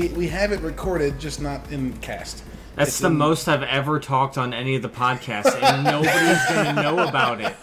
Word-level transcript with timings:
we 0.00 0.08
we 0.08 0.28
have 0.28 0.52
it 0.52 0.60
recorded, 0.60 1.18
just 1.18 1.40
not 1.40 1.70
in 1.72 1.92
cast. 1.98 2.42
That's 2.74 2.90
It's 2.90 2.98
the 3.00 3.06
in- 3.08 3.16
most 3.16 3.48
I've 3.48 3.62
ever 3.62 3.98
talked 3.98 4.36
on 4.36 4.52
any 4.52 4.76
of 4.76 4.82
the 4.82 4.88
podcasts, 4.88 5.60
and 5.62 5.84
nobody's 5.94 6.44
gonna 6.48 6.82
know 6.82 7.08
about 7.08 7.40
it. 7.40 7.54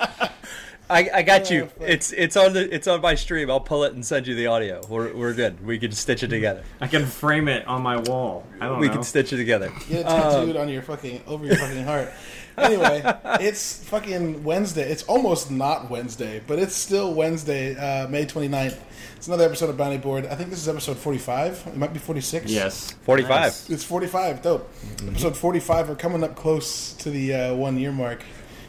I, 0.90 1.10
I 1.14 1.22
got 1.22 1.50
you. 1.50 1.70
Oh. 1.80 1.84
It's 1.86 2.12
it's 2.12 2.36
on 2.36 2.54
the 2.54 2.74
it's 2.74 2.88
on 2.88 3.02
my 3.02 3.16
stream. 3.16 3.50
I'll 3.52 3.60
pull 3.60 3.84
it 3.84 3.94
and 3.94 4.06
send 4.06 4.28
you 4.28 4.36
the 4.36 4.48
audio. 4.48 4.82
We're, 4.90 5.14
we're 5.14 5.34
good. 5.34 5.66
We 5.66 5.78
can 5.80 5.92
stitch 5.92 6.24
it 6.24 6.28
together. 6.28 6.64
I 6.82 6.88
can 6.88 7.06
frame 7.06 7.48
it 7.48 7.66
on 7.68 7.82
my 7.82 7.98
wall. 7.98 8.46
I 8.60 8.68
don't 8.68 8.80
We 8.80 8.88
know. 8.88 8.94
can 8.94 9.04
stitch 9.04 9.32
it 9.32 9.38
together. 9.38 9.72
Get 9.88 10.02
it 10.02 10.04
tattooed 10.08 10.56
on 10.58 10.70
your 10.70 10.82
fucking 10.82 11.22
over 11.28 11.46
your 11.46 11.56
fucking 11.56 11.84
heart. 11.86 12.12
Anyway, 12.58 13.02
it's 13.40 13.84
fucking 13.86 14.44
Wednesday. 14.44 14.90
It's 14.92 15.04
almost 15.04 15.50
not 15.52 15.90
Wednesday, 15.90 16.42
but 16.46 16.60
it's 16.60 16.76
still 16.76 17.14
Wednesday, 17.14 17.76
uh, 17.76 18.08
May 18.10 18.26
29th. 18.26 18.78
It's 19.24 19.30
another 19.30 19.46
episode 19.46 19.70
of 19.70 19.78
Bounty 19.78 19.96
Board. 19.96 20.26
I 20.26 20.36
think 20.36 20.50
this 20.50 20.60
is 20.60 20.68
episode 20.68 20.98
45. 20.98 21.68
It 21.68 21.78
might 21.78 21.94
be 21.94 22.00
46. 22.00 22.52
yes. 22.52 22.92
Forty 23.04 23.24
five. 23.24 23.30
Nice. 23.44 23.70
It's 23.70 23.86
45. 23.86 24.42
Dope. 24.42 24.70
Episode 25.08 25.38
45. 25.38 25.88
We're 25.88 25.96
coming 25.96 26.26
up 26.26 26.36
close 26.36 26.92
to 26.96 27.10
the 27.10 27.34
uh, 27.34 27.54
one 27.56 27.78
year 27.78 27.94
mark. 27.94 28.22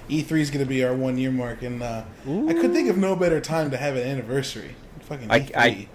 E3 0.08 0.30
is 0.38 0.50
going 0.52 0.64
to 0.64 0.68
be 0.68 0.84
our 0.84 0.94
one 0.94 1.18
year 1.18 1.32
mark, 1.32 1.62
and 1.62 1.82
uh, 1.82 2.04
I 2.24 2.52
could 2.52 2.72
think 2.72 2.88
of 2.88 2.96
no 2.96 3.16
better 3.16 3.40
time 3.40 3.72
to 3.72 3.76
have 3.76 3.96
an 3.96 4.06
anniversary. 4.06 4.76
Fucking 5.00 5.28
I- 5.28 5.40
E3. 5.40 5.56
I- 5.56 5.88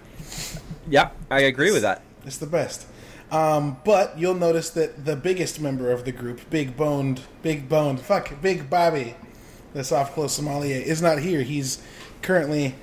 Yeah, 0.90 1.08
I 1.30 1.40
agree 1.40 1.72
with 1.72 1.80
that. 1.80 2.02
It's 2.26 2.36
the 2.36 2.44
best. 2.46 2.86
Um, 3.32 3.78
but 3.82 4.18
you'll 4.18 4.34
notice 4.34 4.68
that 4.72 5.06
the 5.06 5.16
biggest 5.16 5.58
member 5.58 5.90
of 5.90 6.04
the 6.04 6.12
group, 6.12 6.38
Big 6.50 6.76
Boned, 6.76 7.22
Big 7.40 7.66
Boned, 7.66 8.00
fuck, 8.00 8.42
Big 8.42 8.68
Bobby, 8.68 9.16
the 9.72 9.84
soft 9.84 10.12
close 10.12 10.34
sommelier, 10.34 10.76
is 10.82 11.00
not 11.00 11.20
here. 11.20 11.44
He's 11.44 11.82
currently 12.20 12.74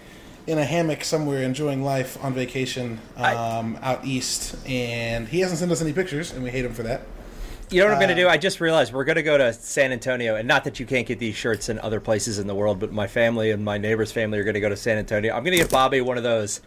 in 0.48 0.58
a 0.58 0.64
hammock 0.64 1.04
somewhere 1.04 1.44
enjoying 1.44 1.84
life 1.84 2.18
on 2.24 2.34
vacation 2.34 3.00
um, 3.18 3.78
out 3.82 4.04
east, 4.06 4.56
and 4.66 5.28
he 5.28 5.42
hasn't 5.42 5.60
sent 5.60 5.72
us 5.72 5.82
any 5.82 5.94
pictures, 5.94 6.32
and 6.32 6.42
we 6.42 6.50
hate 6.50 6.66
him 6.66 6.74
for 6.74 6.84
that. 6.84 7.02
You 7.70 7.82
know 7.82 7.88
what 7.88 7.96
I'm 7.96 8.00
going 8.00 8.12
Uh, 8.12 8.16
to 8.16 8.22
do? 8.22 8.30
I 8.30 8.38
just 8.38 8.62
realized 8.62 8.94
we're 8.94 9.04
going 9.04 9.18
to 9.18 9.24
go 9.24 9.38
to 9.38 9.52
San 9.52 9.92
Antonio, 9.92 10.36
and 10.36 10.48
not 10.48 10.64
that 10.64 10.80
you 10.80 10.86
can't 10.86 11.06
get 11.06 11.20
these 11.20 11.36
shirts 11.36 11.68
in 11.68 11.80
other 11.80 12.00
places 12.00 12.40
in 12.40 12.48
the 12.48 12.56
world, 12.56 12.80
but 12.80 12.94
my 12.94 13.08
family 13.08 13.52
and 13.52 13.66
my 13.66 13.78
neighbor's 13.78 14.14
family 14.14 14.40
are 14.40 14.46
going 14.46 14.54
to 14.54 14.62
go 14.62 14.70
to 14.70 14.78
San 14.78 14.98
Antonio. 14.98 15.36
I'm 15.36 15.44
going 15.44 15.58
to 15.58 15.64
get 15.64 15.70
Bobby 15.70 16.00
one 16.00 16.18
of 16.18 16.24
those 16.24 16.62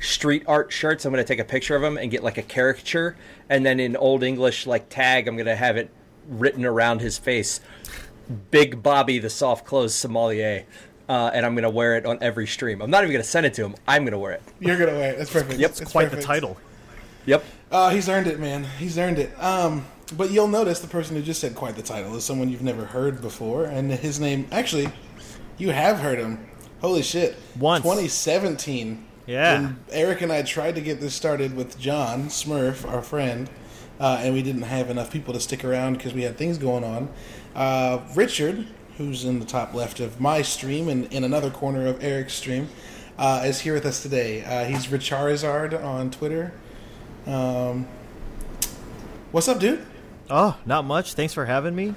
street 0.00 0.44
art 0.46 0.72
shirts. 0.72 1.04
I'm 1.04 1.12
going 1.12 1.22
to 1.22 1.28
take 1.28 1.38
a 1.38 1.44
picture 1.44 1.76
of 1.76 1.82
him 1.82 1.98
and 1.98 2.10
get 2.10 2.24
like 2.24 2.38
a 2.38 2.42
caricature, 2.42 3.18
and 3.50 3.66
then 3.66 3.78
in 3.80 3.96
Old 3.96 4.22
English 4.22 4.66
like 4.66 4.88
tag, 4.88 5.28
I'm 5.28 5.36
going 5.36 5.44
to 5.44 5.56
have 5.56 5.76
it 5.76 5.90
written 6.26 6.64
around 6.64 7.02
his 7.02 7.18
face, 7.18 7.60
"Big 8.50 8.82
Bobby, 8.82 9.18
the 9.18 9.30
soft 9.30 9.66
clothes 9.66 9.94
sommelier," 9.94 10.64
uh, 11.08 11.30
and 11.32 11.46
I'm 11.46 11.54
going 11.54 11.64
to 11.64 11.70
wear 11.70 11.96
it 11.96 12.06
on 12.06 12.18
every 12.20 12.46
stream. 12.46 12.82
I'm 12.82 12.90
not 12.90 13.02
even 13.04 13.12
going 13.12 13.22
to 13.22 13.28
send 13.28 13.46
it 13.46 13.54
to 13.54 13.64
him. 13.64 13.74
I'm 13.86 14.02
going 14.02 14.12
to 14.12 14.18
wear 14.18 14.32
it. 14.32 14.42
You're 14.60 14.78
gonna 14.78 14.92
wear 14.92 15.12
it. 15.12 15.18
That's 15.18 15.30
perfect. 15.30 15.58
Yep, 15.60 15.70
It's 15.70 15.80
it's 15.82 15.92
Quite 15.92 16.10
the 16.10 16.20
title. 16.20 16.56
Yep. 17.26 17.44
Uh, 17.70 17.90
he's 17.90 18.08
earned 18.08 18.26
it, 18.26 18.38
man. 18.38 18.64
He's 18.78 18.96
earned 18.98 19.18
it. 19.18 19.30
Um, 19.42 19.84
but 20.16 20.30
you'll 20.30 20.48
notice 20.48 20.80
the 20.80 20.86
person 20.86 21.16
who 21.16 21.22
just 21.22 21.40
said 21.40 21.54
quite 21.56 21.74
the 21.74 21.82
title 21.82 22.14
is 22.14 22.24
someone 22.24 22.48
you've 22.48 22.62
never 22.62 22.84
heard 22.84 23.20
before, 23.20 23.64
and 23.64 23.90
his 23.90 24.20
name 24.20 24.46
actually, 24.52 24.88
you 25.58 25.70
have 25.70 25.98
heard 25.98 26.18
him. 26.18 26.46
Holy 26.80 27.02
shit! 27.02 27.36
Once. 27.58 27.82
2017. 27.82 29.04
Yeah. 29.26 29.60
When 29.60 29.80
Eric 29.90 30.20
and 30.22 30.32
I 30.32 30.42
tried 30.42 30.76
to 30.76 30.80
get 30.80 31.00
this 31.00 31.14
started 31.14 31.56
with 31.56 31.78
John 31.80 32.26
Smurf, 32.26 32.88
our 32.88 33.02
friend, 33.02 33.50
uh, 33.98 34.20
and 34.20 34.32
we 34.32 34.42
didn't 34.42 34.62
have 34.62 34.88
enough 34.88 35.10
people 35.10 35.34
to 35.34 35.40
stick 35.40 35.64
around 35.64 35.94
because 35.94 36.14
we 36.14 36.22
had 36.22 36.36
things 36.36 36.58
going 36.58 36.84
on. 36.84 37.08
Uh, 37.56 38.00
Richard, 38.14 38.68
who's 38.98 39.24
in 39.24 39.38
the 39.40 39.46
top 39.46 39.74
left 39.74 40.00
of 40.00 40.20
my 40.20 40.42
stream 40.42 40.88
and 40.88 41.12
in 41.12 41.24
another 41.24 41.50
corner 41.50 41.86
of 41.86 42.02
Eric's 42.02 42.34
stream, 42.34 42.68
uh, 43.18 43.42
is 43.44 43.60
here 43.60 43.74
with 43.74 43.86
us 43.86 44.02
today. 44.02 44.44
Uh, 44.44 44.64
he's 44.64 44.86
Richarizard 44.86 45.82
on 45.82 46.10
Twitter. 46.10 46.52
Um, 47.26 47.86
what's 49.32 49.48
up, 49.48 49.58
dude? 49.58 49.84
Oh, 50.30 50.56
not 50.66 50.84
much. 50.84 51.14
Thanks 51.14 51.34
for 51.34 51.44
having 51.46 51.74
me. 51.74 51.94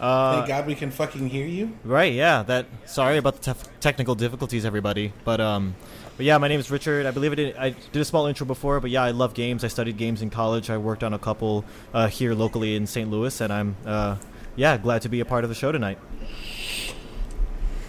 Uh, 0.00 0.36
Thank 0.36 0.48
God 0.48 0.66
we 0.66 0.74
can 0.74 0.90
fucking 0.90 1.28
hear 1.28 1.46
you. 1.46 1.72
Right, 1.84 2.12
yeah. 2.12 2.42
That. 2.42 2.66
Sorry 2.84 3.16
about 3.16 3.40
the 3.40 3.52
tef- 3.52 3.68
technical 3.80 4.14
difficulties, 4.14 4.64
everybody. 4.64 5.12
But 5.24 5.40
um, 5.40 5.76
but 6.16 6.26
yeah, 6.26 6.36
my 6.38 6.48
name 6.48 6.60
is 6.60 6.70
Richard. 6.70 7.06
I 7.06 7.10
believe 7.10 7.32
I 7.32 7.34
did. 7.36 7.56
I 7.56 7.70
did 7.70 8.02
a 8.02 8.04
small 8.04 8.26
intro 8.26 8.46
before, 8.46 8.80
but 8.80 8.90
yeah, 8.90 9.02
I 9.02 9.12
love 9.12 9.34
games. 9.34 9.64
I 9.64 9.68
studied 9.68 9.96
games 9.96 10.20
in 10.20 10.30
college. 10.30 10.68
I 10.68 10.78
worked 10.78 11.04
on 11.04 11.14
a 11.14 11.18
couple 11.18 11.64
uh, 11.92 12.08
here 12.08 12.34
locally 12.34 12.74
in 12.76 12.86
St. 12.86 13.08
Louis, 13.10 13.40
and 13.40 13.52
I'm 13.52 13.76
uh, 13.86 14.16
yeah, 14.56 14.76
glad 14.76 15.02
to 15.02 15.08
be 15.08 15.20
a 15.20 15.24
part 15.24 15.44
of 15.44 15.50
the 15.50 15.54
show 15.56 15.72
tonight. 15.72 15.98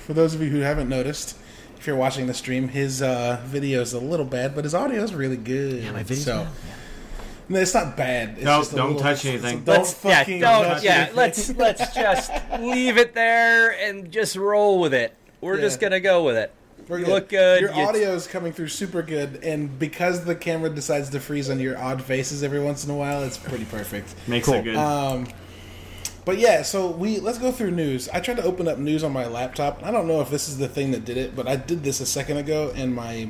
For 0.06 0.14
those 0.14 0.34
of 0.36 0.42
you 0.42 0.50
who 0.50 0.60
haven't 0.60 0.88
noticed, 0.90 1.38
if 1.78 1.88
you're 1.88 1.96
watching 1.96 2.28
the 2.28 2.34
stream, 2.34 2.68
his 2.68 3.02
uh, 3.02 3.42
video 3.46 3.82
is 3.82 3.94
a 3.94 4.00
little 4.00 4.26
bad, 4.26 4.54
but 4.56 4.64
his 4.64 4.76
audio 4.76 5.02
is 5.04 5.14
really 5.14 5.38
good. 5.38 5.84
Yeah, 5.84 5.92
my 5.92 6.04
video's 6.04 6.26
so, 6.26 6.44
bad, 6.44 6.52
No, 7.50 7.60
it's 7.60 7.74
not 7.74 7.98
bad. 7.98 8.30
It's 8.36 8.44
No, 8.44 8.58
just 8.60 8.74
a 8.74 8.76
don't 8.76 8.88
little- 8.94 9.02
touch 9.02 9.26
anything. 9.26 9.64
Don't 9.64 9.78
let's 9.78 9.94
fucking 9.94 10.42
yeah, 10.42 10.52
don't, 10.62 10.66
touch 10.74 10.84
yeah. 10.84 10.92
anything. 10.94 11.16
Let's 11.16 11.50
let's 11.58 11.94
just 11.96 12.32
leave 12.60 12.98
it 12.98 13.14
there 13.14 13.72
and 13.72 14.12
just 14.12 14.36
roll 14.36 14.80
with 14.80 14.94
it. 14.94 15.16
We're 15.42 15.56
Yeah. 15.56 15.62
just 15.62 15.80
gonna 15.80 16.00
go 16.00 16.24
with 16.24 16.38
it. 16.38 16.54
We're 16.88 17.00
You 17.00 17.06
look 17.08 17.30
good. 17.30 17.62
Your 17.62 17.74
you- 17.74 17.82
audio 17.82 18.14
is 18.14 18.28
coming 18.28 18.54
through 18.54 18.68
super 18.68 19.02
good, 19.02 19.40
and 19.44 19.80
because 19.80 20.24
the 20.24 20.36
camera 20.36 20.70
decides 20.70 21.10
to 21.12 21.20
freeze 21.20 21.50
on 21.50 21.60
your 21.60 21.80
odd 21.80 22.04
faces 22.04 22.44
every 22.44 22.60
once 22.60 22.86
in 22.86 22.92
a 22.92 22.96
while, 22.96 23.24
it's 23.24 23.38
pretty 23.40 23.66
perfect. 23.66 24.14
Makes 24.28 24.46
Cool. 24.46 24.56
it 24.56 24.64
good. 24.66 24.76
Um, 24.76 25.28
but 26.26 26.38
yeah, 26.40 26.64
so 26.64 26.90
we 26.90 27.20
let's 27.20 27.38
go 27.38 27.52
through 27.52 27.72
news. 27.72 28.10
I 28.10 28.20
tried 28.20 28.38
to 28.38 28.44
open 28.44 28.68
up 28.68 28.78
news 28.80 29.04
on 29.04 29.14
my 29.14 29.28
laptop. 29.28 29.84
I 29.84 29.92
don't 29.92 30.08
know 30.08 30.22
if 30.22 30.30
this 30.30 30.50
is 30.50 30.58
the 30.58 30.68
thing 30.68 30.92
that 30.92 31.06
did 31.06 31.18
it, 31.18 31.36
but 31.36 31.48
I 31.48 31.56
did 31.56 31.84
this 31.84 32.00
a 32.02 32.06
second 32.06 32.38
ago, 32.38 32.72
and 32.76 32.94
my 32.96 33.30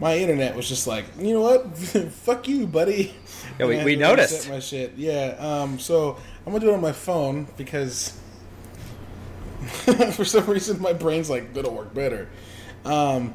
my 0.00 0.16
internet 0.18 0.54
was 0.56 0.68
just 0.68 0.86
like, 0.86 1.04
you 1.18 1.32
know 1.34 1.40
what, 1.40 1.76
fuck 2.12 2.46
you, 2.48 2.66
buddy. 2.66 3.14
Yeah, 3.58 3.66
we- 3.66 3.68
we 3.68 3.76
had 3.76 3.82
to 3.82 3.86
reset 3.86 3.98
noticed. 4.00 4.48
my 4.50 4.58
shit. 4.60 4.92
Yeah, 4.96 5.36
um, 5.38 5.78
so 5.78 6.16
I'm 6.46 6.52
gonna 6.52 6.60
do 6.64 6.70
it 6.70 6.74
on 6.74 6.80
my 6.80 6.92
phone 6.92 7.46
because 7.56 8.18
for 10.12 10.24
some 10.24 10.46
reason 10.46 10.80
my 10.82 10.92
brain's 10.92 11.30
like 11.30 11.54
that'll 11.54 11.74
work 11.74 11.94
better. 11.94 12.28
Um, 12.84 13.34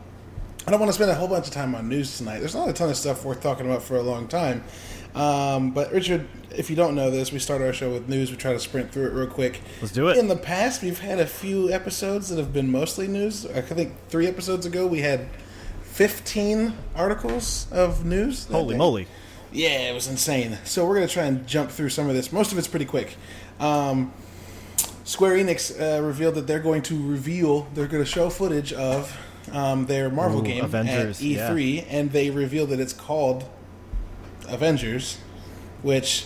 I 0.67 0.71
don't 0.71 0.79
want 0.79 0.89
to 0.89 0.93
spend 0.93 1.09
a 1.09 1.15
whole 1.15 1.27
bunch 1.27 1.47
of 1.47 1.53
time 1.53 1.73
on 1.73 1.89
news 1.89 2.17
tonight. 2.17 2.39
There's 2.39 2.53
not 2.53 2.69
a 2.69 2.73
ton 2.73 2.89
of 2.89 2.97
stuff 2.97 3.25
worth 3.25 3.41
talking 3.41 3.65
about 3.65 3.81
for 3.81 3.95
a 3.95 4.03
long 4.03 4.27
time. 4.27 4.63
Um, 5.15 5.71
but 5.71 5.91
Richard, 5.91 6.27
if 6.55 6.69
you 6.69 6.75
don't 6.75 6.95
know 6.95 7.09
this, 7.09 7.31
we 7.31 7.39
start 7.39 7.61
our 7.61 7.73
show 7.73 7.91
with 7.91 8.07
news. 8.07 8.31
We 8.31 8.37
try 8.37 8.53
to 8.53 8.59
sprint 8.59 8.91
through 8.91 9.07
it 9.07 9.13
real 9.13 9.27
quick. 9.27 9.61
Let's 9.81 9.93
do 9.93 10.07
it. 10.07 10.17
In 10.17 10.27
the 10.27 10.35
past, 10.35 10.81
we've 10.81 10.99
had 10.99 11.19
a 11.19 11.25
few 11.25 11.71
episodes 11.71 12.29
that 12.29 12.37
have 12.37 12.53
been 12.53 12.71
mostly 12.71 13.07
news. 13.07 13.45
I 13.45 13.61
think 13.61 13.93
three 14.09 14.27
episodes 14.27 14.65
ago 14.65 14.85
we 14.85 14.99
had 14.99 15.27
15 15.83 16.73
articles 16.95 17.67
of 17.71 18.05
news. 18.05 18.45
Holy 18.45 18.73
day. 18.73 18.77
moly! 18.77 19.07
Yeah, 19.51 19.89
it 19.89 19.93
was 19.93 20.07
insane. 20.07 20.57
So 20.63 20.85
we're 20.85 20.95
gonna 20.95 21.07
try 21.07 21.25
and 21.25 21.47
jump 21.47 21.71
through 21.71 21.89
some 21.89 22.07
of 22.07 22.15
this. 22.15 22.31
Most 22.31 22.51
of 22.51 22.57
it's 22.57 22.67
pretty 22.67 22.85
quick. 22.85 23.17
Um, 23.59 24.13
Square 25.09 25.37
Enix 25.37 25.79
uh, 25.81 26.03
revealed 26.03 26.35
that 26.35 26.45
they're 26.45 26.59
going 26.59 26.83
to 26.83 27.09
reveal. 27.09 27.63
They're 27.73 27.87
going 27.87 28.03
to 28.03 28.09
show 28.09 28.29
footage 28.29 28.71
of 28.73 29.17
um, 29.51 29.87
their 29.87 30.09
Marvel 30.11 30.41
Ooh, 30.41 30.43
game 30.43 30.63
Avengers, 30.63 31.19
at 31.19 31.25
E3, 31.25 31.85
and 31.89 32.11
they 32.11 32.29
revealed 32.29 32.69
that 32.69 32.79
it's 32.79 32.93
called 32.93 33.43
Avengers, 34.51 35.17
which 35.81 36.25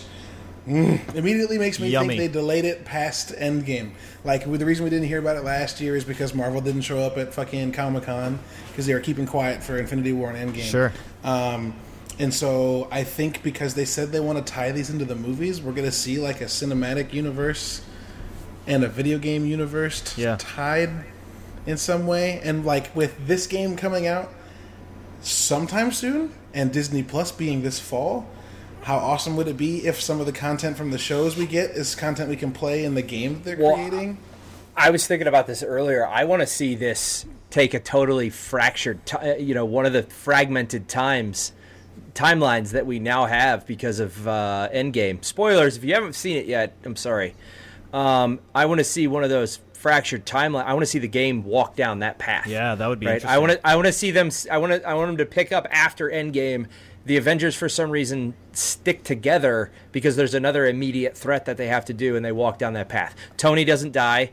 mm, 0.66 1.14
immediately 1.14 1.58
makes 1.58 1.78
me 1.80 1.88
Yummy. 1.88 2.16
think 2.16 2.20
they 2.20 2.28
delayed 2.40 2.64
it 2.64 2.84
past 2.84 3.30
Endgame. 3.36 3.92
Like 4.24 4.44
the 4.50 4.64
reason 4.64 4.84
we 4.84 4.90
didn't 4.90 5.06
hear 5.08 5.18
about 5.18 5.36
it 5.36 5.44
last 5.44 5.80
year 5.80 5.96
is 5.96 6.04
because 6.04 6.34
Marvel 6.34 6.60
didn't 6.60 6.82
show 6.82 6.98
up 6.98 7.16
at 7.18 7.34
fucking 7.34 7.72
Comic 7.72 8.04
Con 8.04 8.38
because 8.68 8.86
they 8.86 8.94
were 8.94 9.00
keeping 9.00 9.26
quiet 9.26 9.62
for 9.62 9.78
Infinity 9.78 10.12
War 10.12 10.30
and 10.30 10.50
Endgame. 10.54 10.62
Sure. 10.70 10.92
Um, 11.22 11.74
and 12.18 12.32
so 12.32 12.88
I 12.92 13.02
think 13.04 13.42
because 13.42 13.74
they 13.74 13.84
said 13.84 14.12
they 14.12 14.20
want 14.20 14.44
to 14.44 14.52
tie 14.52 14.70
these 14.72 14.88
into 14.88 15.04
the 15.04 15.16
movies, 15.16 15.60
we're 15.60 15.72
going 15.72 15.84
to 15.84 15.92
see 15.92 16.18
like 16.18 16.40
a 16.40 16.44
cinematic 16.44 17.12
universe 17.12 17.82
and 18.66 18.84
a 18.84 18.88
video 18.88 19.18
game 19.18 19.44
universe 19.44 20.00
t- 20.00 20.22
Yeah. 20.22 20.36
tied 20.38 20.90
in 21.66 21.76
some 21.76 22.06
way. 22.06 22.40
And 22.44 22.64
like 22.64 22.94
with 22.94 23.26
this 23.26 23.46
game 23.46 23.76
coming 23.76 24.06
out 24.06 24.32
sometime 25.22 25.90
soon 25.92 26.32
and 26.54 26.72
Disney 26.72 27.02
Plus 27.02 27.32
being 27.32 27.62
this 27.62 27.78
fall, 27.78 28.26
how 28.82 28.96
awesome 28.96 29.36
would 29.36 29.48
it 29.48 29.56
be 29.56 29.86
if 29.86 30.00
some 30.00 30.20
of 30.20 30.26
the 30.26 30.32
content 30.32 30.76
from 30.76 30.90
the 30.90 30.98
shows 30.98 31.36
we 31.36 31.46
get 31.46 31.70
is 31.70 31.94
content 31.94 32.28
we 32.30 32.36
can 32.36 32.52
play 32.52 32.84
in 32.84 32.94
the 32.94 33.02
game 33.02 33.34
that 33.34 33.44
they're 33.44 33.56
Well, 33.58 33.74
creating? 33.74 34.18
I 34.76 34.90
was 34.90 35.06
thinking 35.06 35.26
about 35.26 35.46
this 35.46 35.62
earlier. 35.62 36.06
I 36.06 36.24
want 36.24 36.42
to 36.42 36.46
see 36.46 36.74
this 36.74 37.26
take 37.50 37.74
a 37.74 37.80
totally 37.80 38.30
fractured, 38.30 39.04
ti- 39.06 39.16
uh, 39.16 39.36
you 39.36 39.54
know, 39.54 39.64
one 39.64 39.86
of 39.86 39.92
the 39.92 40.02
fragmented 40.02 40.88
times 40.88 41.52
timelines 42.14 42.70
that 42.70 42.86
we 42.86 42.98
now 42.98 43.26
have 43.26 43.66
because 43.66 44.00
of 44.00 44.26
uh, 44.26 44.68
Endgame. 44.72 45.24
Spoilers: 45.24 45.76
if 45.76 45.84
you 45.84 45.94
haven't 45.94 46.14
seen 46.14 46.36
it 46.36 46.46
yet, 46.46 46.74
I'm 46.84 46.96
sorry. 46.96 47.34
Um, 47.92 48.40
I 48.54 48.66
want 48.66 48.78
to 48.78 48.84
see 48.84 49.06
one 49.06 49.22
of 49.24 49.30
those 49.30 49.60
fractured 49.84 50.24
timeline. 50.24 50.64
I 50.64 50.72
want 50.72 50.80
to 50.80 50.90
see 50.90 50.98
the 50.98 51.06
game 51.08 51.44
walk 51.44 51.76
down 51.76 51.98
that 51.98 52.18
path. 52.18 52.46
Yeah, 52.46 52.74
that 52.74 52.86
would 52.86 52.98
be 52.98 53.04
right. 53.04 53.16
interesting. 53.16 53.34
I 53.34 53.38
want 53.38 53.52
to. 53.52 53.66
I 53.66 53.74
want 53.76 53.84
to 53.84 53.92
see 53.92 54.12
them. 54.12 54.30
I 54.50 54.56
want 54.56 54.72
to. 54.72 54.88
I 54.88 54.94
want 54.94 55.08
them 55.08 55.18
to 55.18 55.26
pick 55.26 55.52
up 55.52 55.68
after 55.70 56.08
Endgame. 56.08 56.68
The 57.04 57.18
Avengers, 57.18 57.54
for 57.54 57.68
some 57.68 57.90
reason, 57.90 58.32
stick 58.52 59.04
together 59.04 59.70
because 59.92 60.16
there's 60.16 60.32
another 60.32 60.66
immediate 60.66 61.18
threat 61.18 61.44
that 61.44 61.58
they 61.58 61.66
have 61.66 61.84
to 61.84 61.92
do, 61.92 62.16
and 62.16 62.24
they 62.24 62.32
walk 62.32 62.56
down 62.56 62.72
that 62.72 62.88
path. 62.88 63.14
Tony 63.36 63.66
doesn't 63.66 63.92
die. 63.92 64.30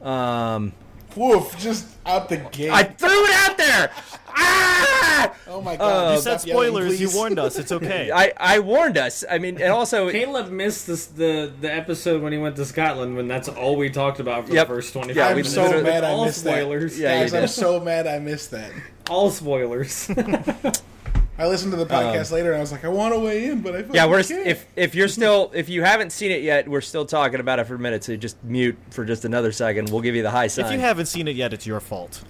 Um, 0.00 0.72
Woof! 1.16 1.56
Just 1.58 1.86
out 2.06 2.28
the 2.28 2.38
gate. 2.38 2.70
I 2.70 2.82
threw 2.84 3.24
it 3.24 3.34
out 3.34 3.56
there. 3.58 3.90
Ah! 4.34 5.34
oh 5.48 5.60
my 5.60 5.76
god! 5.76 6.14
you 6.14 6.20
said 6.22 6.38
Stop 6.40 6.48
yelling, 6.48 6.68
spoilers. 6.70 7.00
You 7.00 7.10
warned 7.14 7.38
us. 7.38 7.58
It's 7.58 7.70
okay. 7.78 8.10
I, 8.10 8.32
I 8.38 8.58
warned 8.60 8.96
us. 8.96 9.24
I 9.30 9.38
mean, 9.38 9.60
and 9.60 9.70
also, 9.72 10.10
Caleb 10.12 10.50
missed 10.50 10.86
this, 10.86 11.06
the 11.06 11.52
the 11.60 11.72
episode 11.72 12.22
when 12.22 12.32
he 12.32 12.38
went 12.38 12.56
to 12.56 12.64
Scotland 12.64 13.14
when 13.16 13.28
that's 13.28 13.48
all 13.48 13.76
we 13.76 13.90
talked 13.90 14.20
about 14.20 14.46
for 14.48 14.54
Yep. 14.54 14.68
the 14.68 14.74
first 14.74 14.92
twenty 14.94 15.12
Yeah, 15.14 15.26
we 15.26 15.30
I'm 15.30 15.36
minutes. 15.36 15.54
so 15.54 15.82
mad 15.82 16.04
I 16.04 16.10
all 16.10 16.24
missed 16.24 16.40
spoilers. 16.40 16.98
Yeah, 16.98 17.14
you 17.14 17.30
Guys, 17.30 17.34
I'm 17.34 17.46
so 17.48 17.78
mad 17.80 18.06
I 18.06 18.18
missed 18.18 18.50
that. 18.52 18.72
All 19.10 19.30
spoilers. 19.30 20.10
I 21.38 21.46
listened 21.46 21.72
to 21.72 21.76
the 21.76 21.82
um, 21.84 21.88
podcast 21.88 22.30
later 22.30 22.50
and 22.52 22.58
I 22.58 22.60
was 22.60 22.72
like, 22.72 22.84
I 22.84 22.88
want 22.88 23.14
to 23.14 23.20
weigh 23.20 23.46
in, 23.46 23.62
but 23.62 23.74
I 23.74 23.84
yeah, 23.92 24.06
we're 24.06 24.22
can't. 24.22 24.46
if 24.46 24.66
if 24.76 24.94
you're 24.94 25.08
still 25.08 25.50
if 25.54 25.68
you 25.68 25.82
haven't 25.82 26.10
seen 26.10 26.30
it 26.30 26.42
yet, 26.42 26.68
we're 26.68 26.82
still 26.82 27.06
talking 27.06 27.40
about 27.40 27.58
it 27.58 27.64
for 27.64 27.74
a 27.74 27.78
minute. 27.78 28.04
So 28.04 28.16
just 28.16 28.42
mute 28.44 28.76
for 28.90 29.04
just 29.04 29.24
another 29.24 29.50
second. 29.52 29.90
We'll 29.90 30.02
give 30.02 30.14
you 30.14 30.22
the 30.22 30.30
high 30.30 30.48
sign. 30.48 30.66
if 30.66 30.72
you 30.72 30.78
haven't 30.78 31.06
seen 31.06 31.28
it 31.28 31.36
yet, 31.36 31.52
it's 31.52 31.66
your 31.66 31.80
fault. 31.80 32.22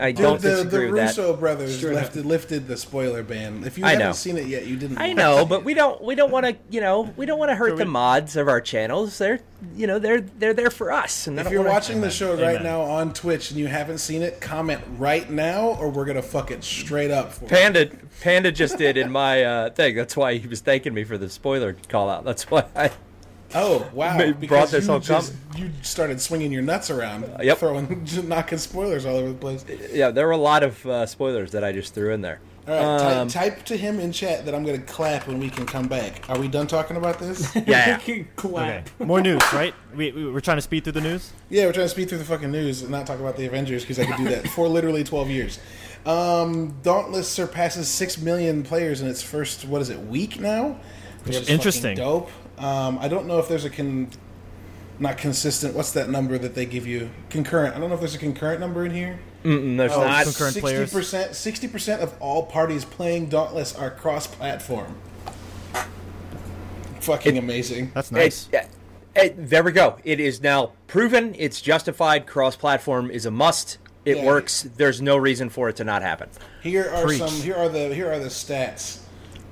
I 0.00 0.12
Dude, 0.12 0.22
don't 0.22 0.40
the, 0.40 0.48
disagree 0.50 0.86
the 0.86 0.92
with 0.92 0.96
that. 0.96 1.06
Russo 1.08 1.36
brothers 1.36 1.78
Sure 1.78 1.92
lifted, 1.94 2.24
lifted 2.26 2.66
the 2.66 2.76
spoiler 2.76 3.22
ban. 3.22 3.62
If 3.64 3.76
you 3.78 3.84
I 3.84 3.90
haven't 3.90 4.06
know. 4.06 4.12
seen 4.12 4.36
it 4.38 4.46
yet, 4.46 4.66
you 4.66 4.76
didn't. 4.76 4.98
I 4.98 5.12
know, 5.12 5.40
it 5.40 5.48
but 5.48 5.64
we 5.64 5.74
don't 5.74 6.02
we 6.02 6.14
don't 6.14 6.30
want 6.30 6.46
to 6.46 6.56
you 6.70 6.80
know 6.80 7.12
we 7.16 7.26
don't 7.26 7.38
want 7.38 7.50
to 7.50 7.54
hurt 7.54 7.76
the 7.76 7.84
we- 7.84 7.90
mods 7.90 8.36
of 8.36 8.48
our 8.48 8.60
channels. 8.60 9.18
They're 9.18 9.40
you 9.76 9.86
know 9.86 9.98
they're 9.98 10.20
they're 10.22 10.54
there 10.54 10.70
for 10.70 10.90
us. 10.92 11.26
And 11.26 11.38
If 11.38 11.50
you're 11.50 11.60
wanna- 11.60 11.70
watching 11.74 12.00
the 12.00 12.10
show 12.10 12.32
right 12.32 12.56
Amen. 12.56 12.62
now 12.62 12.80
on 12.80 13.12
Twitch 13.12 13.50
and 13.50 13.60
you 13.60 13.66
haven't 13.66 13.98
seen 13.98 14.22
it, 14.22 14.40
comment 14.40 14.80
right 14.98 15.28
now, 15.30 15.76
or 15.78 15.90
we're 15.90 16.06
gonna 16.06 16.22
fuck 16.22 16.50
it 16.50 16.64
straight 16.64 17.10
up. 17.10 17.32
For 17.32 17.44
you. 17.44 17.50
Panda 17.50 17.90
Panda 18.22 18.50
just 18.52 18.78
did 18.78 18.96
in 18.96 19.10
my 19.12 19.42
uh, 19.44 19.70
thing. 19.70 19.94
That's 19.96 20.16
why 20.16 20.36
he 20.38 20.48
was 20.48 20.60
thanking 20.60 20.94
me 20.94 21.04
for 21.04 21.18
the 21.18 21.28
spoiler 21.28 21.76
call 21.88 22.08
out. 22.08 22.24
That's 22.24 22.50
why 22.50 22.64
I 22.74 22.90
Oh 23.54 23.88
wow! 23.92 24.16
Maybe 24.16 24.32
Because 24.32 24.48
brought 24.48 24.68
this 24.70 24.84
you 24.84 24.90
whole 24.92 25.00
just, 25.00 25.32
you 25.56 25.70
started 25.82 26.20
swinging 26.20 26.52
your 26.52 26.62
nuts 26.62 26.90
around, 26.90 27.28
Yep. 27.42 27.58
throwing, 27.58 28.06
knocking 28.28 28.58
spoilers 28.58 29.04
all 29.06 29.16
over 29.16 29.28
the 29.28 29.34
place. 29.34 29.64
yeah 29.92 30.10
there 30.10 30.26
were 30.26 30.32
a 30.32 30.36
lot 30.36 30.62
of 30.62 30.84
uh, 30.86 31.04
spoilers 31.06 31.50
that 31.52 31.64
I 31.64 31.72
just 31.72 31.94
threw 31.94 32.12
in 32.12 32.20
there. 32.20 32.40
All 32.68 32.74
right, 32.74 33.12
Um, 33.16 33.26
type, 33.28 33.56
type 33.56 33.64
to 33.66 33.76
him 33.76 33.98
in 33.98 34.12
chat 34.12 34.44
that 34.44 34.54
I'm 34.54 34.64
gonna 34.64 34.78
clap 34.78 35.26
when 35.26 35.40
we 35.40 35.48
can 35.50 35.66
come 35.66 35.88
back. 35.88 36.28
Are 36.28 36.38
we 36.38 36.46
done 36.46 36.66
talking 36.68 36.96
about 36.96 37.18
this? 37.18 37.52
Yeah, 37.66 37.98
Clap. 38.36 38.86
Okay. 39.00 39.04
More 39.04 39.20
news, 39.20 39.42
right? 39.52 39.74
We, 39.96 40.12
we 40.12 40.30
we're 40.30 40.40
trying 40.40 40.58
to 40.58 40.62
speed 40.62 40.84
through 40.84 40.92
the 40.92 41.00
news. 41.00 41.32
yeah, 41.48 41.66
we're 41.66 41.72
trying 41.72 41.86
to 41.86 41.90
speed 41.90 42.08
through 42.10 42.18
the 42.18 42.24
fucking 42.24 42.52
news 42.52 42.82
and 42.82 42.90
not 42.90 43.06
talk 43.06 43.18
about 43.18 43.36
the 43.36 43.46
Avengers 43.46 43.82
because 43.82 43.98
I 43.98 44.04
could 44.06 44.16
do 44.18 44.24
that 44.30 44.46
for 44.48 44.68
literally 44.68 45.02
12 45.02 45.30
years. 45.30 45.58
Um, 46.06 46.76
Dauntless 46.82 47.28
surpasses 47.28 47.88
six 47.88 48.16
million 48.18 48.62
players 48.62 49.00
in 49.00 49.08
its 49.08 49.22
first 49.22 49.64
what 49.64 49.82
is 49.82 49.90
it 49.90 49.98
week 49.98 50.38
now? 50.38 50.78
Which 51.24 51.36
is 51.36 51.48
Interesting. 51.50 51.96
dope. 51.96 52.30
Um, 52.60 52.98
I 53.00 53.08
don't 53.08 53.26
know 53.26 53.38
if 53.38 53.48
there's 53.48 53.64
a 53.64 53.70
con, 53.70 54.08
not 54.98 55.16
consistent. 55.18 55.74
What's 55.74 55.92
that 55.92 56.10
number 56.10 56.36
that 56.38 56.54
they 56.54 56.66
give 56.66 56.86
you? 56.86 57.10
Concurrent. 57.30 57.74
I 57.74 57.80
don't 57.80 57.88
know 57.88 57.94
if 57.94 58.00
there's 58.00 58.14
a 58.14 58.18
concurrent 58.18 58.60
number 58.60 58.84
in 58.84 58.92
here. 58.92 59.18
Mm, 59.44 59.78
there's 59.78 59.92
Oh, 59.92 60.04
not. 60.04 60.24
concurrent 60.24 60.54
Sixty 60.54 60.60
players. 60.60 60.92
percent. 60.92 61.34
Sixty 61.34 61.66
percent 61.66 62.02
of 62.02 62.14
all 62.20 62.44
parties 62.44 62.84
playing 62.84 63.26
Dauntless 63.30 63.74
are 63.74 63.90
cross-platform. 63.90 64.94
Fucking 67.00 67.38
amazing. 67.38 67.92
That's 67.94 68.12
nice. 68.12 68.48
It- 68.52 68.68
it- 69.16 69.48
there 69.50 69.62
we 69.62 69.72
go. 69.72 69.96
It 70.04 70.20
is 70.20 70.42
now 70.42 70.72
proven. 70.86 71.34
It's 71.38 71.60
justified. 71.62 72.26
Cross-platform 72.26 73.10
is 73.10 73.24
a 73.24 73.30
must. 73.30 73.78
It 74.04 74.18
Yeah. 74.18 74.26
works. 74.26 74.66
There's 74.76 75.00
no 75.00 75.16
reason 75.16 75.48
for 75.48 75.68
it 75.70 75.76
to 75.76 75.84
not 75.84 76.02
happen. 76.02 76.28
Here 76.62 76.90
are 76.94 77.04
Preach. 77.04 77.18
some. 77.20 77.30
Here 77.40 77.56
are 77.56 77.68
the. 77.70 77.94
Here 77.94 78.12
are 78.12 78.18
the 78.18 78.28
stats 78.28 78.98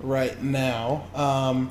right 0.01 0.41
now. 0.43 1.05
Um, 1.15 1.71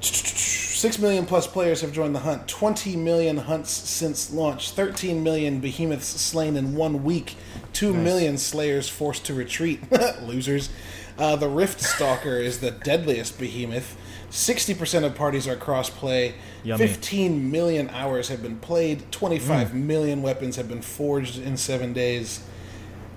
Six 0.00 0.98
million 0.98 1.24
plus 1.24 1.46
players 1.46 1.80
have 1.80 1.92
joined 1.92 2.14
the 2.14 2.20
hunt. 2.20 2.46
Twenty 2.46 2.96
million 2.96 3.38
hunts 3.38 3.70
since 3.70 4.30
launch. 4.32 4.72
Thirteen 4.72 5.22
million 5.22 5.60
behemoths 5.60 6.06
slain 6.06 6.56
in 6.56 6.74
one 6.74 7.02
week. 7.02 7.36
Two 7.72 7.94
million 7.94 8.36
slayers 8.36 8.88
forced 8.88 9.24
to 9.26 9.34
retreat. 9.34 9.80
Losers. 10.22 10.68
Uh, 11.18 11.34
the 11.34 11.48
Rift 11.48 11.80
Stalker 11.80 12.36
is 12.36 12.60
the 12.60 12.70
deadliest 12.70 13.38
behemoth. 13.38 13.96
Sixty 14.28 14.74
percent 14.74 15.06
of 15.06 15.14
parties 15.14 15.48
are 15.48 15.56
crossplay. 15.56 16.34
Yummy. 16.62 16.86
Fifteen 16.86 17.50
million 17.50 17.88
hours 17.90 18.28
have 18.28 18.42
been 18.42 18.58
played. 18.58 19.10
Twenty-five 19.10 19.72
million 19.72 20.20
weapons 20.20 20.56
have 20.56 20.68
been 20.68 20.82
forged 20.82 21.38
in 21.38 21.56
seven 21.56 21.94
days. 21.94 22.44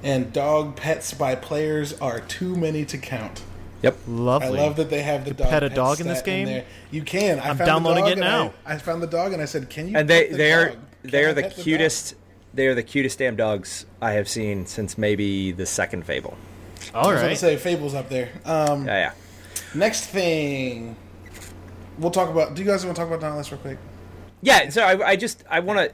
And 0.02 0.32
dog 0.32 0.78
pets 0.78 1.14
by 1.14 1.36
players 1.36 1.92
are 2.00 2.22
too 2.22 2.56
many 2.56 2.86
to 2.86 2.98
count. 2.98 3.44
Yep. 3.82 3.98
Lovely. 4.08 4.60
I 4.60 4.64
love 4.66 4.76
that 4.76 4.90
they 4.90 5.02
have 5.02 5.26
the 5.26 5.34
dog. 5.34 5.50
pet 5.50 5.64
a 5.64 5.70
pet 5.70 5.76
dog 5.76 6.00
in 6.02 6.08
this 6.08 6.22
game? 6.22 6.46
there. 6.48 6.66
You 6.92 7.02
can. 7.02 7.40
I 7.40 7.50
I'm 7.50 7.58
found 7.58 7.68
downloading 7.68 8.06
the 8.06 8.12
it 8.12 8.16
dog 8.16 8.24
and 8.24 8.54
now. 8.54 8.54
I, 8.66 8.74
I 8.74 8.78
found 8.78 9.02
the 9.02 9.08
dog 9.08 9.32
and 9.34 9.42
I 9.42 9.46
said, 9.46 9.70
"Can 9.70 9.88
you?" 9.88 9.98
And 9.98 10.10
they 10.10 10.28
the 10.28 10.36
they 10.38 10.54
are 10.54 10.70
dog? 10.70 10.78
Can 11.04 11.12
they 11.12 11.26
I 11.26 11.30
are 11.30 11.34
the 11.34 11.42
pet 11.44 11.56
dog?" 11.56 11.64
cutest. 11.64 12.16
They 12.54 12.68
are 12.68 12.76
the 12.76 12.84
cutest 12.84 13.20
damn 13.20 13.36
dogs 13.36 13.86
I 14.02 14.14
have 14.14 14.28
seen 14.28 14.66
since 14.66 14.98
maybe 14.98 15.52
the 15.52 15.66
second 15.66 16.06
Fable. 16.06 16.36
All 16.94 17.06
I 17.06 17.08
was 17.14 17.16
gonna 17.18 17.28
right. 17.30 17.38
say 17.38 17.56
Fable's 17.58 17.94
up 17.94 18.10
there. 18.10 18.30
Um, 18.44 18.86
Yeah, 18.88 18.98
yeah. 18.98 19.12
Next 19.76 20.08
thing, 20.08 20.96
we'll 22.00 22.12
talk 22.12 22.30
about. 22.30 22.56
Do 22.56 22.62
you 22.64 22.68
guys 22.68 22.84
want 22.86 22.96
to 22.96 23.02
talk 23.02 23.08
about 23.08 23.22
Dauntless 23.22 23.52
real 23.52 23.62
quick? 23.62 23.78
Yeah, 24.42 24.70
so 24.70 24.82
I, 24.84 25.10
I 25.10 25.16
just 25.16 25.44
I 25.50 25.60
want 25.60 25.80
to 25.80 25.92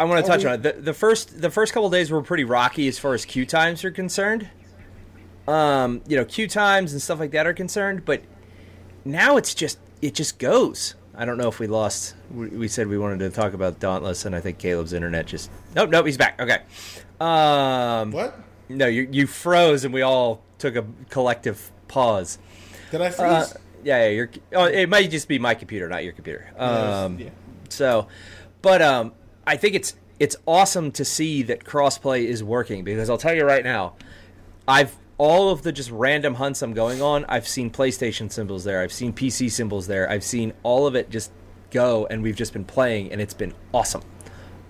I 0.00 0.04
want 0.04 0.24
to 0.24 0.30
Oh, 0.30 0.34
touch 0.34 0.44
we- 0.44 0.50
on 0.50 0.54
it. 0.54 0.62
The, 0.62 0.80
the 0.80 0.94
first 0.94 1.40
the 1.40 1.50
first 1.50 1.72
couple 1.72 1.90
days 1.90 2.10
were 2.10 2.22
pretty 2.22 2.44
rocky 2.44 2.86
as 2.88 2.98
far 2.98 3.14
as 3.14 3.24
queue 3.24 3.44
times 3.46 3.84
are 3.84 3.90
concerned. 3.90 4.48
Um, 5.48 6.02
you 6.06 6.16
know, 6.16 6.26
queue 6.26 6.46
times 6.46 6.92
and 6.92 7.00
stuff 7.00 7.18
like 7.18 7.30
that 7.30 7.46
are 7.46 7.54
concerned, 7.54 8.04
but 8.04 8.20
now 9.04 9.38
it's 9.38 9.54
just 9.54 9.78
it 10.02 10.14
just 10.14 10.38
goes. 10.38 10.94
I 11.14 11.24
don't 11.24 11.38
know 11.38 11.48
if 11.48 11.58
we 11.58 11.66
lost. 11.66 12.14
We, 12.30 12.48
we 12.48 12.68
said 12.68 12.86
we 12.86 12.98
wanted 12.98 13.20
to 13.20 13.30
talk 13.30 13.54
about 13.54 13.80
Dauntless, 13.80 14.26
and 14.26 14.36
I 14.36 14.40
think 14.40 14.58
Caleb's 14.58 14.92
internet 14.92 15.26
just 15.26 15.50
nope, 15.74 15.88
nope, 15.88 16.04
he's 16.04 16.18
back. 16.18 16.38
Okay. 16.40 16.58
Um, 17.18 18.12
What 18.12 18.38
no, 18.68 18.86
you 18.86 19.08
you 19.10 19.26
froze, 19.26 19.84
and 19.84 19.94
we 19.94 20.02
all 20.02 20.42
took 20.58 20.76
a 20.76 20.84
collective 21.08 21.72
pause. 21.88 22.38
did 22.90 23.00
I 23.00 23.10
freeze? 23.10 23.30
Uh, 23.30 23.48
yeah, 23.82 24.04
yeah, 24.04 24.08
your 24.10 24.30
oh, 24.54 24.66
it 24.66 24.88
might 24.88 25.10
just 25.10 25.28
be 25.28 25.38
my 25.38 25.54
computer, 25.54 25.88
not 25.88 26.04
your 26.04 26.12
computer. 26.12 26.46
Um, 26.58 27.18
yeah. 27.18 27.30
So, 27.70 28.08
but 28.60 28.82
um, 28.82 29.12
I 29.46 29.56
think 29.56 29.74
it's 29.74 29.94
it's 30.20 30.36
awesome 30.46 30.90
to 30.92 31.04
see 31.06 31.42
that 31.44 31.64
crossplay 31.64 32.24
is 32.24 32.44
working 32.44 32.84
because 32.84 33.08
I'll 33.08 33.16
tell 33.16 33.34
you 33.34 33.44
right 33.44 33.64
now, 33.64 33.94
I've 34.66 34.94
all 35.18 35.50
of 35.50 35.62
the 35.62 35.72
just 35.72 35.90
random 35.90 36.34
hunts 36.34 36.62
I'm 36.62 36.72
going 36.72 37.02
on. 37.02 37.24
I've 37.28 37.46
seen 37.46 37.70
PlayStation 37.70 38.30
symbols 38.30 38.64
there. 38.64 38.80
I've 38.80 38.92
seen 38.92 39.12
PC 39.12 39.50
symbols 39.50 39.86
there. 39.88 40.08
I've 40.08 40.24
seen 40.24 40.52
all 40.62 40.86
of 40.86 40.94
it 40.94 41.10
just 41.10 41.32
go, 41.70 42.06
and 42.06 42.22
we've 42.22 42.36
just 42.36 42.52
been 42.52 42.64
playing, 42.64 43.12
and 43.12 43.20
it's 43.20 43.34
been 43.34 43.52
awesome. 43.74 44.02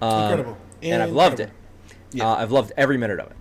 Um, 0.00 0.23
Incredible. 0.23 0.59
and 0.83 1.02
I've 1.02 1.12
loved 1.12 1.40
it. 1.40 1.50
Yeah. 2.12 2.28
Uh, 2.28 2.37
I've 2.37 2.50
loved 2.52 2.73
every 2.76 2.97
minute 2.97 3.21
of 3.21 3.31
it. 3.31 3.37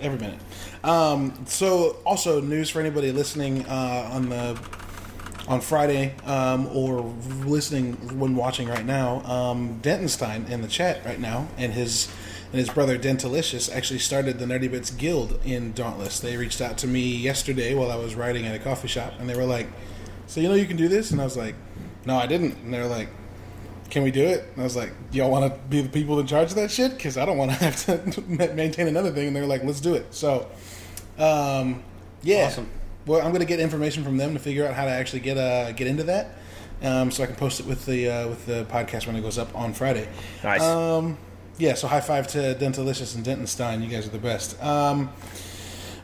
every 0.00 0.18
minute. 0.18 0.40
Um, 0.82 1.44
so, 1.46 1.98
also 2.04 2.40
news 2.40 2.70
for 2.70 2.80
anybody 2.80 3.12
listening 3.12 3.66
uh, 3.66 4.10
on 4.12 4.28
the 4.30 4.58
on 5.48 5.60
Friday 5.60 6.14
um, 6.24 6.68
or 6.68 7.02
listening 7.44 7.94
when 8.18 8.36
watching 8.36 8.68
right 8.68 8.86
now. 8.86 9.22
Um, 9.24 9.80
Dentonstein 9.82 10.48
in 10.48 10.62
the 10.62 10.68
chat 10.68 11.04
right 11.04 11.18
now, 11.20 11.48
and 11.58 11.72
his 11.72 12.10
and 12.52 12.58
his 12.60 12.70
brother 12.70 12.98
Dentalicious 12.98 13.74
actually 13.74 13.98
started 13.98 14.38
the 14.38 14.44
Nerdy 14.44 14.70
Bits 14.70 14.90
Guild 14.90 15.40
in 15.44 15.72
Dauntless. 15.72 16.20
They 16.20 16.36
reached 16.36 16.60
out 16.60 16.78
to 16.78 16.86
me 16.86 17.16
yesterday 17.16 17.74
while 17.74 17.90
I 17.90 17.96
was 17.96 18.14
writing 18.14 18.46
at 18.46 18.54
a 18.54 18.58
coffee 18.58 18.88
shop, 18.88 19.14
and 19.18 19.28
they 19.28 19.34
were 19.34 19.44
like, 19.44 19.68
"So 20.26 20.40
you 20.40 20.48
know 20.48 20.54
you 20.54 20.66
can 20.66 20.76
do 20.76 20.88
this?" 20.88 21.10
And 21.10 21.20
I 21.20 21.24
was 21.24 21.36
like, 21.36 21.54
"No, 22.04 22.16
I 22.16 22.26
didn't." 22.26 22.56
And 22.58 22.72
they're 22.72 22.86
like. 22.86 23.08
Can 23.90 24.04
we 24.04 24.10
do 24.10 24.24
it? 24.24 24.44
And 24.54 24.60
I 24.62 24.64
was 24.64 24.74
like, 24.74 24.90
y'all 25.10 25.30
want 25.30 25.52
to 25.52 25.60
be 25.68 25.82
the 25.82 25.88
people 25.90 26.18
in 26.18 26.26
charge 26.26 26.48
of 26.48 26.54
that 26.54 26.70
shit? 26.70 26.92
Because 26.92 27.18
I 27.18 27.26
don't 27.26 27.36
want 27.36 27.50
to 27.50 27.56
have 27.58 27.76
to 27.84 28.22
maintain 28.22 28.88
another 28.88 29.10
thing. 29.10 29.26
And 29.26 29.36
they're 29.36 29.44
like, 29.44 29.64
let's 29.64 29.80
do 29.80 29.92
it. 29.92 30.14
So, 30.14 30.48
um, 31.18 31.82
yeah. 32.22 32.46
Awesome. 32.46 32.70
Well, 33.06 33.20
I'm 33.20 33.32
going 33.32 33.40
to 33.40 33.46
get 33.46 33.58
information 33.60 34.04
from 34.04 34.16
them 34.16 34.32
to 34.34 34.38
figure 34.38 34.66
out 34.66 34.74
how 34.74 34.84
to 34.84 34.90
actually 34.90 35.20
get 35.20 35.36
uh, 35.36 35.72
get 35.72 35.88
into 35.88 36.04
that, 36.04 36.36
um, 36.82 37.10
so 37.10 37.24
I 37.24 37.26
can 37.26 37.34
post 37.34 37.58
it 37.58 37.66
with 37.66 37.84
the 37.84 38.08
uh, 38.08 38.28
with 38.28 38.46
the 38.46 38.64
podcast 38.64 39.06
when 39.06 39.16
it 39.16 39.22
goes 39.22 39.38
up 39.38 39.54
on 39.56 39.74
Friday. 39.74 40.08
Nice. 40.44 40.62
Um, 40.62 41.18
yeah. 41.58 41.74
So 41.74 41.88
high 41.88 42.00
five 42.00 42.26
to 42.28 42.38
Dentalicious 42.58 43.14
and 43.14 43.24
Dentonstein. 43.24 43.82
You 43.82 43.88
guys 43.88 44.06
are 44.06 44.10
the 44.10 44.18
best. 44.18 44.60
Um, 44.62 45.10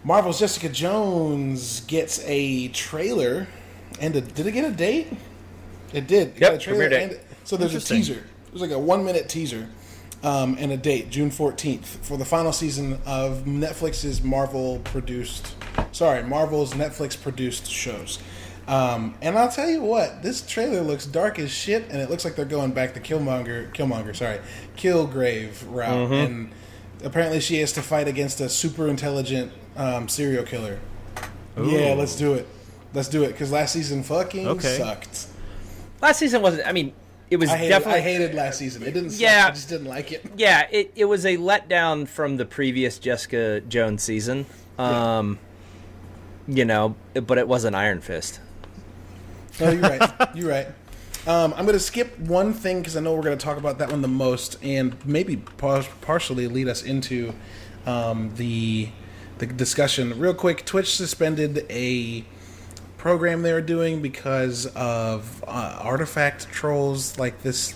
Marvel's 0.05 0.39
Jessica 0.39 0.69
Jones 0.69 1.81
gets 1.83 2.21
a 2.25 2.69
trailer, 2.69 3.49
and 4.01 4.15
a, 4.17 4.21
did 4.21 4.47
it 4.47 4.53
get 4.53 4.65
a 4.65 4.75
date? 4.75 5.09
It 5.93 6.07
did. 6.07 6.29
It 6.29 6.41
got 6.41 6.53
Yep, 6.53 6.61
a 6.61 6.63
trailer 6.63 6.89
premiere 6.89 7.09
date. 7.09 7.21
so 7.45 7.57
there's 7.57 7.75
a 7.75 7.81
teaser. 7.81 8.25
There's 8.51 8.61
like 8.63 8.71
a 8.71 8.79
one 8.79 9.05
minute 9.05 9.29
teaser 9.29 9.69
um, 10.23 10.57
and 10.59 10.73
a 10.73 10.77
date, 10.77 11.11
June 11.11 11.31
14th, 11.31 11.85
for 11.85 12.17
the 12.17 12.25
final 12.25 12.53
season 12.53 12.99
of 13.07 13.45
Netflix's 13.45 14.23
Marvel 14.23 14.79
produced, 14.85 15.55
sorry, 15.93 16.23
Marvel's 16.23 16.75
Netflix 16.75 17.21
produced 17.21 17.67
shows. 17.71 18.19
Um, 18.69 19.15
and 19.23 19.37
I'll 19.39 19.51
tell 19.51 19.69
you 19.69 19.81
what, 19.83 20.23
this 20.23 20.43
trailer 20.43 20.83
looks 20.83 21.07
dark 21.07 21.39
as 21.39 21.51
shit, 21.51 21.89
and 21.91 22.01
it 22.03 22.11
looks 22.11 22.25
like 22.25 22.37
they're 22.37 22.45
going 22.45 22.73
back 22.73 22.93
the 22.95 23.01
Killmonger, 23.01 23.73
Killmonger, 23.75 24.15
sorry, 24.15 24.41
Killgrave 24.77 25.67
route. 25.69 26.13
And 26.13 26.51
apparently, 27.03 27.41
she 27.41 27.61
has 27.61 27.73
to 27.73 27.83
fight 27.83 28.07
against 28.09 28.41
a 28.43 28.49
super 28.51 28.87
intelligent 28.87 29.53
um, 29.77 30.07
serial 30.09 30.45
killer. 30.45 30.79
Yeah, 31.57 31.95
let's 31.95 32.15
do 32.15 32.35
it. 32.35 32.47
Let's 32.95 33.09
do 33.09 33.23
it 33.25 33.29
because 33.29 33.51
last 33.51 33.73
season 33.73 34.03
fucking 34.03 34.47
Okay. 34.47 34.77
sucked. 34.77 35.27
Last 36.03 36.19
season 36.19 36.43
wasn't. 36.43 36.67
I 36.67 36.73
mean, 36.73 36.93
it 37.31 37.37
was 37.39 37.51
I 37.51 37.57
hated, 37.57 37.69
definitely 37.71 38.01
I 38.01 38.03
hated 38.03 38.35
last 38.35 38.59
season. 38.59 38.83
It 38.83 38.93
didn't. 38.93 39.11
Suck, 39.11 39.21
Yeah. 39.21 39.47
I 39.49 39.51
just 39.51 39.69
didn't 39.69 39.87
like 39.89 40.13
it. 40.13 40.25
yeah, 40.37 40.67
it, 40.71 40.93
it 40.95 41.07
was 41.07 41.25
a 41.27 41.37
letdown 41.39 42.07
from 42.07 42.37
the 42.37 42.45
previous 42.45 42.99
Jessica 42.99 43.61
Jones 43.63 44.03
season. 44.03 44.45
Um, 44.79 45.39
you 46.47 46.65
know, 46.65 46.95
but 47.15 47.39
it 47.39 47.49
wasn't 47.49 47.75
Iron 47.75 48.01
Fist. 48.01 48.41
No, 49.61 49.71
you're 49.71 49.83
right. 49.83 50.29
You're 50.35 50.49
right. 50.49 50.67
Um, 51.27 51.53
I'm 51.57 51.67
going 51.67 51.75
to 51.75 51.81
skip 51.81 52.19
one 52.19 52.53
thing 52.53 52.81
because 52.81 52.97
I 52.97 53.01
know 53.01 53.15
we're 53.15 53.23
going 53.23 53.37
to 53.37 53.45
talk 53.45 53.59
about 53.59 53.79
that 53.79 53.91
one 53.91 54.01
the 54.01 54.09
most, 54.09 54.57
and 54.63 54.97
maybe 55.05 55.37
par- 55.37 55.85
partially 56.01 56.49
lead 56.49 56.69
us 56.69 56.83
into 56.83 57.35
um, 57.87 58.35
the 58.37 58.89
the 59.39 59.47
discussion. 59.47 60.19
Real 60.19 60.35
quick, 60.35 60.65
Twitch 60.65 60.97
suspended 60.97 61.67
a 61.71 62.25
program 62.97 63.43
they 63.43 63.53
were 63.53 63.61
doing 63.61 64.03
because 64.03 64.67
of 64.75 65.45
uh, 65.47 65.79
artifact 65.83 66.49
trolls 66.51 67.19
like 67.19 67.43
this. 67.43 67.75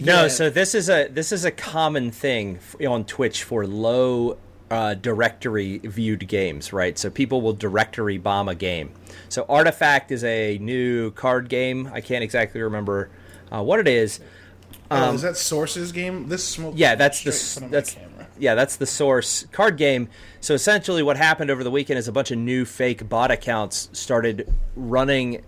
No, 0.00 0.28
so 0.28 0.48
this 0.48 0.74
is 0.74 0.88
a 0.88 1.08
this 1.08 1.32
is 1.32 1.44
a 1.44 1.50
common 1.50 2.10
thing 2.10 2.58
on 2.88 3.04
Twitch 3.04 3.42
for 3.44 3.66
low 3.66 4.38
uh, 4.70 4.94
directory 4.94 5.78
viewed 5.78 6.26
games, 6.26 6.72
right? 6.72 6.98
So 6.98 7.10
people 7.10 7.40
will 7.42 7.52
directory 7.52 8.18
bomb 8.18 8.48
a 8.48 8.54
game. 8.54 8.90
So 9.28 9.44
Artifact 9.48 10.10
is 10.10 10.24
a 10.24 10.58
new 10.58 11.10
card 11.12 11.48
game. 11.48 11.90
I 11.92 12.00
can't 12.00 12.24
exactly 12.24 12.60
remember 12.62 13.10
uh, 13.52 13.62
what 13.62 13.80
it 13.80 13.88
is. 13.88 14.20
Oh, 14.90 15.12
is 15.14 15.22
that 15.22 15.36
Source's 15.36 15.92
game? 15.92 16.28
This 16.28 16.46
smoke. 16.46 16.72
Um, 16.72 16.78
Yeah, 16.78 16.94
that's 16.94 17.22
the 17.24 17.32
straight 17.32 17.34
s- 17.34 17.56
in 17.56 17.70
front 17.70 17.74
of 17.74 17.96
my 17.96 18.22
that's 18.24 18.36
yeah, 18.38 18.54
that's 18.54 18.76
the 18.76 18.86
source 18.86 19.46
card 19.52 19.76
game. 19.76 20.08
So 20.40 20.54
essentially, 20.54 21.02
what 21.02 21.16
happened 21.16 21.50
over 21.50 21.62
the 21.64 21.70
weekend 21.70 21.98
is 21.98 22.08
a 22.08 22.12
bunch 22.12 22.30
of 22.30 22.38
new 22.38 22.64
fake 22.64 23.08
bot 23.08 23.30
accounts 23.30 23.88
started 23.92 24.52
running, 24.76 25.42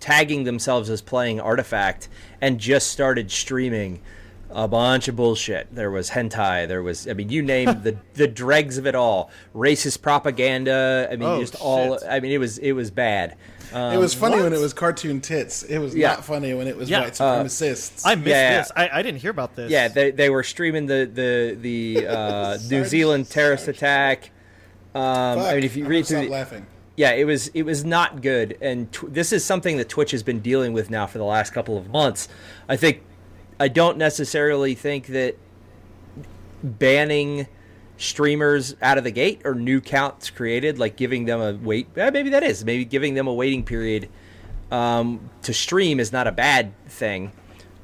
tagging 0.00 0.44
themselves 0.44 0.88
as 0.90 1.00
playing 1.02 1.40
Artifact, 1.40 2.08
and 2.40 2.58
just 2.58 2.88
started 2.90 3.30
streaming 3.30 4.00
a 4.54 4.68
bunch 4.68 5.08
of 5.08 5.16
bullshit. 5.16 5.74
There 5.74 5.90
was 5.90 6.10
hentai. 6.10 6.68
There 6.68 6.82
was, 6.82 7.08
I 7.08 7.12
mean, 7.14 7.28
you 7.30 7.42
name 7.42 7.66
the 7.82 7.96
the 8.14 8.28
dregs 8.28 8.78
of 8.78 8.86
it 8.86 8.94
all. 8.94 9.30
Racist 9.54 10.02
propaganda. 10.02 11.08
I 11.10 11.16
mean, 11.16 11.28
Oh, 11.28 11.40
just 11.40 11.54
all. 11.56 11.98
I 12.08 12.20
mean, 12.20 12.32
it 12.32 12.38
was 12.38 12.58
it 12.58 12.72
was 12.72 12.90
bad. 12.90 13.36
Um, 13.72 13.94
It 13.94 13.96
was 13.98 14.12
funny 14.14 14.36
when 14.42 14.52
it 14.52 14.60
was 14.60 14.74
cartoon 14.74 15.20
tits. 15.22 15.62
It 15.62 15.78
was 15.78 15.94
Yeah. 15.94 16.08
not 16.08 16.24
funny 16.26 16.52
when 16.52 16.66
it 16.68 16.76
was 16.76 16.90
Yeah, 16.90 17.00
white 17.04 17.14
supremacists. 17.14 18.02
I 18.04 18.14
missed 18.16 18.28
Yeah. 18.28 18.58
this. 18.58 18.72
I, 18.76 18.90
I 18.92 19.02
didn't 19.02 19.20
hear 19.22 19.30
about 19.30 19.56
this. 19.56 19.70
Yeah, 19.70 19.88
they, 19.88 20.10
they 20.10 20.28
were 20.28 20.42
streaming 20.42 20.86
the 20.86 21.10
the 21.12 21.56
the 21.60 22.06
uh, 22.16 22.58
New 22.70 22.84
Zealand 22.84 23.30
terrorist 23.30 23.64
Sarge. 23.64 23.76
attack. 23.76 24.30
Um, 24.94 25.38
Fuck, 25.38 25.46
I 25.46 25.54
mean, 25.54 25.64
if 25.64 25.74
you 25.76 25.84
I'm 25.84 25.90
read 25.90 26.06
through, 26.06 26.18
stop 26.18 26.24
the, 26.26 26.30
laughing. 26.32 26.66
yeah, 26.96 27.12
it 27.12 27.24
was 27.24 27.48
it 27.54 27.62
was 27.62 27.82
not 27.82 28.20
good, 28.20 28.58
and 28.60 28.92
tw- 28.92 29.10
this 29.12 29.32
is 29.32 29.42
something 29.42 29.78
that 29.78 29.88
Twitch 29.88 30.10
has 30.10 30.22
been 30.22 30.40
dealing 30.40 30.74
with 30.74 30.90
now 30.90 31.06
for 31.06 31.16
the 31.16 31.24
last 31.24 31.54
couple 31.54 31.78
of 31.78 31.88
months. 31.88 32.28
I 32.68 32.76
think 32.76 33.00
I 33.62 33.68
don't 33.68 33.96
necessarily 33.96 34.74
think 34.74 35.06
that 35.06 35.36
banning 36.64 37.46
streamers 37.96 38.74
out 38.82 38.98
of 38.98 39.04
the 39.04 39.12
gate 39.12 39.42
or 39.44 39.54
new 39.54 39.80
counts 39.80 40.30
created, 40.30 40.80
like 40.80 40.96
giving 40.96 41.26
them 41.26 41.40
a 41.40 41.52
wait. 41.54 41.86
eh, 41.96 42.10
maybe 42.10 42.30
that 42.30 42.42
is 42.42 42.64
maybe 42.64 42.84
giving 42.84 43.14
them 43.14 43.28
a 43.28 43.32
waiting 43.32 43.62
period 43.62 44.08
um, 44.72 45.30
to 45.42 45.54
stream 45.54 46.00
is 46.00 46.10
not 46.10 46.26
a 46.26 46.32
bad 46.32 46.72
thing. 46.86 47.30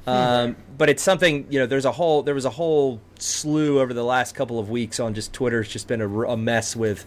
Um, 0.05 0.57
but 0.77 0.89
it's 0.89 1.01
something 1.01 1.47
you 1.49 1.59
know. 1.59 1.65
There's 1.65 1.85
a 1.85 1.93
whole 1.93 2.23
there 2.23 2.35
was 2.35 2.43
a 2.43 2.49
whole 2.49 2.99
slew 3.17 3.79
over 3.79 3.93
the 3.93 4.03
last 4.03 4.35
couple 4.35 4.59
of 4.59 4.69
weeks 4.69 4.99
on 4.99 5.13
just 5.13 5.31
Twitter. 5.31 5.61
It's 5.61 5.71
just 5.71 5.87
been 5.87 6.01
a 6.01 6.35
mess 6.35 6.75
with 6.75 7.05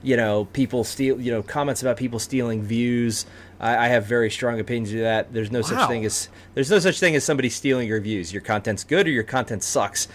you 0.00 0.16
know 0.16 0.44
people 0.52 0.84
steal 0.84 1.20
you 1.20 1.32
know 1.32 1.42
comments 1.42 1.82
about 1.82 1.96
people 1.96 2.20
stealing 2.20 2.62
views. 2.62 3.26
I, 3.62 3.86
I 3.86 3.88
have 3.88 4.04
very 4.04 4.30
strong 4.30 4.60
opinions 4.60 4.92
of 4.92 5.00
that. 5.00 5.32
There's 5.32 5.50
no 5.50 5.62
such 5.62 5.88
thing 5.88 6.04
as 6.04 6.28
there's 6.54 6.70
no 6.70 6.78
such 6.80 7.00
thing 7.00 7.14
as 7.16 7.24
somebody 7.24 7.48
stealing 7.48 7.88
your 7.88 8.00
views. 8.00 8.32
Your 8.32 8.42
content's 8.42 8.84
good 8.84 9.06
or 9.06 9.10
your 9.10 9.22
content 9.22 9.62
sucks, 9.62 10.08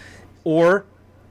or 0.44 0.84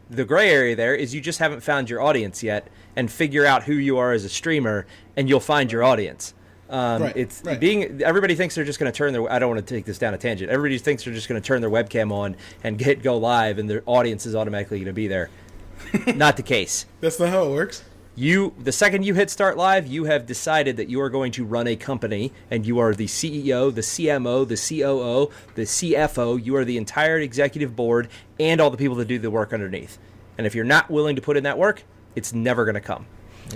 the 0.09 0.25
gray 0.25 0.50
area 0.50 0.75
there 0.75 0.95
is 0.95 1.13
you 1.13 1.21
just 1.21 1.39
haven't 1.39 1.62
found 1.62 1.89
your 1.89 2.01
audience 2.01 2.41
yet 2.41 2.67
and 2.95 3.12
figure 3.12 3.45
out 3.45 3.63
who 3.63 3.74
you 3.74 3.97
are 3.97 4.13
as 4.13 4.24
a 4.24 4.29
streamer 4.29 4.86
and 5.17 5.27
you'll 5.27 5.39
find 5.41 5.69
your 5.69 5.83
audience 5.83 6.33
um, 6.69 7.01
Right, 7.03 7.17
it's 7.17 7.41
right. 7.43 7.59
being 7.59 8.01
everybody 8.01 8.33
thinks 8.33 8.55
they're 8.55 8.63
just 8.63 8.79
going 8.79 8.89
to 8.89 8.97
turn 8.97 9.12
their 9.12 9.29
i 9.29 9.38
don't 9.38 9.53
want 9.53 9.67
to 9.67 9.74
take 9.75 9.83
this 9.83 9.97
down 9.97 10.13
a 10.13 10.17
tangent 10.17 10.50
everybody 10.50 10.77
thinks 10.77 11.03
they're 11.03 11.13
just 11.13 11.27
going 11.27 11.41
to 11.41 11.45
turn 11.45 11.59
their 11.59 11.69
webcam 11.69 12.13
on 12.13 12.38
and 12.63 12.79
hit 12.79 13.03
go 13.03 13.17
live 13.17 13.59
and 13.59 13.69
their 13.69 13.83
audience 13.86 14.25
is 14.25 14.33
automatically 14.33 14.77
going 14.77 14.86
to 14.86 14.93
be 14.93 15.09
there 15.09 15.29
not 16.15 16.38
the 16.38 16.43
case 16.43 16.86
That's 17.01 17.19
not 17.19 17.27
how 17.27 17.43
it 17.43 17.51
works. 17.51 17.83
You 18.17 18.51
the 18.57 18.71
second 18.71 19.03
you 19.03 19.13
hit 19.13 19.29
start 19.29 19.55
live 19.57 19.86
you 19.86 20.05
have 20.05 20.25
decided 20.25 20.75
that 20.75 20.89
you 20.89 21.00
are 21.00 21.09
going 21.09 21.31
to 21.31 21.45
run 21.45 21.67
a 21.67 21.75
company 21.75 22.33
and 22.50 22.65
you 22.65 22.79
are 22.79 22.95
the 22.95 23.05
ceo 23.05 23.74
the 23.74 23.81
cmo 23.81 24.45
the 24.47 24.55
coo 24.55 25.31
the 25.53 25.62
cfo 25.62 26.43
you 26.43 26.55
are 26.55 26.65
the 26.65 26.77
entire 26.77 27.19
executive 27.19 27.75
board 27.75 28.09
and 28.39 28.59
all 28.59 28.71
the 28.71 28.77
people 28.77 28.95
that 28.95 29.07
do 29.07 29.19
the 29.19 29.29
work 29.29 29.53
underneath 29.53 30.00
and 30.36 30.47
if 30.47 30.55
you're 30.55 30.65
not 30.65 30.89
willing 30.89 31.15
to 31.15 31.21
put 31.21 31.38
in 31.38 31.43
that 31.43 31.59
work 31.59 31.83
it's 32.15 32.33
never 32.33 32.65
going 32.65 32.74
to 32.75 32.81
come 32.81 33.05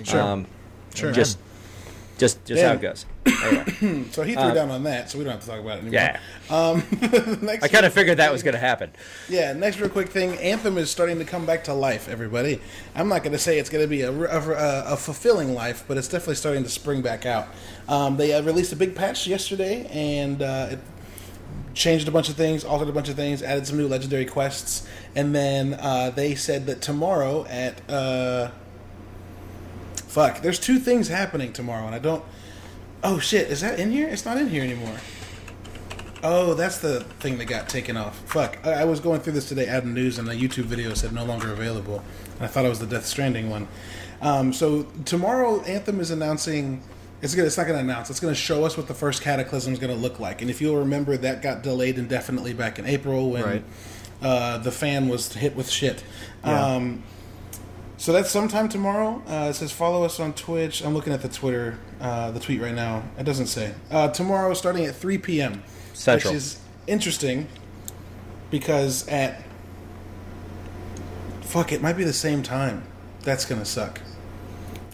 Sure. 0.04 0.20
um, 0.22 0.46
Sure. 0.94 1.10
just 1.10 1.38
just 2.18 2.44
just 2.44 2.62
how 2.62 2.72
it 2.72 2.80
goes 2.80 3.06
Anyway, 3.24 4.04
So 4.10 4.22
he 4.24 4.34
threw 4.34 4.52
down 4.52 4.70
on 4.70 4.82
that, 4.84 5.10
so 5.10 5.18
we 5.18 5.24
don't 5.24 5.32
have 5.32 5.42
to 5.42 5.46
talk 5.46 5.60
about 5.60 5.78
it 5.78 5.82
anymore. 5.82 5.94
yeah 5.94 6.20
Um, 6.50 6.82
next 7.42 7.64
i 7.64 7.68
kind 7.68 7.86
of 7.86 7.92
figured 7.92 8.18
that 8.18 8.32
was 8.32 8.42
going 8.42 8.54
to 8.54 8.60
happen 8.60 8.90
Yeah, 9.28 9.52
next 9.52 9.80
real 9.80 9.88
quick 9.88 10.08
thing. 10.08 10.36
Anthem 10.38 10.76
is 10.78 10.90
starting 10.90 11.18
to 11.18 11.24
come 11.24 11.46
back 11.46 11.64
to 11.64 11.74
life, 11.74 12.08
everybody. 12.08 12.60
I'm 12.94 13.08
not 13.08 13.22
going 13.22 13.32
to 13.32 13.38
say 13.38 13.58
it's 13.58 13.70
going 13.70 13.84
to 13.84 13.88
be 13.88 14.02
a, 14.02 14.10
a, 14.12 14.92
a 14.92 14.96
fulfilling 14.96 15.54
life, 15.54 15.84
but 15.88 15.96
it's 15.96 16.08
definitely 16.08 16.34
starting 16.36 16.62
to 16.64 16.68
spring 16.70 17.00
back 17.02 17.24
out. 17.26 17.48
Um, 17.88 18.16
they 18.16 18.32
uh, 18.34 18.42
released 18.42 18.72
a 18.72 18.76
big 18.76 18.94
patch 18.94 19.26
yesterday, 19.26 19.86
and 19.90 20.42
uh, 20.42 20.68
it 20.72 20.78
changed 21.74 22.08
a 22.08 22.10
bunch 22.10 22.28
of 22.28 22.36
things, 22.36 22.64
altered 22.64 22.88
a 22.88 22.92
bunch 22.92 23.08
of 23.08 23.16
things, 23.16 23.42
added 23.42 23.66
some 23.66 23.78
new 23.78 23.88
legendary 23.88 24.26
quests, 24.26 24.86
and 25.14 25.34
then 25.34 25.74
uh, 25.74 26.10
they 26.10 26.34
said 26.34 26.66
that 26.66 26.82
tomorrow 26.82 27.44
at. 27.46 27.88
Uh, 27.90 28.50
fuck, 30.12 30.42
there's 30.42 30.58
two 30.58 30.78
things 30.78 31.08
happening 31.08 31.52
tomorrow, 31.52 31.86
and 31.86 31.94
I 31.94 31.98
don't. 31.98 32.22
Oh 33.02 33.18
shit, 33.18 33.48
is 33.50 33.62
that 33.62 33.80
in 33.80 33.90
here? 33.90 34.06
It's 34.08 34.24
not 34.24 34.36
in 34.36 34.48
here 34.48 34.62
anymore. 34.62 34.96
Oh, 36.22 36.54
that's 36.54 36.78
the 36.78 37.00
thing 37.18 37.38
that 37.38 37.46
got 37.46 37.68
taken 37.68 37.96
off. 37.96 38.16
Fuck. 38.26 38.58
I, 38.64 38.82
I 38.82 38.84
was 38.84 39.00
going 39.00 39.20
through 39.20 39.32
this 39.32 39.48
today, 39.48 39.66
adding 39.66 39.92
news, 39.92 40.18
and 40.18 40.28
a 40.28 40.34
YouTube 40.34 40.64
video 40.66 40.94
said 40.94 41.12
no 41.12 41.24
longer 41.24 41.50
available. 41.52 42.04
And 42.36 42.42
I 42.44 42.46
thought 42.46 42.64
it 42.64 42.68
was 42.68 42.78
the 42.78 42.86
Death 42.86 43.06
Stranding 43.06 43.50
one. 43.50 43.66
Um, 44.20 44.52
so 44.52 44.84
tomorrow, 45.04 45.62
Anthem 45.62 45.98
is 45.98 46.10
announcing. 46.12 46.80
It's 47.22 47.34
gonna. 47.34 47.46
It's 47.46 47.56
not 47.56 47.66
gonna 47.66 47.80
announce. 47.80 48.08
It's 48.10 48.20
gonna 48.20 48.34
show 48.36 48.64
us 48.64 48.76
what 48.76 48.86
the 48.86 48.94
first 48.94 49.22
Cataclysm 49.22 49.72
is 49.72 49.78
gonna 49.80 49.94
look 49.94 50.20
like. 50.20 50.42
And 50.42 50.50
if 50.50 50.60
you'll 50.60 50.78
remember, 50.78 51.16
that 51.16 51.42
got 51.42 51.62
delayed 51.62 51.98
indefinitely 51.98 52.52
back 52.52 52.78
in 52.78 52.86
April 52.86 53.30
when 53.30 53.42
Right. 53.44 53.64
uh, 54.20 54.58
the 54.58 54.70
fan 54.70 55.08
was 55.08 55.32
hit 55.32 55.56
with 55.56 55.68
shit. 55.68 56.04
Yeah. 56.44 56.74
Um, 56.74 57.02
so 58.02 58.12
that's 58.12 58.32
sometime 58.32 58.68
tomorrow. 58.68 59.22
Uh, 59.28 59.50
it 59.50 59.54
says 59.54 59.70
follow 59.70 60.02
us 60.02 60.18
on 60.18 60.32
Twitch. 60.32 60.84
I'm 60.84 60.92
looking 60.92 61.12
at 61.12 61.22
the 61.22 61.28
Twitter, 61.28 61.78
uh, 62.00 62.32
the 62.32 62.40
tweet 62.40 62.60
right 62.60 62.74
now. 62.74 63.04
It 63.16 63.22
doesn't 63.22 63.46
say. 63.46 63.74
Uh, 63.92 64.08
tomorrow, 64.08 64.52
starting 64.54 64.84
at 64.86 64.96
3 64.96 65.18
p.m. 65.18 65.62
Central. 65.94 66.32
Which 66.32 66.36
is 66.36 66.58
interesting 66.88 67.46
because 68.50 69.06
at. 69.06 69.44
Fuck, 71.42 71.70
it 71.70 71.80
might 71.80 71.92
be 71.92 72.02
the 72.02 72.12
same 72.12 72.42
time. 72.42 72.82
That's 73.22 73.44
going 73.44 73.60
to 73.60 73.64
suck. 73.64 74.00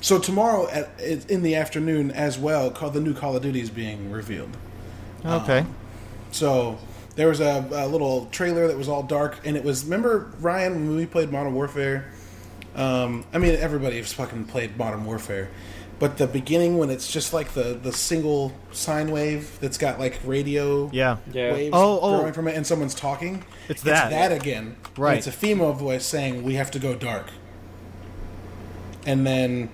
So 0.02 0.18
tomorrow 0.18 0.68
at 0.68 0.90
in 1.30 1.42
the 1.42 1.54
afternoon 1.54 2.10
as 2.10 2.38
well, 2.38 2.70
call 2.70 2.90
the 2.90 3.00
new 3.00 3.14
Call 3.14 3.34
of 3.34 3.42
Duty 3.42 3.62
is 3.62 3.70
being 3.70 4.12
revealed. 4.12 4.54
Okay. 5.24 5.64
So 6.30 6.76
there 7.16 7.28
was 7.28 7.40
a, 7.40 7.66
a 7.72 7.88
little 7.88 8.26
trailer 8.26 8.68
that 8.68 8.76
was 8.76 8.86
all 8.86 9.02
dark, 9.02 9.38
and 9.46 9.56
it 9.56 9.64
was. 9.64 9.84
Remember 9.84 10.30
Ryan 10.40 10.74
when 10.74 10.94
we 10.94 11.06
played 11.06 11.32
Modern 11.32 11.54
Warfare? 11.54 12.12
Um, 12.74 13.24
I 13.32 13.38
mean, 13.38 13.54
everybody 13.56 13.96
has 13.96 14.12
fucking 14.12 14.44
played 14.46 14.76
Modern 14.76 15.04
Warfare, 15.04 15.50
but 15.98 16.18
the 16.18 16.26
beginning 16.26 16.78
when 16.78 16.90
it's 16.90 17.10
just 17.10 17.32
like 17.32 17.54
the 17.54 17.74
the 17.74 17.92
single 17.92 18.52
sine 18.70 19.10
wave 19.10 19.58
that's 19.60 19.78
got 19.78 19.98
like 19.98 20.18
radio 20.24 20.90
Yeah. 20.92 21.16
Yeah. 21.32 21.52
waves 21.52 21.70
Oh, 21.74 21.98
oh. 22.00 22.18
growing 22.18 22.32
from 22.32 22.46
it, 22.48 22.56
and 22.56 22.66
someone's 22.66 22.94
talking. 22.94 23.44
It's 23.68 23.82
that. 23.82 24.10
that 24.10 24.32
again. 24.32 24.76
and 24.84 24.98
Right. 24.98 25.18
It's 25.18 25.26
a 25.26 25.32
female 25.32 25.72
voice 25.72 26.04
saying, 26.06 26.44
"We 26.44 26.54
have 26.54 26.70
to 26.72 26.78
go 26.78 26.94
dark," 26.94 27.30
and 29.06 29.26
then 29.26 29.70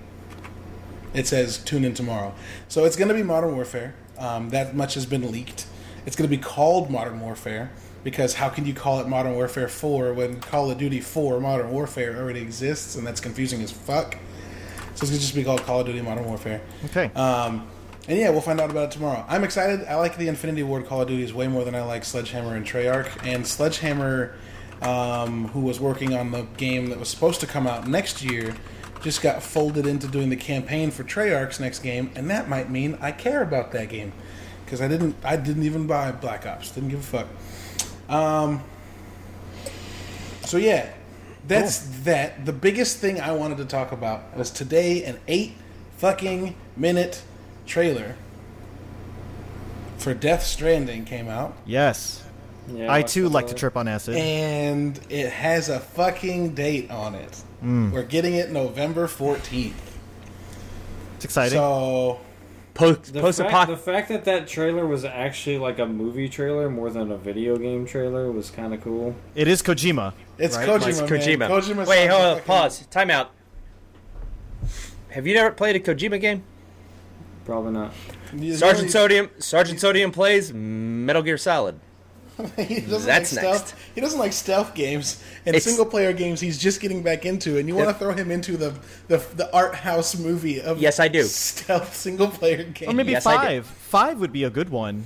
it 1.13 1.27
says 1.27 1.57
tune 1.59 1.85
in 1.85 1.93
tomorrow. 1.93 2.33
So 2.67 2.85
it's 2.85 2.95
going 2.95 3.07
to 3.09 3.13
be 3.13 3.23
Modern 3.23 3.55
Warfare. 3.55 3.95
Um, 4.17 4.49
that 4.49 4.75
much 4.75 4.93
has 4.95 5.05
been 5.05 5.31
leaked. 5.31 5.67
It's 6.05 6.15
going 6.15 6.29
to 6.29 6.35
be 6.35 6.41
called 6.41 6.89
Modern 6.89 7.19
Warfare 7.19 7.71
because 8.05 8.35
how 8.35 8.49
can 8.49 8.65
you 8.67 8.73
call 8.73 8.99
it 8.99 9.07
Modern 9.07 9.33
Warfare 9.33 9.67
4 9.67 10.13
when 10.13 10.39
Call 10.39 10.69
of 10.69 10.77
Duty 10.77 11.01
4 11.01 11.39
Modern 11.39 11.71
Warfare 11.71 12.15
already 12.17 12.39
exists 12.39 12.95
and 12.95 13.05
that's 13.05 13.19
confusing 13.19 13.63
as 13.63 13.71
fuck? 13.71 14.13
So 14.13 15.01
it's 15.01 15.01
going 15.01 15.13
to 15.13 15.19
just 15.19 15.33
be 15.33 15.43
called 15.43 15.63
Call 15.63 15.79
of 15.79 15.87
Duty 15.87 16.01
Modern 16.01 16.23
Warfare. 16.25 16.61
Okay. 16.85 17.11
Um, 17.15 17.67
and 18.07 18.19
yeah, 18.19 18.29
we'll 18.29 18.41
find 18.41 18.61
out 18.61 18.69
about 18.69 18.89
it 18.89 18.91
tomorrow. 18.91 19.25
I'm 19.27 19.43
excited. 19.43 19.83
I 19.87 19.95
like 19.95 20.17
the 20.17 20.27
Infinity 20.27 20.61
Ward 20.61 20.85
Call 20.85 21.01
of 21.01 21.07
Duties 21.07 21.33
way 21.33 21.47
more 21.47 21.65
than 21.65 21.73
I 21.73 21.81
like 21.81 22.05
Sledgehammer 22.05 22.55
and 22.55 22.63
Treyarch. 22.63 23.25
And 23.25 23.45
Sledgehammer, 23.45 24.35
um, 24.83 25.47
who 25.47 25.61
was 25.61 25.79
working 25.79 26.13
on 26.13 26.29
the 26.29 26.43
game 26.57 26.91
that 26.91 26.99
was 26.99 27.09
supposed 27.09 27.39
to 27.39 27.47
come 27.47 27.65
out 27.65 27.87
next 27.87 28.23
year, 28.23 28.55
just 29.01 29.23
got 29.23 29.41
folded 29.41 29.87
into 29.87 30.07
doing 30.07 30.29
the 30.29 30.35
campaign 30.35 30.91
for 30.91 31.03
Treyarch's 31.03 31.59
next 31.59 31.79
game, 31.79 32.11
and 32.15 32.29
that 32.29 32.47
might 32.47 32.69
mean 32.69 32.97
I 33.01 33.11
care 33.11 33.41
about 33.41 33.71
that 33.71 33.89
game 33.89 34.13
because 34.63 34.79
I 34.81 34.87
didn't. 34.87 35.15
I 35.23 35.37
didn't 35.37 35.63
even 35.63 35.87
buy 35.87 36.11
Black 36.11 36.45
Ops. 36.45 36.71
Didn't 36.71 36.89
give 36.89 36.99
a 36.99 37.03
fuck. 37.03 37.27
Um. 38.09 38.61
So 40.45 40.57
yeah, 40.57 40.89
that's 41.47 41.79
that. 42.03 42.45
The 42.45 42.53
biggest 42.53 42.97
thing 42.97 43.19
I 43.19 43.31
wanted 43.31 43.57
to 43.57 43.65
talk 43.65 43.91
about 43.91 44.35
was 44.37 44.51
today 44.51 45.03
an 45.05 45.19
eight 45.27 45.53
fucking 45.97 46.55
minute 46.77 47.21
trailer 47.65 48.15
for 49.97 50.13
Death 50.13 50.43
Stranding 50.43 51.05
came 51.05 51.27
out, 51.29 51.57
Yes. 51.65 52.21
Yeah, 52.67 52.91
I 52.91 53.03
too 53.03 53.29
like 53.29 53.47
to 53.47 53.53
trip 53.53 53.77
on 53.77 53.87
acid. 53.87 54.15
and 54.15 54.99
it 55.09 55.31
has 55.31 55.69
a 55.69 55.79
fucking 55.79 56.55
date 56.55 56.89
on 56.89 57.13
it. 57.15 57.41
We're 57.61 58.03
getting 58.03 58.35
it 58.35 58.51
November 58.51 59.07
fourteenth. 59.07 59.97
It's 61.15 61.25
exciting. 61.25 61.57
So 61.57 62.19
Post 62.75 63.13
The 63.13 63.21
post 63.21 63.39
fact, 63.39 63.69
the 63.69 63.77
fact 63.77 64.09
that 64.09 64.25
that 64.25 64.47
trailer 64.49 64.85
was 64.85 65.05
actually 65.05 65.57
like 65.57 65.79
a 65.79 65.85
movie 65.85 66.27
trailer 66.27 66.69
more 66.69 66.89
than 66.89 67.09
a 67.09 67.17
video 67.17 67.55
game 67.57 67.85
trailer 67.85 68.29
was 68.31 68.51
kind 68.51 68.73
of 68.73 68.81
cool. 68.83 69.15
it 69.33 69.47
is 69.47 69.63
Kojima. 69.63 70.11
it's 70.37 70.57
Right? 70.57 70.67
Kojima. 70.67 70.87
It's 70.89 70.99
man. 70.99 71.09
Kojima. 71.09 71.47
Kojima 71.47 71.87
Wait, 71.87 72.07
hold 72.07 72.21
on, 72.21 72.33
fucking- 72.35 72.45
pause. 72.45 72.85
Time 72.87 73.09
out. 73.09 73.31
Have 75.09 75.25
you 75.25 75.33
never 75.33 75.51
played 75.51 75.77
a 75.77 75.79
Kojima 75.79 76.19
game? 76.19 76.43
Probably 77.45 77.71
not. 77.71 77.93
He's 78.37 78.59
Sergeant 78.59 78.91
Sodium. 78.91 79.29
Sergeant 79.39 79.79
Sodium 79.79 80.11
plays 80.11 80.51
Metal 80.53 81.21
Gear 81.21 81.37
Solid. 81.37 81.79
he 82.57 82.81
doesn't 82.81 83.05
That's 83.07 83.33
like 83.33 83.43
next. 83.45 83.75
He 83.95 84.01
doesn't 84.01 84.19
like 84.19 84.33
stealth 84.33 84.73
games 84.75 85.23
and 85.45 85.55
It's- 85.55 85.63
single 85.63 85.85
player 85.85 86.11
games. 86.11 86.41
He's 86.41 86.57
just 86.57 86.81
getting 86.81 87.01
back 87.01 87.25
into, 87.25 87.57
and 87.57 87.67
you 87.67 87.75
want 87.75 87.87
to 87.89 87.93
throw 87.93 88.13
him 88.13 88.29
into 88.31 88.57
the, 88.57 88.73
the 89.07 89.17
the 89.35 89.53
art 89.53 89.75
house 89.75 90.17
movie 90.17 90.61
of 90.61 90.79
Yes, 90.79 90.99
I 90.99 91.07
do. 91.07 91.23
stealth 91.23 91.95
single 92.05 92.27
player 92.27 92.63
game. 92.63 92.89
Or 92.89 92.93
maybe 92.93 93.11
Yes, 93.13 93.23
five. 93.23 93.65
Five 93.65 94.19
would 94.19 94.33
be 94.33 94.43
a 94.43 94.49
good 94.49 94.69
one. 94.69 95.05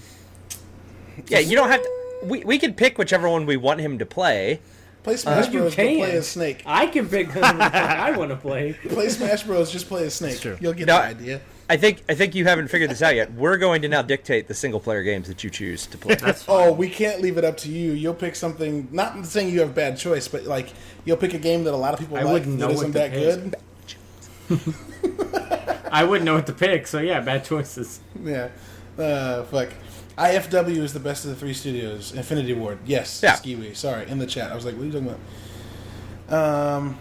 Yeah, 1.28 1.40
you 1.40 1.56
don't 1.56 1.70
have 1.70 1.82
to. 1.84 1.90
We, 2.24 2.44
we 2.44 2.58
can 2.58 2.74
pick 2.74 2.98
whichever 2.98 3.30
one 3.30 3.46
we 3.46 3.58
want 3.58 3.80
him 3.80 4.00
to 4.00 4.06
play. 4.06 4.60
play 5.04 5.16
Smash 5.18 5.48
Uh, 5.48 5.52
Bros. 5.52 5.76
can. 5.76 5.98
play 5.98 6.12
as 6.14 6.28
Snake. 6.28 6.64
I 6.66 6.88
can 6.88 7.08
pick 7.08 7.32
the 7.34 7.46
I 7.46 8.12
want 8.18 8.32
to 8.32 8.36
play. 8.38 8.74
Play 8.90 9.10
Smash 9.10 9.44
Bros. 9.44 9.72
Just 9.72 9.88
play 9.88 10.06
a 10.06 10.10
Snake. 10.10 10.44
You'll 10.60 10.74
get 10.74 10.88
No, 10.88 10.98
the 10.98 11.04
idea. 11.04 11.42
I 11.70 11.78
think 11.78 12.04
I 12.10 12.16
think 12.16 12.34
you 12.34 12.46
haven't 12.46 12.70
figured 12.70 12.90
this 12.90 13.04
out 13.04 13.16
yet. 13.16 13.32
We're 13.34 13.58
going 13.58 13.84
to 13.84 13.88
now 13.88 14.02
dictate 14.02 14.48
the 14.48 14.56
single 14.56 14.80
player 14.80 15.04
games 15.04 15.28
that 15.28 15.44
you 15.44 15.52
choose 15.52 15.86
to 15.86 16.00
play. 16.00 16.16
That's. 16.16 16.44
Oh, 16.48 16.74
we 16.74 16.90
can't 16.90 17.22
leave 17.22 17.38
it 17.38 17.46
up 17.46 17.58
to 17.58 17.70
you. 17.70 17.92
You'll 17.92 18.16
pick 18.16 18.36
something. 18.36 18.88
Not 18.92 19.24
saying 19.28 19.50
you 19.50 19.60
have 19.60 19.76
bad 19.76 19.96
choice, 19.96 20.28
but 20.28 20.46
like 20.46 20.74
you'll 21.06 21.18
pick 21.18 21.36
a 21.36 21.38
game 21.38 21.64
that 21.66 21.74
a 21.74 21.78
lot 21.78 21.94
of 21.94 22.00
people 22.00 22.18
I 22.18 22.24
like 22.24 22.34
wouldn't 22.34 22.60
that 22.60 22.66
know 22.66 22.74
isn't 22.74 22.94
what 22.94 22.94
to 22.94 23.10
that 23.10 23.12
good. 23.12 23.56
I 25.92 26.04
wouldn't 26.04 26.26
know 26.26 26.36
what 26.36 26.48
to 26.48 26.54
pick, 26.54 26.88
so 26.88 27.00
yeah, 27.00 27.20
bad 27.20 27.46
choices. 27.46 28.00
Yeah. 28.24 28.50
Uh, 28.98 29.44
fuck. 29.44 29.70
IFW 30.18 30.80
is 30.80 30.92
the 30.92 31.00
best 31.00 31.24
of 31.24 31.30
the 31.30 31.38
three 31.38 31.54
studios. 31.54 32.12
Infinity 32.12 32.52
Ward. 32.54 32.80
Yes. 32.86 33.22
Yeah. 33.24 33.36
Skiwi. 33.36 33.74
Sorry, 33.76 34.10
in 34.10 34.18
the 34.18 34.26
chat. 34.26 34.52
I 34.52 34.56
was 34.56 34.66
like, 34.66 34.76
what 34.76 34.84
are 34.84 34.86
you 34.88 34.92
talking 34.92 35.16
about? 36.28 36.78
Um, 36.78 37.00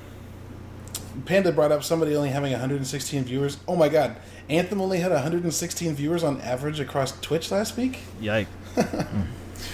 Panda 1.24 1.50
brought 1.50 1.72
up 1.72 1.82
somebody 1.82 2.14
only 2.14 2.30
having 2.30 2.52
116 2.52 3.24
viewers. 3.24 3.58
Oh 3.66 3.74
my 3.74 3.88
god. 3.88 4.16
Anthem 4.48 4.80
only 4.80 4.98
had 5.00 5.12
116 5.12 5.94
viewers 5.94 6.24
on 6.24 6.40
average 6.40 6.80
across 6.80 7.18
Twitch 7.20 7.50
last 7.50 7.76
week? 7.76 7.98
Yike. 8.20 8.48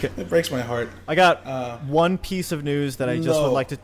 It 0.02 0.30
breaks 0.30 0.50
my 0.50 0.62
heart. 0.62 0.88
I 1.06 1.14
got 1.14 1.46
Uh, 1.46 1.76
one 1.86 2.16
piece 2.16 2.52
of 2.52 2.64
news 2.64 2.96
that 2.96 3.08
I 3.10 3.16
just 3.16 3.28
no. 3.28 3.42
would 3.44 3.52
like 3.52 3.68
to. 3.68 3.78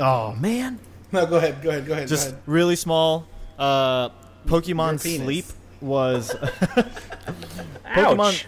Oh 0.00 0.32
man, 0.40 0.78
No, 1.12 1.26
go 1.26 1.36
ahead. 1.36 1.60
Go 1.62 1.68
ahead. 1.68 1.86
Go 1.86 1.92
ahead. 1.92 2.08
just 2.08 2.28
go 2.28 2.32
ahead. 2.32 2.42
really 2.46 2.74
small. 2.76 3.26
Uh, 3.58 4.08
Pokemon 4.46 4.98
Sleep 4.98 5.44
was 5.82 6.34
Ouch. 6.34 6.86
Pokemon 7.86 8.44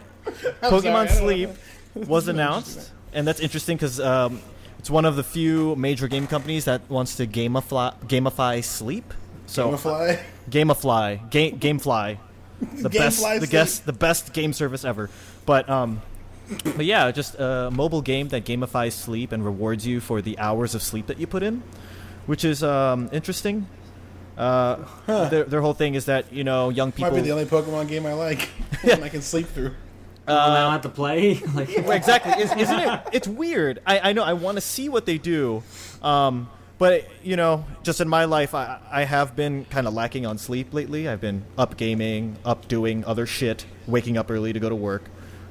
Pokemon 0.63 1.09
sorry, 1.09 1.09
Sleep 1.09 1.51
was 1.95 2.27
announced, 2.29 2.91
and 3.13 3.27
that's 3.27 3.41
interesting 3.41 3.77
because 3.77 4.01
um, 4.01 4.41
it's 4.79 4.89
one 4.91 5.05
of 5.05 5.17
the 5.17 5.25
few 5.25 5.77
major 5.77 6.09
game 6.09 6.27
companies 6.27 6.65
that 6.65 6.89
wants 6.89 7.17
to 7.17 7.27
gamify 7.27 7.95
gamify 8.07 8.65
sleep. 8.65 9.13
So 9.47 9.71
Gamify. 9.73 10.21
Gamify, 10.51 11.31
Game 11.31 11.59
Gamefly, 11.59 12.19
the 12.61 12.91
best, 12.91 13.23
Gamefly 13.23 13.35
the 13.35 13.39
Sleep. 13.47 13.51
guest, 13.51 13.87
the 13.87 13.93
best 13.93 14.33
game 14.33 14.53
service 14.53 14.85
ever. 14.85 15.11
But 15.47 15.69
um, 15.69 16.03
but 16.65 16.85
yeah, 16.85 17.11
just 17.11 17.35
a 17.37 17.71
mobile 17.73 18.03
game 18.03 18.29
that 18.29 18.45
gamifies 18.45 18.93
sleep 18.93 19.33
and 19.33 19.45
rewards 19.45 19.87
you 19.87 20.01
for 20.01 20.21
the 20.23 20.39
hours 20.39 20.75
of 20.75 20.83
sleep 20.83 21.07
that 21.07 21.19
you 21.19 21.27
put 21.27 21.43
in, 21.43 21.63
which 22.27 22.45
is 22.45 22.63
um 22.63 23.09
interesting. 23.13 23.67
Uh, 24.37 24.85
their, 25.07 25.45
their 25.45 25.61
whole 25.61 25.75
thing 25.75 25.95
is 25.95 26.07
that 26.07 26.33
you 26.33 26.43
know 26.45 26.69
young 26.69 26.91
people. 26.93 27.11
Might 27.13 27.17
be 27.19 27.23
the 27.23 27.31
only 27.31 27.45
Pokemon 27.45 27.89
game 27.89 28.05
I 28.05 28.15
like. 28.15 28.41
One 28.83 29.03
I 29.03 29.09
can 29.09 29.23
sleep 29.23 29.47
through. 29.47 29.75
Uh, 30.27 30.33
I 30.33 30.63
don't 30.63 30.73
have 30.73 30.83
to 30.83 30.89
play. 30.89 31.35
like, 31.55 31.69
Well, 31.79 31.91
exactly, 31.93 32.33
Is, 32.43 32.51
isn't 32.53 32.79
it? 32.81 33.01
It's 33.13 33.29
weird. 33.29 33.81
I, 33.87 34.11
I 34.11 34.13
know. 34.15 34.25
I 34.25 34.33
want 34.33 34.57
to 34.57 34.63
see 34.63 34.89
what 34.89 35.05
they 35.05 35.19
do, 35.19 35.63
um, 36.03 36.49
but 36.79 37.09
you 37.23 37.37
know, 37.37 37.65
just 37.83 38.01
in 38.01 38.09
my 38.09 38.25
life, 38.25 38.55
I, 38.55 38.79
I 38.91 39.05
have 39.05 39.37
been 39.37 39.65
kind 39.67 39.87
of 39.87 39.95
lacking 39.95 40.27
on 40.27 40.39
sleep 40.39 40.75
lately. 40.75 41.09
I've 41.09 41.21
been 41.21 41.45
up 41.57 41.77
gaming, 41.77 42.37
up 42.45 42.69
doing 42.69 43.05
other 43.05 43.27
shit, 43.27 43.65
waking 43.87 44.19
up 44.19 44.31
early 44.31 44.53
to 44.53 44.61
go 44.61 44.69
to 44.69 44.75
work, 44.75 45.05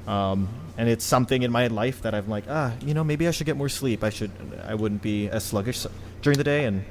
um, 0.07 0.49
and 0.77 0.89
it's 0.89 1.05
something 1.05 1.43
in 1.43 1.51
my 1.51 1.67
life 1.67 2.01
that 2.01 2.13
I'm 2.13 2.27
like, 2.27 2.45
ah, 2.49 2.73
you 2.81 2.93
know, 2.93 3.03
maybe 3.03 3.27
I 3.27 3.31
should 3.31 3.45
get 3.45 3.57
more 3.57 3.69
sleep. 3.69 4.03
I 4.03 4.09
should. 4.09 4.31
I 4.65 4.75
wouldn't 4.75 5.01
be 5.01 5.29
as 5.29 5.43
sluggish 5.43 5.85
during 6.21 6.37
the 6.37 6.43
day, 6.43 6.65
and 6.65 6.83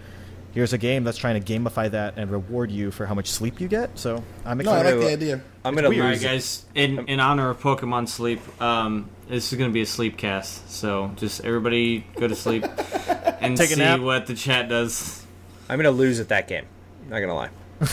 here's 0.52 0.72
a 0.72 0.78
game 0.78 1.04
that's 1.04 1.18
trying 1.18 1.42
to 1.42 1.52
gamify 1.52 1.90
that 1.90 2.14
and 2.16 2.30
reward 2.30 2.70
you 2.70 2.90
for 2.90 3.06
how 3.06 3.14
much 3.14 3.28
sleep 3.28 3.60
you 3.60 3.68
get. 3.68 3.98
So 3.98 4.22
I'm 4.44 4.60
excited. 4.60 4.84
No, 4.84 4.90
I 4.90 4.92
like 4.92 5.00
the 5.00 5.12
idea. 5.12 5.42
I'm 5.64 5.74
gonna 5.74 5.88
weird. 5.88 6.02
all 6.02 6.08
lose. 6.10 6.24
right, 6.24 6.32
guys. 6.32 6.64
In 6.74 7.06
in 7.08 7.20
honor 7.20 7.50
of 7.50 7.60
Pokemon 7.60 8.08
Sleep, 8.08 8.40
um, 8.62 9.08
this 9.32 9.50
is 9.50 9.58
gonna 9.58 9.70
be 9.72 9.80
a 9.80 9.86
sleep 9.86 10.18
cast. 10.18 10.70
So 10.70 11.10
just 11.16 11.42
everybody 11.42 12.06
go 12.16 12.28
to 12.28 12.34
sleep 12.36 12.64
and 13.40 13.56
Take 13.56 13.70
a 13.70 13.74
see 13.74 13.80
nap. 13.80 14.00
what 14.00 14.26
the 14.26 14.34
chat 14.34 14.68
does. 14.68 15.24
I'm 15.70 15.78
gonna 15.78 15.90
lose 15.90 16.20
at 16.20 16.28
that 16.28 16.48
game. 16.48 16.66
Not 17.08 17.20
gonna 17.20 17.34
lie. 17.34 17.48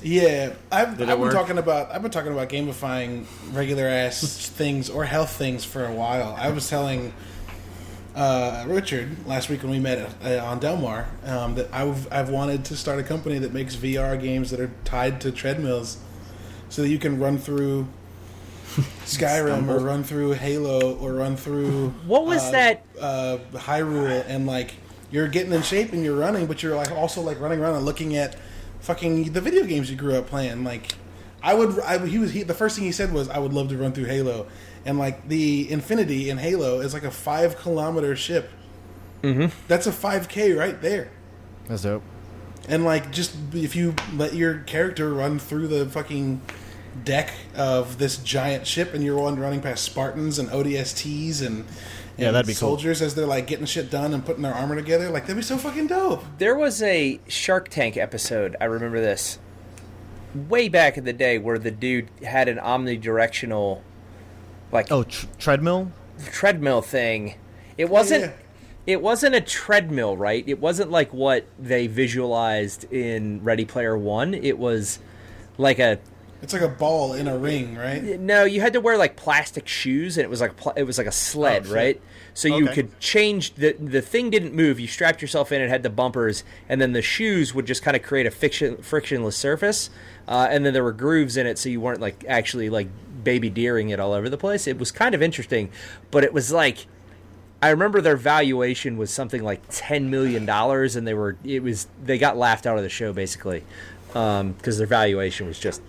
Yeah, 0.00 0.52
I've, 0.70 0.96
Did 0.96 1.08
it 1.08 1.10
I've 1.10 1.16
been 1.16 1.20
work? 1.22 1.32
talking 1.32 1.58
about 1.58 1.90
I've 1.90 2.02
been 2.02 2.12
talking 2.12 2.32
about 2.32 2.48
gamifying 2.50 3.24
regular 3.52 3.88
ass 3.88 4.48
things 4.56 4.88
or 4.88 5.04
health 5.04 5.32
things 5.32 5.64
for 5.64 5.84
a 5.84 5.92
while. 5.92 6.36
I 6.38 6.50
was 6.50 6.68
telling 6.70 7.12
uh, 8.14 8.64
Richard 8.68 9.26
last 9.26 9.48
week 9.48 9.62
when 9.64 9.72
we 9.72 9.80
met 9.80 10.08
uh, 10.24 10.38
on 10.44 10.60
Delmar 10.60 11.08
um, 11.24 11.56
that 11.56 11.68
I've 11.72 12.10
I've 12.12 12.30
wanted 12.30 12.64
to 12.66 12.76
start 12.76 13.00
a 13.00 13.02
company 13.02 13.40
that 13.40 13.52
makes 13.52 13.74
VR 13.74 14.20
games 14.22 14.52
that 14.52 14.60
are 14.60 14.70
tied 14.84 15.20
to 15.22 15.32
treadmills, 15.32 15.98
so 16.68 16.82
that 16.82 16.88
you 16.90 16.98
can 17.00 17.18
run 17.18 17.36
through 17.36 17.88
Skyrim 19.04 19.68
or 19.68 19.78
run 19.80 20.04
through 20.04 20.32
Halo 20.32 20.96
or 20.96 21.14
run 21.14 21.36
through 21.36 21.90
What 22.06 22.26
was 22.26 22.42
uh, 22.42 22.50
that? 22.52 22.84
uh, 23.00 23.38
Hyrule 23.52 24.24
and 24.28 24.46
like 24.46 24.74
you're 25.10 25.28
getting 25.28 25.52
in 25.52 25.62
shape 25.62 25.92
and 25.92 26.04
you're 26.04 26.16
running, 26.16 26.46
but 26.46 26.62
you're 26.62 26.76
like 26.76 26.90
also 26.92 27.20
like 27.22 27.40
running 27.40 27.60
around 27.60 27.76
and 27.76 27.84
looking 27.84 28.16
at 28.16 28.36
fucking 28.80 29.32
the 29.32 29.40
video 29.40 29.64
games 29.64 29.90
you 29.90 29.96
grew 29.96 30.14
up 30.14 30.26
playing. 30.26 30.64
Like 30.64 30.92
I 31.42 31.54
would, 31.54 31.78
I, 31.80 32.04
he 32.06 32.18
was 32.18 32.32
he, 32.32 32.42
the 32.42 32.54
first 32.54 32.76
thing 32.76 32.84
he 32.84 32.92
said 32.92 33.12
was 33.12 33.28
I 33.28 33.38
would 33.38 33.52
love 33.52 33.68
to 33.70 33.78
run 33.78 33.92
through 33.92 34.06
Halo, 34.06 34.46
and 34.84 34.98
like 34.98 35.28
the 35.28 35.70
Infinity 35.70 36.30
in 36.30 36.38
Halo 36.38 36.80
is 36.80 36.92
like 36.92 37.04
a 37.04 37.10
five 37.10 37.56
kilometer 37.56 38.14
ship. 38.16 38.50
Mm-hmm. 39.22 39.56
That's 39.66 39.86
a 39.86 39.92
five 39.92 40.28
k 40.28 40.52
right 40.52 40.80
there. 40.80 41.10
That's 41.68 41.82
dope. 41.82 42.02
And 42.68 42.84
like, 42.84 43.12
just 43.12 43.34
if 43.54 43.74
you 43.74 43.94
let 44.14 44.34
your 44.34 44.58
character 44.58 45.12
run 45.14 45.38
through 45.38 45.68
the 45.68 45.86
fucking 45.86 46.42
deck 47.04 47.30
of 47.56 47.98
this 47.98 48.16
giant 48.18 48.66
ship, 48.66 48.94
and 48.94 49.02
you're 49.04 49.20
on 49.20 49.38
running 49.38 49.60
past 49.60 49.84
Spartans 49.84 50.38
and 50.38 50.48
ODSTs 50.50 51.40
and, 51.40 51.58
and 51.58 51.64
Yeah, 52.16 52.30
that'd 52.32 52.46
be 52.46 52.52
cool. 52.54 52.70
soldiers 52.70 53.00
as 53.02 53.14
they're 53.14 53.26
like 53.26 53.46
getting 53.46 53.66
shit 53.66 53.90
done 53.90 54.12
and 54.14 54.24
putting 54.24 54.42
their 54.42 54.54
armor 54.54 54.74
together, 54.76 55.08
like 55.10 55.22
that'd 55.24 55.36
be 55.36 55.42
so 55.42 55.56
fucking 55.58 55.86
dope. 55.88 56.24
There 56.38 56.56
was 56.56 56.82
a 56.82 57.20
Shark 57.28 57.68
Tank 57.68 57.96
episode. 57.96 58.56
I 58.60 58.64
remember 58.64 59.00
this 59.00 59.38
way 60.34 60.68
back 60.68 60.98
in 60.98 61.04
the 61.04 61.12
day 61.12 61.38
where 61.38 61.58
the 61.58 61.70
dude 61.70 62.08
had 62.22 62.48
an 62.48 62.58
omnidirectional, 62.58 63.80
like 64.72 64.90
Oh, 64.92 65.04
tr- 65.04 65.26
treadmill. 65.38 65.90
treadmill 66.32 66.82
thing. 66.82 67.34
It 67.76 67.88
wasn't. 67.88 68.24
yeah. 68.24 68.32
It 68.86 69.02
wasn't 69.02 69.34
a 69.34 69.40
treadmill, 69.42 70.16
right? 70.16 70.42
It 70.46 70.58
wasn't 70.60 70.90
like 70.90 71.12
what 71.12 71.44
they 71.58 71.86
visualized 71.88 72.90
in 72.90 73.44
Ready 73.44 73.66
Player 73.66 73.96
One. 73.98 74.32
It 74.32 74.58
was 74.58 74.98
like 75.58 75.78
a 75.78 75.98
It's 76.40 76.52
like 76.52 76.62
a 76.62 76.68
ball 76.68 77.14
in 77.14 77.26
a 77.26 77.36
ring, 77.36 77.74
right? 77.76 78.02
no. 78.20 78.44
You 78.44 78.60
had 78.60 78.72
to 78.74 78.80
wear 78.80 78.96
like 78.96 79.16
plastic 79.16 79.66
shoes, 79.66 80.16
and 80.16 80.24
it 80.24 80.30
was 80.30 80.40
like 80.40 80.56
pl- 80.56 80.74
it 80.76 80.84
was 80.84 80.96
like 80.98 81.08
a 81.08 81.12
sled, 81.12 81.66
Oh, 81.68 81.74
right? 81.74 82.00
So 82.34 82.46
you 82.46 82.68
could 82.68 83.00
change 83.00 83.54
the 83.54 83.72
the 83.72 84.00
thing 84.00 84.30
didn't 84.30 84.54
move. 84.54 84.78
You 84.78 84.86
strapped 84.86 85.20
yourself 85.20 85.50
in. 85.50 85.60
It 85.60 85.68
had 85.68 85.82
the 85.82 85.90
bumpers, 85.90 86.44
and 86.68 86.80
then 86.80 86.92
the 86.92 87.02
shoes 87.02 87.54
would 87.54 87.66
just 87.66 87.82
kind 87.82 87.96
of 87.96 88.02
create 88.04 88.26
a 88.26 88.30
fiction, 88.30 88.76
frictionless 88.76 89.36
surface. 89.36 89.90
Uh, 90.28 90.46
and 90.48 90.64
then 90.64 90.72
there 90.74 90.84
were 90.84 90.92
grooves 90.92 91.36
in 91.36 91.46
it, 91.46 91.58
so 91.58 91.68
you 91.68 91.80
weren't 91.80 92.00
like 92.00 92.24
actually 92.28 92.70
like 92.70 92.86
baby 93.24 93.50
deering 93.50 93.88
it 93.88 93.98
all 93.98 94.12
over 94.12 94.28
the 94.30 94.38
place. 94.38 94.68
It 94.68 94.78
was 94.78 94.92
kind 94.92 95.14
of 95.16 95.22
interesting, 95.22 95.70
but 96.12 96.22
it 96.22 96.32
was 96.32 96.52
like 96.52 96.86
I 97.60 97.70
remember 97.70 98.00
their 98.00 98.16
valuation 98.16 98.96
was 98.96 99.10
something 99.10 99.42
like 99.42 99.60
ten 99.70 100.08
million 100.08 100.46
dollars, 100.46 100.94
and 100.94 101.04
they 101.04 101.14
were 101.14 101.36
it 101.44 101.64
was 101.64 101.88
they 102.00 102.18
got 102.18 102.36
laughed 102.36 102.64
out 102.66 102.76
of 102.76 102.84
the 102.84 102.88
show 102.88 103.12
basically 103.12 103.64
because 104.06 104.78
their 104.78 104.86
valuation 104.86 105.48
was 105.48 105.58
just 105.58 105.82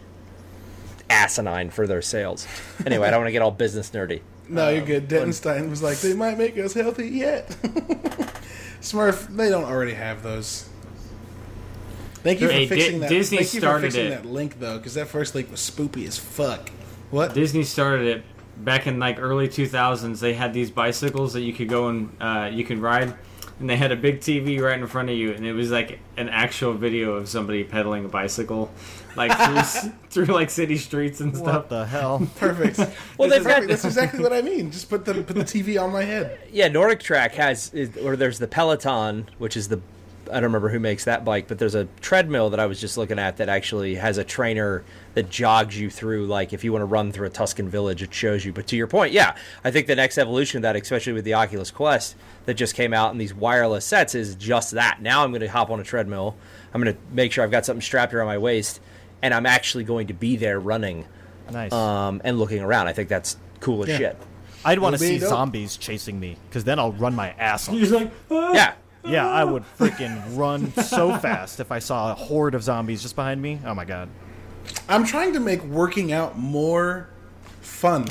asinine 1.09 1.69
for 1.69 1.87
their 1.87 2.01
sales. 2.01 2.47
Anyway, 2.85 3.07
I 3.07 3.11
don't 3.11 3.19
want 3.21 3.27
to 3.27 3.31
get 3.33 3.41
all 3.41 3.51
business 3.51 3.89
nerdy. 3.91 4.21
No, 4.47 4.69
you're 4.69 4.85
good. 4.85 5.07
Dentonstein 5.07 5.69
was 5.69 5.81
like, 5.83 5.99
they 5.99 6.13
might 6.13 6.37
make 6.37 6.57
us 6.57 6.73
healthy 6.73 7.07
yet. 7.09 7.47
Smurf, 8.81 9.27
they 9.35 9.49
don't 9.49 9.65
already 9.65 9.93
have 9.93 10.23
those. 10.23 10.67
Thank 12.23 12.41
you 12.41 12.47
for 12.47 12.53
Hey, 12.53 12.65
Di- 12.65 12.75
fixing 12.75 12.99
that. 13.01 13.09
Disney 13.09 13.37
Thank 13.39 13.53
you 13.53 13.59
for 13.59 13.65
started 13.65 13.81
fixing 13.93 14.05
it. 14.07 14.09
that 14.09 14.25
link 14.25 14.59
though, 14.59 14.77
because 14.77 14.93
that 14.95 15.07
first 15.07 15.35
link 15.35 15.51
was 15.51 15.59
spoopy 15.59 16.07
as 16.07 16.17
fuck. 16.17 16.69
What? 17.11 17.33
Disney 17.33 17.63
started 17.63 18.07
it 18.07 18.23
back 18.57 18.87
in 18.87 18.99
like 18.99 19.19
early 19.19 19.47
2000s. 19.47 20.19
They 20.19 20.33
had 20.33 20.53
these 20.53 20.69
bicycles 20.71 21.33
that 21.33 21.41
you 21.41 21.53
could 21.53 21.69
go 21.69 21.87
and 21.89 22.15
uh, 22.21 22.49
you 22.51 22.63
could 22.63 22.79
ride, 22.79 23.13
and 23.59 23.69
they 23.69 23.77
had 23.77 23.91
a 23.91 23.95
big 23.95 24.19
TV 24.19 24.59
right 24.61 24.77
in 24.79 24.85
front 24.87 25.09
of 25.09 25.15
you, 25.15 25.31
and 25.33 25.45
it 25.45 25.53
was 25.53 25.71
like 25.71 25.99
an 26.17 26.27
actual 26.29 26.73
video 26.73 27.13
of 27.13 27.29
somebody 27.29 27.63
pedaling 27.63 28.03
a 28.05 28.09
bicycle, 28.09 28.69
like 29.15 29.31
through, 29.37 29.91
through 30.09 30.33
like 30.35 30.49
city 30.49 30.77
streets 30.77 31.19
and 31.19 31.31
What 31.33 31.39
stuff. 31.41 31.69
the 31.69 31.85
hell? 31.85 32.27
Perfect. 32.37 32.79
Well, 33.17 33.27
that's, 33.29 33.43
they've 33.43 33.53
got- 33.53 33.63
exactly, 33.63 33.67
that's 33.67 33.85
exactly 33.85 34.19
what 34.21 34.33
I 34.33 34.41
mean. 34.41 34.71
Just 34.71 34.89
put 34.89 35.03
the 35.05 35.13
put 35.15 35.35
the 35.35 35.43
TV 35.43 35.81
on 35.81 35.91
my 35.91 36.03
head. 36.03 36.39
Yeah, 36.51 36.67
Nordic 36.69 36.99
Track 37.01 37.33
has, 37.35 37.73
is- 37.73 37.97
or 37.97 38.15
there's 38.15 38.39
the 38.39 38.47
Peloton, 38.47 39.29
which 39.39 39.57
is 39.57 39.67
the, 39.67 39.81
I 40.29 40.33
don't 40.35 40.43
remember 40.43 40.69
who 40.69 40.79
makes 40.79 41.03
that 41.05 41.25
bike, 41.25 41.47
but 41.47 41.57
there's 41.59 41.75
a 41.75 41.85
treadmill 42.01 42.51
that 42.51 42.59
I 42.59 42.65
was 42.67 42.79
just 42.79 42.97
looking 42.97 43.19
at 43.19 43.37
that 43.37 43.49
actually 43.49 43.95
has 43.95 44.17
a 44.17 44.23
trainer 44.23 44.83
that 45.15 45.29
jogs 45.29 45.77
you 45.79 45.89
through, 45.89 46.27
like 46.27 46.53
if 46.53 46.63
you 46.63 46.71
want 46.71 46.81
to 46.81 46.85
run 46.85 47.11
through 47.11 47.27
a 47.27 47.31
Tuscan 47.31 47.67
village, 47.67 48.03
it 48.03 48.13
shows 48.13 48.45
you. 48.45 48.53
But 48.53 48.67
to 48.67 48.75
your 48.77 48.87
point, 48.87 49.11
yeah, 49.11 49.35
I 49.63 49.71
think 49.71 49.87
the 49.87 49.95
next 49.95 50.17
evolution 50.17 50.59
of 50.59 50.61
that, 50.61 50.75
especially 50.75 51.13
with 51.13 51.25
the 51.25 51.33
Oculus 51.33 51.71
Quest 51.71 52.15
that 52.45 52.53
just 52.53 52.75
came 52.75 52.93
out 52.93 53.11
and 53.11 53.19
these 53.19 53.33
wireless 53.33 53.83
sets, 53.85 54.13
is 54.15 54.35
just 54.35 54.71
that. 54.71 55.01
Now 55.01 55.23
I'm 55.23 55.31
going 55.31 55.41
to 55.41 55.47
hop 55.47 55.71
on 55.71 55.79
a 55.79 55.83
treadmill. 55.83 56.35
I'm 56.73 56.81
going 56.81 56.93
to 56.95 57.01
make 57.11 57.31
sure 57.31 57.43
I've 57.43 57.51
got 57.51 57.65
something 57.65 57.81
strapped 57.81 58.13
around 58.13 58.27
my 58.27 58.37
waist, 58.37 58.79
and 59.21 59.33
I'm 59.33 59.45
actually 59.45 59.83
going 59.83 60.07
to 60.07 60.13
be 60.13 60.35
there 60.35 60.59
running 60.59 61.05
Nice. 61.51 61.71
um, 61.73 62.21
and 62.23 62.39
looking 62.39 62.61
around. 62.61 62.87
I 62.87 62.93
think 62.93 63.09
that's 63.09 63.37
cool 63.59 63.83
as 63.83 63.89
Yeah. 63.89 63.97
shit. 63.97 64.17
I'd 64.65 64.79
want 64.79 64.93
to 64.95 64.99
see 64.99 65.19
zombies 65.19 65.77
chasing 65.77 66.19
me, 66.19 66.35
because 66.49 66.65
then 66.65 66.79
I'll 66.79 66.91
run 66.91 67.15
my 67.15 67.29
ass 67.39 67.69
off. 67.69 67.75
He's 67.75 67.91
like, 67.91 68.11
"Ah." 68.29 68.53
Yeah. 68.53 68.73
Yeah, 69.05 69.27
I 69.29 69.45
would 69.45 69.63
freaking 69.79 70.37
run 70.37 70.73
so 70.73 71.17
fast 71.17 71.61
if 71.61 71.71
I 71.71 71.79
saw 71.79 72.11
a 72.11 72.15
horde 72.15 72.53
of 72.53 72.63
zombies 72.63 73.01
just 73.01 73.15
behind 73.15 73.41
me. 73.41 73.59
Oh 73.65 73.73
my 73.73 73.85
god. 73.85 74.09
I'm 74.89 75.05
trying 75.05 75.31
to 75.33 75.39
make 75.39 75.63
working 75.63 76.11
out 76.11 76.37
more 76.37 77.09
fun. 77.61 78.07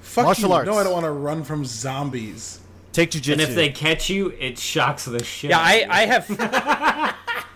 Fuck 0.00 0.24
Martial 0.24 0.48
you. 0.48 0.54
arts. 0.54 0.66
No, 0.66 0.78
I 0.78 0.84
don't 0.84 0.92
want 0.94 1.04
to 1.04 1.10
run 1.10 1.44
from 1.44 1.64
zombies. 1.66 2.60
Take 2.92 3.10
jujitsu. 3.10 3.32
and 3.32 3.40
if 3.42 3.54
they 3.54 3.68
catch 3.68 4.08
you, 4.08 4.30
it 4.40 4.58
shocks 4.58 5.04
the 5.04 5.22
shit. 5.22 5.50
Yeah, 5.50 5.58
out 5.58 5.64
I, 5.66 5.74
of 5.74 6.30
you. 6.30 6.36
I 6.40 6.46
have. 6.46 7.16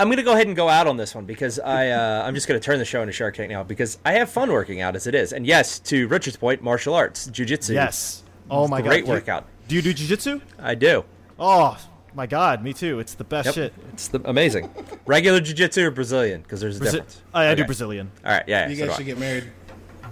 I'm 0.00 0.08
going 0.08 0.16
to 0.16 0.22
go 0.22 0.32
ahead 0.32 0.46
and 0.46 0.56
go 0.56 0.68
out 0.68 0.86
on 0.86 0.96
this 0.96 1.14
one 1.14 1.26
because 1.26 1.58
I 1.58 1.90
uh, 1.90 2.22
I'm 2.26 2.34
just 2.34 2.48
going 2.48 2.58
to 2.58 2.64
turn 2.64 2.78
the 2.78 2.84
show 2.84 3.02
into 3.02 3.12
Shark 3.12 3.36
Tank 3.36 3.50
now 3.50 3.62
because 3.62 3.98
I 4.04 4.12
have 4.14 4.30
fun 4.30 4.50
working 4.50 4.80
out 4.80 4.96
as 4.96 5.06
it 5.06 5.14
is, 5.14 5.32
and 5.32 5.46
yes, 5.46 5.78
to 5.80 6.08
Richard's 6.08 6.36
point, 6.38 6.62
martial 6.62 6.94
arts, 6.94 7.28
jujitsu. 7.28 7.74
yes. 7.74 8.22
Oh 8.50 8.66
my 8.66 8.80
Great 8.80 9.04
god. 9.04 9.06
great 9.06 9.06
workout. 9.06 9.46
Do 9.68 9.74
you 9.76 9.82
do 9.82 9.92
jujitsu? 9.94 10.40
I 10.58 10.74
do. 10.74 11.04
Oh 11.38 11.78
my 12.14 12.26
god, 12.26 12.64
me 12.64 12.72
too. 12.72 12.98
It's 12.98 13.14
the 13.14 13.22
best 13.24 13.46
Yep. 13.46 13.54
shit. 13.54 13.74
It's 13.92 14.08
the, 14.08 14.20
amazing. 14.28 14.68
Regular 15.06 15.38
jujitsu 15.40 15.84
or 15.84 15.90
Brazilian? 15.92 16.40
Because 16.42 16.60
there's 16.60 16.78
a 16.78 16.80
Brazi- 16.80 16.84
difference. 16.92 17.22
I, 17.32 17.48
I 17.48 17.54
do 17.54 17.64
Brazilian. 17.64 18.10
All 18.24 18.32
right, 18.32 18.42
yeah. 18.48 18.68
You 18.68 18.74
so 18.76 18.86
guys 18.88 18.96
should 18.96 19.06
get 19.06 19.18
married. 19.18 19.44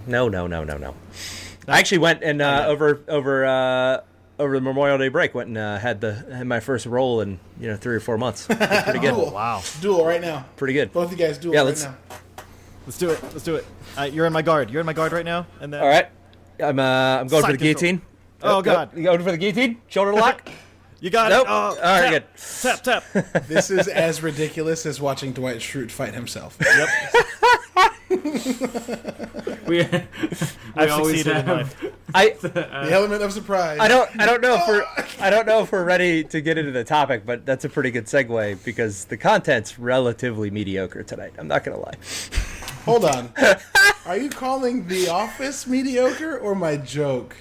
No, 0.07 0.29
no, 0.29 0.47
no, 0.47 0.63
no, 0.63 0.77
no. 0.77 0.95
I 1.67 1.79
actually 1.79 1.97
went 1.97 2.23
and 2.23 2.41
uh, 2.41 2.65
over 2.67 3.01
over 3.09 3.45
uh, 3.45 4.01
over 4.39 4.55
the 4.55 4.61
Memorial 4.61 4.97
Day 4.97 5.09
break 5.09 5.35
went 5.35 5.49
and 5.49 5.57
uh, 5.57 5.77
had 5.77 6.01
the 6.01 6.13
had 6.13 6.47
my 6.47 6.59
first 6.59 6.85
roll 6.85 7.21
in 7.21 7.39
you 7.59 7.67
know 7.67 7.75
three 7.77 7.95
or 7.95 7.99
four 7.99 8.17
months. 8.17 8.45
Pretty 8.47 8.59
good. 8.99 9.01
Duel. 9.13 9.31
Wow. 9.31 9.61
Duel 9.81 10.05
right 10.05 10.21
now. 10.21 10.45
Pretty 10.55 10.73
good. 10.73 10.91
Both 10.93 11.11
of 11.11 11.19
you 11.19 11.25
guys 11.25 11.37
duel 11.37 11.53
Yeah, 11.53 11.59
right 11.61 11.65
let's- 11.67 11.83
now. 11.83 11.95
Let's 12.85 12.97
do 12.97 13.09
it. 13.11 13.21
Let's 13.21 13.43
do 13.43 13.55
it. 13.55 13.65
Uh, 13.97 14.03
you're 14.03 14.25
in 14.25 14.33
my 14.33 14.41
guard. 14.41 14.71
You're 14.71 14.79
in 14.79 14.85
my 14.87 14.93
guard 14.93 15.11
right 15.11 15.25
now. 15.25 15.45
And 15.59 15.71
then 15.71 15.81
All 15.81 15.87
right. 15.87 16.07
I'm 16.59 16.79
uh, 16.79 16.83
I'm 17.19 17.27
going 17.27 17.41
for 17.43 17.47
Side 17.49 17.53
the 17.53 17.57
guillotine. 17.57 18.01
Oh, 18.41 18.55
Nope, 18.55 18.65
God. 18.65 18.89
nope. 18.89 18.97
You 18.97 19.03
going 19.03 19.21
for 19.21 19.31
the 19.31 19.37
guillotine? 19.37 19.81
Shoulder 19.87 20.13
lock? 20.13 20.49
You 21.01 21.09
got 21.09 21.29
Nope. 21.31 21.43
it. 21.47 21.49
Oh, 21.49 21.53
All 21.53 22.01
right, 22.01 22.23
tap, 22.35 22.83
Tap, 22.83 23.03
tap. 23.13 23.43
This 23.47 23.71
is 23.71 23.87
as 23.87 24.21
ridiculous 24.21 24.85
as 24.85 24.99
watching 24.99 25.31
Dwight 25.31 25.59
Schrute 25.59 25.91
fight 25.91 26.13
himself. 26.13 26.57
we, 26.59 27.89
we 29.67 29.81
I've 30.75 30.91
always 30.91 31.17
succeeded 31.17 31.37
in 31.37 31.45
have. 31.45 31.47
life. 31.47 31.93
I 32.13 32.29
the 32.41 32.89
element 32.91 33.21
of 33.21 33.31
surprise. 33.31 33.79
I 33.79 33.87
don't 33.87 34.09
I 34.19 34.25
don't 34.25 34.41
know 34.41 34.55
if 34.55 34.67
we're 34.67 34.83
I 35.19 35.29
don't 35.29 35.45
know 35.45 35.61
if 35.61 35.71
we're 35.71 35.83
ready 35.83 36.23
to 36.25 36.41
get 36.41 36.57
into 36.57 36.71
the 36.71 36.83
topic, 36.83 37.25
but 37.25 37.45
that's 37.45 37.65
a 37.65 37.69
pretty 37.69 37.91
good 37.91 38.05
segue 38.05 38.63
because 38.63 39.05
the 39.05 39.17
content's 39.17 39.77
relatively 39.77 40.49
mediocre 40.49 41.03
tonight. 41.03 41.33
I'm 41.37 41.47
not 41.47 41.63
gonna 41.63 41.79
lie. 41.79 41.95
Hold 42.85 43.05
on. 43.05 43.31
Are 44.05 44.17
you 44.17 44.29
calling 44.29 44.87
The 44.87 45.09
Office 45.09 45.67
mediocre 45.67 46.37
or 46.37 46.55
my 46.55 46.77
joke? 46.77 47.35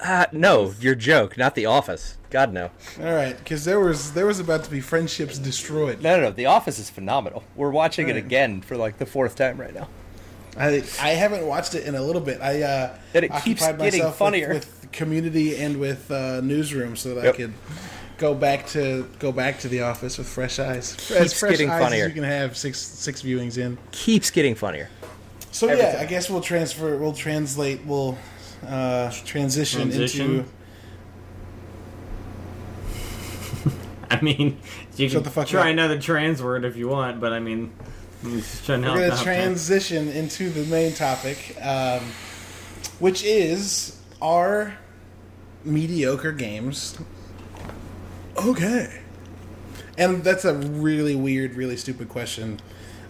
Uh, 0.00 0.26
no, 0.32 0.72
your 0.80 0.94
joke, 0.94 1.36
not 1.36 1.54
The 1.54 1.66
Office. 1.66 2.16
God 2.30 2.52
no. 2.52 2.70
All 3.00 3.12
right, 3.12 3.36
because 3.36 3.64
there 3.64 3.80
was 3.80 4.12
there 4.12 4.26
was 4.26 4.38
about 4.38 4.64
to 4.64 4.70
be 4.70 4.80
friendships 4.80 5.38
destroyed. 5.38 6.00
No, 6.00 6.16
no, 6.16 6.22
no. 6.24 6.30
The 6.30 6.46
Office 6.46 6.78
is 6.78 6.88
phenomenal. 6.88 7.42
We're 7.56 7.70
watching 7.70 8.08
it 8.08 8.16
again 8.16 8.60
for 8.60 8.76
like 8.76 8.98
the 8.98 9.06
fourth 9.06 9.34
time 9.34 9.58
right 9.58 9.74
now. 9.74 9.88
I 10.58 10.82
I 11.00 11.10
haven't 11.10 11.46
watched 11.46 11.74
it 11.74 11.86
in 11.86 11.94
a 11.94 12.02
little 12.02 12.20
bit. 12.20 12.40
I 12.40 12.62
uh, 12.62 12.96
And 13.14 13.24
it 13.24 13.32
keeps 13.44 13.62
occupied 13.62 13.78
getting 13.78 14.00
myself 14.00 14.18
funnier. 14.18 14.48
with, 14.54 14.80
with 14.82 14.92
Community 14.92 15.56
and 15.56 15.78
with 15.78 16.10
uh, 16.10 16.40
Newsroom 16.40 16.96
so 16.96 17.14
that 17.14 17.24
Yep. 17.24 17.34
I 17.34 17.36
could 17.36 17.52
go 18.16 18.34
back 18.34 18.66
to 18.68 19.08
go 19.18 19.30
back 19.32 19.60
to 19.60 19.68
The 19.68 19.82
Office 19.82 20.18
with 20.18 20.28
fresh 20.28 20.58
eyes. 20.58 20.94
as 21.10 21.28
Keeps 21.30 21.40
fresh 21.40 21.50
getting 21.52 21.70
eyes 21.70 21.82
funnier. 21.82 22.04
as 22.04 22.08
you 22.08 22.14
can 22.14 22.24
have 22.24 22.56
six 22.56 22.78
six 22.80 23.22
viewings 23.22 23.58
in. 23.58 23.78
Keeps 23.92 24.30
getting 24.30 24.54
funnier. 24.54 24.88
So 25.52 25.68
Every 25.68 25.82
yeah, 25.82 25.92
time. 25.92 26.02
I 26.02 26.06
guess 26.06 26.28
we'll 26.30 26.40
transfer. 26.40 26.96
We'll 26.96 27.12
translate. 27.12 27.84
We'll 27.84 28.16
uh, 28.66 29.10
transition, 29.24 29.82
Transition? 29.82 30.30
into. 30.40 30.44
I 34.10 34.20
mean, 34.22 34.58
you 34.96 35.08
Shut 35.08 35.18
can 35.18 35.22
the 35.24 35.30
fuck 35.30 35.46
try 35.48 35.62
up. 35.62 35.66
another 35.68 36.00
trans 36.00 36.42
word 36.42 36.64
if 36.64 36.76
you 36.76 36.88
want, 36.88 37.20
but 37.20 37.32
I 37.32 37.40
mean, 37.40 37.72
I'm 38.24 38.38
just 38.38 38.64
trying 38.64 38.82
to 38.82 38.90
We're 38.90 39.08
going 39.08 39.10
to 39.16 39.22
transition 39.22 40.08
into 40.08 40.50
the 40.50 40.64
main 40.64 40.92
topic, 40.92 41.56
um, 41.62 42.00
which 42.98 43.22
is 43.22 44.00
our 44.20 44.76
mediocre 45.64 46.32
games. 46.32 46.98
Okay. 48.36 49.00
And 49.96 50.22
that's 50.24 50.44
a 50.44 50.54
really 50.54 51.14
weird, 51.14 51.54
really 51.54 51.76
stupid 51.76 52.08
question 52.08 52.60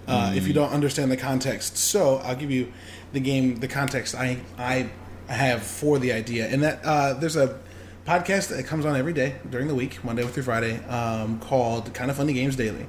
uh, 0.07 0.33
if 0.35 0.47
you 0.47 0.55
don't 0.55 0.73
understand 0.73 1.11
the 1.11 1.17
context. 1.17 1.77
So 1.77 2.17
I'll 2.17 2.37
give 2.37 2.51
you 2.51 2.73
the 3.13 3.21
game, 3.21 3.57
the 3.57 3.69
context 3.69 4.15
I 4.15 4.39
I 4.57 4.91
have 5.27 5.63
for 5.63 5.99
the 5.99 6.13
idea, 6.13 6.49
and 6.49 6.63
that 6.63 6.81
uh, 6.83 7.15
there's 7.15 7.37
a 7.37 7.61
podcast 8.07 8.49
that 8.49 8.65
comes 8.65 8.87
on 8.87 8.97
every 8.97 9.13
day 9.13 9.37
during 9.51 9.69
the 9.69 9.75
week, 9.75 10.03
Monday 10.03 10.27
through 10.27 10.43
Friday, 10.43 10.83
um, 10.87 11.39
called 11.41 11.93
Kinda 11.93 12.15
Funny 12.15 12.33
Games 12.33 12.57
Daily. 12.57 12.87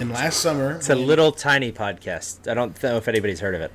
And 0.00 0.12
last 0.12 0.40
summer, 0.40 0.76
It's 0.76 0.90
a 0.90 0.94
little 0.94 1.32
tiny 1.32 1.72
podcast. 1.72 2.48
I 2.48 2.54
don't 2.54 2.80
know 2.82 2.96
if 2.96 3.08
anybody's 3.08 3.40
heard 3.40 3.54
of 3.54 3.60
it. 3.60 3.72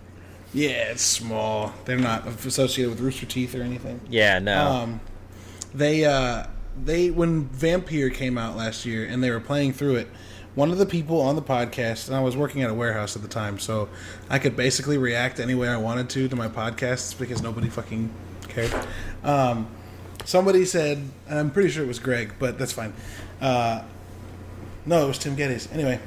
Yeah, 0.53 0.91
it's 0.91 1.01
small. 1.01 1.73
They're 1.85 1.97
not 1.97 2.27
associated 2.45 2.91
with 2.91 3.01
Rooster 3.01 3.25
Teeth 3.25 3.55
or 3.55 3.61
anything. 3.61 3.99
Yeah, 4.09 4.39
no. 4.39 4.67
Um, 4.67 5.01
they 5.73 6.05
uh, 6.05 6.45
they 6.81 7.09
when 7.09 7.49
Vampyr 7.49 8.13
came 8.13 8.37
out 8.37 8.55
last 8.55 8.85
year 8.85 9.05
and 9.05 9.23
they 9.23 9.31
were 9.31 9.39
playing 9.39 9.73
through 9.73 9.95
it. 9.95 10.07
One 10.55 10.69
of 10.69 10.77
the 10.77 10.85
people 10.85 11.19
on 11.19 11.35
the 11.35 11.41
podcast, 11.41 12.07
and 12.07 12.15
I 12.15 12.21
was 12.21 12.37
working 12.37 12.61
at 12.61 12.69
a 12.69 12.73
warehouse 12.75 13.15
at 13.15 13.23
the 13.23 13.27
time, 13.27 13.57
so 13.57 13.89
I 14.29 14.37
could 14.37 14.55
basically 14.55 14.99
react 14.99 15.39
any 15.39 15.55
way 15.55 15.67
I 15.67 15.77
wanted 15.77 16.11
to 16.11 16.29
to 16.29 16.35
my 16.35 16.47
podcasts 16.47 17.17
because 17.17 17.41
nobody 17.41 17.69
fucking 17.69 18.11
cared. 18.49 18.71
Um, 19.23 19.67
somebody 20.25 20.65
said, 20.65 20.99
and 21.27 21.39
I'm 21.39 21.49
pretty 21.49 21.69
sure 21.69 21.83
it 21.83 21.87
was 21.87 21.97
Greg, 21.97 22.33
but 22.37 22.59
that's 22.59 22.71
fine. 22.71 22.93
Uh, 23.41 23.81
no, 24.85 25.03
it 25.05 25.07
was 25.07 25.17
Tim 25.17 25.35
Gettys. 25.35 25.73
Anyway, 25.73 25.99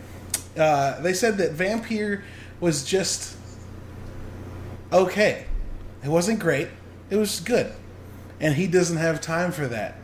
uh, 0.57 1.01
they 1.01 1.12
said 1.12 1.38
that 1.38 1.53
Vampyr 1.53 2.23
was 2.61 2.85
just 2.85 3.37
okay. 4.92 5.47
It 6.05 6.09
wasn't 6.09 6.38
great. 6.38 6.69
It 7.11 7.16
was 7.16 7.40
good. 7.40 7.73
And 8.40 8.55
he 8.55 8.66
doesn't 8.66 8.99
have 8.99 9.21
time 9.21 9.53
for 9.53 9.66
that. 9.69 9.97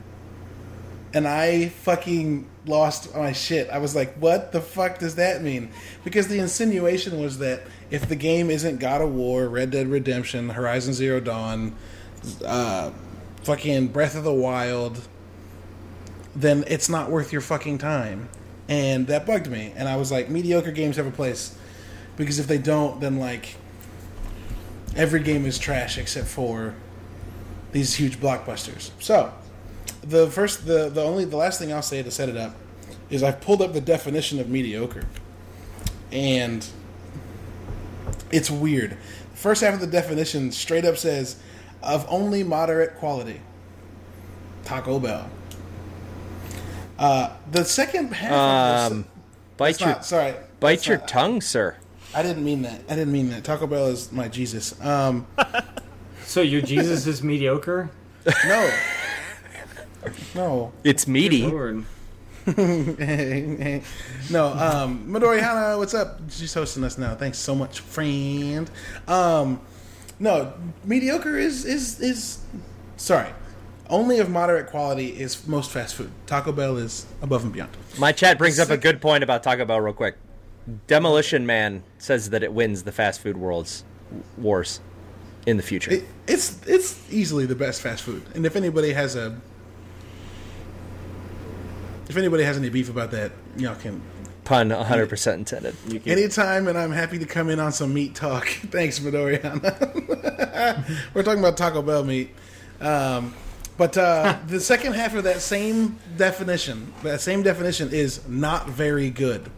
And 1.14 1.28
I 1.28 1.68
fucking 1.68 2.48
lost 2.64 3.14
my 3.14 3.32
shit. 3.32 3.68
I 3.70 3.78
was 3.78 3.94
like, 3.94 4.14
what 4.14 4.52
the 4.52 4.60
fuck 4.60 4.98
does 4.98 5.16
that 5.16 5.42
mean? 5.42 5.70
Because 6.04 6.28
the 6.28 6.38
insinuation 6.38 7.20
was 7.20 7.38
that 7.38 7.62
if 7.90 8.08
the 8.08 8.16
game 8.16 8.50
isn't 8.50 8.78
God 8.78 9.02
of 9.02 9.12
War, 9.12 9.48
Red 9.48 9.70
Dead 9.70 9.88
Redemption, 9.88 10.50
Horizon 10.50 10.94
Zero 10.94 11.20
Dawn, 11.20 11.76
uh, 12.44 12.92
fucking 13.42 13.88
Breath 13.88 14.16
of 14.16 14.24
the 14.24 14.32
Wild, 14.32 15.06
then 16.34 16.64
it's 16.66 16.88
not 16.88 17.10
worth 17.10 17.32
your 17.32 17.42
fucking 17.42 17.78
time. 17.78 18.28
And 18.72 19.06
that 19.08 19.26
bugged 19.26 19.48
me. 19.48 19.74
And 19.76 19.86
I 19.86 19.96
was 19.96 20.10
like, 20.10 20.30
mediocre 20.30 20.72
games 20.72 20.96
have 20.96 21.06
a 21.06 21.10
place. 21.10 21.54
Because 22.16 22.38
if 22.38 22.46
they 22.46 22.56
don't, 22.56 23.02
then 23.02 23.18
like 23.18 23.56
every 24.96 25.20
game 25.20 25.44
is 25.44 25.58
trash 25.58 25.98
except 25.98 26.26
for 26.26 26.74
these 27.72 27.96
huge 27.96 28.18
blockbusters. 28.18 28.90
So, 28.98 29.34
the 30.02 30.26
first, 30.30 30.66
the 30.66 30.88
the 30.88 31.02
only, 31.02 31.26
the 31.26 31.36
last 31.36 31.58
thing 31.58 31.70
I'll 31.70 31.82
say 31.82 32.02
to 32.02 32.10
set 32.10 32.30
it 32.30 32.36
up 32.36 32.54
is 33.10 33.22
I've 33.22 33.42
pulled 33.42 33.60
up 33.60 33.74
the 33.74 33.80
definition 33.80 34.40
of 34.40 34.48
mediocre, 34.48 35.04
and 36.10 36.66
it's 38.30 38.50
weird. 38.50 38.96
first 39.34 39.62
half 39.62 39.74
of 39.74 39.80
the 39.80 39.86
definition 39.86 40.50
straight 40.50 40.86
up 40.86 40.96
says 40.96 41.36
of 41.82 42.06
only 42.08 42.42
moderate 42.42 42.96
quality. 42.96 43.40
Taco 44.64 44.98
Bell. 44.98 45.28
Uh, 46.98 47.30
the 47.50 47.64
second 47.64 48.12
half. 48.14 48.90
Um, 48.92 48.98
this, 48.98 49.06
bite 49.56 49.80
your 49.80 49.88
not, 49.90 50.04
sorry, 50.04 50.34
bite 50.60 50.72
It's 50.78 50.86
your 50.86 50.98
not- 50.98 51.08
tongue, 51.08 51.40
sir. 51.40 51.76
I 52.14 52.22
didn't 52.22 52.44
mean 52.44 52.62
that. 52.62 52.82
I 52.88 52.94
didn't 52.94 53.12
mean 53.12 53.30
that. 53.30 53.42
Taco 53.44 53.66
Bell 53.66 53.86
is 53.88 54.12
my 54.12 54.28
Jesus. 54.28 54.78
Um, 54.80 55.26
So 56.24 56.40
your 56.40 56.62
Jesus 56.62 57.06
is 57.06 57.22
mediocre? 57.22 57.90
no, 58.46 58.70
no. 60.34 60.72
It's 60.84 61.06
meaty. 61.06 61.42
No, 61.46 61.82
um, 64.48 65.06
Midori 65.08 65.40
Hana, 65.40 65.76
what's 65.78 65.94
up? 65.94 66.20
She's 66.30 66.52
hosting 66.54 66.84
us 66.84 66.96
now. 66.98 67.14
Thanks 67.14 67.38
so 67.38 67.54
much, 67.54 67.80
friend. 67.80 68.70
Um, 69.06 69.60
no, 70.18 70.52
mediocre 70.84 71.36
is 71.38 71.64
is 71.64 72.00
is 72.00 72.38
sorry. 72.96 73.28
Only 73.92 74.20
of 74.20 74.30
moderate 74.30 74.68
quality 74.68 75.08
is 75.08 75.46
most 75.46 75.70
fast 75.70 75.94
food. 75.94 76.10
Taco 76.26 76.50
Bell 76.50 76.78
is 76.78 77.04
above 77.20 77.44
and 77.44 77.52
beyond. 77.52 77.76
My 77.98 78.10
chat 78.10 78.38
brings 78.38 78.58
up 78.58 78.70
a 78.70 78.78
good 78.78 79.02
point 79.02 79.22
about 79.22 79.42
Taco 79.42 79.66
Bell, 79.66 79.82
real 79.82 79.92
quick. 79.92 80.16
Demolition 80.86 81.44
Man 81.44 81.82
says 81.98 82.30
that 82.30 82.42
it 82.42 82.54
wins 82.54 82.84
the 82.84 82.92
fast 82.92 83.20
food 83.20 83.36
worlds 83.36 83.84
wars 84.38 84.80
in 85.44 85.58
the 85.58 85.62
future. 85.62 85.90
It, 85.90 86.04
it's 86.26 86.66
it's 86.66 87.12
easily 87.12 87.44
the 87.44 87.54
best 87.54 87.82
fast 87.82 88.02
food. 88.02 88.22
And 88.34 88.46
if 88.46 88.56
anybody 88.56 88.94
has 88.94 89.14
a 89.14 89.38
if 92.08 92.16
anybody 92.16 92.44
has 92.44 92.56
any 92.56 92.70
beef 92.70 92.88
about 92.88 93.10
that, 93.10 93.32
y'all 93.58 93.74
can 93.74 94.00
Pun 94.44 94.70
100% 94.70 95.34
intended. 95.34 95.76
Anytime, 96.04 96.66
and 96.66 96.76
I'm 96.76 96.90
happy 96.90 97.18
to 97.18 97.26
come 97.26 97.48
in 97.48 97.60
on 97.60 97.70
some 97.72 97.94
meat 97.94 98.14
talk. 98.14 98.48
Thanks, 98.70 98.98
Midoriana. 98.98 99.64
We're 101.14 101.22
talking 101.22 101.38
about 101.40 101.56
Taco 101.56 101.80
Bell 101.82 102.02
meat. 102.02 102.34
Um, 102.80 103.34
but 103.76 103.96
uh, 103.96 104.38
the 104.46 104.60
second 104.60 104.94
half 104.94 105.14
of 105.14 105.24
that 105.24 105.40
same 105.40 105.98
definition, 106.16 106.92
that 107.02 107.20
same 107.20 107.42
definition 107.42 107.90
is 107.90 108.26
not 108.28 108.68
very 108.68 109.10
good. 109.10 109.50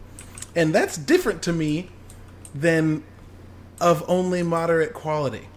And 0.55 0.73
that's 0.73 0.97
different 0.97 1.41
to 1.43 1.53
me 1.53 1.89
than 2.53 3.03
of 3.81 4.03
only 4.07 4.41
moderate 4.41 4.93
quality. 4.93 5.49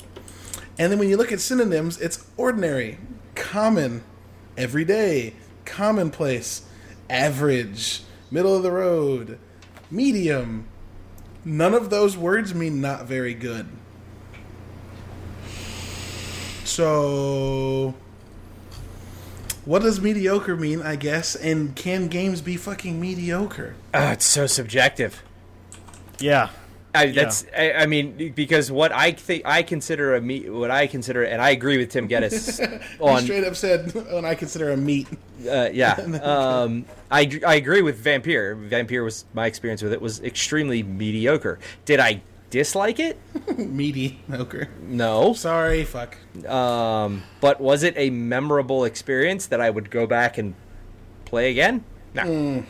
And 0.79 0.93
then 0.93 0.99
when 0.99 1.09
you 1.09 1.17
look 1.17 1.33
at 1.33 1.41
synonyms, 1.41 1.99
it's 2.01 2.25
ordinary, 2.37 2.99
common, 3.35 4.03
everyday, 4.57 5.35
commonplace, 5.65 6.63
average, 7.09 8.03
middle 8.31 8.55
of 8.57 8.63
the 8.63 8.71
road, 8.71 9.39
medium. 9.91 10.67
None 11.45 11.75
of 11.75 11.91
those 11.91 12.17
words 12.17 12.55
mean 12.55 12.81
not 12.81 13.07
very 13.07 13.35
good. 13.35 13.69
So, 16.65 17.95
what 19.69 19.83
does 19.83 20.01
mediocre 20.01 20.57
mean, 20.57 20.81
I 20.81 20.97
guess? 20.97 21.37
And 21.37 21.77
can 21.77 22.09
games 22.09 22.41
be 22.41 22.57
fucking 22.57 22.99
mediocre? 22.99 23.75
Ah, 23.93 24.13
it's 24.13 24.25
so 24.25 24.47
subjective. 24.47 25.23
Yeah. 26.19 26.49
I, 26.95 27.09
that's 27.13 27.45
I, 27.57 27.73
I 27.73 27.87
mean 27.87 28.33
because 28.35 28.73
what 28.73 28.93
I 28.93 29.13
think 29.13 29.43
I 29.45 29.63
consider 29.63 30.17
a 30.17 30.23
meat 30.23 30.51
what 30.51 30.71
I 30.71 30.87
consider 30.87 31.23
and 31.23 31.41
I 31.41 31.51
agree 31.51 31.77
with 31.77 31.91
Tim 31.91 32.09
Gettys 32.09 32.83
on 32.99 33.23
straight 33.23 33.45
up 33.45 33.55
said, 33.57 33.93
when 33.93 34.25
I 34.25 34.35
consider 34.35 34.73
a 34.73 34.77
meat. 34.77 35.07
uh, 35.49 35.69
yeah 35.71 35.93
um, 36.23 36.87
I 37.11 37.31
I 37.47 37.57
agree 37.57 37.83
with 37.83 38.03
Vampyr 38.03 38.71
Vampyr 38.71 39.05
was 39.05 39.27
my 39.35 39.47
experience 39.47 39.83
with 39.83 39.93
it 39.93 40.01
was 40.01 40.23
extremely 40.23 40.83
mediocre 40.83 41.59
did 41.85 42.01
I 42.01 42.23
dislike 42.51 42.99
it 42.99 43.19
Mediocre. 43.59 44.69
no 44.83 45.33
Sorry, 45.35 45.85
fuck. 45.85 46.17
um, 46.47 47.23
but 47.41 47.61
was 47.61 47.83
it 47.83 47.95
a 47.97 48.11
memorable 48.11 48.85
experience 48.85 49.47
that 49.47 49.61
I 49.61 49.69
would 49.71 49.91
go 49.91 50.07
back 50.07 50.39
and 50.39 50.55
play 51.25 51.51
again 51.51 51.85
no 52.15 52.65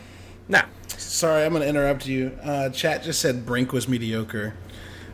no 0.47 0.61
Sorry, 0.97 1.43
I'm 1.45 1.51
going 1.53 1.63
to 1.63 1.67
interrupt 1.69 2.05
you. 2.07 2.37
Uh, 2.43 2.69
chat 2.69 3.03
just 3.03 3.21
said 3.21 3.45
Brink 3.45 3.71
was 3.71 3.87
mediocre. 3.87 4.53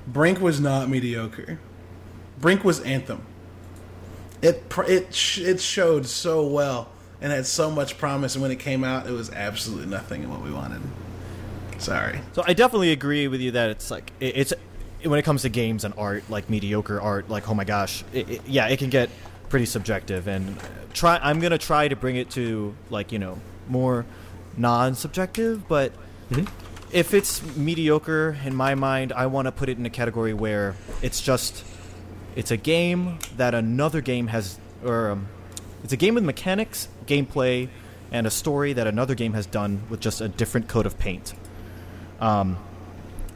Brink 0.07 0.41
was 0.41 0.59
not 0.59 0.89
mediocre. 0.89 1.59
Brink 2.39 2.63
was 2.63 2.79
Anthem. 2.81 3.23
It 4.41 4.67
pr- 4.67 4.83
it 4.83 5.13
sh- 5.13 5.39
it 5.39 5.61
showed 5.61 6.05
so 6.07 6.45
well 6.45 6.89
and 7.21 7.31
had 7.31 7.45
so 7.45 7.69
much 7.69 7.97
promise, 7.99 8.33
and 8.35 8.41
when 8.41 8.51
it 8.51 8.59
came 8.59 8.83
out, 8.83 9.05
it 9.07 9.11
was 9.11 9.29
absolutely 9.29 9.85
nothing 9.85 10.23
in 10.23 10.29
what 10.29 10.41
we 10.41 10.51
wanted. 10.51 10.81
Sorry. 11.77 12.19
So 12.33 12.43
I 12.45 12.53
definitely 12.53 12.91
agree 12.91 13.27
with 13.27 13.41
you 13.41 13.51
that 13.51 13.69
it's 13.69 13.91
like 13.91 14.11
it, 14.19 14.37
it's 14.37 14.53
when 15.03 15.19
it 15.19 15.23
comes 15.23 15.43
to 15.43 15.49
games 15.49 15.83
and 15.83 15.93
art, 15.97 16.23
like 16.29 16.49
mediocre 16.49 16.99
art, 16.99 17.29
like 17.29 17.49
oh 17.49 17.53
my 17.53 17.63
gosh, 17.63 18.03
it, 18.13 18.29
it, 18.29 18.47
yeah, 18.47 18.67
it 18.67 18.79
can 18.79 18.89
get 18.89 19.09
pretty 19.49 19.65
subjective. 19.65 20.27
And 20.27 20.57
try, 20.93 21.19
I'm 21.21 21.39
gonna 21.39 21.57
try 21.57 21.87
to 21.87 21.95
bring 21.95 22.15
it 22.15 22.31
to 22.31 22.75
like 22.89 23.11
you 23.11 23.19
know 23.19 23.39
more 23.67 24.05
non-subjective, 24.57 25.67
but 25.67 25.91
if 26.91 27.13
it's 27.13 27.43
mediocre 27.55 28.37
in 28.45 28.55
my 28.55 28.75
mind, 28.75 29.11
I 29.13 29.25
want 29.27 29.47
to 29.47 29.51
put 29.51 29.69
it 29.69 29.77
in 29.77 29.85
a 29.85 29.89
category 29.89 30.33
where 30.33 30.75
it's 31.01 31.21
just 31.21 31.63
it's 32.35 32.51
a 32.51 32.57
game 32.57 33.19
that 33.37 33.53
another 33.53 34.01
game 34.01 34.27
has, 34.27 34.59
or 34.83 35.11
um, 35.11 35.27
it's 35.83 35.93
a 35.93 35.97
game 35.97 36.15
with 36.15 36.23
mechanics, 36.23 36.87
gameplay, 37.05 37.69
and 38.11 38.27
a 38.27 38.31
story 38.31 38.73
that 38.73 38.87
another 38.87 39.15
game 39.15 39.33
has 39.33 39.45
done 39.45 39.83
with 39.89 39.99
just 39.99 40.21
a 40.21 40.27
different 40.27 40.67
coat 40.67 40.85
of 40.85 40.97
paint. 40.97 41.33
Um, 42.19 42.57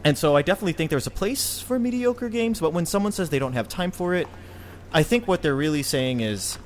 and 0.03 0.17
so 0.17 0.35
I 0.35 0.41
definitely 0.41 0.73
think 0.73 0.89
there's 0.89 1.07
a 1.07 1.11
place 1.11 1.59
for 1.61 1.77
mediocre 1.77 2.29
games, 2.29 2.59
but 2.59 2.71
when 2.73 2.85
someone 2.85 3.11
says 3.11 3.29
they 3.29 3.39
don't 3.39 3.53
have 3.53 3.67
time 3.67 3.91
for 3.91 4.13
it, 4.15 4.27
I 4.93 5.03
think 5.03 5.27
what 5.27 5.41
they're 5.41 5.55
really 5.55 5.83
saying 5.83 6.21
is 6.21 6.57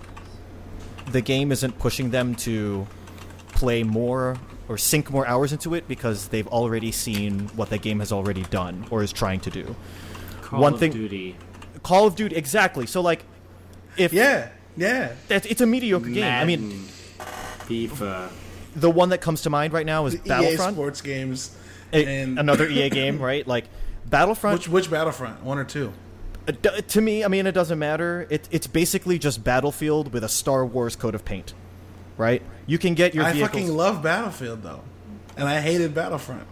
the 1.12 1.22
game 1.22 1.52
isn't 1.52 1.80
pushing 1.80 2.12
them 2.12 2.36
to 2.36 2.88
play 3.50 3.84
more 3.84 4.38
or 4.70 4.78
sink 4.78 5.10
more 5.10 5.28
hours 5.28 5.52
into 5.52 5.74
it 5.74 5.88
because 5.88 6.30
they've 6.30 6.48
already 6.48 6.92
seen 6.92 7.48
what 7.50 7.70
that 7.72 7.82
game 7.82 8.00
has 8.00 8.12
already 8.12 8.44
done 8.44 8.86
or 8.92 9.04
is 9.04 9.12
trying 9.12 9.40
to 9.42 9.50
do. 9.50 9.76
Call 10.42 10.62
One 10.62 10.74
of 10.76 10.80
thing- 10.80 10.92
Duty. 10.94 11.36
Call 11.82 12.08
of 12.08 12.16
Duty, 12.16 12.36
exactly. 12.36 12.86
So 12.86 13.02
like, 13.02 13.26
if 13.98 14.14
Yeah, 14.14 14.50
yeah. 14.78 15.12
that's, 15.28 15.46
it's 15.48 15.60
a 15.60 15.66
mediocre 15.66 16.08
game. 16.10 16.24
I 16.24 16.46
mean, 16.46 16.86
FIFA. 17.68 18.30
the 18.76 18.90
one 18.90 19.10
that 19.10 19.20
comes 19.20 19.42
to 19.42 19.50
mind 19.50 19.74
right 19.74 19.86
now 19.86 20.06
is 20.06 20.16
EA 20.16 20.20
Battlefront, 20.30 20.76
Sports 20.76 21.02
games. 21.02 21.56
And 21.94 22.40
another 22.40 22.68
EA 22.68 22.90
game, 22.90 23.20
right? 23.20 23.48
Like 23.48 23.66
Battlefront. 24.06 24.60
Which 24.60 24.68
which 24.68 24.92
Battlefront? 24.92 25.44
One 25.44 25.58
or 25.58 25.64
two? 25.64 25.94
Uh, 26.48 26.52
to 26.52 27.02
me, 27.02 27.24
I 27.24 27.28
mean, 27.30 27.48
it 27.48 27.54
doesn't 27.54 27.80
matter. 27.80 28.28
It, 28.30 28.50
it's 28.52 28.68
basically 28.68 29.18
just 29.18 29.44
Battlefield 29.44 30.12
with 30.14 30.24
a 30.24 30.30
Star 30.30 30.66
Wars 30.66 30.96
coat 30.96 31.16
of 31.16 31.24
paint, 31.24 31.54
right? 32.18 32.42
You 32.68 32.78
can 32.78 32.96
get 32.96 33.16
your 33.16 33.24
I 33.24 33.32
vehicles. 33.32 33.62
fucking 33.62 33.78
love 33.78 34.04
Battlefield 34.04 34.62
though, 34.64 34.82
and 35.38 35.48
I 35.48 35.62
hated 35.62 35.94
Battlefront. 35.94 36.48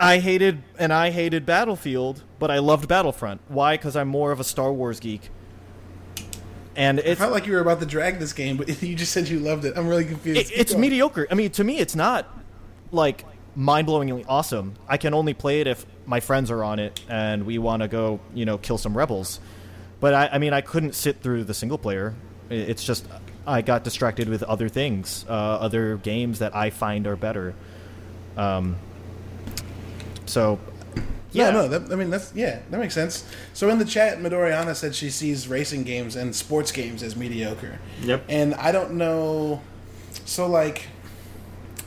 I 0.00 0.18
hated 0.18 0.62
and 0.78 0.92
I 0.92 1.10
hated 1.10 1.46
Battlefield, 1.46 2.24
but 2.40 2.50
I 2.50 2.58
loved 2.58 2.88
Battlefront. 2.88 3.40
Why? 3.46 3.74
Because 3.76 3.94
I'm 3.94 4.08
more 4.08 4.32
of 4.32 4.40
a 4.40 4.44
Star 4.44 4.72
Wars 4.72 4.98
geek. 4.98 5.30
And 6.74 6.98
I 6.98 7.02
it's 7.04 7.20
felt 7.20 7.32
like 7.32 7.46
you 7.46 7.52
were 7.52 7.60
about 7.60 7.78
to 7.80 7.86
drag 7.86 8.18
this 8.18 8.32
game, 8.32 8.56
but 8.56 8.82
you 8.82 8.96
just 8.96 9.12
said 9.12 9.28
you 9.28 9.38
loved 9.38 9.64
it. 9.64 9.76
I'm 9.76 9.86
really 9.86 10.04
confused. 10.04 10.40
it, 10.40 10.52
it's 10.52 10.72
going. 10.72 10.80
mediocre. 10.80 11.28
I 11.30 11.34
mean, 11.34 11.50
to 11.52 11.62
me, 11.62 11.78
it's 11.78 11.94
not 11.94 12.26
like 12.90 13.24
mind-blowingly 13.54 14.24
awesome. 14.28 14.74
I 14.88 14.96
can 14.96 15.14
only 15.14 15.34
play 15.34 15.60
it 15.60 15.66
if 15.66 15.84
my 16.06 16.20
friends 16.20 16.50
are 16.50 16.64
on 16.64 16.78
it 16.78 17.00
and 17.08 17.44
we 17.44 17.58
want 17.58 17.82
to 17.82 17.88
go, 17.88 18.20
you 18.34 18.44
know, 18.44 18.58
kill 18.58 18.78
some 18.78 18.96
rebels. 18.96 19.40
But 20.00 20.14
I, 20.14 20.28
I 20.32 20.38
mean, 20.38 20.52
I 20.52 20.60
couldn't 20.62 20.94
sit 20.94 21.20
through 21.20 21.44
the 21.44 21.54
single 21.54 21.78
player. 21.78 22.14
It's 22.50 22.82
just 22.82 23.06
I 23.46 23.62
got 23.62 23.84
distracted 23.84 24.28
with 24.28 24.42
other 24.42 24.68
things, 24.68 25.24
uh, 25.28 25.32
other 25.32 25.96
games 25.96 26.38
that 26.40 26.56
I 26.56 26.70
find 26.70 27.06
are 27.06 27.16
better. 27.16 27.54
Um, 28.36 28.76
so, 30.26 30.58
Yeah, 31.32 31.46
yeah, 31.46 31.50
no, 31.50 31.68
that, 31.68 31.92
I 31.92 31.96
mean 31.96 32.10
that's 32.10 32.34
yeah, 32.34 32.60
that 32.70 32.78
makes 32.78 32.94
sense. 32.94 33.24
So 33.54 33.68
in 33.70 33.78
the 33.78 33.84
chat, 33.84 34.18
Midoriana 34.18 34.74
said 34.74 34.94
she 34.94 35.10
sees 35.10 35.48
racing 35.48 35.84
games 35.84 36.14
and 36.14 36.34
sports 36.34 36.72
games 36.72 37.02
as 37.02 37.16
mediocre. 37.16 37.78
Yep. 38.02 38.24
And 38.28 38.54
I 38.54 38.70
don't 38.70 38.92
know. 38.92 39.62
So 40.26 40.46
like, 40.46 40.88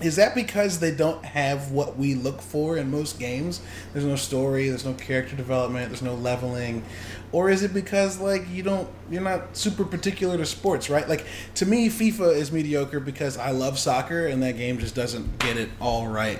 is 0.01 0.17
that 0.17 0.35
because 0.35 0.79
they 0.79 0.91
don't 0.91 1.23
have 1.23 1.71
what 1.71 1.97
we 1.97 2.15
look 2.15 2.41
for 2.41 2.77
in 2.77 2.91
most 2.91 3.19
games? 3.19 3.61
There's 3.93 4.05
no 4.05 4.15
story, 4.15 4.69
there's 4.69 4.85
no 4.85 4.93
character 4.93 5.35
development, 5.35 5.89
there's 5.89 6.01
no 6.01 6.15
leveling, 6.15 6.83
or 7.31 7.49
is 7.49 7.63
it 7.63 7.73
because 7.73 8.19
like 8.19 8.49
you 8.49 8.63
don't 8.63 8.89
you're 9.09 9.21
not 9.21 9.55
super 9.55 9.85
particular 9.85 10.37
to 10.37 10.45
sports, 10.45 10.89
right? 10.89 11.07
Like 11.07 11.25
to 11.55 11.65
me, 11.65 11.89
FIFA 11.89 12.35
is 12.35 12.51
mediocre 12.51 12.99
because 12.99 13.37
I 13.37 13.51
love 13.51 13.79
soccer 13.79 14.27
and 14.27 14.43
that 14.43 14.57
game 14.57 14.79
just 14.79 14.95
doesn't 14.95 15.39
get 15.39 15.57
it 15.57 15.69
all 15.79 16.07
right 16.07 16.39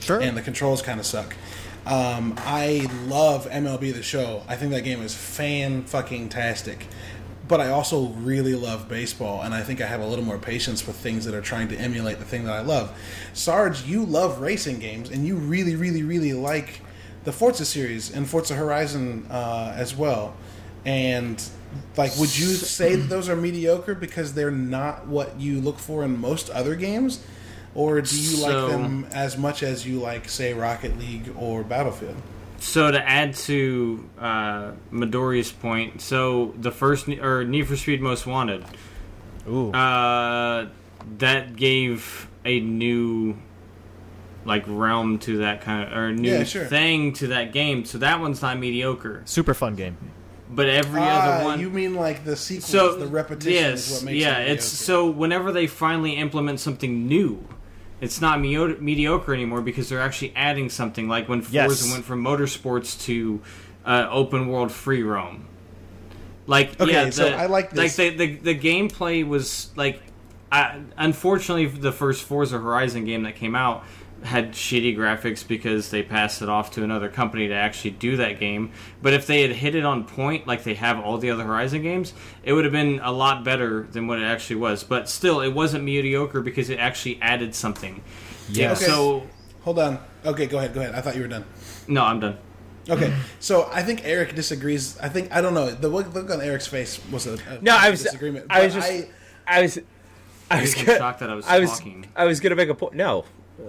sure. 0.00 0.20
and 0.20 0.36
the 0.36 0.42
controls 0.42 0.82
kind 0.82 1.00
of 1.00 1.06
suck. 1.06 1.34
Um, 1.86 2.34
I 2.38 2.88
love 3.06 3.48
MLB 3.48 3.94
the 3.94 4.02
Show. 4.02 4.42
I 4.46 4.56
think 4.56 4.72
that 4.72 4.82
game 4.82 5.00
is 5.00 5.14
fan 5.14 5.84
fucking 5.84 6.28
tastic. 6.28 6.86
But 7.48 7.60
I 7.62 7.70
also 7.70 8.08
really 8.08 8.54
love 8.54 8.88
baseball, 8.88 9.40
and 9.42 9.54
I 9.54 9.62
think 9.62 9.80
I 9.80 9.86
have 9.86 10.00
a 10.00 10.06
little 10.06 10.24
more 10.24 10.38
patience 10.38 10.86
with 10.86 10.96
things 10.96 11.24
that 11.24 11.34
are 11.34 11.40
trying 11.40 11.68
to 11.68 11.76
emulate 11.76 12.18
the 12.18 12.24
thing 12.26 12.44
that 12.44 12.52
I 12.52 12.60
love. 12.60 12.96
Sarge, 13.32 13.84
you 13.86 14.04
love 14.04 14.40
racing 14.40 14.80
games, 14.80 15.08
and 15.10 15.26
you 15.26 15.36
really, 15.36 15.74
really, 15.74 16.02
really 16.02 16.34
like 16.34 16.82
the 17.24 17.32
Forza 17.32 17.64
series 17.64 18.14
and 18.14 18.28
Forza 18.28 18.54
Horizon 18.54 19.26
uh, 19.30 19.72
as 19.74 19.96
well. 19.96 20.36
And 20.84 21.42
like, 21.96 22.16
would 22.18 22.36
you 22.38 22.46
say 22.54 22.96
that 22.96 23.08
those 23.08 23.28
are 23.30 23.36
mediocre 23.36 23.94
because 23.94 24.34
they're 24.34 24.50
not 24.50 25.06
what 25.06 25.40
you 25.40 25.60
look 25.60 25.78
for 25.78 26.04
in 26.04 26.18
most 26.20 26.50
other 26.50 26.74
games, 26.76 27.24
or 27.74 28.00
do 28.02 28.14
you 28.14 28.36
So- 28.36 28.46
like 28.46 28.70
them 28.70 29.06
as 29.12 29.38
much 29.38 29.62
as 29.62 29.86
you 29.86 30.00
like, 30.00 30.28
say, 30.28 30.52
Rocket 30.52 30.98
League 30.98 31.30
or 31.38 31.62
Battlefield? 31.64 32.16
So 32.58 32.90
to 32.90 33.08
add 33.08 33.34
to 33.34 34.08
uh, 34.18 34.72
Midori's 34.92 35.52
point, 35.52 36.00
so 36.00 36.54
the 36.58 36.72
first 36.72 37.08
or 37.08 37.44
Need 37.44 37.68
for 37.68 37.76
Speed 37.76 38.00
Most 38.02 38.26
Wanted, 38.26 38.64
Ooh. 39.48 39.70
uh, 39.72 40.68
that 41.18 41.54
gave 41.56 42.28
a 42.44 42.60
new 42.60 43.36
like 44.44 44.64
realm 44.66 45.18
to 45.20 45.38
that 45.38 45.60
kind 45.60 45.86
of 45.90 45.96
or 45.96 46.12
new 46.12 46.30
Yeah, 46.38 46.44
sure. 46.44 46.64
thing 46.64 47.12
to 47.14 47.28
that 47.28 47.52
game. 47.52 47.84
So 47.84 47.98
that 47.98 48.20
one's 48.20 48.42
not 48.42 48.58
mediocre, 48.58 49.22
Super 49.24 49.54
fun 49.54 49.74
game. 49.76 49.96
but 50.50 50.66
every 50.68 51.00
Ah, 51.00 51.36
other 51.36 51.44
one. 51.44 51.60
you 51.60 51.68
mean 51.70 51.94
like 51.94 52.24
the 52.24 52.34
sequels, 52.34 52.64
so 52.70 52.96
the 52.96 53.06
repetition 53.06 53.52
yes, 53.52 53.88
is 53.88 53.92
what 53.96 54.04
makes 54.04 54.20
yeah. 54.24 54.38
it 54.38 54.50
It's 54.52 54.64
so 54.66 55.08
whenever 55.10 55.52
they 55.52 55.66
finally 55.66 56.16
implement 56.16 56.58
something 56.60 57.06
new. 57.06 57.46
It's 58.00 58.20
not 58.20 58.40
mediocre 58.40 59.34
anymore 59.34 59.60
because 59.60 59.88
they're 59.88 60.00
actually 60.00 60.32
adding 60.36 60.70
something. 60.70 61.08
Like 61.08 61.28
when 61.28 61.40
Forza 61.42 61.54
Yes. 61.54 61.92
went 61.92 62.04
from 62.04 62.22
motorsports 62.22 63.00
to 63.06 63.40
uh, 63.84 64.06
open 64.10 64.48
world 64.48 64.70
free 64.70 65.02
roam. 65.02 65.46
Like 66.46 66.80
Okay, 66.80 66.92
yeah, 66.92 67.04
the, 67.06 67.12
so 67.12 67.28
I 67.28 67.46
like 67.46 67.70
this. 67.70 67.98
Like 67.98 68.16
the, 68.16 68.26
the 68.26 68.54
the 68.54 68.58
gameplay 68.58 69.26
was 69.26 69.70
like, 69.76 70.00
I, 70.50 70.80
unfortunately, 70.96 71.66
the 71.66 71.92
first 71.92 72.22
Forza 72.24 72.58
Horizon 72.58 73.04
game 73.04 73.24
that 73.24 73.36
came 73.36 73.54
out 73.54 73.84
had 74.24 74.52
shitty 74.52 74.96
graphics 74.96 75.46
because 75.46 75.90
they 75.90 76.02
passed 76.02 76.42
it 76.42 76.48
off 76.48 76.72
to 76.72 76.82
another 76.82 77.08
company 77.08 77.48
to 77.48 77.54
actually 77.54 77.92
do 77.92 78.16
that 78.16 78.40
game. 78.40 78.72
But 79.00 79.12
if 79.12 79.26
they 79.26 79.42
had 79.42 79.52
hit 79.52 79.74
it 79.74 79.84
on 79.84 80.04
point 80.04 80.46
like 80.46 80.64
they 80.64 80.74
have 80.74 80.98
all 80.98 81.18
the 81.18 81.30
other 81.30 81.44
Horizon 81.44 81.82
games, 81.82 82.12
it 82.42 82.52
would 82.52 82.64
have 82.64 82.72
been 82.72 83.00
a 83.02 83.12
lot 83.12 83.44
better 83.44 83.86
than 83.92 84.06
what 84.06 84.18
it 84.18 84.24
actually 84.24 84.56
was. 84.56 84.82
But 84.82 85.08
still, 85.08 85.40
it 85.40 85.54
wasn't 85.54 85.84
mediocre 85.84 86.40
because 86.40 86.68
it 86.70 86.78
actually 86.78 87.18
added 87.22 87.54
something. 87.54 88.02
Yeah. 88.48 88.72
Okay. 88.72 88.84
So 88.86 89.26
Hold 89.68 89.80
on. 89.80 89.98
Okay, 90.24 90.46
go 90.46 90.56
ahead. 90.56 90.72
Go 90.72 90.80
ahead. 90.80 90.94
I 90.94 91.02
thought 91.02 91.14
you 91.14 91.20
were 91.20 91.28
done. 91.28 91.44
no, 91.86 92.02
I'm 92.02 92.20
done. 92.20 92.38
Okay, 92.88 93.14
so 93.38 93.68
I 93.70 93.82
think 93.82 94.00
Eric 94.02 94.34
disagrees. 94.34 94.98
I 94.98 95.10
think 95.10 95.30
I 95.30 95.42
don't 95.42 95.52
know. 95.52 95.70
The 95.70 95.88
look, 95.88 96.14
look 96.14 96.30
on 96.30 96.40
Eric's 96.40 96.66
face 96.66 96.98
was 97.12 97.26
a, 97.26 97.34
a 97.34 97.60
No, 97.60 97.76
I 97.76 97.90
was 97.90 98.02
disagreement. 98.02 98.46
I 98.48 98.64
was 98.64 98.72
just 98.72 98.90
I, 99.46 99.60
was 99.60 99.78
I 100.50 100.62
was 100.62 100.74
was 100.74 100.86
gonna, 100.86 100.98
shocked 100.98 101.20
that 101.20 101.28
I 101.28 101.34
was 101.34 101.46
I 101.46 101.58
was 101.58 101.70
talking. 101.70 102.06
I 102.16 102.24
was 102.24 102.40
gonna 102.40 102.56
make 102.56 102.70
a 102.70 102.74
point. 102.74 102.94
No, 102.94 103.26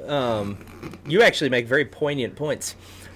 um, 0.08 0.58
you 1.08 1.22
actually 1.22 1.50
make 1.50 1.68
very 1.68 1.86
poignant 1.86 2.36
points. 2.36 2.76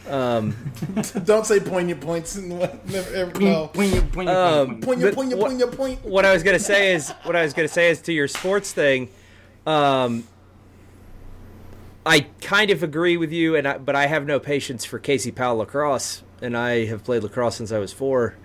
Um, 0.10 0.56
don't 1.24 1.46
say 1.46 1.60
poignant 1.60 2.02
points. 2.02 2.36
And 2.36 2.60
what, 2.60 2.86
never, 2.90 3.14
ever, 3.16 3.40
no. 3.40 3.64
Um, 3.66 3.72
Poignant, 3.72 4.82
but 4.82 5.16
poignant, 5.16 5.40
what- 5.40 5.50
poignant, 5.50 5.78
point. 5.78 6.04
what 6.06 6.26
I 6.26 6.34
was 6.34 6.44
gonna 6.44 6.60
say 6.60 6.94
is 6.94 7.10
what 7.24 7.36
I 7.36 7.44
was 7.44 7.54
gonna 7.54 7.68
say 7.70 7.90
is 7.90 8.02
to 8.02 8.14
your 8.14 8.28
sports 8.28 8.74
thing. 8.74 9.10
Um, 9.66 10.26
I 12.06 12.28
kind 12.42 12.70
of 12.70 12.84
agree 12.84 13.16
with 13.16 13.32
you, 13.32 13.56
and 13.56 13.66
I, 13.66 13.78
but 13.78 13.96
I 13.96 14.08
have 14.08 14.26
no 14.26 14.40
patience 14.40 14.84
for 14.84 15.00
Casey 15.00 15.32
Powell 15.32 15.58
lacrosse, 15.58 16.22
and 16.42 16.58
I 16.58 16.86
have 16.86 17.06
played 17.06 17.24
lacrosse 17.24 17.56
since 17.56 17.72
I 17.72 17.80
was 17.80 17.94
four, 17.94 18.36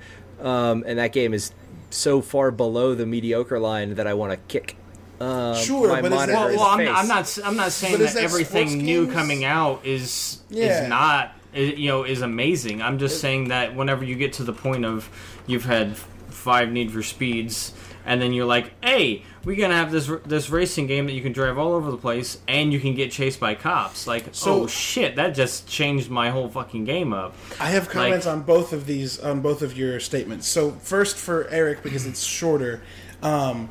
um, 0.40 0.84
and 0.86 0.96
that 1.00 1.12
game 1.12 1.34
is 1.34 1.52
so 1.90 2.20
far 2.20 2.52
below 2.52 2.94
the 2.94 3.04
mediocre 3.04 3.58
line 3.58 3.96
that 3.96 4.06
I 4.06 4.14
want 4.14 4.30
to 4.30 4.36
kick. 4.46 4.76
Um, 5.20 5.56
Sure, 5.56 5.88
my 5.88 6.00
but 6.02 6.10
monitor 6.12 6.32
that- 6.32 6.46
Well, 6.50 6.56
well 6.56 6.66
I'm, 6.66 6.84
not, 6.84 6.96
face. 6.96 6.98
I'm 6.98 7.08
not. 7.08 7.38
I'm 7.50 7.56
not 7.56 7.72
saying 7.72 7.98
that, 7.98 8.14
that 8.14 8.22
everything 8.22 8.78
new 8.78 9.10
coming 9.12 9.44
out 9.44 9.84
is 9.84 10.38
Yeah. 10.48 10.82
is 10.84 10.88
not 10.88 11.32
i- 11.54 11.58
you 11.58 11.88
know 11.88 12.04
is 12.04 12.22
amazing. 12.22 12.82
I'm 12.82 12.98
just 12.98 13.20
saying 13.20 13.48
that 13.48 13.74
whenever 13.74 14.04
you 14.04 14.14
get 14.14 14.34
to 14.34 14.44
the 14.44 14.52
point 14.52 14.84
of 14.84 15.08
you've 15.46 15.64
had 15.64 15.96
five 15.96 16.70
Need 16.70 16.92
for 16.92 17.02
Speeds, 17.02 17.72
and 18.06 18.22
then 18.22 18.32
you're 18.32 18.46
like, 18.46 18.70
hey, 18.82 19.22
we're 19.44 19.56
gonna 19.56 19.74
have 19.74 19.90
this 19.90 20.08
this 20.24 20.50
racing 20.50 20.86
game 20.86 21.06
that 21.06 21.12
you 21.14 21.20
can 21.22 21.32
drive 21.32 21.58
all 21.58 21.72
over 21.72 21.90
the 21.90 21.96
place, 21.96 22.38
and 22.46 22.72
you 22.72 22.78
can 22.78 22.94
get 22.94 23.10
chased 23.10 23.40
by 23.40 23.54
cops. 23.56 24.06
Like, 24.06 24.26
So- 24.30 24.62
oh 24.62 24.66
shit, 24.68 25.16
that 25.16 25.34
just 25.34 25.66
changed 25.66 26.10
my 26.10 26.30
whole 26.30 26.48
fucking 26.48 26.84
game 26.84 27.12
up. 27.12 27.34
I 27.58 27.70
have 27.70 27.88
comments 27.88 28.24
Like- 28.26 28.34
on 28.36 28.42
both 28.42 28.72
of 28.72 28.86
these, 28.86 29.18
on 29.18 29.40
both 29.40 29.62
of 29.62 29.76
your 29.76 29.98
statements. 29.98 30.46
So 30.46 30.76
first 30.82 31.16
for 31.16 31.48
Eric 31.50 31.82
because 31.82 32.06
it's 32.06 32.22
shorter, 32.22 32.82
um, 33.20 33.68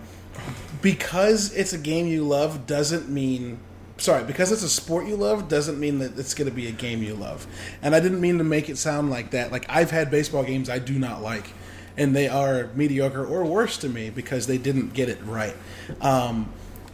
because 0.81 1.53
it's 1.53 1.73
a 1.73 1.77
game 1.77 2.07
you 2.07 2.23
love 2.23 2.65
doesn't 2.65 3.09
mean. 3.09 3.59
Sorry, 3.97 4.23
because 4.23 4.51
it's 4.51 4.61
a 4.61 4.69
sport 4.69 5.07
you 5.07 5.15
love 5.15 5.49
doesn't 5.49 5.79
mean 5.79 5.99
that 5.99 6.19
it's 6.19 6.35
going 6.35 6.47
to 6.47 6.55
be 6.55 6.67
a 6.67 6.71
game 6.71 7.01
you 7.01 7.15
love. 7.15 7.47
And 7.81 7.95
I 7.95 7.99
didn't 7.99 8.21
mean 8.21 8.37
to 8.37 8.43
make 8.43 8.69
it 8.69 8.77
sound 8.77 9.09
like 9.09 9.31
that. 9.31 9.51
Like 9.51 9.65
I've 9.69 9.89
had 9.89 10.11
baseball 10.11 10.43
games 10.43 10.69
I 10.69 10.77
do 10.77 10.99
not 10.99 11.23
like, 11.23 11.49
and 11.97 12.15
they 12.15 12.27
are 12.27 12.69
mediocre 12.75 13.25
or 13.25 13.43
worse 13.43 13.77
to 13.79 13.89
me 13.89 14.11
because 14.11 14.45
they 14.45 14.59
didn't 14.59 14.93
get 14.93 15.09
it 15.09 15.17
right. 15.23 15.55
Um, 15.99 16.51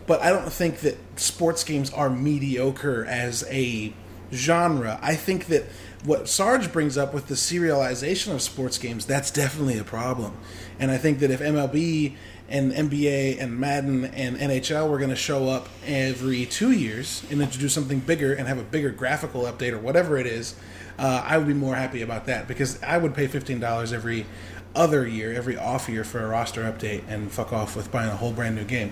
but 0.08 0.22
I 0.22 0.30
don't 0.30 0.52
think 0.52 0.80
that 0.80 0.98
sports 1.19 1.63
games 1.63 1.89
are 1.91 2.10
mediocre 2.10 3.06
as 3.06 3.46
a 3.50 3.93
genre. 4.32 5.00
I 5.02 5.15
think 5.15 5.48
that 5.48 5.65
what 6.04 6.28
Sarge 6.28 6.72
brings 6.72 6.98
up 6.98 7.13
with 7.13 7.28
the 7.28 7.36
serialization 7.36 8.34
of 8.34 8.41
sports 8.41 8.78
games, 8.78 9.06
that's 9.06 9.32
definitely 9.32 9.78
a 9.78 9.84
problem. 9.84 10.38
And 10.80 10.91
I 10.91 10.98
think 10.98 11.19
that 11.19 11.32
if 11.32 11.39
MLB 11.39 12.15
and 12.54 12.72
NBA 12.72 13.42
and 13.42 13.60
Madden 13.60 14.06
and 14.06 14.38
NHL 14.38 14.88
were 14.88 15.00
going 15.00 15.10
to 15.10 15.16
show 15.16 15.50
up 15.50 15.68
every 15.88 16.46
two 16.46 16.72
years 16.72 17.24
and 17.32 17.42
introduce 17.42 17.74
something 17.74 18.00
bigger 18.00 18.32
and 18.32 18.48
have 18.48 18.60
a 18.60 18.63
bigger 18.63 18.92
graphical 18.92 19.42
update 19.42 19.72
or 19.72 19.80
whatever 19.80 20.20
it 20.20 20.28
is, 20.28 20.56
uh, 21.00 21.24
I 21.26 21.39
would 21.39 21.48
be 21.48 21.56
more 21.56 21.74
happy 21.74 22.04
about 22.04 22.28
that 22.28 22.48
because 22.48 22.82
I 22.84 23.00
would 23.00 23.16
pay 23.16 23.28
$15 23.28 23.92
every 23.92 24.28
other 24.76 25.08
year, 25.08 25.34
every 25.34 25.58
off 25.58 25.89
year 25.89 26.04
for 26.04 26.24
a 26.24 26.28
roster 26.28 26.62
update 26.62 27.02
and 27.08 27.32
fuck 27.32 27.52
off 27.52 27.76
with 27.76 27.92
buying 27.92 28.12
a 28.12 28.16
whole 28.16 28.32
brand 28.32 28.56
new 28.56 28.66
game. 28.66 28.92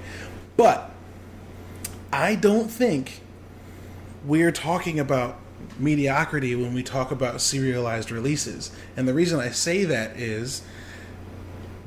But 0.57 0.89
I 2.11 2.33
don't 2.33 2.67
think 2.67 3.21
we're 4.25 4.51
talking 4.51 4.99
about 4.99 5.37
mediocrity 5.77 6.55
when 6.55 6.73
we 6.73 6.81
talk 6.81 7.11
about 7.11 7.39
serialized 7.41 8.09
releases. 8.09 8.71
And 8.97 9.07
the 9.07 9.13
reason 9.13 9.39
I 9.39 9.51
say 9.51 9.83
that 9.85 10.17
is 10.17 10.63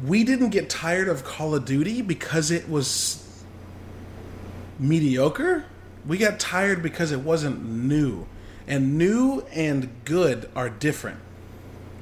we 0.02 0.24
didn't 0.24 0.50
get 0.50 0.68
tired 0.68 1.08
of 1.08 1.24
Call 1.24 1.54
of 1.54 1.64
Duty 1.64 2.02
because 2.02 2.50
it 2.50 2.68
was 2.68 3.44
mediocre. 4.78 5.64
We 6.06 6.18
got 6.18 6.40
tired 6.40 6.82
because 6.82 7.12
it 7.12 7.20
wasn't 7.20 7.64
new. 7.64 8.26
And 8.66 8.98
new 8.98 9.40
and 9.52 9.90
good 10.04 10.50
are 10.56 10.70
different. 10.70 11.20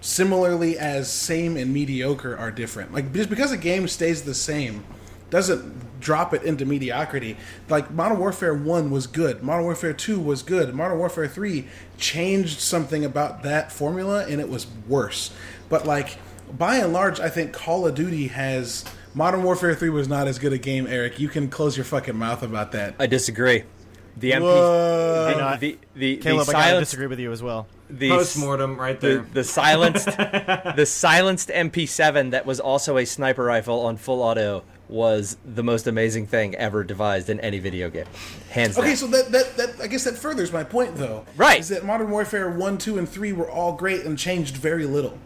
Similarly, 0.01 0.79
as 0.79 1.11
same 1.11 1.57
and 1.57 1.73
mediocre 1.73 2.37
are 2.37 2.51
different. 2.51 2.93
Like 2.93 3.13
just 3.13 3.31
because 3.31 3.53
a 3.53 3.57
game 3.57 3.87
stays 3.89 4.23
the 4.23 4.35
same 4.35 4.85
doesn't 5.31 6.01
drop 6.01 6.35
it 6.35 6.43
into 6.43 6.67
mediocrity. 6.67 7.37
Like 7.69 7.91
Modern 7.91 8.19
Warfare 8.19 8.55
1 8.55 8.91
was 8.91 9.07
good, 9.07 9.43
Modern 9.43 9.65
Warfare 9.65 9.95
2 9.95 10.21
was 10.21 10.43
good, 10.43 10.75
Modern 10.75 10.99
Warfare 10.99 11.27
3 11.27 11.67
changed 11.97 12.61
something 12.61 13.05
about 13.05 13.43
that 13.43 13.73
formula 13.73 14.27
and 14.27 14.41
it 14.41 14.49
was 14.49 14.67
worse. 14.87 15.33
But 15.69 15.87
like 15.87 16.19
by 16.59 16.77
and 16.77 16.93
large, 16.93 17.21
I 17.21 17.29
think 17.29 17.53
Call 17.53 17.87
of 17.87 17.95
Duty 17.95 18.29
has 18.29 18.85
Modern 19.15 19.43
Warfare 19.43 19.75
3 19.75 19.91
was 19.91 20.09
not 20.09 20.27
as 20.29 20.39
good 20.39 20.53
a 20.53 20.59
game, 20.59 20.87
Eric. 20.87 21.19
You 21.21 21.29
can 21.29 21.49
close 21.49 21.77
your 21.77 21.85
fucking 21.85 22.17
mouth 22.17 22.43
about 22.43 22.73
that. 22.73 22.95
I 22.99 23.07
disagree. 23.07 23.65
The 24.17 24.33
MP, 24.33 24.41
Whoa. 24.43 25.57
the, 25.59 25.59
the, 25.59 25.79
the, 25.95 26.17
Caleb, 26.19 26.47
the 26.47 26.51
I 26.51 26.53
gotta 26.53 26.65
silence, 26.69 26.89
disagree 26.89 27.07
with 27.07 27.19
you 27.19 27.33
as 27.33 27.43
well. 27.43 27.67
the, 27.89 28.11
Post 28.11 28.39
mortem, 28.39 28.79
right 28.79 29.01
the, 29.01 29.07
there. 29.07 29.27
the 29.33 29.45
silenced, 29.45 30.05
the 30.07 30.85
silenced 30.87 31.49
MP7 31.49 32.33
that 32.33 32.45
was 32.45 32.61
also 32.61 32.99
a 32.99 33.07
sniper 33.07 33.43
rifle 33.45 33.81
on 33.87 33.97
full 33.97 34.21
auto 34.23 34.65
was 34.89 35.39
the 35.47 35.63
most 35.63 35.87
amazing 35.87 36.27
thing 36.27 36.55
ever 36.57 36.85
devised 36.85 37.31
in 37.31 37.41
any 37.41 37.59
video 37.59 37.89
game, 37.89 38.05
hands 38.51 38.77
Okay, 38.77 38.89
down. 38.89 38.97
so 38.97 39.07
that, 39.07 39.33
that 39.33 39.57
that 39.57 39.81
I 39.81 39.87
guess 39.87 40.05
that 40.05 40.19
furthers 40.19 40.53
my 40.53 40.63
point 40.65 40.97
though. 40.97 41.25
Right. 41.35 41.61
Is 41.61 41.71
that 41.71 41.87
Modern 41.87 42.11
Warfare 42.11 42.51
1, 42.51 42.77
2, 42.77 42.99
and 42.99 43.09
3 43.09 43.33
were 43.33 43.51
all 43.51 43.73
great 43.73 44.05
and 44.05 44.19
changed 44.19 44.57
very 44.59 44.85
little. 44.85 45.19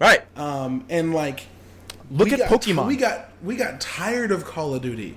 Right. 0.00 0.22
Um, 0.36 0.84
and 0.88 1.14
like 1.14 1.46
Look 2.10 2.32
at 2.32 2.38
got, 2.38 2.50
Pokemon. 2.50 2.86
We 2.86 2.96
got 2.96 3.30
we 3.42 3.56
got 3.56 3.80
tired 3.80 4.30
of 4.30 4.44
Call 4.44 4.74
of 4.74 4.82
Duty. 4.82 5.16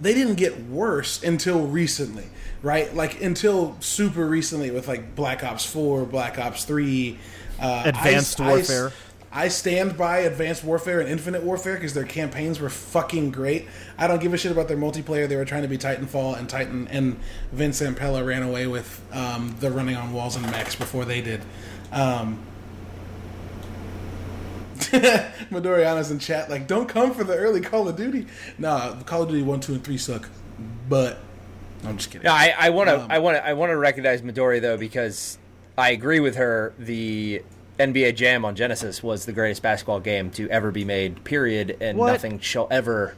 They 0.00 0.14
didn't 0.14 0.34
get 0.34 0.64
worse 0.64 1.22
until 1.22 1.66
recently, 1.66 2.26
right? 2.62 2.94
Like 2.94 3.22
until 3.22 3.76
super 3.80 4.26
recently 4.26 4.70
with 4.70 4.88
like 4.88 5.14
Black 5.14 5.44
Ops 5.44 5.64
4, 5.64 6.04
Black 6.06 6.38
Ops 6.38 6.64
3, 6.64 7.18
uh, 7.60 7.82
Advanced 7.86 8.40
I- 8.40 8.44
I- 8.44 8.48
Warfare. 8.48 8.92
I 9.34 9.48
stand 9.48 9.96
by 9.96 10.18
Advanced 10.18 10.62
Warfare 10.62 11.00
and 11.00 11.08
Infinite 11.08 11.42
Warfare 11.42 11.76
because 11.76 11.94
their 11.94 12.04
campaigns 12.04 12.60
were 12.60 12.68
fucking 12.68 13.30
great. 13.30 13.66
I 13.96 14.06
don't 14.06 14.20
give 14.20 14.34
a 14.34 14.36
shit 14.36 14.52
about 14.52 14.68
their 14.68 14.76
multiplayer. 14.76 15.26
They 15.26 15.36
were 15.36 15.46
trying 15.46 15.62
to 15.62 15.68
be 15.68 15.78
Titanfall, 15.78 16.38
and 16.38 16.50
Titan 16.50 16.86
and 16.88 17.18
Vince 17.50 17.80
Zampella 17.80 18.26
ran 18.26 18.42
away 18.42 18.66
with 18.66 19.00
um, 19.10 19.56
the 19.58 19.70
running 19.70 19.96
on 19.96 20.12
walls 20.12 20.36
and 20.36 20.44
mechs 20.50 20.74
before 20.74 21.06
they 21.06 21.22
did. 21.22 21.40
Um, 21.92 22.40
Midoriana's 25.50 26.10
in 26.10 26.18
chat 26.18 26.48
like, 26.50 26.66
don't 26.66 26.88
come 26.88 27.14
for 27.14 27.24
the 27.24 27.36
early 27.36 27.60
Call 27.60 27.88
of 27.88 27.96
Duty. 27.96 28.26
Nah, 28.58 29.00
Call 29.02 29.22
of 29.22 29.28
Duty 29.28 29.42
one, 29.42 29.60
two, 29.60 29.72
and 29.74 29.84
three 29.84 29.98
suck. 29.98 30.28
But 30.88 31.18
I'm 31.84 31.96
just 31.96 32.10
kidding. 32.10 32.24
No, 32.24 32.32
I 32.32 32.70
want 32.70 32.88
to, 32.88 33.00
Um, 33.00 33.06
I 33.10 33.18
want 33.18 33.36
to, 33.36 33.46
I 33.46 33.52
want 33.54 33.70
to 33.70 33.76
recognize 33.76 34.22
Midori 34.22 34.60
though 34.60 34.76
because 34.76 35.38
I 35.76 35.90
agree 35.90 36.20
with 36.20 36.36
her. 36.36 36.72
The 36.78 37.42
NBA 37.78 38.14
Jam 38.16 38.44
on 38.44 38.54
Genesis 38.54 39.02
was 39.02 39.24
the 39.26 39.32
greatest 39.32 39.62
basketball 39.62 40.00
game 40.00 40.30
to 40.32 40.48
ever 40.50 40.70
be 40.70 40.84
made. 40.84 41.24
Period, 41.24 41.76
and 41.80 41.98
What? 41.98 42.12
nothing 42.12 42.38
shall 42.40 42.68
ever. 42.70 43.14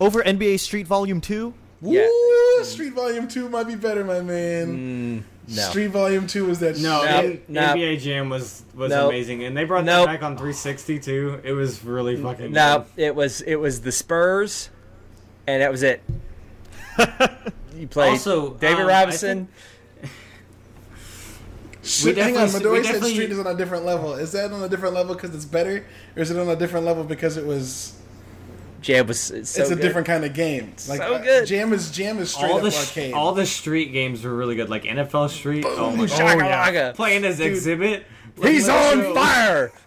Over 0.00 0.22
NBA 0.22 0.58
Street 0.60 0.86
Volume 0.86 1.20
Two. 1.20 1.54
Yeah. 1.82 2.06
Woo! 2.06 2.64
Street 2.64 2.92
Volume 2.92 3.26
Two 3.28 3.48
might 3.48 3.64
be 3.66 3.74
better, 3.74 4.04
my 4.04 4.20
man. 4.20 5.24
No. 5.48 5.62
Street 5.62 5.88
Volume 5.88 6.26
Two 6.26 6.44
was 6.46 6.58
that 6.60 6.78
No, 6.78 7.00
shit. 7.02 7.10
Nope. 7.10 7.24
N- 7.24 7.42
Nope. 7.48 7.76
NBA 7.76 8.00
Jam 8.00 8.28
was 8.28 8.62
was 8.74 8.90
Nope. 8.90 9.08
amazing, 9.10 9.44
and 9.44 9.56
they 9.56 9.64
brought 9.64 9.84
Nope. 9.84 10.06
that 10.06 10.12
back 10.20 10.22
on 10.22 10.36
360 10.36 10.98
too. 11.00 11.40
It 11.42 11.52
was 11.52 11.82
really 11.84 12.16
fucking. 12.16 12.52
No, 12.52 12.84
good. 12.96 13.02
it 13.02 13.14
was 13.14 13.40
it 13.42 13.56
was 13.56 13.80
the 13.80 13.92
Spurs, 13.92 14.68
and 15.46 15.62
that 15.62 15.70
was 15.70 15.82
it. 15.82 16.02
you 17.76 17.86
played 17.88 18.10
Also, 18.10 18.54
David 18.54 18.80
um, 18.80 18.86
I 18.86 18.88
Robinson. 18.88 19.48
Shit, 21.82 22.18
hang 22.18 22.36
on, 22.36 22.44
definitely- 22.46 22.68
Midori 22.68 22.76
said 22.76 22.92
definitely- 22.92 23.14
Street 23.14 23.30
is 23.30 23.38
on 23.38 23.46
a 23.46 23.54
different 23.54 23.86
level. 23.86 24.12
Is 24.14 24.32
that 24.32 24.52
on 24.52 24.62
a 24.62 24.68
different 24.68 24.94
level 24.94 25.14
because 25.14 25.34
it's 25.34 25.46
better, 25.46 25.84
or 26.14 26.22
is 26.22 26.30
it 26.30 26.38
on 26.38 26.48
a 26.48 26.56
different 26.56 26.84
level 26.84 27.04
because 27.04 27.36
it 27.38 27.46
was? 27.46 27.94
Jam 28.80 29.06
was 29.06 29.30
it's 29.30 29.50
so 29.50 29.62
it's 29.62 29.70
a 29.70 29.74
good. 29.74 29.82
different 29.82 30.06
kind 30.06 30.24
of 30.24 30.32
game. 30.32 30.74
Like 30.88 31.00
So 31.00 31.18
good. 31.22 31.46
Jam 31.46 31.72
is 31.72 31.90
Jam 31.90 32.18
is 32.18 32.32
straight 32.32 32.50
all 32.50 32.56
up 32.58 32.62
the 32.62 32.70
sh- 32.70 32.88
arcade. 32.88 33.14
all 33.14 33.32
the 33.32 33.46
street 33.46 33.92
games 33.92 34.22
were 34.24 34.34
really 34.34 34.54
good, 34.56 34.68
like 34.70 34.84
NFL 34.84 35.28
Street. 35.30 35.64
Oh 35.66 35.90
my 35.90 36.06
god, 36.06 36.18
Shakalaka. 36.18 36.94
playing 36.94 37.24
as 37.24 37.40
Exhibit. 37.40 38.04
He's 38.42 38.68
on 38.68 39.00
go. 39.00 39.14
fire. 39.14 39.72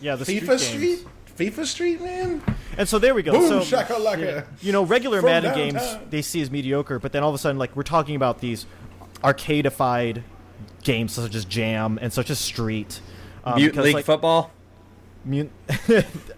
Yeah, 0.00 0.14
the 0.14 0.24
FIFA 0.24 0.58
Street, 0.60 0.98
Street, 1.00 1.06
games. 1.36 1.54
FIFA 1.56 1.66
Street, 1.66 2.00
man. 2.00 2.42
And 2.76 2.88
so 2.88 3.00
there 3.00 3.14
we 3.16 3.22
go. 3.24 3.32
Boom, 3.32 3.48
so 3.64 3.76
shakalaka. 3.76 4.46
you 4.62 4.70
know, 4.70 4.84
regular 4.84 5.20
From 5.20 5.30
Madden 5.30 5.50
downtown. 5.52 5.70
games 5.98 6.10
they 6.10 6.22
see 6.22 6.40
as 6.40 6.52
mediocre, 6.52 7.00
but 7.00 7.10
then 7.10 7.24
all 7.24 7.28
of 7.30 7.34
a 7.34 7.38
sudden, 7.38 7.58
like 7.58 7.74
we're 7.74 7.82
talking 7.82 8.14
about 8.14 8.38
these 8.40 8.64
arcadeified 9.24 10.22
games 10.82 11.12
such 11.12 11.34
as 11.34 11.44
Jam 11.44 11.98
and 12.00 12.12
such 12.12 12.30
as 12.30 12.38
Street. 12.38 13.00
Um, 13.44 13.56
Mutant 13.56 13.72
because, 13.74 13.84
League 13.86 13.94
like, 13.96 14.04
football. 14.04 14.50
mut- 15.24 15.50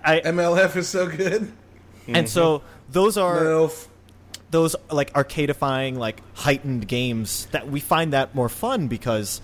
I, 0.04 0.20
MLF 0.20 0.76
is 0.76 0.88
so 0.88 1.06
good. 1.06 1.52
And 2.09 2.28
so 2.28 2.62
those 2.90 3.16
are 3.16 3.40
MILF. 3.40 3.86
those 4.51 4.76
like 4.90 5.12
arcadeifying, 5.12 5.96
like 5.96 6.22
heightened 6.34 6.88
games 6.88 7.46
that 7.53 7.68
we 7.68 7.80
find 7.80 8.12
that 8.12 8.34
more 8.34 8.48
fun 8.48 8.88
because 8.88 9.40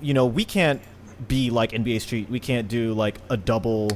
you 0.00 0.14
know 0.14 0.26
we 0.26 0.44
can't 0.44 0.80
be 1.26 1.50
like 1.50 1.72
NBA 1.72 2.00
Street. 2.00 2.30
We 2.30 2.40
can't 2.40 2.68
do 2.68 2.94
like 2.94 3.16
a 3.28 3.36
double, 3.36 3.90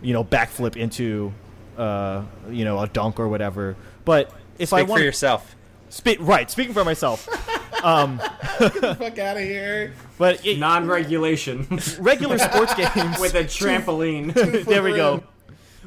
you 0.00 0.14
know, 0.14 0.24
backflip 0.24 0.76
into, 0.76 1.32
uh, 1.76 2.24
you 2.50 2.64
know, 2.64 2.78
a 2.78 2.86
dunk 2.88 3.20
or 3.20 3.28
whatever. 3.28 3.76
But 4.06 4.32
if 4.58 4.72
I 4.72 4.78
Speak 4.78 4.86
for 4.86 4.90
want, 4.92 5.02
yourself. 5.04 5.54
Spe- 5.90 6.18
right, 6.20 6.50
speaking 6.50 6.72
for 6.72 6.84
myself. 6.84 7.28
um, 7.84 8.18
Get 8.60 8.74
the 8.80 8.94
Fuck 8.94 9.18
out 9.18 9.36
of 9.36 9.42
here. 9.42 9.92
but 10.16 10.46
it, 10.46 10.58
Non-regulation 10.58 11.66
regular 11.98 12.38
sports 12.38 12.72
games 12.94 13.18
with 13.18 13.34
a 13.34 13.42
trampoline. 13.44 14.32
there 14.64 14.82
we 14.84 14.92
go. 14.94 15.22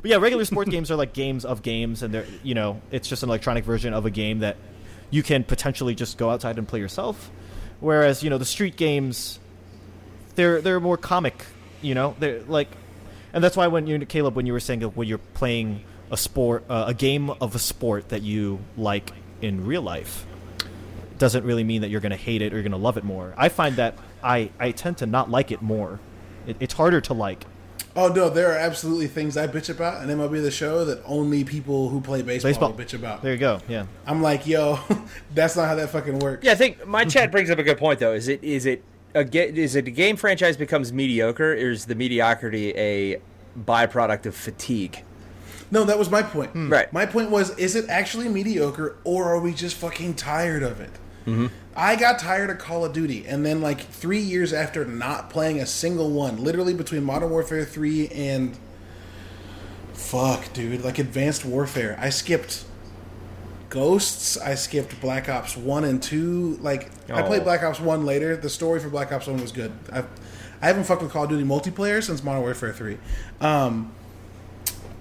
But 0.06 0.12
yeah, 0.12 0.18
regular 0.18 0.46
sport 0.46 0.70
games 0.70 0.92
are 0.92 0.96
like 0.96 1.14
games 1.14 1.46
of 1.46 1.64
games, 1.64 2.04
and 2.04 2.14
they're 2.14 2.28
you 2.44 2.54
know 2.54 2.80
it's 2.92 3.08
just 3.08 3.24
an 3.24 3.30
electronic 3.30 3.66
version 3.66 3.92
of 3.92 4.06
a 4.06 4.12
game 4.12 4.38
that 4.42 4.56
you 5.10 5.24
can 5.24 5.44
potentially 5.44 5.96
just 5.96 6.20
go 6.20 6.30
outside 6.30 6.60
and 6.60 6.68
play 6.68 6.80
yourself. 6.80 7.32
Whereas 7.80 8.22
you 8.22 8.30
know 8.30 8.38
the 8.38 8.46
street 8.46 8.76
games, 8.76 9.40
they're 10.36 10.62
they're 10.62 10.80
more 10.80 10.98
comic. 10.98 11.44
You 11.82 11.96
know 11.96 12.16
they're 12.20 12.44
like, 12.44 12.68
and 13.34 13.44
that's 13.44 13.58
why 13.58 13.66
when 13.66 13.88
you 13.88 13.98
Caleb 14.06 14.36
when 14.36 14.46
you 14.46 14.54
were 14.54 14.60
saying 14.60 14.82
that 14.82 14.90
when 14.90 15.08
you're 15.08 15.18
playing 15.18 15.82
a 16.12 16.18
sport 16.18 16.66
uh, 16.70 16.86
a 16.90 16.94
game 16.94 17.32
of 17.32 17.56
a 17.56 17.60
sport 17.60 18.10
that 18.10 18.22
you 18.22 18.60
like 18.78 19.12
in 19.42 19.66
real 19.66 19.82
life 19.82 20.28
doesn't 21.18 21.44
really 21.46 21.64
mean 21.64 21.82
that 21.82 21.90
you're 21.90 22.00
going 22.00 22.12
to 22.12 22.16
hate 22.16 22.44
it 22.44 22.54
or 22.54 22.58
you're 22.58 22.62
going 22.62 22.72
to 22.74 22.78
love 22.78 22.98
it 22.98 23.04
more. 23.04 23.34
I 23.38 23.50
find 23.50 23.78
that 23.78 23.98
I 24.22 24.52
I 24.60 24.70
tend 24.70 25.00
to 25.00 25.08
not 25.08 25.32
like 25.32 25.52
it 25.52 25.64
more. 25.64 26.00
It, 26.46 26.58
it's 26.60 26.76
harder 26.76 27.02
to 27.02 27.14
like. 27.16 27.48
Oh 27.98 28.10
no, 28.10 28.30
there 28.30 28.52
are 28.52 28.58
absolutely 28.58 29.08
things 29.08 29.38
I 29.38 29.48
bitch 29.48 29.70
about, 29.70 30.02
and 30.02 30.12
MLB 30.12 30.42
the 30.42 30.52
Show 30.52 30.84
that 30.86 31.02
only 31.06 31.44
people 31.46 31.88
who 31.90 32.02
play 32.02 32.22
baseball, 32.22 32.50
Baseball. 32.50 32.74
bitch 32.74 32.94
about. 32.94 33.22
There 33.22 33.32
you 33.32 33.40
go. 33.40 33.60
Yeah. 33.70 33.86
I'm 34.06 34.22
like, 34.22 34.46
yo, 34.46 34.80
that's 35.34 35.56
not 35.56 35.68
how 35.68 35.76
that 35.76 35.90
fucking 35.92 36.20
works. 36.20 36.44
Yeah, 36.44 36.52
I 36.52 36.56
think 36.56 36.86
my 36.86 37.06
chat 37.06 37.32
brings 37.32 37.50
up 37.50 37.58
a 37.58 37.64
good 37.64 37.78
point 37.78 38.00
though. 38.00 38.14
Is 38.14 38.28
it 38.28 38.44
is 38.44 38.66
it 38.66 38.84
a 39.14 39.24
ga- 39.24 39.48
is 39.50 39.76
it 39.76 39.88
a 39.88 39.92
game 39.92 40.18
franchise 40.18 40.58
becomes 40.58 40.92
mediocre, 40.92 41.54
or 41.54 41.72
is 41.72 41.86
the 41.86 41.96
mediocrity 41.96 42.74
a 42.76 43.22
byproduct 43.58 44.26
of 44.26 44.36
fatigue? 44.36 45.02
No, 45.72 45.84
that 45.86 45.98
was 45.98 46.12
my 46.12 46.22
point. 46.22 46.52
Hmm. 46.52 46.72
Right. 46.72 46.92
My 46.94 47.06
point 47.06 47.32
was, 47.32 47.58
is 47.58 47.76
it 47.76 47.90
actually 47.90 48.28
mediocre, 48.30 48.98
or 49.06 49.26
are 49.26 49.40
we 49.40 49.54
just 49.54 49.76
fucking 49.78 50.16
tired 50.16 50.64
of 50.64 50.80
it? 50.82 50.92
Mm-hmm. 51.26 51.48
I 51.76 51.96
got 51.98 52.20
tired 52.20 52.50
of 52.50 52.58
Call 52.58 52.86
of 52.86 52.94
Duty, 52.94 53.26
and 53.28 53.46
then 53.46 53.62
like 53.62 53.82
three 53.82 54.20
years 54.20 54.54
after 54.54 54.86
not 54.86 55.30
playing 55.30 55.60
a 55.60 55.66
single 55.66 56.10
one, 56.12 56.42
literally 56.44 56.74
between 56.74 57.04
Modern 57.04 57.30
Warfare 57.30 57.66
three 57.66 58.08
and 58.10 58.58
fuck, 59.94 60.54
dude, 60.54 60.84
like 60.84 61.00
Advanced 61.00 61.44
Warfare, 61.46 61.98
I 62.00 62.10
skipped 62.10 62.64
Ghosts. 63.70 64.38
I 64.38 64.56
skipped 64.56 65.02
Black 65.02 65.28
Ops 65.28 65.58
one 65.58 65.84
and 65.84 66.02
two. 66.02 66.58
Like 66.62 66.90
I 67.12 67.24
played 67.24 67.42
Oh. 67.42 67.46
Black 67.46 67.62
Ops 67.64 67.80
one 67.80 68.06
later. 68.06 68.38
The 68.38 68.50
story 68.50 68.80
for 68.80 68.90
Black 68.90 69.12
Ops 69.12 69.28
one 69.28 69.42
was 69.42 69.52
good. 69.52 69.72
I 69.92 70.04
I 70.62 70.68
haven't 70.68 70.86
fucked 70.86 71.02
with 71.02 71.12
Call 71.12 71.26
of 71.26 71.30
Duty 71.30 71.44
multiplayer 71.44 72.02
since 72.02 72.24
Modern 72.24 72.42
Warfare 72.44 72.72
three. 72.72 72.98
Um, 73.42 73.92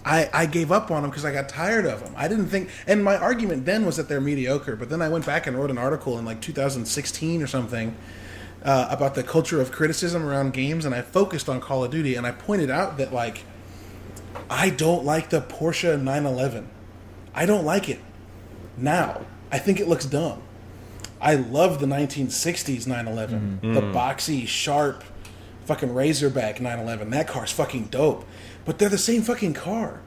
I, 0.05 0.29
I 0.33 0.47
gave 0.47 0.71
up 0.71 0.91
on 0.91 1.03
them 1.03 1.11
because 1.11 1.25
I 1.25 1.33
got 1.33 1.49
tired 1.49 1.87
of 1.87 2.03
them. 2.03 2.13
I 2.17 2.29
didn't 2.29 2.49
think, 2.49 2.69
and 2.87 3.03
my 3.03 3.17
argument 3.17 3.65
then 3.65 3.87
was 3.87 3.97
that 3.97 4.09
they're 4.09 4.21
mediocre. 4.21 4.77
But 4.77 4.91
then 4.91 5.01
I 5.01 5.09
went 5.09 5.25
back 5.25 5.47
and 5.47 5.57
wrote 5.59 5.71
an 5.71 5.79
article 5.79 6.19
in 6.19 6.25
like 6.25 6.41
2016 6.43 7.43
or 7.43 7.47
something 7.47 7.97
uh, 8.63 8.89
about 8.91 9.15
the 9.15 9.23
culture 9.23 9.61
of 9.61 9.73
criticism 9.73 10.25
around 10.25 10.53
games, 10.53 10.85
and 10.85 10.95
I 10.95 11.03
focused 11.03 11.49
on 11.49 11.61
Call 11.61 11.85
of 11.85 11.91
Duty, 11.91 12.17
and 12.17 12.27
I 12.27 12.33
pointed 12.33 12.71
out 12.71 12.99
that 12.99 13.13
like 13.13 13.45
I 14.51 14.71
don't 14.71 15.05
like 15.05 15.31
the 15.31 15.41
Porsche 15.41 15.99
911. 16.01 16.69
I 17.35 17.47
don't 17.47 17.65
like 17.65 17.89
it 17.89 18.01
now. 18.77 19.23
I 19.51 19.59
think 19.59 19.81
it 19.81 19.89
looks 19.89 20.05
dumb. 20.05 20.43
I 21.21 21.37
love 21.37 21.81
the 21.81 21.87
1960s 21.87 22.87
911, 22.87 23.73
the 23.73 23.81
boxy, 23.81 24.47
sharp, 24.47 25.05
fucking 25.65 25.95
Razorback 25.95 26.61
911. 26.61 27.11
That 27.11 27.29
car's 27.29 27.51
fucking 27.51 27.87
dope, 27.87 28.27
but 28.65 28.79
they're 28.79 28.89
the 28.89 28.99
same 28.99 29.23
fucking 29.23 29.55
car. 29.55 30.01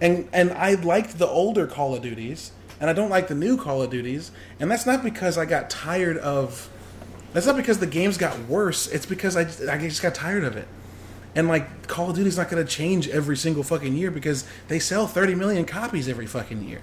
And 0.00 0.28
and 0.32 0.52
I 0.52 0.74
liked 0.74 1.18
the 1.18 1.26
older 1.26 1.66
Call 1.66 1.94
of 1.94 2.02
Duties, 2.02 2.52
and 2.80 2.88
I 2.88 2.92
don't 2.92 3.10
like 3.10 3.28
the 3.28 3.34
new 3.34 3.56
Call 3.56 3.82
of 3.82 3.90
Duties, 3.90 4.30
and 4.60 4.70
that's 4.70 4.86
not 4.86 5.02
because 5.02 5.36
I 5.36 5.44
got 5.44 5.70
tired 5.70 6.18
of. 6.18 6.70
That's 7.32 7.46
not 7.46 7.56
because 7.56 7.78
the 7.78 7.86
games 7.86 8.16
got 8.16 8.38
worse. 8.46 8.86
It's 8.86 9.06
because 9.06 9.36
I 9.36 9.44
just, 9.44 9.62
I 9.68 9.78
just 9.78 10.00
got 10.00 10.14
tired 10.14 10.44
of 10.44 10.56
it. 10.56 10.66
And 11.34 11.46
like 11.48 11.86
Call 11.88 12.10
of 12.10 12.16
Duty's 12.16 12.36
not 12.36 12.48
going 12.48 12.64
to 12.64 12.70
change 12.70 13.08
every 13.08 13.36
single 13.36 13.62
fucking 13.62 13.94
year 13.96 14.10
because 14.10 14.44
they 14.68 14.78
sell 14.78 15.06
30 15.06 15.34
million 15.34 15.64
copies 15.66 16.08
every 16.08 16.26
fucking 16.26 16.62
year. 16.62 16.80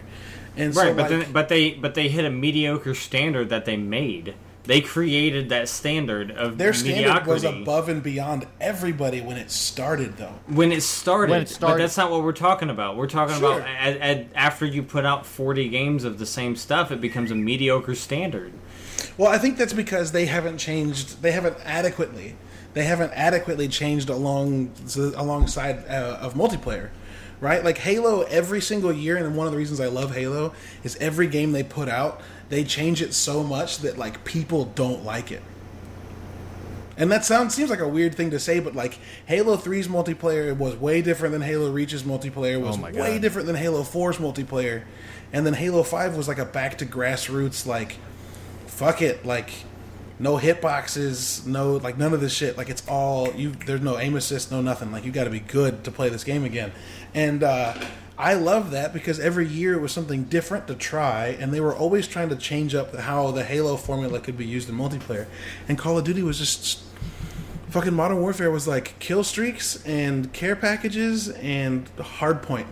And 0.56 0.74
so 0.74 0.82
right, 0.82 0.96
but 0.96 1.10
like, 1.10 1.10
then, 1.10 1.32
but 1.32 1.50
they 1.50 1.74
but 1.74 1.96
they 1.96 2.10
hit 2.10 2.26
a 2.26 2.30
mediocre 2.30 2.96
standard 2.96 3.50
that 3.50 3.66
they 3.66 3.76
made. 3.76 4.36
They 4.66 4.82
created 4.82 5.50
that 5.50 5.70
standard 5.70 6.32
of 6.32 6.58
their 6.58 6.74
standard 6.74 7.26
was 7.28 7.44
mediocrity. 7.44 7.62
above 7.62 7.90
and 7.90 8.02
beyond 8.04 8.48
everybody 8.60 9.22
when 9.22 9.38
it 9.38 9.52
started 9.52 10.18
though. 10.18 10.34
when 10.48 10.72
it 10.72 10.82
started. 10.82 11.32
When 11.32 11.42
it 11.44 11.58
But 11.60 11.78
that's 11.78 11.98
not 11.98 12.10
what 12.12 12.24
we're 12.24 12.32
talking 12.32 12.70
about. 12.70 12.98
We're 12.98 13.08
talking 13.08 13.36
Sure. 13.38 13.60
about 13.60 13.68
a, 13.68 14.02
a, 14.02 14.28
after 14.36 14.66
you 14.66 14.82
put 14.84 15.06
out 15.06 15.26
40 15.26 15.70
games 15.70 16.04
of 16.04 16.18
the 16.20 16.26
same 16.26 16.56
stuff, 16.56 16.92
it 16.92 17.00
becomes 17.02 17.32
a 17.32 17.36
mediocre 17.36 17.96
standard. 17.96 18.54
Well, 19.18 19.32
I 19.32 19.38
think 19.38 19.58
that's 19.58 19.74
because 19.74 20.12
they 20.12 20.26
haven't 20.26 20.58
changed. 20.58 21.22
They 21.22 21.32
haven't 21.32 21.58
adequately. 21.64 22.36
They 22.74 22.84
haven't 22.84 23.12
adequately 23.14 23.68
changed 23.68 24.10
along 24.10 24.72
alongside 25.16 25.86
uh, 25.88 26.18
of 26.20 26.34
multiplayer, 26.34 26.90
right? 27.40 27.64
Like 27.64 27.78
Halo, 27.78 28.24
every 28.24 28.60
single 28.62 28.92
year, 28.92 29.16
and 29.16 29.38
one 29.38 29.48
of 29.48 29.54
the 29.54 29.58
reasons 29.58 29.80
I 29.80 29.88
love 29.88 30.14
Halo 30.14 30.54
is 30.84 30.98
every 30.98 31.28
game 31.28 31.52
they 31.54 31.64
put 31.64 31.88
out, 31.88 32.20
they 32.50 32.64
change 32.64 33.02
it 33.02 33.14
so 33.14 33.44
much 33.44 33.80
that 33.80 33.98
like 33.98 34.24
people 34.26 34.66
don't 34.66 35.04
like 35.04 35.32
it. 35.32 35.42
And 36.98 37.12
that 37.12 37.26
sounds 37.26 37.54
seems 37.54 37.70
like 37.70 37.80
a 37.80 37.88
weird 37.88 38.16
thing 38.16 38.32
to 38.32 38.40
say, 38.40 38.60
but 38.60 38.74
like 38.74 38.98
Halo 39.26 39.58
3's 39.58 39.88
multiplayer 39.88 40.56
was 40.56 40.76
way 40.78 41.02
different 41.02 41.34
than 41.34 41.42
Halo 41.42 41.70
Reach's 41.72 42.04
multiplayer, 42.04 42.60
was 42.60 42.78
Oh 42.78 42.82
way 43.02 43.20
different 43.20 43.48
than 43.48 43.56
Halo 43.56 43.84
4's 43.84 44.18
multiplayer. 44.18 44.84
And 45.34 45.46
then 45.46 45.54
Halo 45.54 45.84
5 45.84 46.16
was 46.16 46.28
like 46.28 46.38
a 46.38 46.46
back 46.46 46.78
to 46.78 46.86
grassroots 46.86 47.66
like 47.66 47.98
fuck 48.68 49.02
it, 49.02 49.26
like 49.26 49.52
no 50.20 50.38
hitboxes, 50.38 51.46
no 51.46 51.74
like 51.74 51.98
none 51.98 52.14
of 52.14 52.22
this 52.22 52.34
shit. 52.34 52.58
Like 52.58 52.70
it's 52.70 52.84
all 52.88 53.34
you. 53.34 53.52
There's 53.52 53.82
no 53.82 53.98
aim 53.98 54.16
assist, 54.16 54.52
no 54.52 54.62
nothing. 54.62 54.92
Like 54.92 55.06
you 55.06 55.12
got 55.12 55.26
to 55.26 55.30
be 55.30 55.40
good 55.40 55.84
to 55.84 55.92
play 55.92 56.10
this 56.10 56.24
game 56.24 56.44
again. 56.44 56.72
And 57.14 57.44
uh, 57.44 57.74
I 58.18 58.34
love 58.34 58.72
that 58.72 58.94
because 58.94 59.20
every 59.20 59.48
year 59.48 59.74
it 59.74 59.82
was 59.82 59.92
something 59.92 60.24
different 60.24 60.68
to 60.68 60.76
try, 60.76 61.28
and 61.28 61.54
they 61.54 61.60
were 61.60 61.76
always 61.76 62.08
trying 62.08 62.30
to 62.30 62.36
change 62.36 62.74
up 62.74 62.96
how 62.96 63.32
the 63.32 63.44
Halo 63.44 63.76
formula 63.76 64.20
could 64.20 64.38
be 64.38 64.46
used 64.46 64.70
in 64.70 64.76
multiplayer. 64.76 65.26
And 65.68 65.78
Call 65.78 65.98
of 65.98 66.06
Duty 66.06 66.24
was 66.24 66.40
just 66.40 66.82
fucking 67.70 67.94
Modern 67.94 68.22
Warfare 68.22 68.52
was 68.52 68.68
like 68.68 68.98
kill 69.00 69.24
streaks 69.24 69.86
and 69.86 70.32
care 70.32 70.56
packages 70.56 71.30
and 71.30 71.94
hardpoint. 71.98 72.68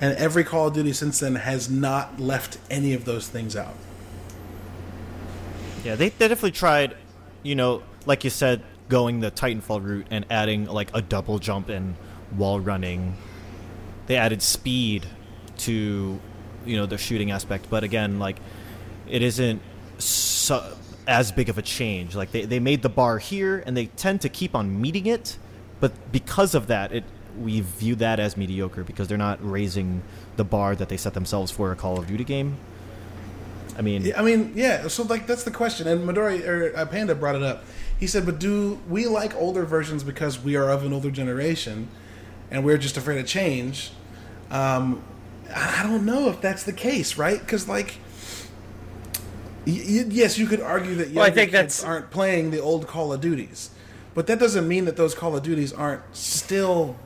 And 0.00 0.16
every 0.16 0.42
Call 0.42 0.68
of 0.68 0.74
Duty 0.74 0.94
since 0.94 1.20
then 1.20 1.34
has 1.34 1.68
not 1.68 2.18
left 2.18 2.58
any 2.70 2.94
of 2.94 3.04
those 3.04 3.28
things 3.28 3.54
out. 3.54 3.74
Yeah, 5.84 5.96
they, 5.96 6.08
they 6.08 6.28
definitely 6.28 6.52
tried 6.52 6.96
you 7.42 7.54
know, 7.54 7.82
like 8.06 8.24
you 8.24 8.30
said, 8.30 8.62
going 8.88 9.20
the 9.20 9.30
Titanfall 9.30 9.84
route 9.84 10.06
and 10.10 10.24
adding 10.30 10.66
like 10.66 10.90
a 10.94 11.02
double 11.02 11.38
jump 11.38 11.68
and 11.68 11.94
wall 12.36 12.60
running. 12.60 13.16
They 14.12 14.18
added 14.18 14.42
speed 14.42 15.06
to, 15.60 16.20
you 16.66 16.76
know, 16.76 16.84
the 16.84 16.98
shooting 16.98 17.30
aspect, 17.30 17.70
but 17.70 17.82
again, 17.82 18.18
like 18.18 18.36
it 19.08 19.22
isn't 19.22 19.62
so, 19.96 20.76
as 21.08 21.32
big 21.32 21.48
of 21.48 21.56
a 21.56 21.62
change. 21.62 22.14
Like 22.14 22.30
they, 22.30 22.44
they 22.44 22.60
made 22.60 22.82
the 22.82 22.90
bar 22.90 23.16
here, 23.16 23.62
and 23.64 23.74
they 23.74 23.86
tend 23.86 24.20
to 24.20 24.28
keep 24.28 24.54
on 24.54 24.78
meeting 24.78 25.06
it, 25.06 25.38
but 25.80 26.12
because 26.12 26.54
of 26.54 26.66
that, 26.66 26.92
it 26.92 27.04
we 27.40 27.62
view 27.62 27.94
that 27.94 28.20
as 28.20 28.36
mediocre 28.36 28.84
because 28.84 29.08
they're 29.08 29.16
not 29.16 29.38
raising 29.40 30.02
the 30.36 30.44
bar 30.44 30.76
that 30.76 30.90
they 30.90 30.98
set 30.98 31.14
themselves 31.14 31.50
for 31.50 31.72
a 31.72 31.74
Call 31.74 31.98
of 31.98 32.06
Duty 32.06 32.24
game. 32.24 32.58
I 33.78 33.80
mean, 33.80 34.12
I 34.14 34.20
mean, 34.20 34.52
yeah. 34.54 34.88
So 34.88 35.04
like 35.04 35.26
that's 35.26 35.44
the 35.44 35.50
question, 35.50 35.88
and 35.88 36.06
Midori 36.06 36.46
or 36.46 36.76
uh, 36.76 36.84
Panda 36.84 37.14
brought 37.14 37.34
it 37.34 37.42
up. 37.42 37.64
He 37.98 38.06
said, 38.06 38.26
"But 38.26 38.38
do 38.38 38.78
we 38.90 39.06
like 39.06 39.34
older 39.36 39.64
versions 39.64 40.04
because 40.04 40.38
we 40.38 40.54
are 40.54 40.68
of 40.68 40.84
an 40.84 40.92
older 40.92 41.10
generation, 41.10 41.88
and 42.50 42.62
we're 42.62 42.76
just 42.76 42.98
afraid 42.98 43.18
of 43.18 43.26
change?" 43.26 43.92
Um, 44.52 45.02
I 45.54 45.80
I 45.80 45.82
don't 45.82 46.04
know 46.06 46.28
if 46.28 46.40
that's 46.40 46.62
the 46.62 46.72
case, 46.72 47.18
right? 47.18 47.40
Because 47.40 47.66
like, 47.68 47.94
y- 49.66 49.82
y- 49.86 50.04
yes, 50.08 50.38
you 50.38 50.46
could 50.46 50.60
argue 50.60 50.94
that 50.96 51.12
Well, 51.12 51.24
I 51.24 51.30
think 51.30 51.50
kids 51.50 51.78
that's- 51.78 51.84
aren't 51.84 52.10
playing 52.10 52.50
the 52.50 52.60
old 52.60 52.86
Call 52.86 53.12
of 53.12 53.20
Duties, 53.20 53.70
but 54.14 54.26
that 54.28 54.38
doesn't 54.38 54.66
mean 54.68 54.84
that 54.84 54.96
those 54.96 55.14
Call 55.14 55.36
of 55.36 55.42
Duties 55.42 55.72
aren't 55.72 56.02
still 56.12 56.96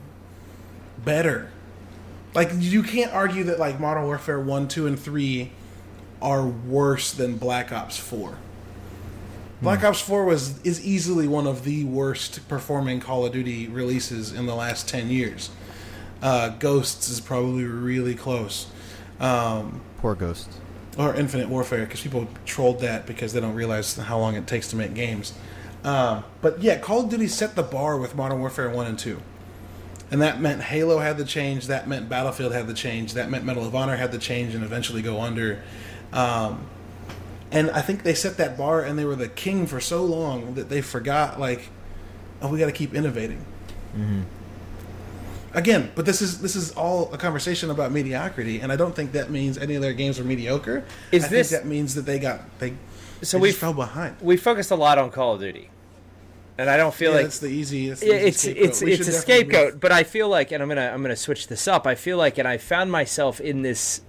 better. 1.03 1.49
Like 2.33 2.51
you 2.59 2.83
can't 2.83 3.13
argue 3.13 3.43
that 3.45 3.59
like 3.59 3.79
Modern 3.79 4.03
Warfare 4.03 4.39
one, 4.39 4.67
two, 4.67 4.85
and 4.85 4.99
three 4.99 5.51
are 6.21 6.45
worse 6.45 7.11
than 7.11 7.37
Black 7.37 7.71
Ops 7.71 7.97
four. 7.97 8.37
Black 9.61 9.83
Ops 9.83 9.99
four 10.01 10.25
was 10.25 10.61
is 10.63 10.85
easily 10.85 11.27
one 11.27 11.47
of 11.47 11.63
the 11.63 11.83
worst 11.85 12.47
performing 12.47 12.99
Call 12.99 13.25
of 13.25 13.31
Duty 13.33 13.67
releases 13.67 14.31
in 14.31 14.45
the 14.45 14.53
last 14.55 14.87
ten 14.87 15.09
years. 15.09 15.49
Uh, 16.21 16.49
Ghosts 16.49 17.09
is 17.09 17.19
probably 17.19 17.63
really 17.65 18.15
close, 18.15 18.67
um, 19.19 19.81
poor 19.99 20.15
Ghosts. 20.15 20.59
or 20.97 21.13
Infinite 21.13 21.47
Warfare 21.49 21.85
because 21.85 22.01
people 22.01 22.27
trolled 22.45 22.79
that 22.81 23.05
because 23.05 23.33
they 23.33 23.39
don't 23.39 23.53
realize 23.53 23.95
how 23.95 24.17
long 24.17 24.35
it 24.35 24.47
takes 24.47 24.67
to 24.69 24.75
make 24.75 24.93
games. 24.95 25.33
Um, 25.83 26.23
but 26.41 26.61
yeah, 26.61 26.77
Call 26.79 27.03
of 27.03 27.09
Duty 27.09 27.27
set 27.27 27.55
the 27.55 27.63
bar 27.63 27.97
with 27.97 28.15
Modern 28.15 28.39
Warfare 28.39 28.69
one 28.69 28.87
and 28.87 28.97
two. 28.97 29.21
And 30.09 30.21
that 30.21 30.39
meant 30.41 30.61
Halo 30.61 30.99
had 30.99 31.17
to 31.17 31.25
change. 31.25 31.67
That 31.67 31.87
meant 31.87 32.09
Battlefield 32.09 32.53
had 32.53 32.67
to 32.67 32.73
change. 32.73 33.13
That 33.13 33.29
meant 33.29 33.43
Medal 33.43 33.65
of 33.65 33.75
Honor 33.75 33.95
had 33.97 34.11
to 34.13 34.17
change 34.17 34.55
and 34.55 34.63
eventually 34.63 35.01
go 35.01 35.21
under. 35.21 35.61
Um, 36.13 36.65
and 37.51 37.69
I 37.71 37.81
think 37.81 38.03
they 38.03 38.13
set 38.13 38.37
that 38.37 38.57
bar, 38.57 38.81
and 38.81 38.97
they 38.97 39.05
were 39.05 39.15
the 39.15 39.27
king 39.27 39.67
for 39.67 39.79
so 39.79 40.03
long 40.03 40.55
that 40.55 40.69
they 40.69 40.81
forgot, 40.81 41.39
like, 41.39 41.69
oh, 42.41 42.49
we 42.49 42.57
got 42.57 42.65
to 42.67 42.71
keep 42.71 42.93
innovating. 42.93 43.45
Again, 45.53 45.91
but 45.95 46.05
this 46.05 46.21
is 46.21 46.41
this 46.41 46.55
is 46.55 46.71
all 46.73 47.11
a 47.13 47.17
conversation 47.17 47.69
about 47.71 47.91
mediocrity, 47.91 48.59
and 48.59 48.71
I 48.71 48.75
don't 48.75 48.95
think 48.95 49.13
that 49.13 49.29
means 49.31 49.57
any 49.57 49.75
of 49.75 49.81
their 49.81 49.93
games 49.93 50.19
are 50.19 50.23
mediocre. 50.23 50.83
Is 51.11 51.23
I 51.25 51.27
this- 51.29 51.49
think 51.51 51.63
that 51.63 51.67
means 51.69 51.95
that 51.95 52.05
they 52.05 52.19
got 52.19 52.41
they 52.59 52.73
So 53.21 53.37
they 53.37 53.41
we 53.43 53.47
just 53.49 53.59
fell 53.59 53.73
behind. 53.73 54.17
we 54.21 54.37
focused 54.37 54.71
a 54.71 54.75
lot 54.75 54.97
on 54.97 55.09
Call 55.09 55.33
of 55.35 55.39
Duty, 55.39 55.69
and 56.57 56.69
I 56.69 56.77
don't 56.77 56.93
feel 56.93 57.11
yeah, 57.11 57.15
like 57.17 57.25
that's 57.27 57.39
the 57.39 57.47
easy. 57.47 57.89
That's 57.89 58.01
the 58.01 58.07
Yeah, 58.07 58.13
easy 58.25 58.51
it's 58.51 58.81
it's 58.81 58.81
it's 58.81 59.07
a 59.07 59.13
scapegoat, 59.13 59.79
but 59.79 59.91
I 59.91 60.03
feel 60.03 60.27
like, 60.29 60.51
and 60.51 60.61
I'm 60.61 60.69
gonna 60.69 60.91
I'm 60.93 61.01
gonna 61.01 61.15
switch 61.15 61.47
this 61.47 61.67
up. 61.67 61.87
I 61.87 61.95
feel 61.95 62.17
like, 62.17 62.37
and 62.37 62.47
I 62.47 62.57
found 62.57 62.91
myself 62.91 63.39
in 63.39 63.61
this 63.61 64.01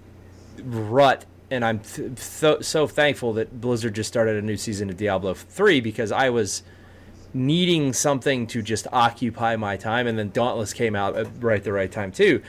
rut, 0.64 1.24
and 1.51 1.64
I'm 1.64 1.78
th- 1.78 2.11
th- 2.41 2.64
so 2.64 2.86
thankful 2.89 3.32
that 3.34 3.61
Blizzard 3.61 3.95
just 3.95 4.09
started 4.09 4.36
a 4.36 4.43
new 4.43 4.57
season 4.57 4.91
of 4.91 4.97
Diablo 4.97 5.34
three 5.34 5.80
because 5.80 6.11
I 6.12 6.30
was 6.30 6.62
needing 7.35 7.93
something 7.93 8.47
to 8.49 8.62
just 8.62 8.87
occupy 8.93 9.57
my 9.57 9.76
time, 9.76 10.07
and 10.07 10.18
then 10.18 10.31
Dauntless 10.31 10.72
came 10.72 10.95
out 10.97 11.16
at 11.16 11.43
right 11.43 11.62
the 11.62 11.72
right 11.72 11.91
time 11.91 12.12
too, 12.12 12.43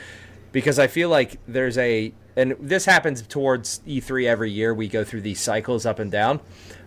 because 0.51 0.79
I 0.79 0.87
feel 0.87 1.09
like 1.09 1.39
there's 1.47 1.77
a 1.77 2.13
and 2.35 2.55
this 2.59 2.85
happens 2.85 3.21
towards 3.21 3.79
E3 3.87 4.25
every 4.25 4.51
year. 4.51 4.73
We 4.73 4.87
go 4.87 5.03
through 5.03 5.21
these 5.21 5.41
cycles 5.41 5.85
up 5.85 5.99
and 5.99 6.09
down, 6.09 6.39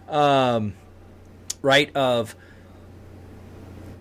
um, 0.09 0.75
right? 1.61 1.95
Of 1.95 2.35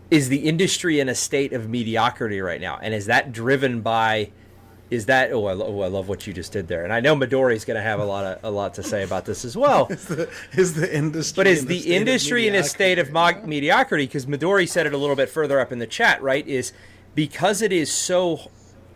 is 0.10 0.28
the 0.30 0.39
industry 0.39 1.00
in 1.00 1.08
a 1.08 1.16
state 1.16 1.54
of 1.54 1.70
mediocrity 1.70 2.42
right 2.42 2.60
now 2.60 2.78
and 2.82 2.94
is 2.94 3.06
that 3.06 3.32
driven 3.32 3.80
by 3.80 4.30
is 4.92 5.08
that 5.08 5.32
oh 5.32 5.46
I, 5.46 5.54
lo- 5.54 5.66
oh, 5.68 5.82
I 5.82 5.88
love 5.88 6.08
what 6.08 6.28
you 6.28 6.34
just 6.34 6.52
did 6.52 6.68
there 6.68 6.84
and 6.84 6.94
i 6.94 7.00
know 7.00 7.16
midori's 7.16 7.66
going 7.66 7.76
to 7.78 7.82
have 7.82 8.00
a 8.00 8.06
lot 8.06 8.26
of 8.26 8.44
a 8.44 8.52
lot 8.52 8.76
to 8.76 8.84
say 8.84 9.04
about 9.04 9.26
this 9.26 9.44
as 9.44 9.58
well 9.58 9.88
is 10.54 10.74
the 10.76 10.89
industry, 10.94 11.36
but 11.36 11.48
is 11.48 11.62
in 11.62 11.66
a 11.66 11.70
the 11.70 11.96
industry 11.96 12.48
in 12.48 12.54
a 12.56 12.64
state 12.64 13.00
of 13.00 13.08
mediocrity? 13.08 13.42
mo- 13.42 13.48
mediocrity 13.48 14.06
because 14.06 14.26
midori 14.28 14.68
said 14.70 14.86
it 14.86 14.94
a 14.94 14.98
little 14.98 15.16
bit 15.16 15.30
further 15.30 15.60
up 15.60 15.72
in 15.72 15.80
the 15.80 15.88
chat 15.88 16.22
right 16.22 16.46
is 16.48 16.74
because 17.16 17.62
it 17.62 17.72
is 17.72 17.92
so 17.92 18.52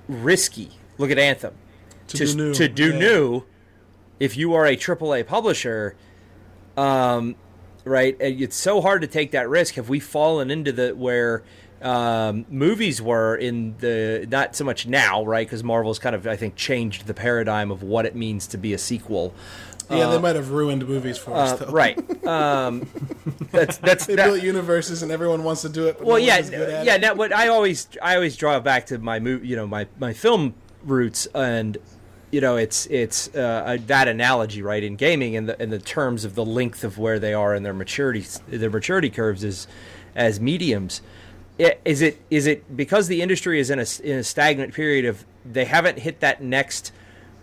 risky 0.08 0.70
look 0.98 1.10
at 1.10 1.18
anthem 1.18 1.54
To 2.10 2.18
do 2.18 2.36
new, 2.36 2.54
to 2.54 2.68
do 2.68 2.92
yeah. 2.92 3.00
new 3.00 3.44
if 4.20 4.38
you 4.38 4.54
are 4.54 4.66
a 4.66 4.78
AAA 4.78 5.26
publisher 5.26 5.96
um, 6.78 7.36
right? 7.86 8.18
It's 8.20 8.56
so 8.56 8.82
hard 8.82 9.02
to 9.02 9.08
take 9.08 9.32
that 9.32 9.48
risk. 9.48 9.76
Have 9.76 9.90
we 9.90 10.00
fallen 10.00 10.52
into 10.52 10.72
the 10.72 10.90
where 10.96 11.44
um, 11.82 12.46
movies 12.50 13.02
were 13.02 13.36
in 13.36 13.76
the 13.80 14.28
not 14.30 14.56
so 14.56 14.64
much 14.64 14.88
now, 14.88 15.24
right? 15.26 15.46
Because 15.46 15.64
Marvel's 15.64 16.00
kind 16.00 16.16
of 16.16 16.26
I 16.28 16.36
think 16.36 16.56
changed 16.56 17.06
the 17.08 17.14
paradigm 17.14 17.72
of 17.72 17.84
what 17.84 18.06
it 18.06 18.16
means 18.16 18.48
to 18.48 18.58
be 18.58 18.74
a 18.74 18.78
sequel. 18.78 19.34
Yeah, 19.90 20.08
they 20.10 20.18
might 20.18 20.36
have 20.36 20.50
ruined 20.50 20.88
movies 20.88 21.16
for 21.20 21.36
us, 21.36 21.52
Uh, 21.62 21.66
though. 21.66 21.72
right. 21.72 22.00
Um, 22.26 22.88
that's 23.52 23.78
that's 23.78 24.08
They 24.08 24.16
that- 24.16 24.26
built 24.26 24.42
universes, 24.42 25.04
and 25.04 25.12
everyone 25.12 25.44
wants 25.44 25.62
to 25.62 25.70
do 25.70 25.88
it. 25.88 26.00
But 26.00 26.08
well, 26.08 26.18
no 26.18 26.24
yeah, 26.26 26.38
one's 26.38 26.50
good 26.50 26.70
at 26.70 26.86
yeah. 26.86 26.96
it. 26.96 27.02
Now, 27.02 27.14
what 27.14 27.32
I 27.32 27.50
always 27.50 27.88
I 28.02 28.16
always 28.16 28.36
draw 28.36 28.60
back 28.60 28.88
to 28.88 28.98
my 28.98 29.20
movie, 29.20 29.48
you 29.48 29.56
know, 29.56 29.68
my 29.68 29.86
my 30.00 30.12
film 30.14 30.56
roots, 30.84 31.28
and 31.36 31.78
you 32.32 32.42
know, 32.42 32.56
it's 32.58 32.88
it's 32.88 33.30
uh, 33.36 33.40
uh, 33.40 33.78
that 33.86 34.08
analogy, 34.08 34.64
right? 34.64 34.84
In 34.84 34.96
gaming, 34.96 35.36
and 35.36 35.48
the 35.50 35.62
in 35.62 35.70
the 35.70 35.78
terms 35.78 36.26
of 36.26 36.34
the 36.34 36.44
length 36.44 36.84
of 36.84 36.98
where 36.98 37.20
they 37.20 37.36
are 37.36 37.54
in 37.54 37.62
their 37.62 37.74
maturity, 37.74 38.26
their 38.48 38.72
maturity 38.72 39.12
curves 39.12 39.44
is 39.44 39.68
as 40.16 40.40
mediums. 40.40 41.02
Is 41.58 42.02
it 42.02 42.22
is 42.30 42.48
it 42.48 42.76
because 42.76 43.08
the 43.08 43.22
industry 43.22 43.60
is 43.60 43.70
in 43.70 43.80
a 43.80 43.86
in 44.04 44.18
a 44.18 44.24
stagnant 44.24 44.74
period 44.74 45.06
of 45.06 45.26
they 45.46 45.66
haven't 45.66 46.00
hit 46.00 46.20
that 46.20 46.44
next 46.44 46.92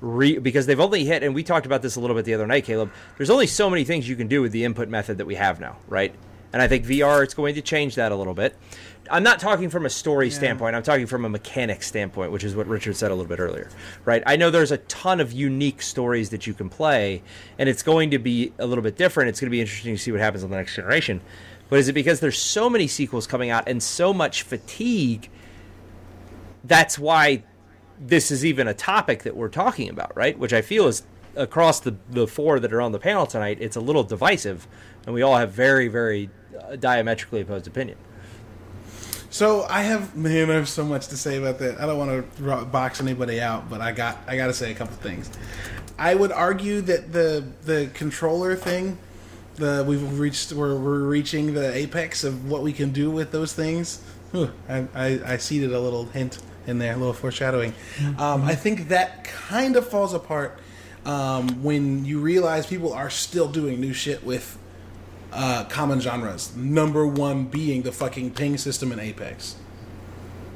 re 0.03 0.39
because 0.39 0.67
they've 0.67 0.81
only 0.81 1.05
hit 1.05 1.23
and 1.23 1.35
we 1.35 1.43
talked 1.43 1.65
about 1.65 1.81
this 1.81 1.97
a 1.97 2.01
little 2.01 2.15
bit 2.15 2.27
the 2.27 2.35
other 2.35 2.47
night 2.47 2.65
Caleb 2.65 2.91
there's 3.17 3.31
only 3.31 3.47
so 3.47 3.71
many 3.71 3.85
things 3.85 4.09
you 4.09 4.17
can 4.17 4.29
do 4.29 4.43
with 4.43 4.53
the 4.53 4.65
input 4.65 4.89
method 4.89 5.17
that 5.19 5.27
we 5.27 5.37
have 5.37 5.61
now 5.61 5.79
right? 5.89 6.15
And 6.53 6.61
I 6.61 6.69
think 6.69 6.85
VR 6.85 7.25
it's 7.25 7.33
going 7.33 7.55
to 7.55 7.63
change 7.63 7.95
that 7.95 8.13
a 8.13 8.17
little 8.17 8.35
bit. 8.35 8.55
I'm 9.11 9.23
not 9.23 9.41
talking 9.41 9.71
from 9.71 9.87
a 9.87 9.91
story 9.91 10.29
standpoint 10.29 10.77
I'm 10.77 10.83
talking 10.83 11.07
from 11.07 11.25
a 11.25 11.29
mechanic 11.31 11.83
standpoint 11.83 12.33
which 12.33 12.45
is 12.45 12.55
what 12.55 12.67
Richard 12.67 12.97
said 12.97 13.11
a 13.11 13.15
little 13.15 13.29
bit 13.29 13.41
earlier 13.41 13.71
right? 14.05 14.23
I 14.27 14.37
know 14.37 14.51
there's 14.51 14.73
a 14.73 14.79
ton 14.79 15.21
of 15.21 15.33
unique 15.33 15.81
stories 15.81 16.31
that 16.31 16.47
you 16.47 16.53
can 16.53 16.69
play 16.69 17.23
and 17.59 17.67
it's 17.67 17.83
going 17.83 18.11
to 18.11 18.19
be 18.19 18.53
a 18.59 18.67
little 18.67 18.83
bit 18.83 18.97
different. 18.97 19.31
It's 19.31 19.41
going 19.41 19.47
to 19.47 19.53
be 19.53 19.61
interesting 19.63 19.95
to 19.95 19.99
see 19.99 20.13
what 20.13 20.21
happens 20.21 20.45
on 20.45 20.51
the 20.51 20.57
next 20.57 20.75
generation 20.75 21.23
but 21.73 21.79
is 21.79 21.89
it 21.89 21.95
because 21.95 22.21
there's 22.21 22.37
so 22.37 22.69
many 22.69 22.87
sequels 22.87 23.27
coming 23.27 23.49
out 23.49 23.67
and 23.67 23.83
so 23.83 24.13
much 24.13 24.43
fatigue 24.43 25.31
that's 26.65 26.99
why 26.99 27.45
this 27.99 28.31
is 28.31 28.45
even 28.45 28.69
a 28.69 28.75
topic 28.75 29.23
that 29.23 29.35
we're 29.35 29.49
talking 29.49 29.89
about, 29.89 30.15
right? 30.15 30.39
Which 30.39 30.53
I 30.53 30.61
feel 30.61 30.87
is 30.87 31.03
across 31.35 31.81
the 31.81 31.97
the 32.11 32.27
four 32.27 32.61
that 32.61 32.75
are 32.75 32.83
on 32.83 32.93
the 32.93 32.99
panel 32.99 33.25
tonight, 33.25 33.57
it's 33.59 33.77
a 33.77 33.81
little 33.81 34.05
divisive, 34.05 34.69
and 35.07 35.15
we 35.15 35.23
all 35.23 35.39
have 35.39 35.53
very, 35.53 35.89
very 35.89 36.29
uh, 36.61 36.77
diametrically 36.77 37.41
opposed 37.41 37.67
opinion. 37.67 37.97
So 39.31 39.63
I 39.63 39.81
have 39.81 40.15
man, 40.15 40.51
I 40.51 40.55
have 40.57 40.69
so 40.69 40.85
much 40.85 41.09
to 41.09 41.17
say 41.17 41.39
about 41.39 41.59
that. 41.61 41.81
I 41.81 41.87
don't 41.87 41.97
want 41.97 42.37
to 42.37 42.65
box 42.67 43.01
anybody 43.01 43.41
out, 43.41 43.71
but 43.71 43.81
I 43.81 43.93
got 43.93 44.19
I 44.27 44.37
got 44.37 44.49
to 44.49 44.55
say 44.55 44.73
a 44.73 44.75
couple 44.75 44.97
things. 44.97 45.31
I 45.99 46.17
would 46.17 46.33
argue 46.33 46.83
that 46.83 47.15
the 47.15 47.43
the 47.63 47.89
controller 47.95 48.57
thing, 48.57 48.99
the 49.57 49.85
we've 49.87 50.19
reached 50.19 50.53
we're, 50.53 50.77
we're 50.77 51.07
reaching 51.07 51.55
the 51.55 51.75
apex 51.75 52.25
of 52.25 52.51
what 52.51 52.63
we 52.63 52.73
can 52.73 52.91
do 52.91 53.11
with 53.11 53.33
those 53.33 53.53
things. 53.53 54.03
Whew, 54.33 54.51
I, 54.69 54.87
I 54.95 55.21
I 55.27 55.37
seeded 55.37 55.73
a 55.73 55.81
little 55.81 56.07
hint 56.07 56.39
in 56.67 56.79
there, 56.79 56.95
a 56.95 56.97
little 56.97 57.13
foreshadowing. 57.13 57.75
Um, 58.19 58.43
I 58.45 58.55
think 58.55 58.89
that 58.89 59.25
kind 59.25 59.77
of 59.77 59.87
falls 59.89 60.15
apart 60.15 60.59
um, 61.05 61.63
when 61.63 62.05
you 62.05 62.21
realize 62.21 62.67
people 62.67 62.93
are 62.93 63.11
still 63.11 63.49
doing 63.49 63.81
new 63.81 63.93
shit 63.93 64.25
with 64.25 64.59
uh, 65.33 65.65
common 65.65 66.01
genres. 66.01 66.55
Number 66.57 67.07
one 67.07 67.47
being 67.47 67.83
the 67.83 67.93
fucking 67.93 68.33
ping 68.33 68.57
system 68.59 68.93
in 68.93 69.01
Apex. 69.01 69.57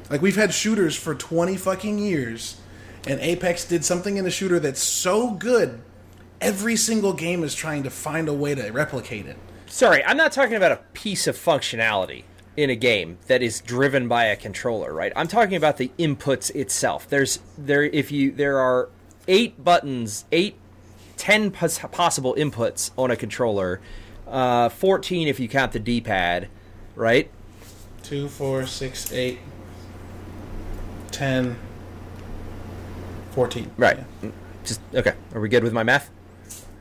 Like 0.09 0.21
we've 0.21 0.37
had 0.37 0.53
shooters 0.53 0.95
for 0.95 1.13
twenty 1.13 1.57
fucking 1.57 1.99
years, 1.99 2.59
and 3.05 3.19
Apex 3.19 3.65
did 3.65 3.83
something 3.83 4.17
in 4.17 4.25
a 4.25 4.31
shooter 4.31 4.59
that's 4.59 4.81
so 4.81 5.31
good. 5.31 5.81
Every 6.39 6.75
single 6.75 7.13
game 7.13 7.43
is 7.43 7.55
trying 7.55 7.83
to 7.83 7.89
find 7.89 8.29
a 8.29 8.33
way 8.33 8.53
to 8.55 8.69
replicate 8.71 9.25
it. 9.25 9.37
Sorry, 9.65 10.03
I'm 10.05 10.17
not 10.17 10.31
talking 10.31 10.55
about 10.55 10.71
a 10.71 10.79
piece 10.93 11.27
of 11.27 11.35
functionality 11.35 12.23
in 12.55 12.69
a 12.69 12.75
game 12.75 13.17
that 13.27 13.41
is 13.41 13.59
driven 13.61 14.07
by 14.07 14.25
a 14.25 14.35
controller, 14.35 14.93
right? 14.93 15.11
I'm 15.15 15.27
talking 15.27 15.55
about 15.55 15.77
the 15.77 15.91
inputs 15.99 16.53
itself. 16.55 17.07
There's 17.09 17.39
there 17.57 17.83
if 17.83 18.11
you 18.11 18.31
there 18.31 18.59
are 18.59 18.89
eight 19.27 19.63
buttons, 19.63 20.25
eight, 20.31 20.55
ten 21.17 21.51
pos- 21.51 21.79
possible 21.91 22.35
inputs 22.37 22.91
on 22.97 23.11
a 23.11 23.15
controller 23.15 23.81
Uh, 24.27 24.67
14 24.69 25.27
if 25.29 25.39
you 25.39 25.47
count 25.47 25.71
the 25.71 25.79
D-pad, 25.79 26.49
right? 26.95 27.31
Two, 28.03 28.27
four, 28.27 28.65
six, 28.65 29.11
eight, 29.13 29.39
ten, 31.11 31.55
fourteen. 33.31 33.71
Right. 33.77 33.99
Yeah. 34.21 34.29
Just 34.65 34.81
okay. 34.93 35.13
Are 35.33 35.39
we 35.41 35.47
good 35.49 35.63
with 35.63 35.73
my 35.73 35.83
math? 35.83 36.09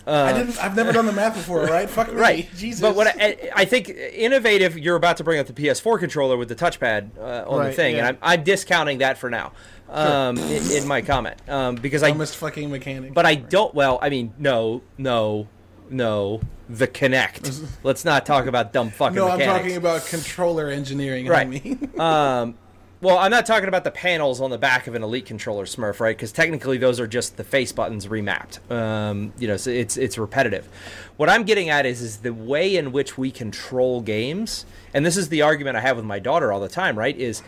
I 0.06 0.32
didn't. 0.32 0.62
I've 0.62 0.76
never 0.76 0.92
done 0.92 1.06
the 1.06 1.12
math 1.12 1.34
before. 1.34 1.66
Right? 1.66 1.90
Fuck 1.90 2.08
me. 2.08 2.14
Right. 2.14 2.48
Jesus. 2.56 2.80
But 2.80 2.94
what 2.94 3.08
I, 3.08 3.50
I 3.54 3.64
think 3.64 3.88
innovative, 3.88 4.78
you're 4.78 4.96
about 4.96 5.16
to 5.16 5.24
bring 5.24 5.40
up 5.40 5.46
the 5.46 5.52
PS4 5.52 5.98
controller 5.98 6.36
with 6.36 6.48
the 6.48 6.54
touchpad 6.54 7.18
uh, 7.18 7.44
on 7.48 7.64
the 7.64 7.72
thing, 7.72 7.96
yeah. 7.96 8.08
and 8.08 8.18
I'm, 8.22 8.38
I'm 8.38 8.44
discounting 8.44 8.98
that 8.98 9.18
for 9.18 9.30
now 9.30 9.52
um, 9.88 10.38
in, 10.38 10.70
in 10.70 10.88
my 10.88 11.02
comment 11.02 11.36
um, 11.48 11.76
because 11.76 12.02
I. 12.02 12.10
dumbest 12.10 12.36
fucking 12.36 12.70
mechanic. 12.70 13.14
But 13.14 13.26
I 13.26 13.34
don't. 13.34 13.74
Well, 13.74 13.98
I 14.00 14.10
mean, 14.10 14.32
no, 14.38 14.82
no, 14.98 15.48
no. 15.90 16.40
The 16.68 16.88
Kinect. 16.88 17.64
Let's 17.84 18.04
not 18.04 18.26
talk 18.26 18.46
about 18.46 18.72
dumb 18.72 18.90
fucking. 18.90 19.14
no, 19.14 19.28
I'm 19.28 19.38
talking 19.40 19.76
about 19.76 20.04
controller 20.06 20.68
engineering. 20.68 21.26
Right. 21.26 21.46
I 21.46 21.50
mean, 21.50 21.90
Um, 21.98 22.58
well, 23.06 23.18
I'm 23.18 23.30
not 23.30 23.46
talking 23.46 23.68
about 23.68 23.84
the 23.84 23.92
panels 23.92 24.40
on 24.40 24.50
the 24.50 24.58
back 24.58 24.88
of 24.88 24.96
an 24.96 25.04
Elite 25.04 25.26
controller, 25.26 25.64
Smurf, 25.64 26.00
right? 26.00 26.16
Because 26.16 26.32
technically, 26.32 26.76
those 26.76 26.98
are 26.98 27.06
just 27.06 27.36
the 27.36 27.44
face 27.44 27.70
buttons 27.70 28.08
remapped. 28.08 28.68
Um, 28.68 29.32
you 29.38 29.46
know, 29.46 29.56
so 29.56 29.70
it's 29.70 29.96
it's 29.96 30.18
repetitive. 30.18 30.68
What 31.16 31.28
I'm 31.30 31.44
getting 31.44 31.68
at 31.68 31.86
is 31.86 32.02
is 32.02 32.16
the 32.18 32.34
way 32.34 32.74
in 32.76 32.90
which 32.90 33.16
we 33.16 33.30
control 33.30 34.00
games, 34.00 34.66
and 34.92 35.06
this 35.06 35.16
is 35.16 35.28
the 35.28 35.42
argument 35.42 35.76
I 35.76 35.82
have 35.82 35.94
with 35.96 36.04
my 36.04 36.18
daughter 36.18 36.52
all 36.52 36.58
the 36.58 36.68
time, 36.68 36.98
right? 36.98 37.16
Is 37.16 37.44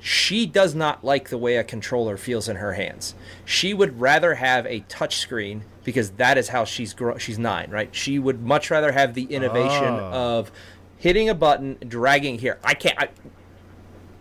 she 0.00 0.46
does 0.46 0.74
not 0.74 1.04
like 1.04 1.28
the 1.28 1.36
way 1.36 1.56
a 1.56 1.64
controller 1.64 2.16
feels 2.16 2.48
in 2.48 2.56
her 2.56 2.72
hands. 2.72 3.14
She 3.44 3.74
would 3.74 4.00
rather 4.00 4.36
have 4.36 4.64
a 4.64 4.80
touchscreen 4.88 5.60
because 5.84 6.12
that 6.12 6.38
is 6.38 6.48
how 6.48 6.64
she's 6.64 6.94
gro- 6.94 7.18
she's 7.18 7.38
9, 7.38 7.70
right? 7.70 7.94
She 7.94 8.18
would 8.18 8.40
much 8.42 8.70
rather 8.70 8.92
have 8.92 9.12
the 9.12 9.24
innovation 9.24 9.84
Oh. 9.94 10.38
of 10.38 10.52
hitting 10.96 11.28
a 11.28 11.34
button, 11.34 11.76
dragging 11.86 12.38
here. 12.38 12.58
I 12.64 12.72
can't 12.72 12.98
I, 12.98 13.08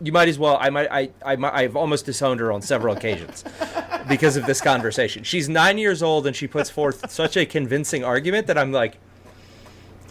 you 0.01 0.11
might 0.11 0.27
as 0.27 0.37
well 0.37 0.57
I 0.59 0.69
might. 0.69 0.87
I. 0.91 1.09
I. 1.25 1.35
I've 1.63 1.75
almost 1.75 2.05
disowned 2.05 2.39
her 2.39 2.51
on 2.51 2.61
several 2.61 2.95
occasions 2.95 3.43
because 4.09 4.35
of 4.37 4.45
this 4.45 4.61
conversation. 4.61 5.23
She's 5.23 5.47
9 5.49 5.77
years 5.77 6.03
old 6.03 6.27
and 6.27 6.35
she 6.35 6.47
puts 6.47 6.69
forth 6.69 7.09
such 7.09 7.37
a 7.37 7.45
convincing 7.45 8.03
argument 8.03 8.47
that 8.47 8.57
I'm 8.57 8.71
like 8.71 8.97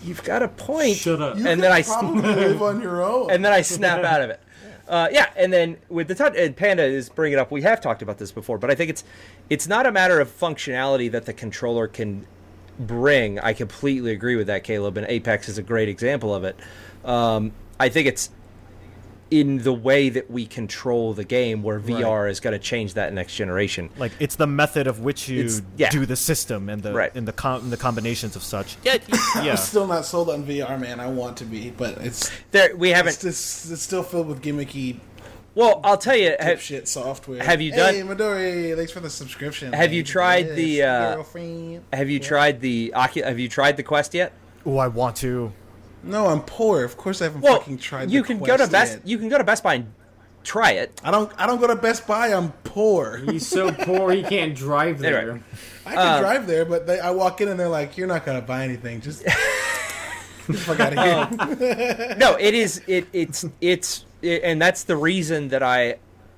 you've 0.02 0.22
got 0.24 0.42
a 0.42 0.48
point. 0.48 0.96
Shut 0.96 1.20
up. 1.20 1.38
you 1.38 1.46
and 1.46 1.62
then 1.62 1.72
I 1.72 1.80
s- 1.80 1.88
probably 1.88 2.22
live 2.22 2.62
on 2.62 2.80
your 2.80 3.02
own. 3.04 3.30
and 3.30 3.44
then 3.44 3.52
I 3.52 3.62
snap 3.62 4.04
out 4.04 4.20
of 4.22 4.30
it. 4.30 4.40
Uh, 4.86 5.08
yeah, 5.10 5.30
and 5.34 5.50
then 5.50 5.78
with 5.88 6.08
the 6.08 6.14
touch, 6.14 6.34
and 6.36 6.54
Panda 6.54 6.82
is 6.84 7.08
bringing 7.08 7.38
it 7.38 7.40
up. 7.40 7.50
We 7.50 7.62
have 7.62 7.80
talked 7.80 8.02
about 8.02 8.18
this 8.18 8.32
before, 8.32 8.58
but 8.58 8.70
I 8.70 8.74
think 8.74 8.90
it's 8.90 9.02
it's 9.48 9.66
not 9.66 9.86
a 9.86 9.92
matter 9.92 10.20
of 10.20 10.28
functionality 10.28 11.10
that 11.10 11.24
the 11.24 11.32
controller 11.32 11.88
can 11.88 12.26
bring. 12.78 13.38
I 13.38 13.54
completely 13.54 14.12
agree 14.12 14.36
with 14.36 14.46
that, 14.48 14.62
Caleb, 14.62 14.98
and 14.98 15.06
Apex 15.06 15.48
is 15.48 15.56
a 15.56 15.62
great 15.62 15.88
example 15.88 16.34
of 16.34 16.44
it. 16.44 16.56
Um, 17.02 17.52
I 17.80 17.88
think 17.88 18.06
it's 18.08 18.28
in 19.30 19.58
the 19.64 19.72
way 19.72 20.08
that 20.10 20.30
we 20.30 20.46
control 20.46 21.12
the 21.14 21.24
game, 21.24 21.62
where 21.62 21.80
VR 21.80 22.30
is 22.30 22.40
going 22.40 22.52
to 22.52 22.58
change 22.58 22.94
that 22.94 23.12
next 23.12 23.34
generation. 23.34 23.90
Like 23.96 24.12
it's 24.20 24.36
the 24.36 24.46
method 24.46 24.86
of 24.86 25.00
which 25.00 25.28
you 25.28 25.48
yeah. 25.76 25.90
do 25.90 26.06
the 26.06 26.16
system 26.16 26.68
and 26.68 26.82
the 26.82 26.92
Right. 26.92 27.14
and 27.14 27.26
the 27.26 27.32
com- 27.32 27.70
the 27.70 27.76
combinations 27.76 28.36
of 28.36 28.42
such. 28.42 28.76
Yeah, 28.84 28.98
yeah. 29.42 29.52
I'm 29.52 29.56
still 29.56 29.86
not 29.86 30.04
sold 30.04 30.30
on 30.30 30.44
VR, 30.44 30.78
man. 30.78 31.00
I 31.00 31.06
want 31.08 31.36
to 31.38 31.44
be, 31.44 31.70
but 31.70 31.98
it's 31.98 32.30
There, 32.50 32.76
we 32.76 32.90
haven't. 32.90 33.14
it's, 33.14 33.24
it's, 33.24 33.70
it's 33.70 33.82
still 33.82 34.02
filled 34.02 34.28
with 34.28 34.42
gimmicky 34.42 35.00
Well, 35.54 35.80
I'll 35.84 35.98
tell 35.98 36.16
you. 36.16 36.36
Have, 36.38 36.60
shit 36.60 36.86
software. 36.86 37.42
have 37.42 37.60
you 37.60 37.70
done? 37.72 37.94
hey, 37.94 38.02
Midori, 38.02 38.76
thanks 38.76 38.92
for 38.92 39.00
the 39.00 39.10
subscription. 39.10 39.72
Have 39.72 39.92
you 39.92 40.02
tried 40.02 40.46
Yes, 40.48 40.56
the, 40.56 40.82
uh, 40.82 41.14
girlfriend. 41.16 41.82
have 41.92 42.10
you 42.10 42.20
tried 42.20 42.60
the 42.60 42.92
Ocu- 42.94 43.24
Have 43.24 43.38
you 43.38 43.48
tried 43.48 43.76
the 43.76 43.82
Quest 43.82 44.14
yet? 44.14 44.32
Oh, 44.66 44.76
I 44.78 44.88
want 44.88 45.16
to. 45.16 45.52
No, 46.04 46.26
I'm 46.26 46.42
poor. 46.42 46.84
Of 46.84 46.96
course, 46.96 47.20
I 47.20 47.24
haven't 47.26 47.40
Well, 47.42 47.58
fucking 47.58 47.78
tried. 47.78 48.10
you 48.10 48.20
the 48.22 48.26
can 48.26 48.38
go 48.38 48.56
to 48.56 48.66
Best. 48.66 48.92
yet. 48.98 49.06
You 49.06 49.18
can 49.18 49.28
go 49.28 49.38
to 49.38 49.44
Best 49.44 49.62
Buy 49.62 49.74
and 49.74 49.92
try 50.42 50.72
it. 50.72 51.00
I 51.04 51.10
don't. 51.10 51.30
I 51.38 51.46
don't 51.46 51.60
go 51.60 51.66
to 51.66 51.76
Best 51.76 52.06
Buy. 52.06 52.28
I'm 52.28 52.52
poor. 52.64 53.16
He's 53.26 53.46
so 53.46 53.72
poor 53.72 54.10
he 54.12 54.22
can't 54.22 54.54
drive 54.54 54.98
there. 54.98 55.20
Anyway. 55.20 55.40
I 55.86 55.94
can 55.94 56.20
drive 56.22 56.46
there, 56.46 56.64
but 56.64 56.86
they, 56.86 56.98
I 57.00 57.10
walk 57.10 57.40
in 57.40 57.48
and 57.48 57.58
they're 57.60 57.68
like, 57.68 57.96
"You're 57.98 58.08
not 58.08 58.24
gonna 58.24 58.40
buy 58.42 58.64
anything. 58.64 59.00
Just, 59.02 59.22
just 60.46 60.62
fuck 60.64 60.80
out 60.80 60.96
of 60.96 61.38
here." 61.38 62.16
no, 62.18 62.36
it 62.38 62.54
is. 62.54 62.82
It 62.86 63.06
it's 63.12 63.44
it's 63.60 64.04
it, 64.22 64.42
and 64.44 64.60
that's 64.60 64.84
the 64.84 64.96
reason 64.96 65.48
that 65.48 65.62
I 65.62 65.96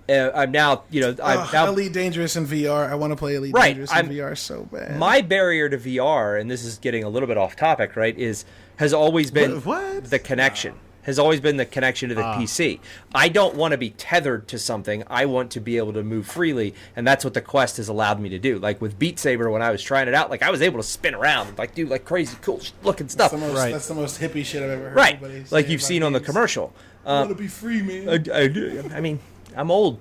uh, 0.08 0.30
I'm 0.34 0.50
now 0.50 0.82
you 0.90 1.00
know 1.00 1.10
I'm 1.22 1.38
Ugh, 1.38 1.52
now 1.52 1.66
Elite 1.68 1.92
Dangerous 1.92 2.34
in 2.36 2.46
VR. 2.46 2.90
I 2.90 2.94
want 2.96 3.12
to 3.12 3.16
play 3.16 3.36
Elite 3.36 3.54
Right, 3.54 3.68
Dangerous 3.68 3.90
in 3.92 3.96
I'm- 3.96 4.08
VR 4.08 4.36
so 4.36 4.64
bad. 4.72 4.98
my 4.98 5.20
barrier 5.20 5.68
to 5.68 5.78
VR, 5.78 6.40
and 6.40 6.50
this 6.50 6.64
is 6.64 6.78
getting 6.78 7.04
a 7.04 7.08
little 7.08 7.28
bit 7.28 7.36
off 7.38 7.54
topic, 7.56 7.94
right? 7.96 8.16
Is 8.18 8.44
has 8.76 8.92
always 8.92 9.30
been 9.30 9.56
What- 9.62 9.66
what? 9.66 10.10
the 10.10 10.18
connection. 10.18 10.74
Has 11.02 11.20
always 11.20 11.38
been 11.38 11.56
the 11.56 11.64
connection 11.64 12.08
to 12.08 12.16
the 12.16 12.24
ah. 12.24 12.36
PC. 12.36 12.80
I 13.14 13.28
don't 13.28 13.54
want 13.54 13.70
to 13.70 13.78
be 13.78 13.90
tethered 13.90 14.48
to 14.48 14.58
something. 14.58 15.04
I 15.06 15.24
want 15.26 15.52
to 15.52 15.60
be 15.60 15.76
able 15.76 15.92
to 15.92 16.02
move 16.02 16.26
freely, 16.26 16.74
and 16.96 17.06
that's 17.06 17.22
what 17.24 17.32
the 17.32 17.40
Quest 17.40 17.76
has 17.76 17.88
allowed 17.88 18.18
me 18.18 18.28
to 18.30 18.40
do. 18.40 18.58
Like 18.58 18.80
with 18.80 18.98
Beat 18.98 19.20
Saber, 19.20 19.48
when 19.48 19.62
I 19.62 19.70
was 19.70 19.80
trying 19.84 20.08
it 20.08 20.14
out, 20.14 20.30
like 20.30 20.42
I 20.42 20.50
was 20.50 20.62
able 20.62 20.80
to 20.80 20.82
spin 20.82 21.14
around, 21.14 21.46
and, 21.46 21.58
like 21.58 21.76
do 21.76 21.86
like 21.86 22.04
crazy 22.04 22.36
cool 22.42 22.58
sh- 22.58 22.72
looking 22.82 23.08
stuff. 23.08 23.30
that's 23.30 23.40
the 23.40 23.46
most. 23.46 23.56
Right. 23.56 23.72
That's 23.72 23.86
the 23.86 23.94
most 23.94 24.20
hippie 24.20 24.44
shit 24.44 24.64
I've 24.64 24.70
ever 24.70 24.88
heard. 24.88 24.96
Right, 24.96 25.22
like 25.52 25.68
you've 25.68 25.80
about 25.80 25.86
seen 25.86 26.02
on 26.02 26.12
the 26.12 26.18
games. 26.18 26.26
commercial. 26.26 26.72
I 27.06 27.20
want 27.20 27.28
to 27.28 27.36
be 27.36 27.46
free, 27.46 27.82
man. 27.82 28.08
I, 28.08 28.92
I, 28.92 28.96
I 28.96 29.00
mean, 29.00 29.20
I'm 29.54 29.70
old. 29.70 30.00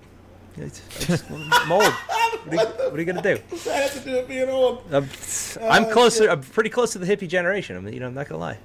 It's- 0.58 0.82
I 1.02 1.06
just- 1.06 1.26
I'm 1.32 1.72
old. 1.72 1.84
What 1.84 2.48
are, 2.48 2.56
you, 2.56 2.60
what 2.90 2.94
are 2.94 3.00
you 3.00 3.06
gonna 3.06 3.22
do? 3.22 3.40
I 3.70 3.74
have 3.78 3.94
to 3.94 4.00
do 4.00 4.16
it 4.18 4.28
being 4.28 4.50
old. 4.50 4.84
I'm, 4.92 5.10
I'm 5.62 5.86
Oh, 5.86 5.92
closer. 5.92 6.24
shit. 6.24 6.30
I'm 6.30 6.42
pretty 6.42 6.70
close 6.70 6.92
to 6.94 7.00
the 7.00 7.06
hippie 7.08 7.28
generation. 7.28 7.76
I'm, 7.76 7.88
you 7.88 8.00
know, 8.00 8.08
I'm 8.08 8.14
not 8.14 8.30
gonna 8.30 8.40
lie. 8.40 8.58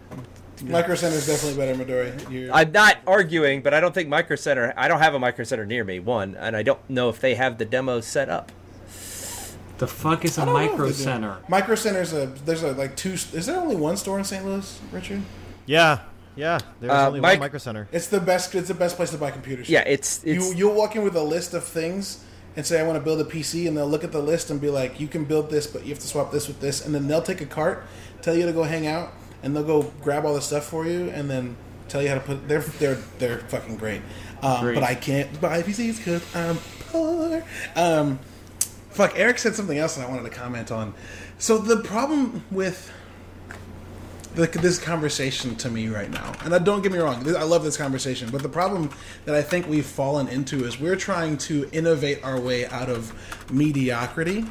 Micro 0.63 0.95
Center 0.95 1.17
is 1.17 1.27
definitely 1.27 1.57
better, 1.57 1.75
Midori. 2.15 2.31
You're, 2.31 2.53
I'm 2.53 2.71
not 2.73 2.99
arguing, 3.07 3.63
but 3.63 3.73
I 3.73 3.81
don't 3.81 3.95
think 3.95 4.11
Micro 4.11 4.37
Center. 4.37 4.75
I 4.77 4.89
don't 4.89 5.01
have 5.01 5.15
a 5.15 5.19
Micro 5.19 5.45
Center 5.45 5.65
near 5.65 5.83
me. 5.85 5.99
One, 6.01 6.35
and 6.39 6.55
I 6.55 6.63
don't 6.63 6.79
know 6.91 7.09
if 7.09 7.19
they 7.21 7.35
have 7.37 7.57
the 7.57 7.65
demo 7.65 8.01
set 8.03 8.29
up. 8.29 8.53
The 9.79 9.87
fuck 9.87 10.27
is 10.27 10.37
a 10.37 10.45
don't 10.45 10.49
know 10.49 10.53
micro 10.53 10.91
center? 10.93 11.39
Micro 11.49 11.75
Center's 11.75 12.13
a. 12.13 12.27
There's 12.27 12.63
a 12.63 12.73
like 12.73 12.97
two. 12.97 13.13
Is 13.15 13.47
there 13.47 13.57
only 13.59 13.77
one 13.77 13.97
store 13.97 14.19
in 14.19 14.25
St. 14.27 14.45
Louis, 14.45 14.79
Richard? 14.93 15.23
Yeah, 15.65 16.01
yeah. 16.41 16.59
There's 16.81 16.91
Uh, 16.93 17.07
only 17.09 17.21
Mike- 17.21 17.35
one 17.35 17.41
micro 17.47 17.59
center. 17.59 17.89
It's 17.93 18.09
the 18.09 18.21
best. 18.21 18.55
It's 18.55 18.69
the 18.69 18.75
best 18.75 18.97
place 18.97 19.11
to 19.11 19.19
buy 19.19 19.31
computers. 19.31 19.69
Yeah, 19.69 19.85
it's 19.87 20.21
it's 20.25 20.27
you 20.49 20.55
you'll 20.57 20.75
walk 20.75 20.97
in 20.97 21.03
with 21.05 21.15
a 21.17 21.23
list 21.23 21.55
of 21.55 21.63
things 21.65 22.25
and 22.57 22.67
say 22.67 22.81
I 22.81 22.83
want 22.83 22.97
to 22.99 23.05
build 23.05 23.21
a 23.21 23.25
PC, 23.25 23.69
and 23.69 23.77
they'll 23.77 23.87
look 23.89 24.03
at 24.05 24.11
the 24.13 24.21
list 24.23 24.51
and 24.51 24.61
be 24.61 24.71
like, 24.71 24.99
you 24.99 25.07
can 25.07 25.25
build 25.25 25.51
this, 25.51 25.67
but 25.69 25.85
you 25.85 25.91
have 25.91 26.01
to 26.01 26.09
swap 26.09 26.33
this 26.33 26.49
with 26.49 26.61
this, 26.61 26.85
and 26.85 26.93
then 26.95 27.07
they'll 27.07 27.23
take 27.23 27.41
a 27.41 27.47
cart, 27.47 27.85
tell 28.23 28.35
you 28.35 28.45
to 28.47 28.53
go 28.53 28.65
hang 28.65 28.87
out, 28.89 29.13
and 29.43 29.55
they'll 29.55 29.63
go 29.63 29.93
grab 30.03 30.25
all 30.27 30.35
the 30.35 30.41
stuff 30.43 30.65
for 30.65 30.85
you, 30.87 31.11
and 31.11 31.31
then 31.31 31.57
tell 31.89 32.03
you 32.03 32.09
how 32.09 32.15
to 32.17 32.21
put. 32.21 32.49
They're 32.49 32.61
they're 32.81 32.99
they're 33.19 33.39
fucking 33.39 33.77
great. 33.77 34.03
Um, 34.43 34.61
Great. 34.63 34.75
But 34.77 34.85
I 34.85 34.95
can't 34.95 35.41
buy 35.41 35.63
PCs 35.63 35.99
because 35.99 36.23
I'm 36.35 36.57
poor. 36.91 37.45
Um, 37.77 38.19
fuck. 38.91 39.13
Eric 39.19 39.39
said 39.39 39.55
something 39.55 39.77
else 39.79 39.97
that 39.97 40.07
I 40.07 40.11
wanted 40.11 40.23
to 40.25 40.31
comment 40.37 40.73
on. 40.73 40.95
So 41.39 41.59
the 41.59 41.77
problem 41.83 42.43
with 42.51 42.91
the, 42.91 42.93
this 44.35 44.79
conversation 44.79 45.57
to 45.57 45.71
me 45.71 45.89
right 45.89 46.11
now, 46.11 46.33
and 46.45 46.55
I, 46.55 46.59
don't 46.59 46.83
get 46.83 46.93
me 46.93 46.99
wrong, 46.99 47.27
I 47.37 47.43
love 47.43 47.65
this 47.65 47.77
conversation, 47.77 48.31
but 48.31 48.43
the 48.43 48.49
problem 48.49 48.91
that 49.25 49.35
I 49.35 49.43
think 49.43 49.69
we've 49.69 49.87
fallen 49.87 50.29
into 50.29 50.65
is 50.65 50.79
we're 50.81 50.97
trying 50.97 51.37
to 51.39 51.69
innovate 51.73 52.23
our 52.23 52.39
way 52.39 52.67
out 52.67 52.89
of 52.89 53.13
mediocrity, 53.51 54.45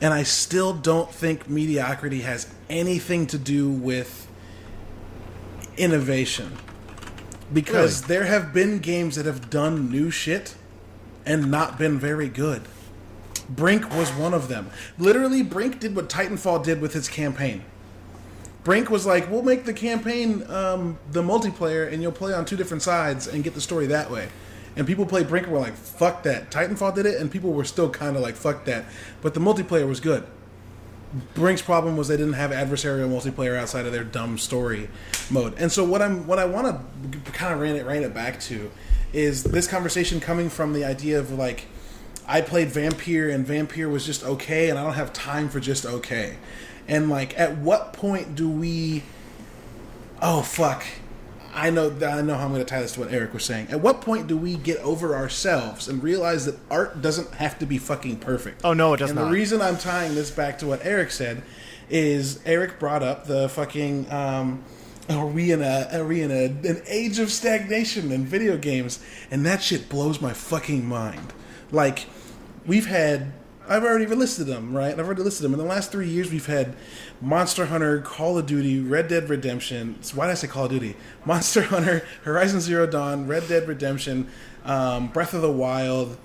and 0.00 0.12
I 0.12 0.24
still 0.24 0.72
don't 0.72 1.10
think 1.10 1.48
mediocrity 1.48 2.22
has 2.22 2.52
anything 2.68 3.26
to 3.28 3.38
do 3.38 3.70
with 3.70 4.26
innovation. 5.76 6.52
Because 7.52 8.02
Really? 8.02 8.08
there 8.14 8.24
have 8.26 8.52
been 8.52 8.78
games 8.78 9.16
that 9.16 9.26
have 9.26 9.50
done 9.50 9.90
new 9.90 10.10
shit 10.10 10.54
and 11.26 11.50
not 11.50 11.78
been 11.78 11.98
very 11.98 12.28
good. 12.28 12.62
Brink 13.48 13.90
was 13.94 14.10
one 14.10 14.32
of 14.32 14.48
them. 14.48 14.70
Literally, 14.98 15.42
Brink 15.42 15.78
did 15.78 15.94
what 15.94 16.08
Titanfall 16.08 16.64
did 16.64 16.80
with 16.80 16.96
its 16.96 17.08
campaign. 17.08 17.64
Brink 18.64 18.90
was 18.90 19.06
like, 19.06 19.30
"We'll 19.30 19.42
make 19.42 19.64
the 19.64 19.72
campaign 19.72 20.48
um, 20.50 20.98
the 21.10 21.22
multiplayer, 21.22 21.92
and 21.92 22.02
you'll 22.02 22.12
play 22.12 22.32
on 22.32 22.44
two 22.44 22.56
different 22.56 22.82
sides 22.82 23.26
and 23.26 23.42
get 23.42 23.54
the 23.54 23.60
story 23.60 23.86
that 23.86 24.10
way." 24.10 24.28
And 24.74 24.86
people 24.86 25.04
played 25.04 25.28
Brink 25.28 25.46
and 25.46 25.54
were 25.54 25.60
like, 25.60 25.74
"Fuck 25.74 26.22
that!" 26.22 26.50
Titanfall 26.50 26.94
did 26.94 27.06
it, 27.06 27.20
and 27.20 27.30
people 27.30 27.52
were 27.52 27.64
still 27.64 27.90
kind 27.90 28.16
of 28.16 28.22
like, 28.22 28.36
"Fuck 28.36 28.64
that!" 28.66 28.84
But 29.20 29.34
the 29.34 29.40
multiplayer 29.40 29.88
was 29.88 30.00
good. 30.00 30.24
Brink's 31.34 31.60
problem 31.60 31.96
was 31.96 32.08
they 32.08 32.16
didn't 32.16 32.34
have 32.34 32.52
adversarial 32.52 33.08
multiplayer 33.08 33.56
outside 33.56 33.84
of 33.84 33.92
their 33.92 34.04
dumb 34.04 34.38
story 34.38 34.88
mode. 35.30 35.54
And 35.58 35.70
so 35.70 35.84
what 35.84 36.00
I'm 36.00 36.26
what 36.26 36.38
I 36.38 36.46
want 36.46 36.80
to 37.12 37.32
kind 37.32 37.52
of 37.52 37.60
rein 37.60 37.76
it 37.76 37.84
rein 37.84 38.02
it 38.02 38.14
back 38.14 38.40
to 38.42 38.70
is 39.12 39.44
this 39.44 39.66
conversation 39.66 40.20
coming 40.20 40.48
from 40.48 40.72
the 40.72 40.84
idea 40.84 41.18
of 41.18 41.30
like 41.32 41.66
I 42.26 42.40
played 42.40 42.68
Vampyr 42.68 43.34
and 43.34 43.46
Vampyr 43.46 43.90
was 43.90 44.06
just 44.06 44.24
okay 44.24 44.70
and 44.70 44.78
I 44.78 44.84
don't 44.84 44.94
have 44.94 45.12
time 45.12 45.48
for 45.48 45.60
just 45.60 45.84
okay. 45.84 46.38
And 46.88 47.08
like 47.08 47.38
at 47.38 47.58
what 47.58 47.92
point 47.92 48.34
do 48.34 48.48
we 48.48 49.02
Oh 50.22 50.42
fuck. 50.42 50.84
I 51.54 51.68
know 51.68 51.90
I 51.90 52.22
know 52.22 52.34
how 52.34 52.44
I'm 52.44 52.52
going 52.52 52.64
to 52.64 52.64
tie 52.64 52.80
this 52.80 52.92
to 52.92 53.00
what 53.00 53.12
Eric 53.12 53.34
was 53.34 53.44
saying. 53.44 53.68
At 53.70 53.80
what 53.80 54.00
point 54.00 54.26
do 54.26 54.38
we 54.38 54.56
get 54.56 54.78
over 54.78 55.14
ourselves 55.14 55.88
and 55.88 56.02
realize 56.02 56.46
that 56.46 56.54
art 56.70 57.02
doesn't 57.02 57.34
have 57.34 57.58
to 57.58 57.66
be 57.66 57.76
fucking 57.76 58.16
perfect? 58.16 58.62
Oh, 58.64 58.72
no, 58.72 58.94
it 58.94 58.98
doesn't 58.98 59.18
and 59.18 59.26
not. 59.26 59.30
the 59.30 59.36
reason 59.36 59.60
I'm 59.60 59.76
tying 59.76 60.14
this 60.14 60.30
back 60.30 60.58
to 60.60 60.66
what 60.66 60.80
Eric 60.86 61.10
said 61.10 61.42
is 61.90 62.40
Eric 62.46 62.78
brought 62.78 63.02
up 63.02 63.26
the 63.26 63.50
fucking 63.50 64.10
um, 64.10 64.62
Are 65.10 65.26
we 65.26 65.50
in 65.50 65.60
a 65.60 65.88
are 65.92 66.06
we 66.06 66.22
in 66.22 66.30
a, 66.30 66.44
an 66.44 66.82
age 66.86 67.18
of 67.18 67.30
stagnation 67.30 68.12
in 68.12 68.24
video 68.24 68.56
games? 68.56 69.04
And 69.30 69.44
that 69.44 69.62
shit 69.62 69.88
blows 69.90 70.20
my 70.20 70.32
fucking 70.32 70.86
mind. 70.86 71.34
Like, 71.70 72.06
we've 72.64 72.86
had 72.86 73.32
I've 73.68 73.84
already 73.84 74.06
listed 74.06 74.46
them, 74.46 74.76
right? 74.76 74.92
I've 74.92 75.06
already 75.06 75.22
listed 75.22 75.44
them. 75.44 75.52
In 75.52 75.58
the 75.58 75.64
last 75.64 75.92
three 75.92 76.08
years, 76.08 76.30
we've 76.30 76.46
had 76.46 76.74
Monster 77.20 77.66
Hunter, 77.66 78.00
Call 78.00 78.36
of 78.38 78.46
Duty, 78.46 78.80
Red 78.80 79.08
Dead 79.08 79.28
Redemption. 79.28 79.96
So 80.02 80.16
why 80.16 80.26
did 80.26 80.32
I 80.32 80.34
say 80.34 80.48
Call 80.48 80.64
of 80.64 80.70
Duty? 80.70 80.96
Monster 81.24 81.62
Hunter, 81.62 82.04
Horizon 82.24 82.60
Zero 82.60 82.86
Dawn, 82.86 83.26
Red 83.26 83.46
Dead 83.48 83.68
Redemption, 83.68 84.28
um, 84.64 85.08
Breath 85.08 85.32
of 85.34 85.42
the 85.42 85.52
Wild, 85.52 86.18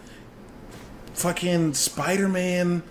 fucking 1.14 1.74
Spider 1.74 2.28
Man. 2.28 2.84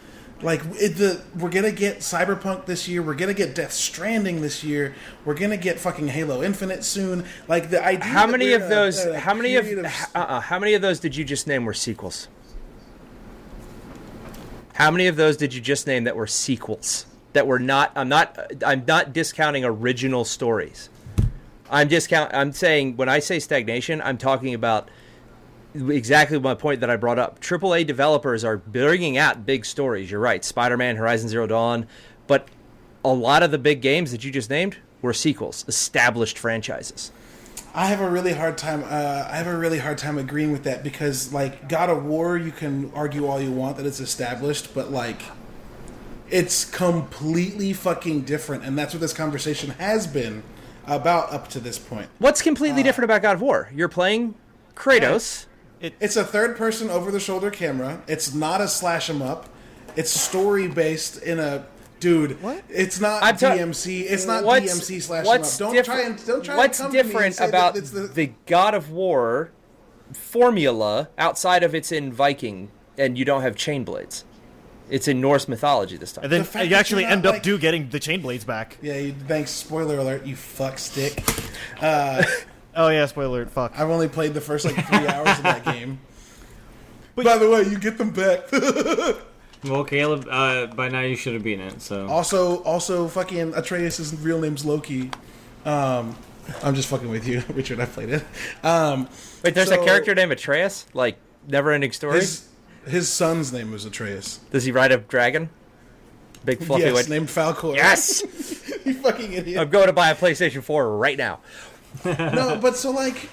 Like 0.42 0.60
it, 0.74 0.96
the 0.96 1.22
we're 1.38 1.48
gonna 1.48 1.72
get 1.72 2.00
Cyberpunk 2.00 2.66
this 2.66 2.86
year. 2.86 3.02
We're 3.02 3.14
gonna 3.14 3.32
get 3.32 3.54
Death 3.54 3.72
Stranding 3.72 4.42
this 4.42 4.62
year. 4.62 4.94
We're 5.24 5.32
gonna 5.34 5.56
get 5.56 5.80
fucking 5.80 6.08
Halo 6.08 6.42
Infinite 6.42 6.84
soon. 6.84 7.24
Like 7.48 7.70
the 7.70 7.82
idea. 7.82 8.04
How 8.04 8.26
many 8.26 8.52
of 8.52 8.60
in 8.62 8.66
a- 8.66 8.70
those? 8.70 9.02
a 9.06 9.18
How 9.18 9.32
many 9.32 9.56
of? 9.56 9.64
period 9.64 9.86
Uh-uh, 10.14 10.40
how 10.40 10.58
many 10.58 10.74
of 10.74 10.82
those 10.82 11.00
did 11.00 11.16
you 11.16 11.24
just 11.24 11.46
name 11.46 11.64
were 11.64 11.72
sequels? 11.72 12.28
How 14.76 14.90
many 14.90 15.06
of 15.06 15.16
those 15.16 15.38
did 15.38 15.54
you 15.54 15.62
just 15.62 15.86
name 15.86 16.04
that 16.04 16.16
were 16.16 16.26
sequels? 16.26 17.06
That 17.32 17.46
were 17.46 17.58
not. 17.58 17.92
I'm 17.96 18.10
not. 18.10 18.38
I'm 18.62 18.84
not 18.86 19.14
discounting 19.14 19.64
original 19.64 20.22
stories. 20.26 20.90
I'm 21.70 21.88
discount. 21.88 22.34
I'm 22.34 22.52
saying 22.52 22.96
when 22.96 23.08
I 23.08 23.20
say 23.20 23.38
stagnation, 23.38 24.02
I'm 24.02 24.18
talking 24.18 24.52
about 24.52 24.90
exactly 25.74 26.38
my 26.38 26.52
point 26.52 26.80
that 26.80 26.90
I 26.90 26.96
brought 26.96 27.18
up. 27.18 27.40
AAA 27.40 27.86
developers 27.86 28.44
are 28.44 28.58
bringing 28.58 29.16
out 29.16 29.46
big 29.46 29.64
stories. 29.64 30.10
You're 30.10 30.20
right. 30.20 30.44
Spider-Man, 30.44 30.96
Horizon 30.96 31.30
Zero 31.30 31.46
Dawn, 31.46 31.86
but 32.26 32.46
a 33.02 33.14
lot 33.14 33.42
of 33.42 33.52
the 33.52 33.58
big 33.58 33.80
games 33.80 34.12
that 34.12 34.24
you 34.24 34.30
just 34.30 34.50
named 34.50 34.76
were 35.00 35.14
sequels, 35.14 35.64
established 35.68 36.38
franchises. 36.38 37.12
I 37.76 37.88
have 37.88 38.00
a 38.00 38.08
really 38.08 38.32
hard 38.32 38.56
time. 38.56 38.82
Uh, 38.84 39.28
I 39.30 39.36
have 39.36 39.46
a 39.46 39.56
really 39.56 39.78
hard 39.78 39.98
time 39.98 40.16
agreeing 40.16 40.50
with 40.50 40.64
that 40.64 40.82
because, 40.82 41.30
like, 41.30 41.68
God 41.68 41.90
of 41.90 42.06
War, 42.06 42.38
you 42.38 42.50
can 42.50 42.90
argue 42.94 43.26
all 43.26 43.38
you 43.38 43.52
want 43.52 43.76
that 43.76 43.84
it's 43.84 44.00
established, 44.00 44.72
but 44.74 44.90
like, 44.90 45.20
it's 46.30 46.64
completely 46.64 47.74
fucking 47.74 48.22
different, 48.22 48.64
and 48.64 48.78
that's 48.78 48.94
what 48.94 49.02
this 49.02 49.12
conversation 49.12 49.70
has 49.72 50.06
been 50.06 50.42
about 50.86 51.30
up 51.30 51.48
to 51.48 51.60
this 51.60 51.78
point. 51.78 52.08
What's 52.18 52.40
completely 52.40 52.82
different 52.82 53.04
about 53.04 53.20
God 53.20 53.34
of 53.34 53.42
War? 53.42 53.68
You're 53.74 53.90
playing 53.90 54.36
Kratos. 54.74 55.44
It's 55.80 56.16
a 56.16 56.24
third-person, 56.24 56.88
over-the-shoulder 56.88 57.50
camera. 57.50 58.00
It's 58.08 58.32
not 58.32 58.62
a 58.62 58.68
slash 58.68 59.10
'em 59.10 59.20
up. 59.20 59.50
It's 59.96 60.10
story-based 60.10 61.22
in 61.22 61.38
a 61.38 61.66
dude. 62.00 62.42
What? 62.42 62.62
It's 62.68 63.00
not 63.00 63.22
I'm 63.22 63.36
ta- 63.36 63.52
DMC. 63.56 64.02
It's 64.02 64.26
not 64.26 64.44
What's- 64.44 64.66
DMC 64.72 65.00
slash 65.02 65.20
'em 65.20 65.26
what's. 65.26 65.56
Don't 65.58 65.72
different- 65.72 66.00
try 66.00 66.08
and 66.10 66.26
don't 66.26 66.44
try 66.44 66.56
What's 66.56 66.78
and 66.80 66.84
come 66.84 66.92
to 66.92 66.94
me 66.94 67.00
and 67.00 67.08
different 67.08 67.34
say 67.36 67.44
that 67.44 67.48
about 67.48 67.76
it's 67.76 67.90
the, 67.90 68.00
the 68.02 68.32
God 68.46 68.74
of 68.74 68.90
War 68.90 69.50
formula 70.12 71.08
outside 71.18 71.62
of 71.62 71.74
it's 71.74 71.92
in 71.92 72.12
Viking 72.12 72.70
and 72.98 73.18
you 73.18 73.24
don't 73.24 73.42
have 73.42 73.56
chain 73.56 73.84
blades? 73.84 74.24
It's 74.88 75.08
in 75.08 75.20
Norse 75.20 75.48
mythology 75.48 75.96
this 75.96 76.12
time. 76.12 76.24
And 76.24 76.32
then 76.32 76.42
The 76.44 76.64
you 76.66 76.76
actually 76.76 77.02
you're 77.02 77.10
not, 77.10 77.16
end 77.16 77.26
up 77.26 77.42
do 77.42 77.58
getting 77.58 77.88
the 77.88 77.98
chain 77.98 78.22
blades 78.22 78.44
back. 78.44 78.78
Yeah, 78.80 78.96
you, 78.98 79.12
thanks. 79.26 79.50
Spoiler 79.50 79.98
alert, 79.98 80.24
you 80.24 80.36
fuck 80.36 80.78
stick. 80.78 81.22
Uh, 81.80 82.22
oh 82.76 82.88
yeah, 82.88 83.04
spoiler 83.06 83.40
alert. 83.40 83.50
Fuck. 83.50 83.72
I've 83.78 83.90
only 83.90 84.08
played 84.08 84.32
the 84.34 84.40
first 84.40 84.64
like 84.64 84.74
three 84.86 85.06
hours 85.08 85.28
of 85.38 85.42
that 85.42 85.64
game. 85.64 85.98
By 87.16 87.36
the 87.38 87.50
way, 87.50 87.62
you 87.64 87.78
get 87.78 87.98
them 87.98 88.10
back. 88.10 88.48
Well, 89.68 89.84
Caleb, 89.84 90.26
uh, 90.30 90.66
by 90.66 90.88
now 90.88 91.00
you 91.00 91.16
should 91.16 91.34
have 91.34 91.42
beaten 91.42 91.66
it. 91.66 91.82
So 91.82 92.06
also, 92.08 92.62
also, 92.62 93.08
fucking 93.08 93.54
Atreus' 93.54 94.12
real 94.14 94.40
name's 94.40 94.64
Loki. 94.64 95.10
Um, 95.64 96.16
I'm 96.62 96.74
just 96.74 96.88
fucking 96.88 97.08
with 97.08 97.26
you, 97.26 97.42
Richard. 97.54 97.80
I 97.80 97.86
played 97.86 98.10
it. 98.10 98.24
Um, 98.62 99.08
Wait, 99.42 99.54
there's 99.54 99.68
so- 99.68 99.80
a 99.80 99.84
character 99.84 100.14
named 100.14 100.32
Atreus? 100.32 100.86
Like, 100.94 101.18
never 101.48 101.72
ending 101.72 101.92
story? 101.92 102.20
his 102.20 102.48
his 102.86 103.12
son's 103.12 103.52
name 103.52 103.72
was 103.72 103.84
Atreus. 103.84 104.38
Does 104.50 104.64
he 104.64 104.70
ride 104.72 104.92
a 104.92 104.98
dragon? 104.98 105.50
Big 106.44 106.62
fluffy 106.62 106.84
yes, 106.84 106.94
white. 106.94 107.08
named 107.08 107.26
Falkor. 107.28 107.74
Yes! 107.74 108.22
you 108.84 108.94
fucking 108.94 109.32
idiot. 109.32 109.60
I'm 109.60 109.68
going 109.68 109.88
to 109.88 109.92
buy 109.92 110.10
a 110.10 110.14
PlayStation 110.14 110.62
4 110.62 110.96
right 110.96 111.18
now. 111.18 111.40
no, 112.04 112.56
but 112.62 112.76
so 112.76 112.92
like. 112.92 113.28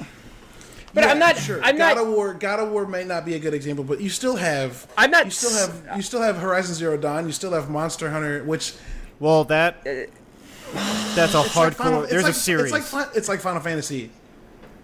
But 0.94 1.04
yeah, 1.06 1.12
I'm 1.12 1.20
not- 1.20 1.38
sure. 1.38 1.60
I'm 1.64 1.78
God 1.78 1.96
not- 1.98 2.06
of 2.06 2.14
War. 2.14 2.34
God 2.34 2.60
of 2.60 2.70
War 2.72 2.86
may 2.86 3.04
not 3.04 3.26
be 3.26 3.34
a 3.36 3.40
good 3.40 3.54
example, 3.54 3.84
but 3.84 4.00
you 4.00 4.10
still 4.10 4.36
have. 4.36 4.88
I'm 4.98 5.10
not 5.12 5.26
You 5.26 5.32
still 5.32 5.52
have. 5.58 5.96
You 5.98 6.02
still 6.02 6.22
have 6.22 6.38
Horizon 6.38 6.76
Zero 6.76 6.98
Dawn. 6.98 7.26
You 7.26 7.32
still 7.32 7.52
have 7.54 7.70
Monster 7.70 8.12
Hunter, 8.12 8.44
which 8.44 8.74
Well, 9.20 9.44
that 9.46 9.84
that's 11.16 11.34
a 11.34 11.42
It's 11.42 11.56
like 11.56 11.74
hardcore. 11.74 11.74
Final- 11.76 12.02
there's 12.08 12.24
like- 12.24 12.32
a 12.32 12.36
series. 12.36 12.74
It's 12.74 12.94
like, 12.94 13.08
it's 13.16 13.28
like 13.30 13.40
Final 13.42 13.62
Fantasy. 13.62 14.10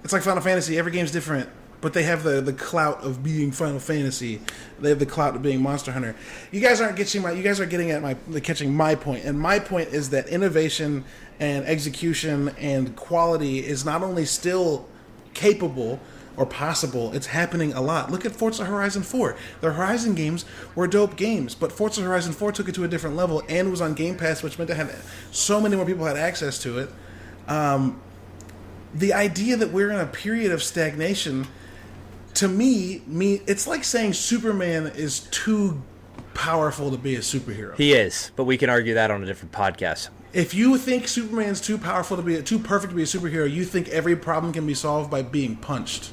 It's 0.03 0.13
like 0.13 0.21
Final 0.23 0.41
Fantasy. 0.41 0.77
Every 0.77 0.91
game's 0.91 1.11
different, 1.11 1.49
but 1.81 1.93
they 1.93 2.03
have 2.03 2.23
the, 2.23 2.39
the 2.41 2.53
clout 2.53 3.03
of 3.03 3.21
being 3.23 3.51
Final 3.51 3.79
Fantasy. 3.79 4.39
They 4.79 4.89
have 4.89 4.99
the 4.99 5.05
clout 5.05 5.35
of 5.35 5.41
being 5.41 5.61
Monster 5.61 5.91
Hunter. 5.91 6.15
You 6.51 6.61
guys 6.61 6.79
aren't 6.81 6.95
getting 6.95 7.21
my. 7.21 7.31
You 7.33 7.43
guys 7.43 7.59
are 7.59 7.65
getting 7.65 7.91
at 7.91 8.01
my 8.01 8.15
catching 8.39 8.73
my 8.73 8.95
point, 8.95 9.25
and 9.25 9.37
my 9.39 9.59
point 9.59 9.89
is 9.89 10.09
that 10.11 10.27
innovation 10.29 11.03
and 11.39 11.65
execution 11.65 12.49
and 12.57 12.95
quality 12.95 13.59
is 13.59 13.83
not 13.85 14.01
only 14.03 14.25
still 14.25 14.87
capable 15.33 15.99
or 16.37 16.45
possible, 16.45 17.11
it's 17.13 17.27
happening 17.27 17.73
a 17.73 17.81
lot. 17.81 18.11
Look 18.11 18.25
at 18.25 18.31
Forza 18.31 18.63
Horizon 18.63 19.03
4. 19.03 19.35
The 19.59 19.73
Horizon 19.73 20.15
games 20.15 20.45
were 20.73 20.87
dope 20.87 21.17
games, 21.17 21.53
but 21.53 21.71
Forza 21.71 22.01
Horizon 22.01 22.31
4 22.31 22.53
took 22.53 22.69
it 22.69 22.75
to 22.75 22.85
a 22.85 22.87
different 22.87 23.17
level 23.17 23.43
and 23.49 23.69
was 23.69 23.81
on 23.81 23.93
Game 23.93 24.15
Pass, 24.15 24.41
which 24.41 24.57
meant 24.57 24.69
to 24.69 24.75
have 24.75 25.05
so 25.31 25.59
many 25.59 25.75
more 25.75 25.85
people 25.85 26.05
had 26.05 26.15
access 26.15 26.57
to 26.63 26.79
it. 26.79 26.89
Um, 27.49 28.01
the 28.93 29.13
idea 29.13 29.57
that 29.57 29.71
we're 29.71 29.91
in 29.91 29.99
a 29.99 30.05
period 30.05 30.51
of 30.51 30.63
stagnation, 30.63 31.45
to 32.35 32.47
me, 32.47 33.01
me 33.05 33.41
it's 33.45 33.67
like 33.67 33.83
saying 33.83 34.13
Superman 34.13 34.87
is 34.87 35.21
too 35.31 35.81
powerful 36.33 36.89
to 36.91 36.97
be 36.97 37.15
a 37.15 37.19
superhero. 37.19 37.75
He 37.75 37.93
is, 37.93 38.31
but 38.37 38.45
we 38.45 38.57
can 38.57 38.69
argue 38.69 38.93
that 38.93 39.11
on 39.11 39.21
a 39.21 39.25
different 39.25 39.51
podcast. 39.51 40.09
If 40.31 40.53
you 40.53 40.77
think 40.77 41.07
Superman's 41.07 41.59
too 41.59 41.77
powerful 41.77 42.15
to 42.15 42.23
be 42.23 42.41
too 42.43 42.59
perfect 42.59 42.91
to 42.91 42.95
be 42.95 43.03
a 43.03 43.05
superhero, 43.05 43.51
you 43.51 43.65
think 43.65 43.89
every 43.89 44.15
problem 44.15 44.53
can 44.53 44.67
be 44.67 44.75
solved 44.75 45.09
by 45.09 45.23
being 45.23 45.55
punched. 45.55 46.11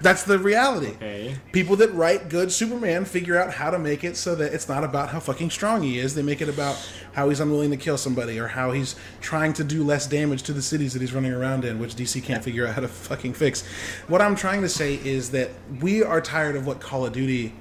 That's 0.00 0.22
the 0.22 0.38
reality. 0.38 0.92
Okay. 0.92 1.36
People 1.52 1.76
that 1.76 1.92
write 1.92 2.28
good 2.28 2.52
Superman 2.52 3.04
figure 3.04 3.36
out 3.36 3.54
how 3.54 3.70
to 3.70 3.78
make 3.78 4.04
it 4.04 4.16
so 4.16 4.34
that 4.36 4.52
it's 4.52 4.68
not 4.68 4.84
about 4.84 5.08
how 5.08 5.18
fucking 5.18 5.50
strong 5.50 5.82
he 5.82 5.98
is. 5.98 6.14
They 6.14 6.22
make 6.22 6.40
it 6.40 6.48
about 6.48 6.76
how 7.12 7.28
he's 7.28 7.40
unwilling 7.40 7.70
to 7.70 7.76
kill 7.76 7.98
somebody 7.98 8.38
or 8.38 8.48
how 8.48 8.70
he's 8.70 8.94
trying 9.20 9.52
to 9.54 9.64
do 9.64 9.82
less 9.82 10.06
damage 10.06 10.44
to 10.44 10.52
the 10.52 10.62
cities 10.62 10.92
that 10.92 11.00
he's 11.00 11.12
running 11.12 11.32
around 11.32 11.64
in, 11.64 11.80
which 11.80 11.96
DC 11.96 12.22
can't 12.22 12.44
figure 12.44 12.66
out 12.66 12.74
how 12.74 12.80
to 12.80 12.88
fucking 12.88 13.32
fix. 13.32 13.66
What 14.06 14.22
I'm 14.22 14.36
trying 14.36 14.62
to 14.62 14.68
say 14.68 14.94
is 14.94 15.30
that 15.32 15.50
we 15.80 16.02
are 16.02 16.20
tired 16.20 16.54
of 16.54 16.66
what 16.66 16.80
Call 16.80 17.04
of 17.04 17.12
Duty, 17.12 17.54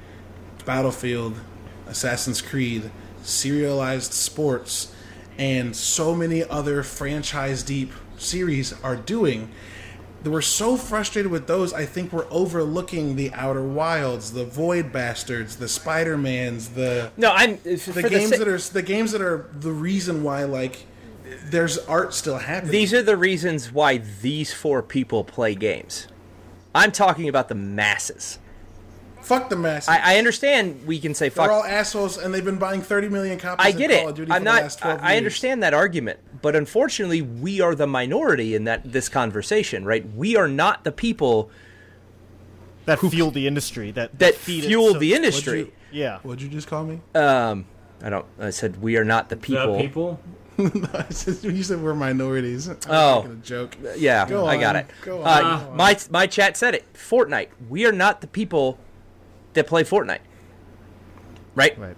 Battlefield, 0.66 1.40
Assassin's 1.88 2.42
Creed, 2.42 2.92
serialized 3.28 4.14
sports, 4.14 4.92
and 5.38 5.76
so 5.76 6.16
many 6.16 6.44
other 6.44 6.84
franchise 6.84 7.64
deep 7.64 7.92
series 8.18 8.74
are 8.82 8.96
doing 8.96 9.52
we're 10.28 10.42
so 10.42 10.78
frustrated 10.78 11.32
with 11.32 11.48
those. 11.48 11.74
I 11.74 11.86
think 11.86 12.12
we're 12.12 12.28
overlooking 12.30 13.16
the 13.16 13.32
Outer 13.34 13.64
Wilds, 13.64 14.34
the 14.34 14.46
Void 14.46 14.92
Bastards, 14.92 15.58
the 15.58 15.68
Spider 15.68 16.18
Mans, 16.18 16.70
the 16.70 17.12
No, 17.18 17.32
I'm 17.32 17.56
uh, 17.56 17.58
the 17.64 17.78
for 17.78 18.02
games 18.02 18.32
sa- 18.32 18.38
that 18.38 18.48
are 18.48 18.58
the 18.58 18.82
games 18.82 19.12
that 19.12 19.22
are 19.22 19.50
the 19.54 19.72
reason 19.72 20.24
why 20.24 20.44
like 20.44 20.86
there's 21.46 21.78
art 21.78 22.14
still 22.14 22.38
happening. 22.38 22.72
These 22.72 22.94
are 22.94 23.04
the 23.04 23.18
reasons 23.18 23.72
why 23.72 23.98
these 23.98 24.54
four 24.54 24.82
people 24.82 25.24
play 25.24 25.56
games. 25.56 26.08
I'm 26.74 26.92
talking 26.92 27.28
about 27.28 27.50
the 27.50 27.56
masses. 27.56 28.40
Fuck 29.28 29.50
the 29.50 29.56
masses. 29.56 29.90
I, 29.90 30.16
I 30.16 30.18
understand 30.18 30.86
we 30.88 31.00
can 31.00 31.14
say 31.14 31.30
They're 31.30 31.46
fuck. 31.46 31.52
all 31.52 31.64
assholes, 31.64 32.18
and 32.18 32.34
they've 32.34 32.44
been 32.46 32.58
buying 32.58 32.82
30 32.82 33.10
million 33.10 33.38
copies. 33.38 33.66
I 33.66 33.70
of 33.70 33.78
get 33.78 33.90
Call 33.92 34.08
it. 34.08 34.10
of 34.12 34.16
Duty 34.16 34.32
I'm 34.32 34.42
for 34.42 34.46
not. 34.46 34.56
The 34.58 34.62
last 34.64 34.80
12 34.80 35.00
I 35.02 35.14
I 35.14 35.18
understand 35.18 35.64
that 35.64 35.74
argument, 35.74 36.20
but 36.42 36.56
unfortunately, 36.56 37.22
we 37.22 37.62
are 37.62 37.76
the 37.76 37.88
minority 37.88 38.56
in 38.56 38.64
that 38.66 38.92
this 38.92 39.10
conversation. 39.10 39.86
Right? 39.86 40.06
We 40.16 40.36
are 40.38 40.48
not 40.48 40.84
the 40.84 40.92
people 40.92 41.50
that 42.86 43.00
fuel 43.00 43.32
the 43.32 43.48
industry. 43.48 43.92
That 43.92 44.18
that 44.20 44.36
feed 44.36 44.64
it 44.64 44.68
fuel 44.68 44.94
so- 44.94 45.00
the 45.00 45.12
What'd 45.12 45.26
industry. 45.26 45.60
you, 45.60 45.72
Yeah. 45.92 46.20
what'd 46.24 46.42
you 46.42 46.50
just 46.50 46.68
call 46.68 46.84
me? 46.86 47.02
Um, 47.16 47.66
I 48.02 48.10
don't. 48.10 48.26
I 48.40 48.50
said 48.52 48.82
we 48.82 48.96
are 48.98 49.04
not 49.06 49.30
the 49.30 49.38
people. 49.38 49.78
The 49.78 49.84
people. 49.84 50.20
You 50.58 51.62
said 51.62 51.84
we're 51.84 51.94
minorities. 51.94 52.68
I 52.68 52.74
was 52.74 52.86
Oh. 52.90 53.30
a 53.32 53.36
joke. 53.36 53.78
Yeah, 53.96 54.28
Go 54.28 54.48
I 54.48 54.58
got 54.58 54.76
it. 54.76 54.88
Go 55.04 55.22
Uh, 55.22 55.68
on. 55.70 55.78
my 55.78 55.96
my 56.10 56.26
chat 56.26 56.58
said 56.58 56.74
it. 56.74 56.92
Fortnite. 56.96 57.50
We 57.70 57.86
are 57.86 57.92
not 57.92 58.22
the 58.22 58.28
people 58.28 58.80
that 59.58 59.68
play 59.68 59.84
Fortnite. 59.84 60.20
Right? 61.56 61.78
Right. 61.78 61.96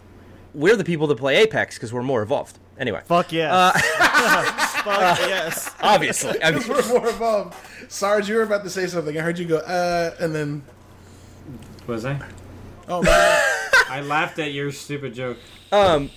We're 0.54 0.76
the 0.76 0.84
people 0.84 1.08
that 1.08 1.18
play 1.18 1.38
Apex 1.38 1.76
because 1.76 1.94
we're 1.94 2.02
more 2.04 2.22
evolved. 2.24 2.58
Anyway, 2.78 3.02
Fuck 3.06 3.32
yeah. 3.32 3.54
Uh, 3.54 3.72
Fuck 4.84 5.20
yes. 5.20 5.74
obviously. 5.82 6.42
I 6.44 6.52
mean, 6.58 6.64
we're 6.68 6.88
more 6.88 7.08
evolved. 7.10 7.56
Sarge, 7.92 8.28
you 8.30 8.36
were 8.36 8.44
about 8.44 8.64
to 8.64 8.70
say 8.70 8.88
something. 8.88 9.18
I 9.18 9.22
heard 9.22 9.38
you 9.38 9.46
go, 9.46 9.58
uh, 9.58 10.16
and 10.20 10.34
then, 10.34 10.64
Was 11.88 12.06
I? 12.06 12.20
oh, 12.88 13.04
man. 13.04 13.42
I 13.90 14.02
laughed 14.02 14.40
at 14.40 14.54
your 14.54 14.72
stupid 14.72 15.14
joke. 15.14 15.38
um, 15.72 16.10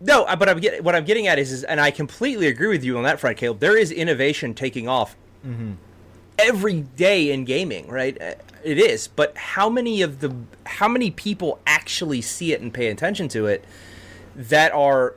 No, 0.00 0.24
uh, 0.24 0.34
but 0.36 0.48
I'm 0.48 0.58
get, 0.58 0.82
what 0.82 0.94
I'm 0.96 1.04
getting 1.04 1.26
at 1.26 1.38
is, 1.38 1.52
is, 1.52 1.64
and 1.64 1.80
I 1.80 1.90
completely 1.90 2.46
agree 2.46 2.68
with 2.68 2.82
you 2.82 2.96
on 2.96 3.04
that 3.04 3.20
front, 3.20 3.36
Caleb. 3.36 3.60
There 3.60 3.76
is 3.76 3.90
innovation 3.92 4.54
taking 4.54 4.88
off 4.88 5.16
every 6.38 6.80
day 6.80 7.30
in 7.30 7.44
gaming, 7.44 7.88
right? 7.88 8.16
It 8.64 8.78
is, 8.78 9.08
but 9.08 9.36
how 9.36 9.68
many 9.68 10.02
of 10.02 10.20
the 10.20 10.34
how 10.64 10.88
many 10.88 11.10
people 11.10 11.60
actually 11.66 12.20
see 12.22 12.52
it 12.52 12.60
and 12.60 12.72
pay 12.72 12.88
attention 12.88 13.28
to 13.28 13.46
it 13.46 13.64
that 14.36 14.72
are 14.72 15.14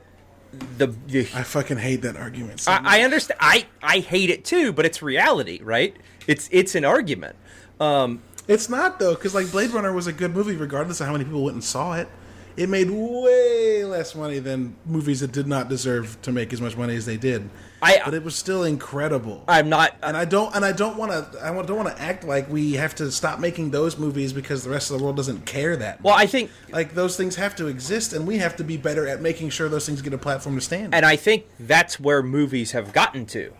the, 0.78 0.88
the 1.06 1.20
I 1.34 1.42
fucking 1.42 1.78
hate 1.78 2.02
that 2.02 2.16
argument. 2.16 2.60
so. 2.60 2.72
I, 2.72 2.98
I 2.98 3.00
understand. 3.02 3.38
I 3.40 3.66
I 3.82 3.98
hate 4.00 4.30
it 4.30 4.44
too, 4.44 4.72
but 4.72 4.84
it's 4.86 5.02
reality, 5.02 5.60
right? 5.62 5.94
It's 6.26 6.48
it's 6.52 6.74
an 6.74 6.84
argument. 6.84 7.36
Um, 7.80 8.22
It's 8.48 8.68
not 8.68 8.98
though, 8.98 9.14
because 9.14 9.34
like 9.34 9.50
Blade 9.50 9.70
Runner 9.70 9.92
was 9.92 10.06
a 10.06 10.12
good 10.12 10.32
movie, 10.34 10.56
regardless 10.56 11.00
of 11.00 11.06
how 11.06 11.12
many 11.12 11.24
people 11.24 11.42
went 11.44 11.54
and 11.54 11.64
saw 11.64 11.94
it. 11.94 12.08
It 12.56 12.68
made 12.70 12.88
way 12.90 13.84
less 13.84 14.14
money 14.14 14.38
than 14.38 14.76
movies 14.86 15.20
that 15.20 15.30
did 15.32 15.46
not 15.46 15.68
deserve 15.68 16.16
to 16.22 16.32
make 16.32 16.52
as 16.54 16.60
much 16.60 16.76
money 16.76 16.96
as 16.96 17.04
they 17.04 17.16
did. 17.18 17.50
I- 17.82 18.00
but 18.04 18.14
it 18.14 18.24
was 18.24 18.34
still 18.34 18.64
incredible. 18.64 19.44
I'm 19.46 19.68
not. 19.68 19.90
Uh, 20.02 20.06
and 20.06 20.16
I 20.16 20.24
don't, 20.24 20.54
and 20.56 20.64
I 20.64 20.72
don't 20.72 20.96
want 20.96 21.12
to, 21.12 21.44
I 21.44 21.52
don't 21.52 21.76
want 21.76 21.94
to 21.94 22.02
act 22.02 22.24
like 22.24 22.48
we 22.50 22.72
have 22.74 22.94
to 22.96 23.12
stop 23.12 23.38
making 23.40 23.70
those 23.72 23.98
movies 23.98 24.32
because 24.32 24.64
the 24.64 24.70
rest 24.70 24.90
of 24.90 24.96
the 24.98 25.04
world 25.04 25.16
doesn't 25.16 25.44
care 25.44 25.76
that. 25.76 26.02
well, 26.02 26.14
I 26.14 26.26
think 26.26 26.50
like 26.70 26.94
those 26.94 27.16
things 27.16 27.36
have 27.36 27.54
to 27.56 27.66
exist, 27.66 28.14
and 28.14 28.26
we 28.26 28.38
have 28.38 28.56
to 28.56 28.64
be 28.64 28.78
better 28.78 29.06
at 29.06 29.20
making 29.20 29.50
sure 29.50 29.68
those 29.68 29.84
things 29.84 30.00
get 30.00 30.14
a 30.14 30.18
platform 30.18 30.54
to 30.54 30.60
stand. 30.62 30.94
and 30.94 31.04
I 31.04 31.16
think 31.16 31.44
that's 31.60 32.00
where 32.00 32.22
movies 32.22 32.72
have 32.72 32.94
gotten 32.94 33.26
to 33.26 33.52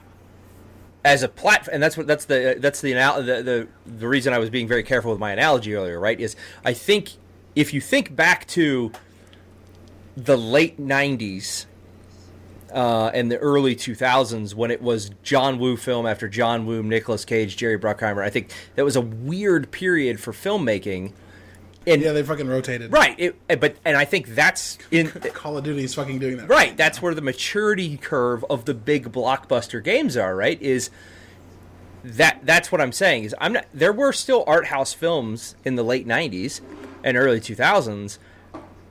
as 1.05 1.23
a 1.23 1.29
platform, 1.29 1.75
and 1.75 1.83
that's 1.83 1.97
what 1.99 2.07
that's 2.07 2.25
the 2.25 2.57
that's 2.59 2.81
the, 2.81 2.95
anal- 2.95 3.23
the 3.23 3.43
the 3.43 3.69
the 3.87 4.09
reason 4.09 4.33
I 4.33 4.39
was 4.39 4.49
being 4.51 4.67
very 4.67 4.83
careful 4.83 5.11
with 5.11 5.21
my 5.21 5.33
analogy 5.33 5.75
earlier, 5.75 6.01
right? 6.01 6.19
Is 6.19 6.35
I 6.65 6.73
think 6.73 7.11
if 7.57 7.75
you 7.75 7.81
think 7.81 8.15
back 8.15 8.47
to 8.49 8.93
the 10.17 10.37
late 10.37 10.79
'90s 10.81 11.67
uh, 12.73 13.11
and 13.15 13.31
the 13.31 13.39
early 13.39 13.75
2000s 13.75 14.55
when 14.55 14.71
it 14.71 14.83
was 14.83 15.11
John 15.23 15.59
Woo 15.59 15.77
film 15.77 16.07
after 16.07 16.29
John 16.29 16.67
Woo, 16.67 16.83
Nicolas 16.83 17.25
Cage, 17.25 17.57
Jerry 17.57 17.79
Bruckheimer, 17.79 18.23
I 18.23 18.31
think 18.31 18.53
that 18.75 18.85
was 18.85 18.97
a 18.97 19.01
weird 19.01 19.71
period 19.71 20.21
for 20.21 20.33
filmmaking. 20.33 21.13
And 21.87 22.03
yeah, 22.03 22.13
they 22.13 22.23
fucking 22.23 22.49
rotated. 22.49 22.93
right, 22.93 23.15
it, 23.19 23.61
but 23.61 23.77
and 23.85 23.97
I 23.97 24.05
think 24.05 24.29
that's 24.29 24.77
in 24.91 25.09
Call 25.35 25.57
of 25.57 25.65
Duty 25.65 25.85
is 25.85 25.95
fucking 25.95 26.19
doing 26.19 26.37
that. 26.37 26.49
Right, 26.49 26.77
that's 26.77 27.01
where 27.01 27.15
the 27.15 27.23
maturity 27.23 27.97
curve 27.97 28.45
of 28.51 28.65
the 28.65 28.75
big 28.75 29.13
blockbuster 29.13 29.83
games 29.83 30.17
are, 30.17 30.35
right? 30.35 30.61
Is 30.61 30.91
that 32.03 32.41
that's 32.45 32.71
what 32.71 32.81
I'm 32.81 32.93
saying 32.93 33.25
is 33.25 33.35
I'm 33.41 33.53
not 33.53 33.67
there 33.75 33.93
were 33.93 34.13
still 34.13 34.45
art 34.47 34.67
house 34.67 34.93
films 34.93 35.57
in 35.65 35.75
the 35.75 35.83
late 35.83 36.07
90s 36.07 36.61
and 37.07 37.17
early 37.17 37.41
2000s. 37.41 38.19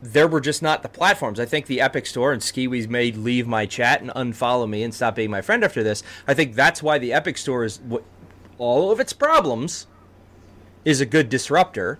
There 0.02 0.28
were 0.28 0.40
just 0.40 0.62
not 0.62 0.82
the 0.84 0.90
platforms. 0.90 1.40
I 1.40 1.46
think 1.46 1.66
the 1.66 1.82
Epic 1.82 2.06
Store 2.06 2.32
and 2.32 2.42
Skiwi's 2.42 2.88
made 2.88 3.18
leave 3.18 3.46
my 3.46 3.66
chat 3.66 4.02
and 4.02 4.10
unfollow 4.12 4.70
me 4.70 4.84
and 4.84 4.94
stop 4.94 5.16
being 5.16 5.30
my 5.30 5.42
friend 5.42 5.64
after 5.64 5.84
this. 5.84 6.02
I 6.28 6.34
think 6.34 6.56
that's 6.56 6.82
why 6.82 6.98
the 6.98 7.12
Epic 7.12 7.38
Store 7.38 7.66
is 7.66 7.80
all 8.58 8.92
of 8.92 9.00
its 9.00 9.14
problems 9.14 9.88
is 10.86 11.02
a 11.02 11.06
good 11.06 11.30
disruptor. 11.30 12.00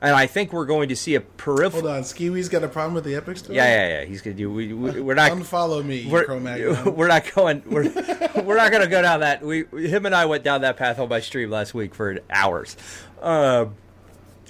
And 0.00 0.14
I 0.14 0.28
think 0.28 0.52
we're 0.52 0.66
going 0.66 0.88
to 0.90 0.96
see 0.96 1.16
a 1.16 1.20
peripheral. 1.20 1.82
Hold 1.82 1.96
on, 1.96 2.02
Skiwi's 2.02 2.48
got 2.48 2.62
a 2.62 2.68
problem 2.68 2.94
with 2.94 3.02
the 3.02 3.16
Epic 3.16 3.38
Store. 3.38 3.52
Yeah, 3.56 3.64
yeah, 3.64 3.88
yeah. 4.00 4.04
He's 4.04 4.22
gonna 4.22 4.36
do. 4.36 4.48
We, 4.48 4.72
we're 4.72 5.14
not. 5.14 5.32
Unfollow 5.32 5.84
me, 5.84 6.06
we're, 6.08 6.38
we're 6.90 7.08
not 7.08 7.34
going. 7.34 7.64
We're, 7.66 7.82
we're 8.44 8.56
not 8.56 8.70
going 8.70 8.84
to 8.84 8.88
go 8.88 9.02
down 9.02 9.20
that. 9.20 9.42
We 9.42 9.64
him 9.72 10.06
and 10.06 10.14
I 10.14 10.26
went 10.26 10.44
down 10.44 10.60
that 10.60 10.76
path 10.76 11.00
on 11.00 11.08
my 11.08 11.18
stream 11.18 11.50
last 11.50 11.74
week 11.74 11.96
for 11.96 12.20
hours, 12.30 12.76
uh, 13.20 13.66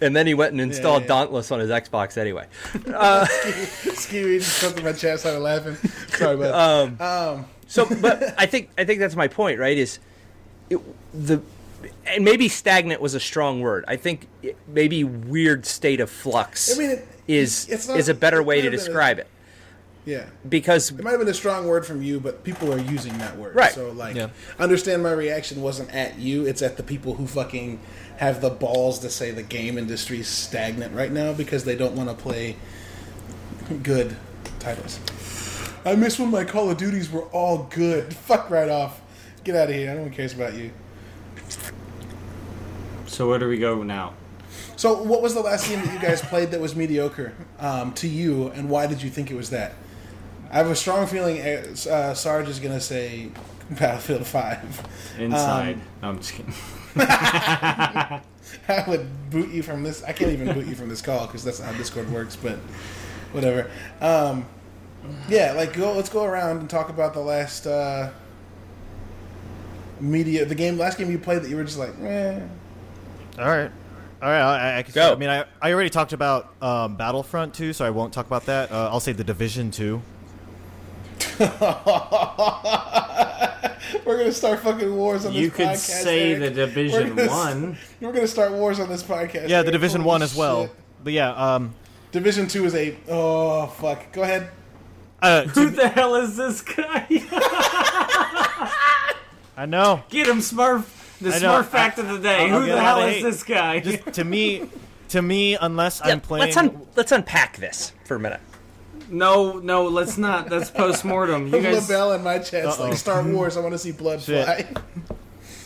and 0.00 0.14
then 0.14 0.26
he 0.26 0.34
went 0.34 0.52
and 0.52 0.60
installed 0.60 1.02
yeah. 1.02 1.08
Dauntless 1.08 1.50
on 1.50 1.60
his 1.60 1.70
Xbox 1.70 2.16
anyway. 2.16 2.46
Skiwi 2.74 4.38
just 4.38 4.60
jumped 4.60 4.78
in 4.78 4.84
my 4.84 4.92
chat, 4.92 5.20
started 5.20 5.40
laughing. 5.40 5.76
Sorry, 6.08 6.36
but 6.36 6.54
Um, 6.54 6.96
um, 7.00 7.46
so, 7.66 7.86
but 8.00 8.34
I 8.38 8.46
think 8.46 8.70
I 8.78 8.84
think 8.84 9.00
that's 9.00 9.16
my 9.16 9.28
point, 9.28 9.58
right? 9.58 9.76
Is 9.76 9.98
it, 10.70 10.78
the 11.12 11.40
and 12.06 12.24
maybe 12.24 12.48
stagnant 12.48 13.00
was 13.00 13.14
a 13.14 13.20
strong 13.20 13.60
word. 13.60 13.84
I 13.86 13.96
think 13.96 14.26
it, 14.42 14.56
maybe 14.66 15.04
weird 15.04 15.64
state 15.66 16.00
of 16.00 16.10
flux 16.10 16.74
I 16.74 16.78
mean, 16.78 16.90
it- 16.90 17.08
is 17.28 17.68
not- 17.88 17.98
is 17.98 18.08
a 18.08 18.14
better 18.14 18.42
way 18.42 18.56
to 18.56 18.62
have 18.62 18.72
been 18.72 18.80
a- 18.80 18.82
describe 18.84 19.18
it 19.18 19.26
yeah. 20.06 20.24
because 20.48 20.90
It 20.90 21.02
might 21.04 21.10
have 21.10 21.20
been 21.20 21.28
a 21.28 21.34
strong 21.34 21.66
word 21.68 21.84
from 21.84 22.00
you, 22.02 22.18
but 22.20 22.42
people 22.42 22.72
are 22.72 22.78
using 22.78 23.16
that 23.18 23.36
word. 23.36 23.54
Right. 23.54 23.72
So, 23.72 23.90
like, 23.90 24.16
Yeah. 24.16 24.30
understand 24.58 25.02
my 25.02 25.12
reaction 25.12 25.60
wasn't 25.60 25.94
at 25.94 26.18
you, 26.18 26.46
it's 26.46 26.62
at 26.62 26.78
the 26.78 26.82
people 26.82 27.14
who 27.16 27.26
fucking 27.26 27.78
have 28.18 28.40
the 28.40 28.50
balls 28.50 28.98
to 28.98 29.10
say 29.10 29.30
the 29.30 29.44
game 29.44 29.78
industry's 29.78 30.26
stagnant 30.26 30.92
right 30.92 31.12
now 31.12 31.32
because 31.32 31.64
they 31.64 31.76
don't 31.76 31.94
want 31.94 32.08
to 32.08 32.14
play 32.16 32.56
good 33.82 34.16
titles. 34.58 34.98
I 35.84 35.94
miss 35.94 36.18
when 36.18 36.30
my 36.30 36.44
Call 36.44 36.68
of 36.68 36.78
Duties 36.78 37.10
were 37.10 37.22
all 37.26 37.68
good. 37.70 38.12
Fuck 38.14 38.50
right 38.50 38.68
off. 38.68 39.00
Get 39.44 39.54
out 39.54 39.68
of 39.68 39.74
here. 39.74 39.94
No 39.94 40.02
one 40.02 40.10
cares 40.10 40.34
about 40.34 40.54
you. 40.54 40.72
So 43.06 43.28
where 43.28 43.38
do 43.38 43.48
we 43.48 43.58
go 43.58 43.82
now? 43.84 44.14
So, 44.74 45.02
what 45.02 45.22
was 45.22 45.34
the 45.34 45.40
last 45.40 45.68
game 45.68 45.84
that 45.84 45.92
you 45.92 46.00
guys 46.00 46.20
played 46.20 46.50
that 46.50 46.60
was 46.60 46.76
mediocre 46.76 47.34
um, 47.58 47.92
to 47.94 48.08
you, 48.08 48.48
and 48.48 48.68
why 48.68 48.86
did 48.86 49.02
you 49.02 49.10
think 49.10 49.30
it 49.30 49.34
was 49.34 49.50
that? 49.50 49.74
I 50.50 50.58
have 50.58 50.70
a 50.70 50.76
strong 50.76 51.06
feeling 51.06 51.40
uh, 51.40 51.74
uh, 51.90 52.14
Sarge 52.14 52.48
is 52.48 52.60
going 52.60 52.74
to 52.74 52.80
say 52.80 53.30
Battlefield 53.70 54.26
5. 54.26 55.16
Inside. 55.18 55.74
Um, 55.74 55.82
no, 56.02 56.08
I'm 56.08 56.18
just 56.18 56.32
kidding. 56.32 56.54
I 58.68 58.84
would 58.86 59.30
boot 59.30 59.50
you 59.50 59.62
from 59.62 59.82
this. 59.82 60.02
I 60.04 60.12
can't 60.12 60.32
even 60.32 60.52
boot 60.52 60.66
you 60.66 60.74
from 60.74 60.88
this 60.88 61.02
call 61.02 61.26
because 61.26 61.44
that's 61.44 61.60
not 61.60 61.72
how 61.72 61.78
Discord 61.78 62.10
works, 62.10 62.36
but 62.36 62.58
whatever. 63.32 63.70
Um, 64.00 64.46
yeah, 65.28 65.52
like, 65.52 65.72
go. 65.74 65.92
let's 65.92 66.08
go 66.08 66.24
around 66.24 66.58
and 66.58 66.68
talk 66.68 66.88
about 66.88 67.14
the 67.14 67.20
last 67.20 67.66
uh, 67.66 68.10
media, 70.00 70.44
the 70.44 70.54
game, 70.54 70.78
last 70.78 70.98
game 70.98 71.10
you 71.10 71.18
played 71.18 71.42
that 71.42 71.50
you 71.50 71.56
were 71.56 71.64
just 71.64 71.78
like, 71.78 71.98
eh. 72.00 72.40
All 73.38 73.46
right. 73.46 73.70
All 74.20 74.28
right, 74.28 74.40
I, 74.40 74.78
I 74.78 74.82
can 74.82 74.94
Go. 74.94 75.12
I 75.12 75.16
mean, 75.16 75.28
I, 75.28 75.44
I 75.62 75.72
already 75.72 75.90
talked 75.90 76.12
about 76.12 76.52
um, 76.60 76.96
Battlefront 76.96 77.54
2, 77.54 77.72
so 77.72 77.84
I 77.84 77.90
won't 77.90 78.12
talk 78.12 78.26
about 78.26 78.46
that. 78.46 78.72
Uh, 78.72 78.88
I'll 78.90 78.98
say 78.98 79.12
The 79.12 79.22
Division 79.22 79.70
2. 79.70 80.02
We're 84.04 84.18
gonna 84.18 84.32
start 84.32 84.60
fucking 84.60 84.94
wars 84.94 85.24
on 85.26 85.32
this 85.32 85.40
podcast. 85.40 85.44
You 85.44 85.50
could 85.50 85.68
podcast, 85.68 85.76
say 86.02 86.32
Eric. 86.32 86.40
the 86.40 86.50
Division 86.66 87.16
We're 87.16 87.26
gonna- 87.26 87.30
One. 87.30 87.78
We're 88.00 88.12
gonna 88.12 88.26
start 88.26 88.52
wars 88.52 88.80
on 88.80 88.88
this 88.88 89.02
podcast. 89.02 89.48
Yeah, 89.48 89.62
The 89.62 89.68
Eric. 89.68 89.72
Division 89.72 90.00
Holy 90.02 90.08
1 90.08 90.22
as 90.22 90.34
well. 90.34 90.62
shit. 90.66 90.74
But 91.04 91.12
yeah, 91.12 91.30
um, 91.54 91.74
Division 92.12 92.48
two 92.48 92.64
is 92.64 92.74
a 92.74 92.96
oh 93.08 93.66
fuck. 93.66 94.12
Go 94.12 94.22
ahead. 94.22 94.50
uh, 95.22 95.42
Who 95.48 95.70
the 95.70 95.88
hell 95.88 96.14
is 96.16 96.36
this 96.36 96.60
guy? 96.62 97.06
I 99.56 99.66
know. 99.66 100.02
Get 100.08 100.26
him, 100.28 100.38
Smurf. 100.38 100.84
The 101.20 101.30
Smurf 101.30 101.66
fact 101.66 101.98
of 101.98 102.08
the 102.08 102.18
day. 102.18 102.48
I'll 102.50 102.60
Who 102.60 102.66
get 102.66 102.74
the 102.76 102.80
hell 102.80 103.00
is 103.02 103.14
hate. 103.16 103.22
this 103.22 103.42
guy? 103.42 103.80
Just 103.80 104.12
to 104.14 104.24
me, 104.24 104.68
to 105.10 105.20
me, 105.22 105.56
unless 105.60 106.00
Yeah, 106.04 106.12
I'm 106.12 106.20
playing, 106.20 106.44
let's 106.46 106.56
un- 106.56 106.86
let's 106.96 107.10
unpack 107.12 107.56
this 107.58 107.92
for 108.04 108.14
a 108.16 108.20
minute. 108.20 108.40
No, 109.10 109.58
no, 109.58 109.86
let's 109.88 110.18
not. 110.18 110.48
That's 110.48 110.70
post 110.70 111.04
mortem. 111.04 111.46
You 111.52 111.60
guys. 111.62 111.88
LaBelle 111.88 112.12
in 112.14 112.22
my 112.22 112.38
chat's 112.38 112.78
Uh-oh. 112.78 112.88
like 112.88 112.96
Star 112.98 113.22
Wars. 113.22 113.56
I 113.56 113.60
want 113.60 113.72
to 113.74 113.78
see 113.78 113.92
blood 113.92 114.20
Shit. 114.20 114.44
fly. 114.44 114.66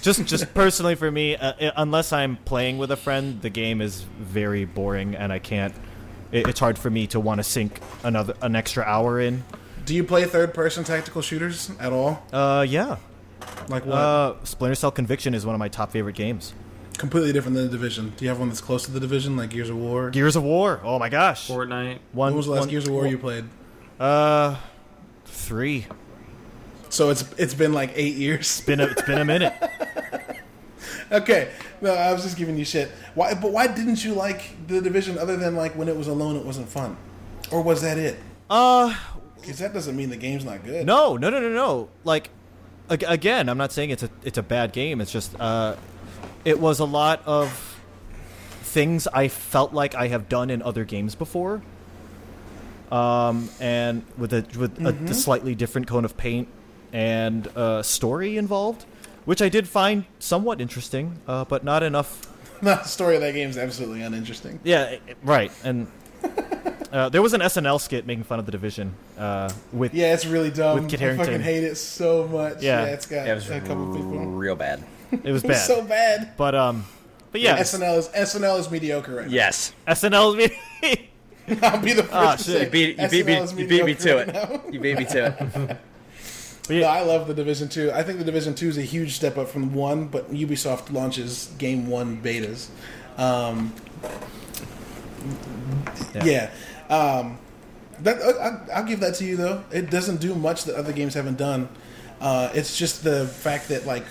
just 0.02 0.24
just 0.26 0.52
personally 0.54 0.94
for 0.94 1.10
me, 1.10 1.36
uh, 1.36 1.72
unless 1.76 2.12
I'm 2.12 2.36
playing 2.36 2.78
with 2.78 2.90
a 2.90 2.96
friend, 2.96 3.40
the 3.42 3.50
game 3.50 3.80
is 3.80 4.02
very 4.02 4.64
boring, 4.64 5.14
and 5.14 5.32
I 5.32 5.38
can't. 5.38 5.74
It, 6.30 6.48
it's 6.48 6.60
hard 6.60 6.78
for 6.78 6.90
me 6.90 7.06
to 7.08 7.20
want 7.20 7.38
to 7.38 7.44
sink 7.44 7.80
another 8.04 8.34
an 8.42 8.56
extra 8.56 8.84
hour 8.84 9.20
in. 9.20 9.44
Do 9.84 9.94
you 9.94 10.04
play 10.04 10.24
third 10.24 10.54
person 10.54 10.84
tactical 10.84 11.22
shooters 11.22 11.70
at 11.80 11.92
all? 11.92 12.22
Uh, 12.32 12.64
yeah. 12.68 12.96
Like 13.68 13.84
what? 13.84 13.94
Uh, 13.96 14.34
Splinter 14.44 14.74
Cell 14.76 14.90
Conviction 14.92 15.34
is 15.34 15.44
one 15.44 15.54
of 15.54 15.58
my 15.58 15.68
top 15.68 15.90
favorite 15.90 16.14
games. 16.14 16.54
Completely 16.98 17.32
different 17.32 17.56
than 17.56 17.64
the 17.66 17.70
Division. 17.72 18.12
Do 18.16 18.24
you 18.24 18.28
have 18.28 18.38
one 18.38 18.48
that's 18.48 18.60
close 18.60 18.84
to 18.84 18.90
the 18.92 19.00
Division, 19.00 19.36
like 19.36 19.50
Gears 19.50 19.70
of 19.70 19.76
War? 19.76 20.10
Gears 20.10 20.36
of 20.36 20.42
War. 20.44 20.80
Oh 20.84 20.98
my 20.98 21.08
gosh. 21.08 21.48
Fortnite. 21.48 21.98
One. 22.12 22.28
when 22.32 22.34
was 22.36 22.46
the 22.46 22.52
last 22.52 22.60
one- 22.60 22.68
Gears 22.68 22.86
of 22.86 22.92
War 22.94 23.06
you 23.06 23.18
played? 23.18 23.44
Uh, 23.98 24.56
three. 25.24 25.86
So 26.90 27.10
it's 27.10 27.24
it's 27.38 27.54
been 27.54 27.72
like 27.72 27.92
eight 27.94 28.16
years. 28.16 28.60
Been 28.62 28.80
a, 28.80 28.84
it's 28.86 29.02
been 29.02 29.18
a 29.18 29.24
minute. 29.24 29.54
Okay, 31.10 31.50
no, 31.82 31.92
I 31.92 32.10
was 32.14 32.22
just 32.22 32.38
giving 32.38 32.56
you 32.56 32.64
shit. 32.64 32.90
Why? 33.14 33.34
But 33.34 33.52
why 33.52 33.66
didn't 33.66 34.02
you 34.02 34.14
like 34.14 34.66
the 34.66 34.80
Division 34.80 35.18
other 35.18 35.36
than 35.36 35.54
like 35.56 35.76
when 35.76 35.86
it 35.88 35.94
was 35.94 36.08
alone, 36.08 36.36
it 36.36 36.44
wasn't 36.46 36.70
fun, 36.70 36.96
or 37.50 37.60
was 37.62 37.82
that 37.82 37.98
it? 37.98 38.16
Uh, 38.48 38.94
Because 39.38 39.58
that 39.58 39.74
doesn't 39.74 39.94
mean 39.94 40.08
the 40.08 40.16
game's 40.16 40.42
not 40.46 40.64
good. 40.64 40.86
no, 40.86 41.18
no, 41.18 41.28
no, 41.28 41.38
no, 41.38 41.50
no. 41.50 41.88
Like, 42.04 42.30
again, 42.88 43.50
I'm 43.50 43.58
not 43.58 43.72
saying 43.72 43.90
it's 43.90 44.02
a 44.02 44.08
it's 44.24 44.38
a 44.38 44.42
bad 44.42 44.72
game. 44.72 45.02
It's 45.02 45.12
just 45.12 45.38
uh, 45.38 45.76
it 46.44 46.58
was 46.60 46.78
a 46.80 46.84
lot 46.84 47.22
of 47.26 47.78
things 48.62 49.06
I 49.08 49.28
felt 49.28 49.72
like 49.72 49.94
I 49.94 50.08
have 50.08 50.28
done 50.28 50.50
in 50.50 50.62
other 50.62 50.84
games 50.84 51.14
before. 51.14 51.62
Um, 52.90 53.48
and 53.58 54.04
with 54.18 54.32
a 54.34 54.44
with 54.58 54.84
a, 54.84 54.90
a 55.10 55.14
slightly 55.14 55.54
different 55.54 55.86
cone 55.86 56.04
of 56.04 56.16
paint 56.18 56.48
and 56.92 57.48
uh, 57.56 57.82
story 57.82 58.36
involved, 58.36 58.84
which 59.24 59.40
I 59.40 59.48
did 59.48 59.66
find 59.66 60.04
somewhat 60.18 60.60
interesting, 60.60 61.18
uh, 61.26 61.46
but 61.46 61.64
not 61.64 61.82
enough 61.82 62.28
the 62.62 62.82
story 62.84 63.14
of 63.14 63.22
that 63.22 63.32
game 63.32 63.48
is 63.48 63.56
absolutely 63.56 64.02
uninteresting. 64.02 64.60
Yeah, 64.62 64.82
i- 64.84 65.00
i- 65.10 65.14
right. 65.22 65.52
And 65.64 65.86
Uh, 66.92 67.08
there 67.08 67.22
was 67.22 67.32
an 67.32 67.40
SNL 67.40 67.80
skit 67.80 68.06
making 68.06 68.22
fun 68.22 68.38
of 68.38 68.44
the 68.44 68.52
division 68.52 68.94
uh, 69.16 69.48
with 69.72 69.94
Yeah, 69.94 70.12
it's 70.12 70.26
really 70.26 70.50
dumb. 70.50 70.74
With 70.82 70.90
Kit 70.90 71.00
I 71.00 71.16
fucking 71.16 71.24
Harington. 71.24 71.40
hate 71.40 71.64
it 71.64 71.76
so 71.76 72.28
much. 72.28 72.62
Yeah. 72.62 72.84
Yeah, 72.84 72.92
it's 72.92 73.06
got 73.06 73.24
Yeah, 73.24 73.32
it 73.32 73.34
was 73.36 73.48
a 73.50 73.60
couple 73.60 73.94
people. 73.96 74.18
real 74.26 74.54
bad. 74.54 74.82
It 75.24 75.32
was 75.32 75.42
bad. 75.44 75.54
so 75.66 75.82
bad. 75.82 76.32
but 76.36 76.54
um, 76.54 76.84
but 77.30 77.40
yeah, 77.40 77.58
SNL 77.58 77.98
is 77.98 78.08
SNL 78.08 78.58
is 78.60 78.70
mediocre 78.70 79.14
right 79.16 79.28
Yes. 79.30 79.72
SNL. 79.86 80.38
now. 80.38 80.96
I'll 81.68 81.78
be 81.82 81.92
the 81.92 82.02
first 82.04 82.14
Ah, 82.14 82.36
to 82.36 82.42
shit. 82.42 82.46
say 82.46 82.64
You 82.64 82.70
beat, 82.70 82.98
you 82.98 83.08
beat, 83.08 83.26
me, 83.26 83.32
SNL 83.34 83.42
is 83.44 83.52
you 83.54 83.68
beat 83.68 83.84
me 83.84 83.94
to 83.94 84.04
mediocre 84.04 84.30
it. 84.30 84.34
right 84.34 84.50
now. 84.64 84.70
You 84.70 84.80
beat 84.80 84.98
me 84.98 85.04
to 85.06 85.26
it. 85.26 85.78
But 86.68 86.70
No, 86.70 86.76
yeah, 86.76 86.86
I 86.92 87.00
love 87.02 87.26
the 87.26 87.34
Division 87.34 87.68
Two. 87.68 87.90
I 87.92 88.04
think 88.04 88.18
the 88.20 88.24
Division 88.24 88.54
Two 88.54 88.68
is 88.68 88.78
a 88.78 88.82
huge 88.82 89.14
step 89.14 89.36
up 89.36 89.48
from 89.48 89.74
one, 89.74 90.06
but 90.06 90.32
Ubisoft 90.32 90.92
launches 90.92 91.50
Game 91.58 91.88
One 91.88 92.22
betas. 92.22 92.68
Um, 93.18 93.74
yeah, 96.24 96.50
Um, 96.88 97.38
that 98.00 98.20
I, 98.22 98.72
I'll 98.78 98.84
give 98.84 99.00
that 99.00 99.14
to 99.16 99.24
you 99.24 99.36
though. 99.36 99.64
It 99.72 99.90
doesn't 99.90 100.20
do 100.20 100.34
much 100.34 100.64
that 100.64 100.76
other 100.76 100.92
games 100.92 101.14
haven't 101.14 101.38
done. 101.38 101.68
Uh, 102.20 102.50
it's 102.54 102.76
just 102.78 103.02
the 103.04 103.26
fact 103.26 103.68
that 103.68 103.86
like 103.86 104.04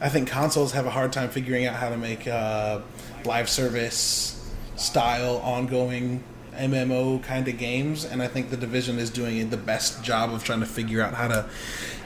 I 0.00 0.08
think 0.08 0.28
consoles 0.28 0.72
have 0.72 0.86
a 0.86 0.90
hard 0.90 1.12
time 1.12 1.30
figuring 1.30 1.66
out 1.66 1.76
how 1.76 1.88
to 1.88 1.96
make 1.96 2.26
uh, 2.26 2.80
live 3.24 3.48
service 3.48 4.32
style 4.76 5.38
ongoing 5.38 6.22
MMO 6.54 7.22
kind 7.22 7.48
of 7.48 7.58
games, 7.58 8.04
and 8.04 8.22
I 8.22 8.28
think 8.28 8.50
the 8.50 8.56
division 8.56 8.98
is 8.98 9.10
doing 9.10 9.48
the 9.50 9.56
best 9.56 10.02
job 10.02 10.32
of 10.32 10.44
trying 10.44 10.60
to 10.60 10.66
figure 10.66 11.02
out 11.02 11.14
how 11.14 11.28
to 11.28 11.46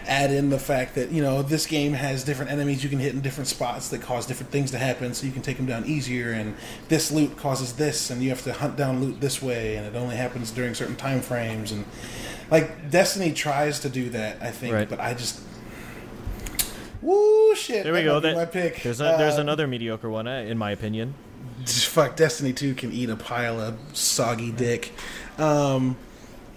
add 0.07 0.33
in 0.33 0.51
the 0.51 0.59
fact 0.59 0.95
that 0.97 1.11
you 1.13 1.23
know 1.23 1.43
this 1.43 1.67
game 1.67 1.93
has 1.93 2.25
different 2.25 2.51
enemies 2.51 2.83
you 2.83 2.91
can 2.91 2.99
hit 2.99 3.15
in 3.15 3.21
different 3.21 3.47
spots 3.47 3.89
that 3.91 4.01
cause 4.03 4.27
different 4.27 4.51
things 4.51 4.71
to 4.73 4.79
happen, 4.79 5.15
so 5.15 5.27
you 5.27 5.33
can 5.33 5.43
take 5.43 5.57
them 5.57 5.67
down 5.67 5.85
easier, 5.87 6.31
and 6.33 6.55
this 6.89 7.11
loot 7.11 7.37
causes 7.37 7.75
this, 7.75 8.11
and 8.11 8.23
you 8.23 8.29
have 8.31 8.43
to 8.43 8.53
hunt 8.53 8.77
down 8.77 9.01
loot 9.01 9.21
this 9.21 9.41
way, 9.43 9.77
and 9.77 9.87
it 9.87 9.97
only 9.97 10.17
happens 10.17 10.51
during 10.51 10.75
certain 10.75 10.97
time 10.97 11.21
frames, 11.21 11.71
and 11.73 11.85
like 12.51 12.91
Destiny 12.91 13.33
tries 13.33 13.79
to 13.81 13.89
do 13.89 14.11
that, 14.11 14.41
I 14.43 14.51
think, 14.51 14.75
Right. 14.75 14.89
but 14.89 15.01
I 15.01 15.15
just. 15.15 15.41
Woo 17.03 17.55
shit! 17.55 17.85
there 17.85 17.93
we 17.93 18.03
go. 18.03 18.21
That, 18.21 18.35
my 18.37 18.45
pick. 18.45 18.83
There's 18.83 19.01
a, 19.01 19.15
there's 19.19 19.39
Uh, 19.39 19.43
another 19.43 19.67
mediocre 19.67 20.11
one, 20.11 20.27
uh, 20.29 20.33
in 20.47 20.59
my 20.59 20.71
opinion. 20.71 21.15
fuck 21.67 22.17
Destiny 22.17 22.53
2 22.53 22.75
can 22.75 22.93
eat 22.93 23.11
a 23.11 23.17
pile 23.17 23.61
of 23.61 23.79
soggy 23.93 24.53
dick. 24.53 24.93
Um, 25.39 25.97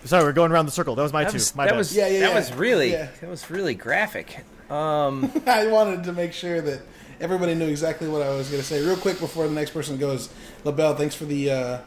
Sorry, 0.06 0.24
we're 0.26 0.34
going 0.34 0.52
around 0.52 0.66
the 0.66 0.72
circle. 0.74 0.96
That 0.96 1.04
was 1.04 1.14
my 1.14 1.24
That 1.24 1.32
two. 1.32 1.36
was, 1.36 1.56
my 1.56 1.66
that 1.66 1.72
bad. 1.72 1.78
was, 1.78 1.96
Yeah, 1.96 2.08
yeah, 2.08 2.20
that 2.22 2.30
yeah. 2.30 2.36
was 2.36 2.54
really 2.54 2.92
Yeah. 2.92 3.08
that 3.22 3.30
was 3.30 3.50
really 3.50 3.74
graphic. 3.76 4.44
Um, 4.70 5.32
I 5.48 5.68
wanted 5.68 6.04
to 6.06 6.12
make 6.14 6.34
sure 6.34 6.60
that 6.62 6.82
everybody 7.22 7.56
knew 7.56 7.68
exactly 7.68 8.10
what 8.10 8.22
I 8.22 8.30
was 8.36 8.50
going 8.50 8.62
to 8.62 8.68
say. 8.68 8.86
Real 8.86 8.98
quick 8.98 9.20
before 9.20 9.48
the 9.48 9.54
next 9.54 9.72
person 9.72 9.98
goes, 9.98 10.30
LaBelle, 10.66 10.96
thanks 10.96 11.16
for 11.16 11.24
the 11.26 11.52
uh, 11.52 11.78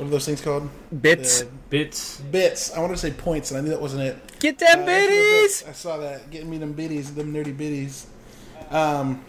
what 0.00 0.06
are 0.06 0.10
those 0.10 0.24
things 0.26 0.40
called? 0.40 0.68
bits. 1.02 1.40
The 1.40 1.46
Bits. 1.68 2.20
bits. 2.20 2.72
I 2.74 2.80
wanted 2.80 2.94
to 2.94 3.00
say 3.00 3.10
points, 3.12 3.50
and 3.50 3.58
I 3.58 3.60
knew 3.60 3.68
that 3.68 3.80
wasn't 3.80 4.02
it. 4.02 4.16
Get 4.40 4.58
them 4.58 4.66
Uh, 4.80 4.86
that's 4.86 4.88
what 4.88 5.02
it 5.04 5.08
biddies. 5.08 5.64
I 5.68 5.72
saw 5.72 5.96
that. 5.98 6.30
Getting 6.30 6.50
me 6.50 6.58
them 6.58 6.72
biddies, 6.72 7.14
them 7.14 7.32
nerdy 7.32 7.56
biddies. 7.56 8.06
Um, 8.70 9.24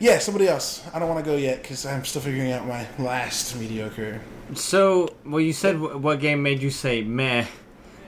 yeah, 0.00 0.18
somebody 0.18 0.48
else. 0.48 0.82
I 0.92 0.98
don't 0.98 1.08
want 1.08 1.24
to 1.24 1.30
go 1.30 1.36
yet 1.36 1.62
because 1.62 1.86
I'm 1.86 2.04
still 2.04 2.22
figuring 2.22 2.50
out 2.52 2.66
my 2.66 2.86
last 2.98 3.54
mediocre. 3.56 4.20
So, 4.54 5.14
well, 5.24 5.40
you 5.40 5.52
said 5.52 5.76
wh- 5.76 6.02
what 6.02 6.18
game 6.20 6.42
made 6.42 6.60
you 6.62 6.70
say 6.70 7.02
meh, 7.02 7.46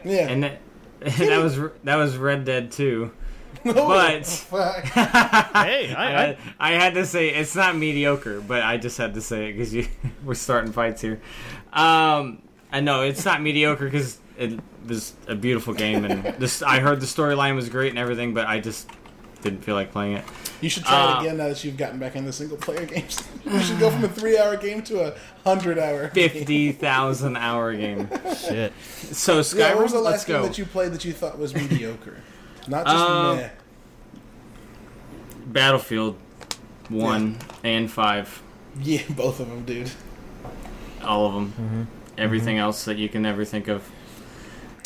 Yeah. 0.05 0.28
and 0.28 0.42
that, 0.42 0.59
that 1.00 1.42
was 1.42 1.59
that 1.84 1.96
was 1.96 2.16
Red 2.16 2.44
Dead 2.44 2.72
2. 2.72 3.11
No, 3.74 3.88
but- 3.88 4.26
hey, 4.94 5.94
I, 5.94 5.94
I, 5.96 6.26
I, 6.28 6.36
I 6.58 6.72
had 6.72 6.94
to 6.94 7.06
say 7.06 7.30
it's 7.30 7.54
not 7.56 7.76
mediocre, 7.76 8.40
but 8.40 8.62
I 8.62 8.76
just 8.76 8.98
had 8.98 9.14
to 9.14 9.20
say 9.20 9.50
it 9.50 9.52
because 9.54 9.88
we're 10.24 10.34
starting 10.34 10.72
fights 10.72 11.00
here. 11.00 11.20
Um, 11.72 12.42
I 12.72 12.80
know 12.80 13.02
it's 13.02 13.24
not 13.24 13.40
mediocre 13.42 13.84
because 13.86 14.18
it 14.38 14.60
was 14.86 15.14
a 15.28 15.34
beautiful 15.34 15.74
game, 15.74 16.04
and 16.04 16.24
this 16.38 16.62
I 16.62 16.80
heard 16.80 17.00
the 17.00 17.06
storyline 17.06 17.54
was 17.54 17.68
great 17.68 17.90
and 17.90 17.98
everything, 17.98 18.34
but 18.34 18.46
I 18.46 18.60
just 18.60 18.88
didn't 19.42 19.60
feel 19.62 19.74
like 19.74 19.92
playing 19.92 20.16
it. 20.16 20.24
You 20.60 20.68
should 20.70 20.84
try 20.84 20.94
Uh, 20.98 21.18
it 21.18 21.20
again 21.26 21.36
now 21.36 21.48
that 21.48 21.62
you've 21.64 21.76
gotten 21.76 21.98
back 21.98 22.16
into 22.16 22.32
single 22.32 22.56
player 22.56 22.84
games. 22.86 23.22
you 23.44 23.60
should 23.60 23.78
go 23.78 23.90
from 23.90 24.04
a 24.04 24.08
three 24.08 24.38
hour 24.38 24.56
game 24.56 24.82
to 24.82 25.08
a 25.08 25.14
hundred 25.44 25.78
hour. 25.78 26.08
Fifty 26.10 26.72
thousand 26.72 27.36
hour 27.36 27.74
game. 27.74 28.08
shit. 28.36 28.72
So 29.12 29.40
Skyrim, 29.40 29.58
Yeah, 29.58 29.74
what 29.74 29.82
was 29.84 29.92
the 29.92 30.00
last 30.00 30.26
game 30.26 30.36
go. 30.42 30.46
that 30.46 30.58
you 30.58 30.64
played 30.66 30.92
that 30.92 31.04
you 31.04 31.12
thought 31.12 31.38
was 31.38 31.54
mediocre? 31.54 32.16
Not 32.68 32.86
just 32.86 32.96
Um, 33.04 33.36
meh. 33.36 33.48
Battlefield 35.46 36.16
one 36.88 37.38
and 37.62 37.90
five, 37.90 38.42
Yeah, 38.80 39.02
both 39.10 39.40
of 39.40 39.48
them, 39.48 39.64
dude. 39.64 39.90
all 41.02 41.26
of 41.26 41.34
them, 41.34 41.52
Mm-hmm. 41.58 41.82
everything 42.18 42.58
else 42.58 42.84
that 42.86 42.96
you 42.96 43.08
can 43.08 43.24
ever 43.26 43.44
think 43.44 43.68
of. 43.68 43.82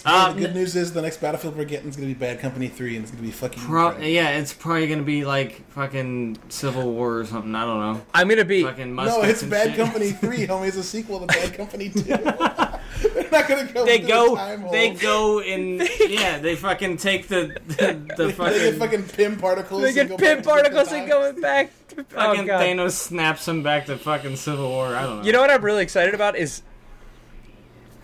The 0.08 0.14
Um, 0.14 0.38
good 0.38 0.54
news 0.54 0.74
is 0.74 0.92
the 0.92 1.02
next 1.02 1.18
Battlefield 1.20 1.56
we're 1.56 1.64
getting 1.64 1.88
is 1.88 1.96
going 1.96 2.08
to 2.08 2.14
be 2.14 2.18
Bad 2.18 2.40
Company 2.40 2.68
3, 2.68 2.96
and 2.96 3.02
it's 3.04 3.10
going 3.10 3.22
to 3.22 3.26
be 3.26 3.32
fucking. 3.32 3.62
Pro- 3.62 3.88
incredible. 3.88 4.08
yeah, 4.08 4.30
it's 4.30 4.52
probably 4.54 4.86
gonna 4.86 5.02
be 5.02 5.24
like 5.24 5.68
fucking 5.72 6.38
Civil 6.48 6.92
War 6.92 7.18
or 7.18 7.24
something. 7.26 7.54
I 7.54 7.64
don't 7.64 7.80
know. 7.80 8.00
I'm 8.14 8.28
gonna 8.28 8.44
be. 8.44 8.62
Fucking 8.64 8.94
No, 8.94 9.22
it's 9.22 9.42
Bad 9.42 9.68
shit. 9.68 9.76
Company 9.76 10.10
3, 10.12 10.46
homie. 10.46 10.68
It's 10.68 10.76
a 10.78 10.82
sequel 10.82 11.20
to 11.20 11.26
Bad 11.26 11.54
Company 11.56 11.90
2. 11.90 12.00
They're 12.02 13.30
not 13.30 13.46
going 13.48 13.66
to 13.66 13.72
go 13.72 13.84
They 13.84 13.98
go. 14.00 14.30
the 14.30 14.36
time 14.36 14.60
hole. 14.62 14.94
Go 14.94 15.40
in. 15.42 15.86
yeah, 16.08 16.38
they 16.38 16.56
fucking 16.56 16.96
take 16.96 17.28
the 17.28 17.56
the, 17.66 18.00
the 18.16 18.24
They 18.26 18.32
fucking. 18.32 18.58
get 18.58 18.74
fucking 18.76 19.02
Pym 19.04 19.36
particles. 19.36 19.82
They 19.82 19.92
get 19.92 20.08
go 20.08 20.16
pin 20.16 20.36
back 20.36 20.44
to 20.44 20.48
particles 20.50 20.88
and 20.92 21.08
times. 21.08 21.10
going 21.10 21.40
back. 21.40 21.70
Oh 21.98 22.02
fucking 22.08 22.46
god. 22.46 22.60
Thanos 22.62 22.92
snaps 22.92 23.44
them 23.44 23.62
back 23.62 23.86
to 23.86 23.96
fucking 23.98 24.36
Civil 24.36 24.68
War. 24.68 24.96
I 24.96 25.02
don't 25.02 25.18
know. 25.18 25.24
You 25.24 25.32
know 25.32 25.40
what 25.40 25.50
I'm 25.50 25.62
really 25.64 25.82
excited 25.82 26.14
about 26.14 26.36
is. 26.36 26.62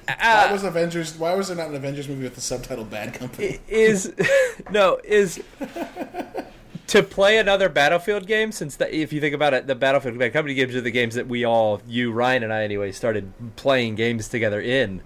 Why 0.07 0.47
Uh, 0.49 0.53
was 0.53 0.65
Avengers? 0.65 1.17
Why 1.19 1.35
was 1.35 1.49
there 1.49 1.57
not 1.57 1.69
an 1.69 1.75
Avengers 1.75 2.09
movie 2.09 2.25
with 2.25 2.35
the 2.35 2.41
subtitle 2.41 2.85
"Bad 2.85 3.15
Company"? 3.15 3.61
is 3.69 4.13
no 4.71 4.99
is 5.05 5.43
to 6.89 7.03
play 7.03 7.39
another 7.39 7.69
Battlefield 7.69 8.27
game 8.27 8.53
since 8.53 8.77
the, 8.77 8.95
if 8.95 9.13
you 9.13 9.21
think 9.21 9.35
about 9.35 9.55
it, 9.55 9.67
the 9.67 9.75
Battlefield 9.75 10.19
Bad 10.19 10.33
Company 10.33 10.55
games 10.55 10.75
are 10.75 10.81
the 10.83 10.91
games 10.91 11.15
that 11.15 11.27
we 11.27 11.45
all, 11.45 11.81
you 11.87 12.13
Ryan 12.13 12.43
and 12.43 12.53
I 12.53 12.63
anyway, 12.63 12.93
started 12.93 13.33
playing 13.57 13.95
games 13.95 14.29
together 14.29 14.61
in. 14.61 15.01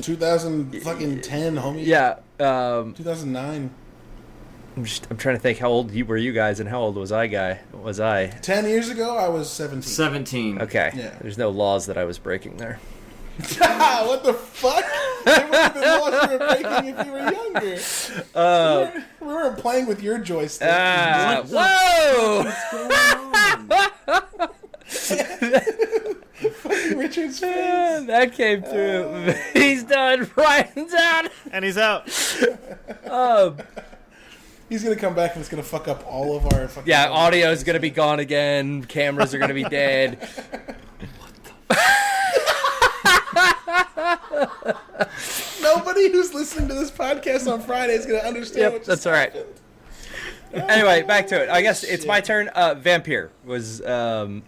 2000 0.00 0.82
fucking 0.82 1.20
10, 1.20 1.56
homie. 1.56 1.84
Yeah, 1.84 2.16
um, 2.38 2.94
2009. 2.94 3.70
I'm 4.76 4.84
just 4.84 5.06
I'm 5.10 5.16
trying 5.16 5.34
to 5.34 5.40
think 5.42 5.58
how 5.58 5.68
old 5.68 5.90
you 5.90 6.04
were 6.04 6.16
you 6.16 6.32
guys 6.32 6.60
and 6.60 6.68
how 6.68 6.80
old 6.80 6.94
was 6.94 7.10
I 7.10 7.26
guy 7.26 7.58
was 7.72 7.98
I? 7.98 8.28
10 8.28 8.66
years 8.66 8.88
ago, 8.88 9.16
I 9.16 9.28
was 9.28 9.50
17. 9.50 9.82
Seventeen. 9.82 10.62
Okay, 10.62 10.92
Yeah. 10.94 11.16
there's 11.20 11.36
no 11.36 11.50
laws 11.50 11.86
that 11.86 11.98
I 11.98 12.04
was 12.04 12.18
breaking 12.18 12.56
there. 12.58 12.78
what 14.06 14.24
the 14.24 14.34
fuck? 14.34 14.84
They 15.24 15.44
would 15.44 15.54
have 15.54 15.74
been 15.74 15.82
laws 15.82 16.30
you 16.30 16.38
were 16.38 16.46
breaking 16.46 16.94
if 16.94 17.06
you 17.06 17.12
were 17.12 17.32
younger. 17.32 17.78
Uh, 18.34 19.00
we 19.20 19.26
weren't 19.26 19.58
playing 19.58 19.86
with 19.86 20.02
your 20.02 20.18
joystick. 20.18 20.68
ah, 20.70 21.42
whoa! 21.48 22.50
Richard's 26.96 27.42
Ah, 27.44 27.46
face. 27.46 28.06
that 28.06 28.32
came 28.32 28.62
through. 28.62 29.34
He's 29.52 29.84
done. 29.84 30.30
Ryan's 30.36 30.94
out. 30.94 31.26
And 31.52 31.64
he's 31.64 31.78
out. 31.78 32.08
Um, 33.08 33.56
He's 34.68 34.84
gonna 34.84 34.94
come 34.94 35.14
back 35.16 35.32
and 35.34 35.40
it's 35.40 35.48
gonna 35.50 35.64
fuck 35.64 35.88
up 35.88 36.04
all 36.06 36.36
of 36.36 36.44
our 36.54 36.68
fucking. 36.68 36.88
yeah, 36.88 37.08
audio 37.10 37.50
is 37.50 37.64
gonna 37.64 37.80
be 37.80 37.90
gone 37.90 38.20
again. 38.20 38.84
Cameras 38.84 39.34
are 39.34 39.38
gonna 39.38 39.52
be 39.54 39.64
dead. 39.64 40.18
Nobody 45.62 46.10
who's 46.10 46.32
listening 46.34 46.68
to 46.68 46.74
this 46.74 46.90
podcast 46.90 47.50
on 47.52 47.60
Friday 47.60 47.92
is 47.94 48.06
gonna 48.06 48.18
understand. 48.18 48.60
Yep, 48.62 48.72
what 48.72 48.84
that's 48.84 49.06
all 49.06 49.12
right. 49.12 49.34
Anyway, 50.52 51.02
back 51.02 51.28
to 51.28 51.40
it. 51.40 51.48
I 51.48 51.62
guess 51.62 51.84
it's 51.84 52.02
Shit. 52.02 52.08
my 52.08 52.20
turn. 52.20 52.48
Uh, 52.56 52.74
Vampyr 52.74 53.28
was 53.44 53.80
um, 53.86 54.42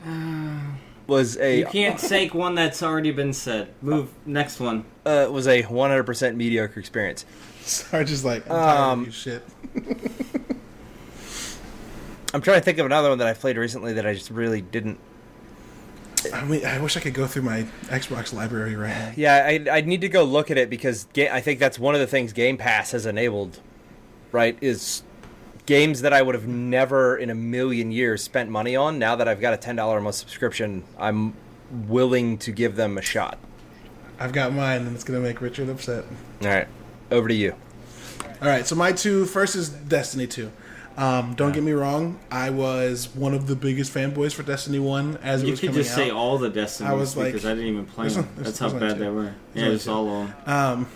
was 1.07 1.36
a 1.36 1.61
You 1.61 1.66
can't 1.66 1.96
take 1.96 2.34
one 2.34 2.57
that's 2.57 2.82
already 2.82 3.12
been 3.12 3.32
said. 3.32 3.72
Move 3.82 4.11
next 4.26 4.59
one. 4.59 4.84
uh, 5.07 5.28
was 5.30 5.46
a 5.46 5.62
100% 5.62 6.34
mediocre 6.34 6.80
experience. 6.80 7.24
Sarge 7.61 8.11
is 8.11 8.24
like, 8.24 8.42
I'm 8.50 8.57
tired 8.57 8.78
Um, 8.80 9.00
of 9.03 9.07
you 9.07 9.12
shit. 9.12 9.44
I'm 12.34 12.40
trying 12.40 12.59
to 12.59 12.64
think 12.64 12.78
of 12.78 12.86
another 12.86 13.11
one 13.11 13.18
that 13.18 13.28
I 13.28 13.34
played 13.34 13.57
recently 13.57 13.92
that 13.92 14.05
I 14.05 14.14
just 14.14 14.30
really 14.30 14.61
didn't. 14.61 14.98
I 16.32 16.44
mean, 16.44 16.64
I 16.64 16.78
wish 16.80 16.96
I 16.96 17.00
could 17.00 17.14
go 17.14 17.26
through 17.26 17.42
my 17.42 17.62
Xbox 17.86 18.32
library 18.32 18.76
right 18.76 18.90
now. 18.90 19.12
Yeah, 19.16 19.44
I 19.46 19.78
I 19.78 19.80
need 19.80 20.00
to 20.02 20.08
go 20.08 20.24
look 20.24 20.50
at 20.50 20.58
it 20.58 20.68
because 20.70 21.06
ga- 21.12 21.30
I 21.30 21.40
think 21.40 21.58
that's 21.58 21.78
one 21.78 21.94
of 21.94 22.00
the 22.00 22.06
things 22.06 22.32
Game 22.32 22.56
Pass 22.56 22.92
has 22.92 23.06
enabled. 23.06 23.60
Right, 24.30 24.56
is 24.60 25.02
games 25.66 26.00
that 26.02 26.12
I 26.12 26.22
would 26.22 26.34
have 26.34 26.46
never 26.46 27.16
in 27.16 27.30
a 27.30 27.34
million 27.34 27.92
years 27.92 28.22
spent 28.22 28.50
money 28.50 28.74
on. 28.74 28.98
Now 28.98 29.14
that 29.16 29.28
I've 29.28 29.40
got 29.40 29.54
a 29.54 29.56
ten 29.56 29.76
dollar 29.76 29.98
a 29.98 30.00
month 30.00 30.16
subscription, 30.16 30.84
I'm 30.98 31.34
willing 31.70 32.38
to 32.38 32.52
give 32.52 32.76
them 32.76 32.96
a 32.98 33.02
shot. 33.02 33.38
I've 34.18 34.32
got 34.32 34.52
mine, 34.52 34.86
and 34.86 34.94
it's 34.94 35.04
gonna 35.04 35.20
make 35.20 35.40
Richard 35.40 35.68
upset. 35.68 36.04
All 36.42 36.48
right, 36.48 36.68
over 37.10 37.28
to 37.28 37.34
you. 37.34 37.54
All 38.40 38.48
right, 38.48 38.66
so 38.66 38.74
my 38.74 38.92
two 38.92 39.24
first 39.24 39.54
is 39.54 39.68
Destiny 39.68 40.26
2. 40.26 40.50
Um, 40.97 41.34
don't 41.34 41.53
get 41.53 41.62
me 41.62 41.72
wrong, 41.72 42.18
I 42.30 42.51
was 42.51 43.09
one 43.14 43.32
of 43.32 43.47
the 43.47 43.57
biggest 43.57 43.95
fanboys 43.95 44.32
for 44.34 44.43
Destiny 44.43 44.78
One 44.78 45.16
as 45.22 45.43
it 45.43 45.47
You 45.47 45.51
was 45.53 45.61
could 45.61 45.68
coming 45.70 45.82
just 45.82 45.93
out. 45.93 45.97
say 45.97 46.11
all 46.11 46.36
the 46.38 46.51
Destiny 46.51 46.90
I 46.90 46.93
was 46.93 47.16
like- 47.16 47.32
because 47.32 47.47
I 47.47 47.55
didn't 47.55 47.68
even 47.68 47.86
play 47.95 48.09
them. 48.09 48.28
no- 48.36 48.43
That's 48.43 48.59
there's- 48.59 48.72
how 48.72 48.78
there's 48.78 48.93
only 48.93 48.95
bad 48.95 48.99
they 49.03 49.09
were. 49.11 49.22
There's 49.22 49.34
Yeah, 49.55 49.62
only 49.64 49.76
just 49.76 49.88
all 49.88 50.09
of 50.22 50.28
them. 50.47 50.86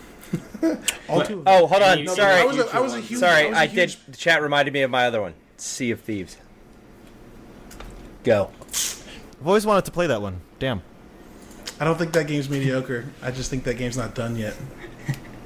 Um, 0.63 0.79
all 1.09 1.17
But- 1.19 1.27
two. 1.27 1.39
Of 1.39 1.45
them. 1.45 1.47
Oh, 1.47 1.67
hold 1.67 1.81
on. 1.81 1.91
And 1.97 2.01
you- 2.01 2.15
Sorry. 2.15 2.33
I 2.35 2.43
was 2.45 2.57
a, 2.57 2.75
I 2.75 2.79
was 2.79 2.93
a 2.93 2.99
huge. 2.99 3.19
Sorry, 3.19 3.47
was 3.49 3.57
a 3.57 3.59
I, 3.61 3.65
huge- 3.67 3.95
did. 4.05 4.13
The 4.13 4.17
chat 4.17 4.41
reminded 4.43 4.73
me 4.73 4.81
of 4.83 4.91
my 4.91 5.07
other 5.07 5.19
one, 5.21 5.33
Sea 5.57 5.89
of 5.91 6.01
Thieves. 6.01 6.37
Go. 8.23 8.51
I've 8.61 9.47
always 9.47 9.65
wanted 9.65 9.85
to 9.85 9.91
play 9.91 10.07
that 10.07 10.21
one. 10.21 10.41
Damn. 10.59 10.81
I 11.79 11.85
don't 11.85 11.97
think 11.97 12.11
that 12.13 12.27
game's 12.27 12.49
mediocre. 12.49 13.05
I 13.21 13.31
just 13.31 13.49
think 13.49 13.63
that 13.65 13.75
game's 13.77 13.97
not 13.97 14.15
done 14.15 14.35
yet. 14.35 14.55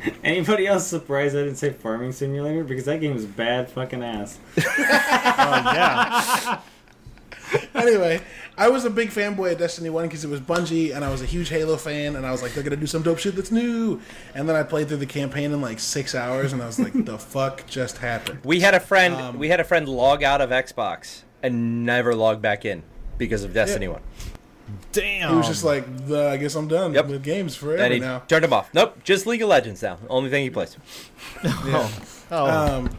Anybody 0.23 0.67
else 0.67 0.87
surprised 0.87 1.35
I 1.35 1.43
didn't 1.43 1.57
say 1.57 1.71
Farming 1.71 2.11
Simulator? 2.11 2.63
Because 2.63 2.85
that 2.85 3.01
game 3.01 3.15
is 3.15 3.25
bad 3.25 3.69
fucking 3.71 4.03
ass. 4.03 4.39
Oh 4.63 5.71
yeah. 5.73 6.61
anyway, 7.75 8.21
I 8.57 8.69
was 8.69 8.85
a 8.85 8.89
big 8.89 9.09
fanboy 9.09 9.51
of 9.51 9.57
Destiny 9.57 9.89
1 9.89 10.05
because 10.07 10.23
it 10.23 10.29
was 10.29 10.39
Bungie, 10.39 10.95
and 10.95 11.03
I 11.03 11.11
was 11.11 11.21
a 11.21 11.25
huge 11.25 11.49
Halo 11.49 11.75
fan, 11.75 12.15
and 12.15 12.25
I 12.25 12.31
was 12.31 12.41
like, 12.41 12.53
they're 12.53 12.63
going 12.63 12.71
to 12.71 12.77
do 12.77 12.87
some 12.87 13.01
dope 13.01 13.17
shit 13.19 13.35
that's 13.35 13.51
new. 13.51 13.99
And 14.33 14.47
then 14.47 14.55
I 14.55 14.63
played 14.63 14.87
through 14.87 14.97
the 14.97 15.05
campaign 15.05 15.51
in 15.51 15.59
like 15.61 15.79
six 15.79 16.15
hours, 16.15 16.53
and 16.53 16.61
I 16.61 16.65
was 16.67 16.79
like, 16.79 16.93
the 17.05 17.17
fuck 17.33 17.65
just 17.67 17.97
happened? 17.97 18.39
We 18.45 18.61
had 18.61 18.73
a 18.73 18.79
friend. 18.79 19.15
Um, 19.15 19.37
we 19.39 19.49
had 19.49 19.59
a 19.59 19.63
friend 19.65 19.89
log 19.89 20.23
out 20.23 20.39
of 20.41 20.49
Xbox 20.51 21.23
and 21.43 21.85
never 21.85 22.15
log 22.15 22.41
back 22.41 22.63
in 22.63 22.83
because 23.17 23.43
of 23.43 23.53
Destiny 23.53 23.87
Yeah. 23.87 23.93
One. 23.93 24.01
Damn. 24.91 25.29
He 25.31 25.35
was 25.35 25.47
just 25.47 25.63
like, 25.63 26.07
"The- 26.07 26.29
I 26.29 26.37
guess 26.37 26.55
I'm 26.55 26.67
done 26.67 26.93
Yep. 26.93 27.07
with 27.07 27.23
games 27.23 27.55
forever 27.55 27.81
And 27.81 27.93
he 27.93 27.99
now. 27.99 28.23
turned 28.27 28.45
him 28.45 28.53
off. 28.53 28.69
Nope, 28.73 28.97
just 29.03 29.25
League 29.25 29.41
of 29.41 29.49
Legends 29.49 29.81
now. 29.81 29.97
Only 30.09 30.29
thing 30.29 30.43
he 30.43 30.49
plays. 30.49 30.75
Oh. 31.43 31.91
Oh. 32.31 32.45
Um, 32.45 32.89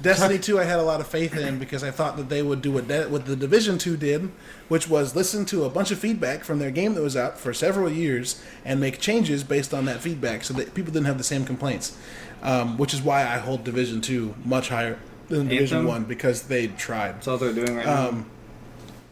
Destiny 0.00 0.36
2, 0.38 0.58
I 0.58 0.64
had 0.64 0.80
a 0.80 0.82
lot 0.82 1.00
of 1.00 1.06
faith 1.06 1.36
in 1.36 1.60
because 1.60 1.84
I 1.84 1.92
thought 1.92 2.16
that 2.16 2.28
they 2.28 2.42
would 2.42 2.60
do 2.60 2.72
what, 2.72 2.88
De- 2.88 3.08
what 3.08 3.24
the 3.26 3.36
Division 3.36 3.78
2 3.78 3.96
did, 3.96 4.30
which 4.68 4.88
was 4.88 5.14
listen 5.14 5.44
to 5.46 5.64
a 5.64 5.68
bunch 5.68 5.92
of 5.92 5.98
feedback 6.00 6.42
from 6.42 6.58
their 6.58 6.72
game 6.72 6.94
that 6.94 7.02
was 7.02 7.16
out 7.16 7.38
for 7.38 7.54
several 7.54 7.88
years 7.88 8.42
and 8.64 8.80
make 8.80 8.98
changes 8.98 9.44
based 9.44 9.72
on 9.72 9.84
that 9.84 10.00
feedback 10.00 10.42
so 10.42 10.52
that 10.54 10.74
people 10.74 10.92
didn't 10.92 11.06
have 11.06 11.18
the 11.18 11.24
same 11.24 11.44
complaints. 11.44 11.96
Um, 12.42 12.76
which 12.78 12.92
is 12.92 13.00
why 13.00 13.20
I 13.22 13.38
hold 13.38 13.62
Division 13.62 14.00
2 14.00 14.34
much 14.44 14.70
higher 14.70 14.98
than 15.28 15.46
Division 15.46 15.78
Anthem? 15.78 15.88
1 15.88 16.04
because 16.06 16.42
they 16.42 16.66
tried. 16.66 17.14
That's 17.16 17.28
all 17.28 17.38
they're 17.38 17.52
doing 17.52 17.76
right 17.76 17.86
Um, 17.86 18.26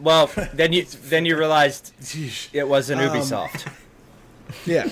Well, 0.01 0.31
then 0.53 0.73
you 0.73 0.85
then 1.05 1.27
you 1.27 1.37
realized 1.37 1.93
it 2.53 2.67
wasn't 2.67 3.03
Um, 3.03 3.11
Ubisoft. 3.11 3.71
yeah, 4.67 4.89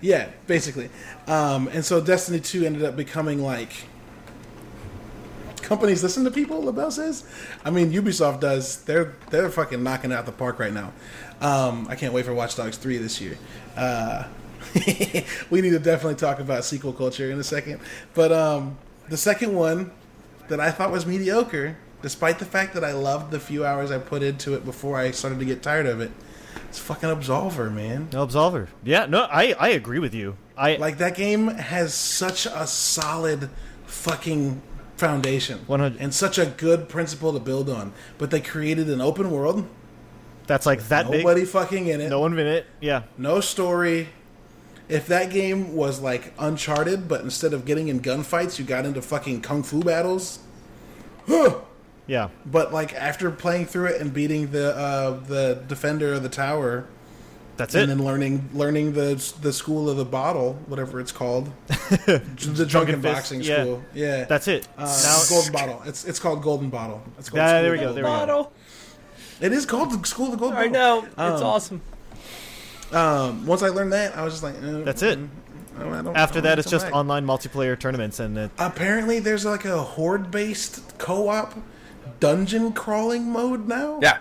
yeah, 0.00 0.30
basically. 0.46 0.88
Um, 1.26 1.68
and 1.68 1.84
so 1.84 2.00
Destiny 2.00 2.40
2 2.40 2.64
ended 2.64 2.84
up 2.84 2.96
becoming 2.96 3.42
like 3.42 3.70
companies 5.62 6.02
listen 6.02 6.24
to 6.24 6.30
people. 6.30 6.62
LaBelle 6.62 6.90
says. 6.90 7.24
I 7.64 7.70
mean, 7.70 7.92
Ubisoft 7.92 8.40
does. 8.40 8.82
They're 8.84 9.14
they're 9.30 9.50
fucking 9.50 9.82
knocking 9.82 10.10
it 10.10 10.14
out 10.14 10.26
the 10.26 10.32
park 10.32 10.58
right 10.58 10.72
now. 10.72 10.92
Um, 11.40 11.86
I 11.90 11.96
can't 11.96 12.12
wait 12.12 12.24
for 12.24 12.34
Watch 12.34 12.56
Dogs 12.56 12.76
3 12.76 12.98
this 12.98 13.20
year. 13.20 13.36
Uh, 13.76 14.24
we 15.50 15.60
need 15.60 15.70
to 15.70 15.78
definitely 15.78 16.14
talk 16.14 16.38
about 16.38 16.64
sequel 16.64 16.92
culture 16.92 17.30
in 17.30 17.38
a 17.38 17.44
second. 17.44 17.80
But 18.14 18.32
um, 18.32 18.78
the 19.08 19.16
second 19.16 19.54
one 19.54 19.90
that 20.48 20.60
I 20.60 20.70
thought 20.70 20.92
was 20.92 21.04
mediocre, 21.04 21.76
despite 22.02 22.38
the 22.38 22.44
fact 22.44 22.74
that 22.74 22.84
I 22.84 22.92
loved 22.92 23.30
the 23.30 23.40
few 23.40 23.64
hours 23.64 23.90
I 23.90 23.98
put 23.98 24.22
into 24.22 24.54
it 24.54 24.64
before 24.64 24.96
I 24.98 25.10
started 25.12 25.38
to 25.38 25.44
get 25.44 25.62
tired 25.62 25.86
of 25.86 26.00
it, 26.00 26.10
it's 26.68 26.78
fucking 26.78 27.08
Absolver, 27.08 27.72
man. 27.72 28.08
no 28.12 28.26
Absolver. 28.26 28.68
Yeah. 28.84 29.06
No, 29.06 29.22
I 29.30 29.54
I 29.58 29.68
agree 29.70 29.98
with 29.98 30.14
you. 30.14 30.36
I 30.56 30.76
Like 30.76 30.98
that 30.98 31.14
game 31.14 31.48
has 31.48 31.94
such 31.94 32.46
a 32.46 32.66
solid 32.66 33.48
fucking 33.86 34.60
foundation 34.96 35.58
100 35.66 36.00
and 36.00 36.14
such 36.14 36.38
a 36.38 36.46
good 36.46 36.88
principle 36.88 37.32
to 37.32 37.40
build 37.40 37.68
on. 37.68 37.92
But 38.18 38.30
they 38.30 38.40
created 38.40 38.88
an 38.90 39.00
open 39.00 39.30
world, 39.30 39.66
that's 40.46 40.66
like 40.66 40.88
that 40.88 41.10
nobody 41.10 41.42
big. 41.42 41.48
fucking 41.48 41.86
in 41.88 42.00
it, 42.00 42.08
No 42.08 42.20
one 42.20 42.38
in 42.38 42.46
it. 42.46 42.66
Yeah. 42.80 43.02
no 43.18 43.40
story. 43.40 44.08
If 44.88 45.06
that 45.06 45.30
game 45.30 45.74
was 45.74 46.00
like 46.00 46.34
Uncharted, 46.38 47.08
but 47.08 47.22
instead 47.22 47.54
of 47.54 47.64
getting 47.64 47.88
in 47.88 48.00
gunfights, 48.00 48.58
you 48.58 48.64
got 48.64 48.84
into 48.84 49.00
fucking 49.00 49.40
kung 49.40 49.62
fu 49.62 49.80
battles. 49.80 50.40
Huh. 51.26 51.60
Yeah. 52.06 52.28
But 52.44 52.72
like 52.72 52.94
after 52.94 53.30
playing 53.30 53.66
through 53.66 53.86
it 53.86 54.00
and 54.00 54.12
beating 54.12 54.50
the 54.50 54.76
uh, 54.76 55.10
the 55.20 55.62
defender 55.68 56.12
of 56.14 56.22
the 56.22 56.28
tower, 56.28 56.84
That's 57.56 57.74
and 57.74 57.82
it. 57.82 57.90
And 57.90 58.00
then 58.00 58.06
learning 58.06 58.48
learning 58.52 58.92
the 58.94 59.14
the 59.40 59.52
school 59.52 59.88
of 59.88 59.96
the 59.96 60.04
bottle, 60.04 60.54
whatever 60.66 60.98
it's 61.00 61.12
called, 61.12 61.50
the 61.68 62.66
drunken 62.68 63.00
boxing 63.00 63.40
yeah. 63.42 63.62
school. 63.62 63.82
Yeah, 63.94 64.18
yeah. 64.18 64.24
That's 64.24 64.48
it. 64.48 64.66
uh, 64.76 64.84
now, 65.04 65.22
golden 65.28 65.52
bottle. 65.52 65.82
It's 65.86 66.04
it's 66.04 66.18
called 66.18 66.42
golden 66.42 66.70
bottle. 66.70 67.02
It's 67.18 67.28
called 67.30 67.38
Yeah, 67.38 67.62
there 67.62 67.70
we 67.72 67.78
go, 67.78 67.84
Golden 67.86 68.02
there 68.02 68.04
we 68.04 68.10
go. 68.10 68.26
Bottle. 68.26 68.52
It 69.40 69.52
is 69.52 69.64
called 69.66 69.90
the 69.92 70.06
school 70.06 70.26
of 70.26 70.32
the 70.32 70.38
golden 70.38 70.58
I 70.58 70.68
bottle. 70.68 71.02
know. 71.02 71.06
It's 71.34 71.42
Um, 71.42 71.46
awesome. 71.46 71.80
Um, 72.92 73.46
once 73.46 73.62
I 73.62 73.68
learned 73.68 73.92
that, 73.92 74.16
I 74.16 74.22
was 74.24 74.34
just 74.34 74.42
like, 74.42 74.54
eh, 74.56 74.82
That's 74.84 75.02
it. 75.02 75.18
I 75.78 75.82
don't- 75.82 75.92
I 75.94 76.02
don't- 76.02 76.16
After 76.16 76.40
that, 76.42 76.58
it's 76.58 76.70
just 76.70 76.84
come 76.86 76.94
online 76.94 77.24
multiplayer 77.26 77.78
tournaments, 77.78 78.20
and 78.20 78.36
it, 78.36 78.50
Apparently, 78.58 79.18
there's 79.18 79.44
like 79.46 79.64
a 79.64 79.82
horde 79.82 80.30
based 80.30 80.82
co 80.98 81.28
op 81.28 81.54
dungeon 82.22 82.72
crawling 82.72 83.28
mode 83.30 83.66
now. 83.66 83.98
Yeah. 84.00 84.18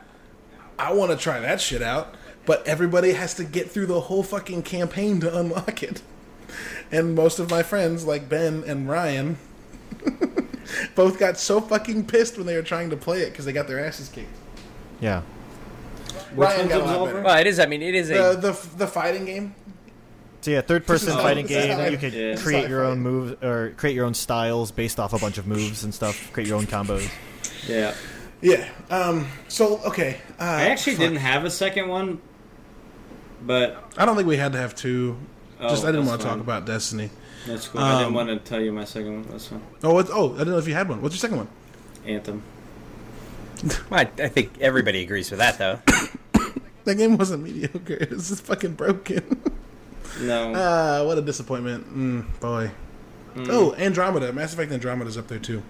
I 0.80 0.92
want 0.94 1.12
to 1.12 1.18
try 1.18 1.40
that 1.40 1.62
shit 1.62 1.84
out, 1.84 2.16
but 2.48 2.66
everybody 2.68 3.12
has 3.14 3.36
to 3.36 3.44
get 3.44 3.70
through 3.70 3.86
the 3.86 4.02
whole 4.02 4.24
fucking 4.24 4.64
campaign 4.64 5.20
to 5.20 5.38
unlock 5.38 5.84
it. 5.84 6.02
And 6.92 7.14
most 7.14 7.38
of 7.38 7.52
my 7.52 7.62
friends, 7.62 8.04
like 8.06 8.28
Ben 8.28 8.64
and 8.66 8.90
Ryan, 8.90 9.38
both 10.96 11.20
got 11.20 11.38
so 11.38 11.62
fucking 11.62 12.08
pissed 12.08 12.38
when 12.38 12.48
they 12.48 12.56
were 12.56 12.64
trying 12.64 12.90
to 12.90 12.98
play 12.98 13.22
it 13.22 13.30
because 13.30 13.46
they 13.46 13.54
got 13.54 13.68
their 13.68 13.86
asses 13.86 14.10
kicked. 14.10 14.36
yeah. 15.00 15.22
Which 16.36 16.48
Ryan 16.48 16.68
got 16.70 16.82
a 16.82 16.86
lot 16.86 17.06
better. 17.06 17.22
Well, 17.22 17.38
it 17.40 17.46
is. 17.48 17.60
I 17.60 17.66
mean, 17.68 17.82
it 17.82 17.94
is 17.94 18.08
The, 18.08 18.32
a. 18.32 18.36
the 18.38 18.68
the 18.78 18.88
fighting 18.88 19.26
game. 19.26 19.54
So 20.42 20.50
yeah, 20.52 20.62
third-person 20.62 21.10
This 21.10 21.16
fighting 21.18 21.46
game. 21.46 21.72
how 21.78 21.84
I- 21.84 21.88
You 21.90 21.98
could 21.98 22.14
Yeah. 22.14 22.36
create 22.38 22.68
your 22.70 22.84
own 22.84 22.98
Sci-fi. 22.98 23.10
moves 23.10 23.44
or 23.44 23.74
create 23.78 23.96
your 23.96 24.06
own 24.06 24.14
styles 24.16 24.72
based 24.72 25.00
off 25.00 25.14
a 25.14 25.20
bunch 25.20 25.38
of 25.38 25.46
moves 25.46 25.84
and 25.84 25.94
stuff. 25.94 26.32
Create 26.34 26.48
your 26.48 26.58
own 26.58 26.66
combos. 26.66 27.08
Yeah. 27.68 27.94
Yeah. 28.42 28.68
Um. 28.90 29.28
So 29.48 29.80
okay. 29.86 30.20
Uh, 30.40 30.44
I 30.44 30.64
actually 30.70 30.94
fuck. 30.94 31.02
didn't 31.02 31.18
have 31.18 31.46
a 31.46 31.52
second 31.52 31.88
one, 31.88 32.22
but 33.42 33.84
I 33.98 34.06
don't 34.06 34.16
think 34.16 34.28
we 34.28 34.38
had 34.38 34.54
to 34.54 34.58
have 34.58 34.76
two. 34.76 35.18
oh, 35.60 35.70
Just 35.70 35.86
I 35.86 35.92
didn't 35.92 36.08
want 36.08 36.22
to 36.22 36.28
talk 36.28 36.40
about 36.40 36.66
Destiny. 36.66 37.10
That's 37.46 37.68
cool. 37.68 37.82
I 37.82 38.00
didn't 38.00 38.08
um, 38.10 38.14
want 38.14 38.30
to 38.30 38.38
tell 38.38 38.62
you 38.62 38.72
my 38.72 38.86
second 38.86 39.24
one. 39.24 39.32
That's 39.32 39.48
fine. 39.48 39.62
Oh, 39.84 39.94
what, 39.94 40.10
oh, 40.12 40.34
I 40.34 40.38
didn't 40.40 40.54
know 40.54 40.60
if 40.60 40.68
you 40.68 40.76
had 40.76 40.88
one. 40.88 41.02
What's 41.02 41.16
your 41.16 41.20
second 41.22 41.38
one? 41.38 41.48
Anthem. 42.06 42.44
I, 43.92 44.02
I 44.02 44.28
think 44.28 44.60
everybody 44.60 45.02
agrees 45.02 45.32
with 45.32 45.40
that, 45.40 45.58
though. 45.58 45.80
That 46.84 46.96
game 46.96 47.18
wasn't 47.18 47.44
mediocre. 47.44 47.94
It 48.02 48.10
was 48.10 48.30
just 48.30 48.44
fucking 48.46 48.74
broken. 48.74 49.40
No. 50.20 50.54
Ah, 50.56 51.04
what 51.06 51.18
a 51.18 51.22
disappointment. 51.22 51.96
Mm, 51.96 52.40
boy. 52.40 52.72
Mm. 53.36 53.48
Oh, 53.50 53.74
Andromeda. 53.76 54.34
Mass 54.34 54.54
Effect 54.54 54.72
Andromeda's 54.72 55.18
up 55.18 55.28
there 55.28 55.40
too. 55.40 55.62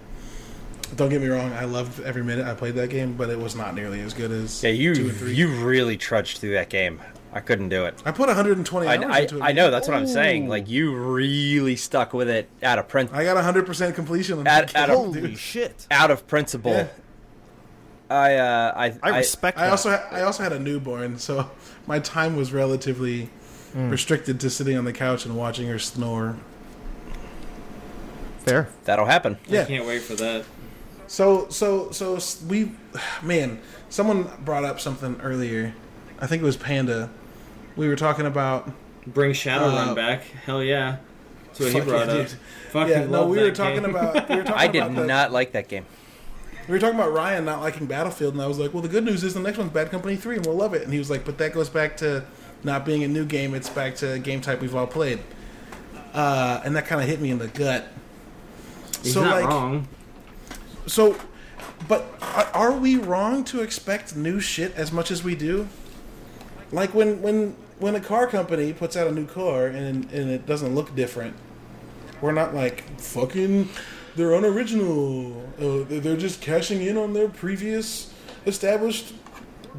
Don't 0.96 1.10
get 1.10 1.22
me 1.22 1.28
wrong. 1.28 1.54
I 1.54 1.64
loved 1.66 2.02
every 2.02 2.24
minute 2.24 2.46
I 2.46 2.54
played 2.54 2.76
that 2.76 2.90
game, 2.90 3.14
but 3.14 3.30
it 3.30 3.40
was 3.40 3.56
not 3.56 3.76
nearly 3.76 4.02
as 4.02 4.14
good 4.14 4.30
as 4.32 4.62
Yeah, 4.64 4.72
you 4.72 4.94
two 4.94 5.10
and 5.10 5.18
three. 5.18 5.34
you 5.34 5.48
really 5.64 5.96
trudged 5.98 6.40
through 6.40 6.52
that 6.54 6.70
game. 6.70 7.00
I 7.34 7.40
couldn't 7.40 7.70
do 7.70 7.86
it. 7.86 7.96
I 8.06 8.12
put 8.12 8.28
120 8.28 8.88
I, 8.88 8.98
hours 8.98 9.06
I, 9.10 9.20
into 9.22 9.38
it. 9.38 9.42
I 9.42 9.52
know 9.54 9.72
that's 9.72 9.88
what 9.88 9.96
I'm 9.96 10.06
saying. 10.08 10.50
Like 10.50 10.68
you 10.70 10.94
really 10.94 11.78
stuck 11.78 12.14
with 12.14 12.28
it 12.30 12.50
out 12.62 12.78
of 12.78 12.90
print, 12.90 13.10
I 13.14 13.24
got 13.24 13.38
100% 13.38 13.96
completion 13.96 14.40
on 14.40 14.48
At- 14.48 14.68
that 14.70 14.76
at 14.76 14.90
a- 14.90 14.94
game, 14.94 15.06
Holy 15.06 15.22
dude. 15.22 15.38
shit! 15.40 15.88
out 15.90 16.12
of 16.12 16.28
principle. 16.28 16.74
Yeah. 16.74 16.88
I 18.10 18.36
uh, 18.36 18.74
I 18.76 18.94
I 19.02 19.18
respect. 19.20 19.58
I 19.58 19.62
that. 19.68 19.72
also 19.72 19.92
ha- 19.92 20.08
I 20.12 20.22
also 20.24 20.44
had 20.44 20.52
a 20.52 20.60
newborn, 20.60 21.18
so 21.20 21.50
my 21.88 22.00
time 22.00 22.36
was 22.36 22.52
relatively 22.52 23.30
Hmm. 23.72 23.90
restricted 23.90 24.38
to 24.42 24.50
sitting 24.50 24.78
on 24.78 24.84
the 24.84 24.92
couch 24.92 25.26
and 25.26 25.38
watching 25.38 25.70
her 25.70 25.80
snore. 25.80 26.36
fair. 28.40 28.68
that'll 28.84 29.06
happen. 29.06 29.38
Yeah. 29.48 29.62
I 29.62 29.66
can't 29.66 29.86
wait 29.88 30.02
for 30.02 30.16
that. 30.16 30.44
So 31.12 31.50
so 31.50 31.92
so 31.92 32.18
we, 32.48 32.72
man, 33.22 33.60
someone 33.90 34.30
brought 34.46 34.64
up 34.64 34.80
something 34.80 35.20
earlier. 35.22 35.74
I 36.22 36.26
think 36.28 36.42
it 36.42 36.46
was 36.46 36.56
Panda. 36.56 37.10
We 37.76 37.90
were 37.90 37.98
talking 37.98 38.26
about. 38.26 38.72
Bring 39.06 39.34
Shadowrun 39.34 39.90
Uh, 39.90 39.96
back. 39.96 40.24
Hell 40.24 40.64
yeah. 40.64 40.98
That's 41.48 41.60
what 41.60 41.74
he 41.74 41.82
brought 41.82 42.08
yeah, 42.08 42.14
up. 42.14 42.28
dude. 42.30 42.38
Fucking 42.70 42.90
yeah, 42.92 43.06
no, 43.08 43.26
we 43.28 43.40
that 43.40 43.44
were 43.44 43.52
talking 43.52 43.82
game. 43.82 43.90
about. 43.90 44.30
We 44.30 44.36
were 44.38 44.44
talking 44.46 44.54
I 44.58 44.68
did 44.68 44.84
about 44.84 44.96
the- 44.96 45.06
not 45.06 45.32
like 45.34 45.52
that 45.52 45.68
game. 45.68 45.86
We 46.70 46.76
were 46.76 46.80
talking 46.80 46.96
about 46.98 47.12
Ryan 47.12 47.44
not 47.44 47.60
liking 47.60 47.88
Battlefield, 47.88 48.34
and 48.36 48.42
I 48.42 48.48
was 48.48 48.58
like, 48.58 48.74
"Well, 48.74 48.84
the 48.84 48.88
good 48.88 49.04
news 49.04 49.24
is 49.26 49.34
the 49.34 49.42
next 49.42 49.58
one's 49.58 49.72
Bad 49.74 49.92
Company 49.92 50.16
Three, 50.16 50.38
and 50.38 50.46
we'll 50.46 50.56
love 50.56 50.74
it." 50.74 50.84
And 50.84 50.94
he 50.94 51.00
was 51.00 51.10
like, 51.10 51.26
"But 51.26 51.40
that 51.40 51.52
goes 51.52 51.68
back 51.68 51.98
to 51.98 52.24
not 52.64 52.86
being 52.86 53.04
a 53.04 53.10
new 53.10 53.26
game; 53.26 53.54
it's 53.54 53.70
back 53.70 53.96
to 53.96 54.14
a 54.14 54.20
game 54.20 54.40
type 54.40 54.62
we've 54.62 54.76
all 54.76 54.88
played." 54.88 55.20
Uh, 56.14 56.62
and 56.64 56.74
that 56.78 56.86
kind 56.86 57.02
of 57.02 57.08
hit 57.10 57.20
me 57.20 57.32
in 57.32 57.40
the 57.40 57.48
gut. 57.50 57.88
He's 59.04 59.14
so, 59.14 59.24
not 59.26 59.42
like, 59.42 59.50
wrong. 59.50 59.88
So, 60.88 61.18
but 61.88 62.06
are, 62.54 62.72
we 62.72 62.98
wrong 62.98 63.44
to 63.46 63.62
expect 63.62 64.16
new 64.16 64.40
shit 64.40 64.74
as 64.76 64.92
much 64.92 65.12
as 65.12 65.24
we 65.24 65.36
do? 65.36 65.68
Like 66.72 66.94
when 66.94 67.22
when 67.22 67.56
when 67.80 67.96
a 67.96 68.00
car 68.00 68.28
company 68.28 68.74
puts 68.74 68.96
out 68.96 69.08
a 69.08 69.12
new 69.12 69.26
car 69.26 69.68
and 69.68 70.10
and 70.12 70.30
it 70.30 70.46
doesn't 70.46 70.74
look 70.74 70.96
different, 70.96 71.36
we're 72.22 72.32
not 72.32 72.54
like 72.54 73.00
fucking 73.00 73.70
they're 74.16 74.34
unoriginal. 74.34 75.50
Uh, 75.60 75.86
they're 75.88 76.18
just 76.18 76.42
cashing 76.42 76.82
in 76.82 76.98
on 76.98 77.14
their 77.14 77.30
previous 77.30 78.14
established 78.46 79.14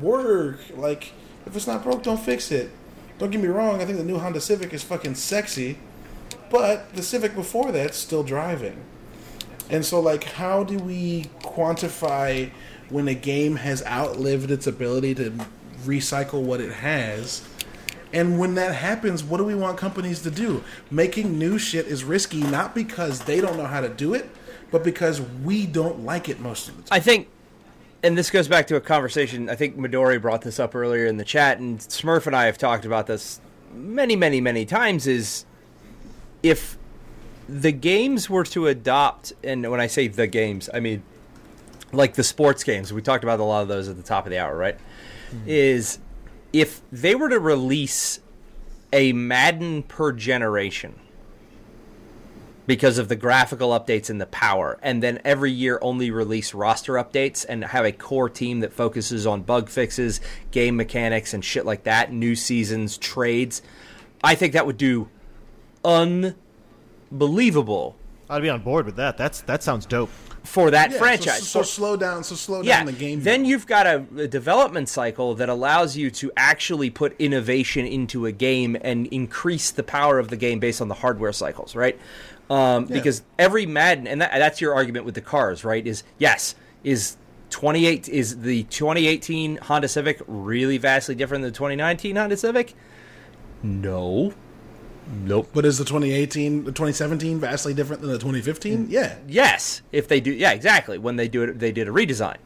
work. 0.01 0.61
Like, 0.75 1.13
if 1.47 1.57
it's 1.57 1.67
not 1.67 1.83
broke, 1.83 2.03
don't 2.03 2.21
fix 2.21 2.51
it. 2.51 2.71
Don't 3.19 3.31
get 3.31 3.41
me 3.41 3.49
wrong. 3.49 3.81
I 3.81 3.85
think 3.85 3.99
the 3.99 4.05
new 4.05 4.19
Honda 4.19 4.41
Civic 4.41 4.73
is 4.73 4.83
fucking 4.83 5.17
sexy, 5.17 5.79
but 6.51 6.95
the 6.95 7.03
Civic 7.03 7.35
before 7.35 7.73
that's 7.73 7.99
still 7.99 8.23
driving. 8.23 8.85
And 9.71 9.85
so, 9.85 10.01
like, 10.01 10.25
how 10.25 10.65
do 10.65 10.79
we 10.79 11.31
quantify 11.41 12.51
when 12.91 13.09
a 13.09 13.15
game 13.15 13.57
has 13.57 13.85
outlived 13.87 14.51
its 14.51 14.67
ability 14.67 15.15
to 15.17 15.33
recycle 15.85 16.43
what 16.43 16.61
it 16.61 16.73
has? 16.73 17.43
And 18.13 18.39
when 18.39 18.55
that 18.57 18.75
happens, 18.75 19.25
what 19.25 19.39
do 19.39 19.45
we 19.45 19.55
want 19.55 19.79
companies 19.79 20.21
to 20.23 20.31
do? 20.31 20.63
Making 20.91 21.39
new 21.39 21.59
shit 21.59 21.87
is 21.87 22.05
risky, 22.05 22.43
not 22.43 22.75
because 22.75 23.21
they 23.21 23.41
don't 23.41 23.57
know 23.57 23.67
how 23.67 23.81
to 23.81 23.89
do 23.89 24.13
it, 24.13 24.29
but 24.71 24.85
because 24.85 25.21
we 25.21 25.67
don't 25.67 26.05
like 26.05 26.29
it 26.29 26.39
most 26.39 26.69
of 26.69 26.77
the 26.77 26.83
time. 26.83 26.97
I 26.97 27.01
think, 27.01 27.29
and 28.03 28.19
this 28.19 28.31
goes 28.31 28.49
back 28.49 28.67
to 28.67 28.77
a 28.77 28.81
conversation. 28.81 29.49
I 29.49 29.55
think 29.55 29.79
Midori 29.79 30.21
brought 30.21 30.43
this 30.43 30.61
up 30.61 30.75
earlier 30.75 31.07
in 31.07 31.17
the 31.17 31.25
chat, 31.25 31.59
and 31.59 31.79
Smurf 31.79 32.27
and 32.27 32.37
I 32.37 32.47
have 32.47 32.59
talked 32.59 32.85
about 32.85 33.07
this 33.07 33.41
many, 33.73 34.17
many, 34.17 34.41
many 34.43 34.67
times. 34.67 35.07
Is 35.07 35.47
if 36.43 36.77
the 37.49 37.73
games 37.73 38.31
were 38.31 38.45
to 38.45 38.67
adopt, 38.67 39.33
and 39.43 39.71
when 39.71 39.81
I 39.81 39.87
say 39.87 40.09
the 40.09 40.27
games, 40.27 40.69
I 40.73 40.81
mean 40.81 41.03
like 41.93 42.15
the 42.15 42.25
sports 42.25 42.65
games. 42.65 42.93
We 42.93 43.03
talked 43.03 43.25
about 43.25 43.41
a 43.41 43.45
lot 43.45 43.63
of 43.63 43.69
those 43.69 43.89
at 43.89 43.97
the 43.97 44.03
top 44.03 44.27
of 44.27 44.31
the 44.31 44.39
hour, 44.39 44.57
right? 44.57 44.79
Mm-hmm. 45.31 45.45
Is 45.47 45.99
if 46.53 46.81
they 46.91 47.15
were 47.15 47.29
to 47.29 47.39
release 47.39 48.21
a 48.93 49.13
Madden 49.13 49.83
per 49.83 50.13
generation 50.13 50.99
because 52.67 52.99
of 52.99 53.09
the 53.09 53.17
graphical 53.17 53.71
updates 53.71 54.09
and 54.09 54.21
the 54.21 54.27
power, 54.27 54.79
and 54.83 55.03
then 55.03 55.21
every 55.25 55.51
year 55.51 55.79
only 55.83 56.11
release 56.11 56.55
roster 56.55 56.95
updates 56.95 57.45
and 57.49 57.65
have 57.65 57.85
a 57.85 57.93
core 57.93 58.31
team 58.31 58.61
that 58.61 58.73
focuses 58.73 59.27
on 59.27 59.43
bug 59.43 59.69
fixes, 59.69 60.21
game 60.51 60.77
mechanics, 60.77 61.35
and 61.35 61.45
shit 61.45 61.67
like 61.67 61.85
that, 61.85 62.13
new 62.13 62.35
seasons, 62.35 62.97
trades. 62.99 63.63
I 64.23 64.35
think 64.35 64.53
that 64.53 64.67
would 64.67 64.77
do 64.77 65.09
unbelievable 67.13 67.97
I'd 68.31 68.41
be 68.41 68.49
on 68.49 68.63
board 68.63 68.87
with 68.87 68.97
that. 68.97 69.19
That's 69.19 69.43
that 69.43 69.63
sounds 69.63 69.85
dope. 69.85 70.09
for 70.43 70.71
that 70.71 70.89
Yeah, 70.91 70.97
so- 70.97 70.99
franchise. 71.03 71.47
So, 71.49 71.63
slow 71.63 71.97
down. 71.99 72.25
So 72.25 72.35
slow 72.35 72.63
yeah, 72.63 72.79
down 72.79 72.87
the 72.87 72.93
game. 72.93 73.23
then 73.23 73.45
you've 73.45 73.67
got 73.67 73.87
a, 73.87 74.05
a 74.17 74.27
development 74.27 74.89
cycle 74.89 75.35
that 75.35 75.51
allows 75.51 75.99
you 75.99 76.11
to 76.13 76.33
actually 76.37 76.89
put 76.89 77.15
innovation 77.21 77.85
into 77.85 78.25
a 78.25 78.33
game 78.33 78.75
and 78.81 79.07
increase 79.09 79.71
the 79.71 79.83
power 79.83 80.19
of 80.19 80.29
the 80.29 80.37
game 80.39 80.61
based 80.61 80.81
on 80.81 80.89
the 80.89 80.95
hardware 80.95 81.33
cycles, 81.33 81.77
right? 81.77 81.99
Um, 82.49 82.87
Yeah. 82.89 82.95
Because 82.97 83.23
every 83.39 83.67
Madden, 83.67 84.07
and 84.07 84.23
that, 84.23 84.31
that's 84.33 84.63
your 84.63 84.75
argument 84.75 85.05
with 85.05 85.15
the 85.15 85.21
cars, 85.21 85.63
right? 85.63 85.87
Is 85.87 86.03
yes, 86.17 86.55
is 86.85 87.17
28 87.51 88.09
is 88.09 88.41
the 88.41 88.63
2018 88.65 89.59
Honda 89.59 89.89
Civic 89.89 90.23
really 90.27 90.79
vastly 90.79 91.15
different 91.15 91.43
than 91.43 91.53
the 91.53 91.57
2019 91.59 92.17
Honda 92.17 92.37
Civic? 92.39 92.73
No. 93.63 94.33
Nope. 95.13 95.51
But 95.53 95.67
is 95.67 95.79
the 95.79 95.85
2018, 95.85 96.65
the 96.65 96.73
2017 96.73 97.39
vastly 97.39 97.75
different 97.75 98.01
than 98.03 98.11
the 98.11 98.19
2015? 98.19 98.87
Yeah. 98.89 99.17
Yes, 99.29 99.83
if 99.93 100.09
they 100.09 100.21
do, 100.21 100.33
yeah, 100.33 100.53
exactly. 100.53 100.97
When 100.99 101.17
they 101.17 101.29
do 101.29 101.43
it, 101.43 101.59
they 101.59 101.71
did 101.71 101.87
a 101.87 101.91
redesign, 101.91 102.39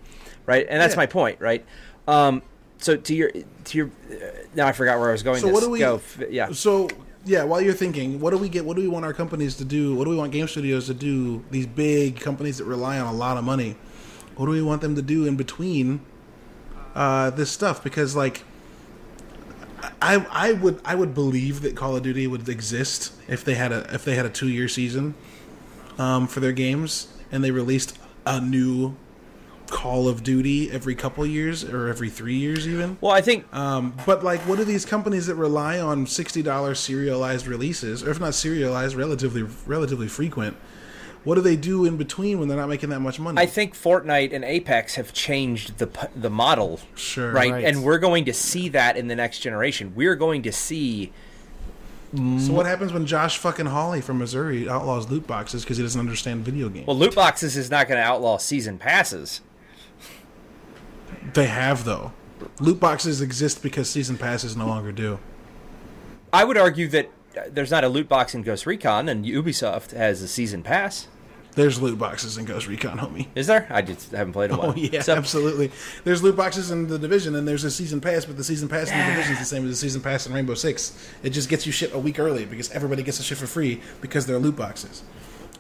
right? 0.47 0.67
And 0.69 0.81
that's 0.83 0.95
Yeah. 0.95 0.99
my 0.99 1.07
point, 1.07 1.41
right? 1.41 1.65
Um, 2.09 2.43
so 2.79 2.97
to 2.97 3.15
your 3.15 3.31
to 3.31 3.79
your 3.79 3.87
uh, 4.11 4.15
now 4.55 4.67
I 4.67 4.73
forgot 4.73 4.99
where 4.99 5.09
I 5.09 5.13
was 5.13 5.23
going. 5.23 5.41
So 5.41 5.49
what 5.49 5.63
do 5.63 5.71
we? 5.71 5.79
go? 5.79 6.01
Yeah, 6.29 6.51
So 6.53 6.89
yeah, 7.25 7.45
while 7.45 7.61
you're 7.61 7.73
thinking, 7.75 8.21
what 8.21 8.31
do 8.31 8.39
we 8.39 8.49
get? 8.49 8.65
What 8.65 8.77
do 8.77 8.83
we 8.83 8.89
want 8.89 9.05
our 9.05 9.15
companies 9.15 9.57
to 9.57 9.65
do? 9.65 9.95
What 9.95 10.05
do 10.05 10.11
we 10.11 10.17
want 10.17 10.33
game 10.33 10.47
studios 10.49 10.87
to 10.87 10.95
do? 10.95 11.45
These 11.51 11.67
big 11.67 12.21
companies 12.21 12.59
that 12.59 12.65
rely 12.65 12.99
on 12.99 13.07
a 13.13 13.17
lot 13.17 13.37
of 13.37 13.45
money. 13.45 13.77
What 14.37 14.47
do 14.47 14.53
we 14.53 14.61
want 14.63 14.83
them 14.83 14.95
to 14.97 15.03
do 15.03 15.25
in 15.25 15.37
between 15.37 16.01
uh, 16.95 17.31
this 17.31 17.51
stuff? 17.51 17.83
Because 17.83 18.15
like, 18.15 18.45
I 20.01 20.27
I 20.31 20.53
would 20.53 20.81
I 20.85 20.95
would 20.95 21.15
believe 21.15 21.63
that 21.63 21.77
Call 21.77 21.97
of 21.97 22.03
Duty 22.03 22.27
would 22.27 22.49
exist 22.49 23.13
if 23.29 23.45
they 23.45 23.55
had 23.55 23.73
a 23.73 23.93
if 23.95 24.05
they 24.05 24.15
had 24.15 24.27
a 24.27 24.31
two 24.31 24.49
year 24.49 24.69
season 24.69 25.15
um, 25.99 26.27
for 26.27 26.41
their 26.41 26.53
games 26.53 27.09
and 27.33 27.43
they 27.43 27.51
released 27.51 27.99
a 28.25 28.41
new 28.41 28.97
Call 29.69 30.09
of 30.09 30.23
Duty 30.23 30.71
every 30.71 30.95
couple 30.95 31.27
years 31.27 31.65
or 31.65 31.89
every 31.89 32.09
three 32.09 32.37
years 32.37 32.69
even. 32.69 32.99
well, 33.01 33.13
I 33.13 33.21
think 33.21 33.53
Um, 33.55 33.95
but 34.07 34.23
like, 34.23 34.41
what 34.43 34.61
are 34.61 34.65
these 34.65 34.85
companies 34.85 35.27
that 35.27 35.35
rely 35.35 35.81
on 35.81 36.07
sixty 36.07 36.41
dollars 36.43 36.79
serialized 36.79 37.47
releases, 37.47 38.05
or 38.05 38.11
if 38.11 38.21
not 38.21 38.35
serialized, 38.35 38.95
relatively 38.95 39.43
relatively 39.67 40.09
frequent? 40.09 40.57
What 41.27 41.35
do 41.35 41.41
they 41.41 41.57
do 41.57 41.85
in 41.85 41.97
between 41.97 42.39
when 42.39 42.47
they're 42.47 42.57
not 42.57 42.69
making 42.69 42.91
that 42.91 43.01
much 43.01 43.19
money? 43.19 43.37
I 43.37 43.47
think 43.47 43.75
Fortnite 43.75 44.33
and 44.33 44.45
Apex 44.45 44.95
have 44.95 45.13
changed 45.13 45.79
the 45.79 45.91
the 46.15 46.31
model, 46.31 46.79
sure, 46.95 47.33
right? 47.33 47.51
Right. 47.51 47.65
And 47.65 47.83
we're 47.83 47.99
going 47.99 48.27
to 48.27 48.33
see 48.33 48.69
that 48.69 48.97
in 48.97 49.09
the 49.09 49.17
next 49.17 49.41
generation. 49.41 49.93
We're 49.97 50.15
going 50.15 50.43
to 50.43 50.53
see 50.53 51.13
So 52.15 52.53
what 52.53 52.65
happens 52.65 52.93
when 52.93 53.07
Josh 53.07 53.39
fucking 53.39 53.67
Hawley 53.67 54.01
from 54.01 54.19
Missouri 54.19 54.69
outlaws 54.69 55.11
loot 55.11 55.27
boxes 55.27 55.65
because 55.65 55.79
he 55.79 55.83
doesn't 55.83 55.99
understand 55.99 56.45
video 56.45 56.69
games? 56.69 56.87
well, 56.87 56.97
loot 56.97 57.17
boxes 57.17 57.57
is 57.57 57.73
not 57.73 57.89
going 57.89 58.01
to 58.01 58.07
outlaw 58.07 58.37
season 58.39 58.79
passes. 58.79 59.41
they 61.35 61.47
have 61.47 61.85
though. 61.85 62.13
Loot 62.61 62.79
boxes 62.79 63.21
exist 63.21 63.65
because 63.65 63.91
season 63.91 64.17
passes 64.17 64.57
no 64.57 64.67
longer 64.69 64.93
do. 64.93 65.19
I 66.33 66.45
would 66.45 66.57
argue 66.57 66.87
that 66.89 67.11
uh, 67.37 67.41
there's 67.51 67.73
not 67.73 67.83
a 67.83 67.89
loot 67.89 68.09
box 68.09 68.33
in 68.35 68.43
Ghost 68.43 68.65
Recon, 68.65 69.09
and 69.09 69.25
Ubisoft 69.25 69.91
has 69.91 70.23
a 70.23 70.29
season 70.29 70.63
pass. 70.63 71.09
There's 71.57 71.81
loot 71.81 71.99
boxes 71.99 72.37
in 72.37 72.45
Ghost 72.45 72.69
Recon, 72.69 72.99
homie. 72.99 73.27
Is 73.35 73.47
there? 73.47 73.67
I 73.71 73.81
just 73.83 74.13
haven't 74.13 74.35
played 74.35 74.51
a 74.51 74.55
oh, 74.55 74.59
while. 74.59 74.71
Oh 74.71 74.75
yeah, 74.77 75.01
So- 75.01 75.15
absolutely. 75.17 75.73
There's 76.05 76.23
loot 76.23 76.37
boxes 76.37 76.71
in 76.71 76.87
the 76.87 76.99
division, 76.99 77.35
and 77.35 77.49
there's 77.49 77.65
a 77.65 77.71
season 77.71 78.01
pass, 78.01 78.27
but 78.27 78.37
the 78.37 78.45
season 78.45 78.69
pass 78.69 78.91
in 78.91 78.99
the 78.99 79.05
division 79.07 79.33
is 79.33 79.39
the 79.39 79.45
same 79.47 79.65
as 79.65 79.71
the 79.71 79.77
season 79.77 80.03
pass 80.03 80.27
in 80.27 80.35
Rainbow 80.35 80.55
Six. 80.55 80.93
It 81.23 81.31
just 81.31 81.49
gets 81.49 81.67
you 81.67 81.73
shit 81.73 81.95
a 81.95 81.99
week 81.99 82.19
early 82.19 82.45
because 82.45 82.71
everybody 82.71 83.03
gets 83.03 83.17
the 83.17 83.25
shit 83.25 83.39
for 83.39 83.47
free 83.47 83.81
because 84.01 84.27
they're 84.27 84.39
loot 84.39 84.55
boxes. 84.57 85.03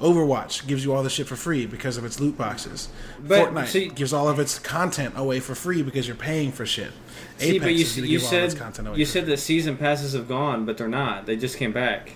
Overwatch 0.01 0.67
gives 0.67 0.85
you 0.85 0.93
all 0.93 1.03
the 1.03 1.09
shit 1.09 1.27
for 1.27 1.37
free 1.37 1.65
because 1.65 1.97
of 1.97 2.05
its 2.05 2.21
loot 2.21 2.37
boxes. 2.37 2.91
But, 3.19 3.49
Fortnite 3.55 3.67
see- 3.69 3.89
gives 3.89 4.13
all 4.13 4.29
of 4.29 4.39
its 4.39 4.59
content 4.59 5.15
away 5.17 5.41
for 5.41 5.55
free 5.55 5.83
because 5.83 6.07
you're 6.07 6.17
paying 6.17 6.53
for 6.53 6.67
shit. 6.67 6.93
See, 7.39 7.57
Apex 7.57 7.65
but 7.65 7.75
you, 7.75 7.81
is 7.81 7.97
gonna 7.97 8.07
you 8.09 8.19
give 8.19 8.27
all 8.29 8.39
of 8.39 8.45
its 8.45 8.53
said 8.53 8.63
content 8.63 8.89
away 8.89 8.99
you 8.99 9.07
said 9.07 9.25
free. 9.25 9.33
that 9.33 9.39
season 9.39 9.77
passes 9.79 10.13
have 10.13 10.29
gone, 10.29 10.67
but 10.67 10.77
they're 10.77 10.89
not. 10.89 11.25
They 11.25 11.37
just 11.37 11.57
came 11.57 11.73
back. 11.73 12.13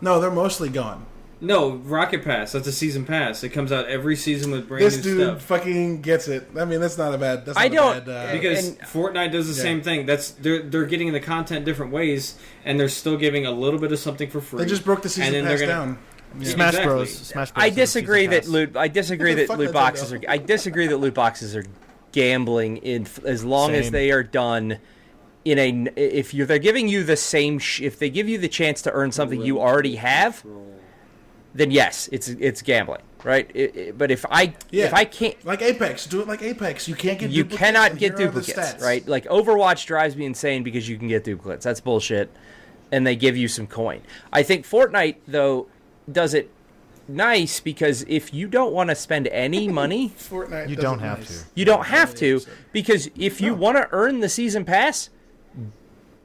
no, 0.00 0.20
they're 0.20 0.30
mostly 0.30 0.68
gone. 0.68 1.06
No, 1.40 1.72
Rocket 1.72 2.24
Pass. 2.24 2.52
That's 2.52 2.66
a 2.66 2.72
season 2.72 3.04
pass. 3.04 3.44
It 3.44 3.50
comes 3.50 3.70
out 3.72 3.86
every 3.88 4.16
season 4.16 4.50
with 4.52 4.66
brand 4.68 4.84
This 4.84 4.96
new 4.96 5.02
dude 5.16 5.40
stuff. 5.42 5.60
fucd 5.62 6.00
gets 6.02 6.26
it. 6.28 6.48
I 6.58 6.64
mean, 6.64 6.80
that's 6.80 6.96
not 6.96 7.12
a 7.12 7.18
bad. 7.18 7.44
That's 7.44 7.56
not 7.58 7.62
I 7.62 7.66
a 7.66 7.70
don't- 7.70 8.06
bad, 8.06 8.28
uh, 8.28 8.32
Because 8.32 8.68
and- 8.68 8.78
Fortnite 8.80 9.32
does 9.32 9.48
the 9.48 9.54
Yeah. 9.56 9.62
same 9.62 9.82
thing. 9.82 10.06
That's 10.06 10.30
they're 10.30 10.62
they're 10.62 10.86
getting 10.86 11.12
the 11.12 11.20
content 11.20 11.64
different 11.64 11.92
ways, 11.92 12.36
and 12.64 12.80
they're 12.80 12.88
still 12.88 13.16
giving 13.16 13.44
a 13.46 13.50
little 13.50 13.78
bit 13.80 13.92
of 13.92 13.98
something 13.98 14.30
for 14.30 14.40
free. 14.40 14.60
they 14.60 14.66
just 14.68 14.84
broke 14.84 15.00
the 15.02 15.06
and 15.06 15.12
season 15.12 15.32
then 15.32 15.44
pass 15.44 15.60
gonna- 15.60 15.72
down. 15.72 15.98
Yeah. 16.40 16.48
Smash 16.50 16.68
Exactly. 16.70 16.84
Bros. 16.94 17.12
Smash 17.18 17.50
Bros. 17.52 17.64
I 17.64 17.70
disagree 17.70 18.26
that 18.28 18.48
loot. 18.48 18.76
I 18.76 18.88
disagree 18.88 19.34
that 19.34 19.56
loot 19.58 19.72
boxes 19.72 20.10
that, 20.10 20.24
are. 20.24 20.30
I 20.30 20.38
disagree 20.38 20.86
that 20.86 20.96
loot 20.96 21.14
boxes 21.14 21.54
are 21.54 21.64
gambling 22.12 22.78
in 22.78 23.06
as 23.24 23.44
long 23.44 23.72
as 23.74 23.90
they 23.90 24.10
are 24.10 24.22
done 24.22 24.78
in 25.44 25.58
a. 25.58 25.88
If 25.96 26.32
you're 26.34 26.46
they're 26.46 26.58
giving 26.58 26.88
you 26.88 27.04
the 27.04 27.16
same. 27.16 27.58
Sh- 27.58 27.82
if 27.82 27.98
they 27.98 28.08
give 28.10 28.28
you 28.28 28.38
the 28.38 28.48
chance 28.48 28.82
to 28.82 28.92
earn 28.92 29.12
something 29.12 29.42
you 29.42 29.60
already 29.60 29.96
have, 29.96 30.42
then 31.54 31.70
yes, 31.70 32.08
it's 32.12 32.28
it's 32.28 32.62
gambling, 32.62 33.02
right? 33.22 33.48
It- 33.54 33.76
it- 33.76 33.98
but 33.98 34.10
if 34.10 34.26
I 34.30 34.54
Yeah. 34.70 34.86
if 34.86 34.94
I 34.94 35.04
can't. 35.04 35.36
Like 35.44 35.62
Apex, 35.62 36.06
do 36.06 36.20
it 36.20 36.26
like 36.28 36.42
Apex. 36.42 36.88
You 36.88 36.94
can't 36.96 37.18
get 37.18 37.30
You 37.30 37.44
duplicates, 37.44 37.58
cannot 37.60 37.98
get 37.98 38.18
here 38.18 38.26
duplicates, 38.26 38.82
right? 38.82 39.06
Like 39.06 39.24
Overwatch 39.26 39.86
drives 39.86 40.16
me 40.16 40.26
insane 40.26 40.62
because 40.64 40.88
you 40.88 40.98
can 40.98 41.08
get 41.08 41.22
duplicates. 41.24 41.64
That's 41.64 41.80
bullshit, 41.80 42.30
and 42.90 43.06
they 43.06 43.14
give 43.16 43.36
you 43.36 43.46
some 43.48 43.66
coin. 43.66 44.00
I 44.32 44.42
think 44.42 44.66
Fortnite 44.66 45.16
though 45.28 45.68
does 46.10 46.34
it 46.34 46.50
nice 47.06 47.60
because 47.60 48.02
if 48.08 48.32
you 48.34 48.48
don't 48.48 48.72
want 48.72 48.90
to 48.90 48.96
spend 48.96 49.28
any 49.28 49.68
money, 49.82 50.08
Fortnite. 50.18 50.68
You 50.68 50.76
don't 50.76 50.98
have 50.98 51.18
nice. 51.20 51.42
to. 51.42 51.44
you 51.54 51.64
don't 51.64 51.86
have 51.86 52.14
to 52.16 52.40
because 52.72 53.10
if 53.16 53.40
you 53.40 53.54
want 53.54 53.76
to 53.76 53.88
earn 53.92 54.20
the 54.20 54.28
season 54.28 54.64
pass, 54.64 55.08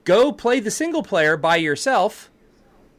go 0.06 0.32
play 0.32 0.60
the 0.60 0.72
single 0.72 1.04
player 1.04 1.38
by 1.38 1.56
yourself, 1.58 2.32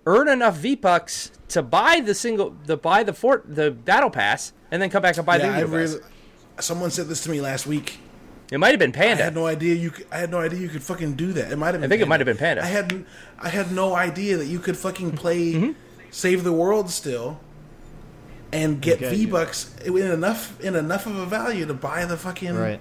earn 0.06 0.28
enough 0.28 0.56
V 0.58 0.74
Bucks 0.76 1.32
to 1.50 1.62
buy 1.62 2.00
the 2.00 2.14
single 2.14 2.54
the 2.66 2.76
buy 2.76 3.02
the 3.04 3.12
fort 3.12 3.44
the 3.46 3.70
battle 3.70 4.10
pass, 4.10 4.52
and 4.70 4.80
then 4.82 4.90
come 4.90 5.02
back 5.02 5.16
and 5.16 5.24
buy 5.26 5.36
Yeah, 5.36 5.60
the 5.60 5.66
V 5.66 5.72
Bucks. 5.72 5.92
really. 5.94 6.04
Someone 6.60 6.90
said 6.90 7.06
this 7.08 7.22
to 7.24 7.30
me 7.30 7.40
last 7.40 7.66
week. 7.66 7.98
It 8.52 8.58
might 8.58 8.70
have 8.70 8.80
been 8.80 8.90
Panda. 8.92 9.06
I 9.12 9.16
Panda. 9.16 9.24
had 9.24 9.34
no 9.34 9.46
idea 9.46 9.74
you. 9.76 9.90
Could, 9.92 10.06
I 10.10 10.18
had 10.18 10.30
no 10.30 10.38
idea 10.40 10.58
you 10.58 10.68
could 10.68 10.82
fucking 10.82 11.14
do 11.14 11.32
that. 11.34 11.52
It 11.52 11.56
might 11.56 11.72
have. 11.74 11.80
Been 11.80 11.84
I 11.84 11.88
think 11.88 12.02
it 12.02 12.08
might 12.08 12.18
have 12.20 12.26
been 12.26 12.36
Panda. 12.36 12.62
I 12.62 12.66
had. 12.66 13.04
I 13.38 13.48
had 13.48 13.70
no 13.72 13.94
idea 13.94 14.36
that 14.38 14.46
you 14.46 14.58
could 14.58 14.76
fucking 14.76 15.12
play 15.12 15.52
Mm-hmm. 15.54 15.72
Save 16.10 16.42
the 16.42 16.52
World 16.52 16.90
still, 16.90 17.38
and 18.52 18.80
get 18.82 18.96
Okay, 18.96 19.10
V 19.14 19.26
Bucks 19.26 19.74
in 19.84 19.96
enough 19.96 20.60
in 20.60 20.74
enough 20.74 21.06
of 21.06 21.16
a 21.16 21.26
value 21.26 21.66
to 21.66 21.74
buy 21.74 22.04
the 22.04 22.16
fucking 22.16 22.56
Right. 22.56 22.80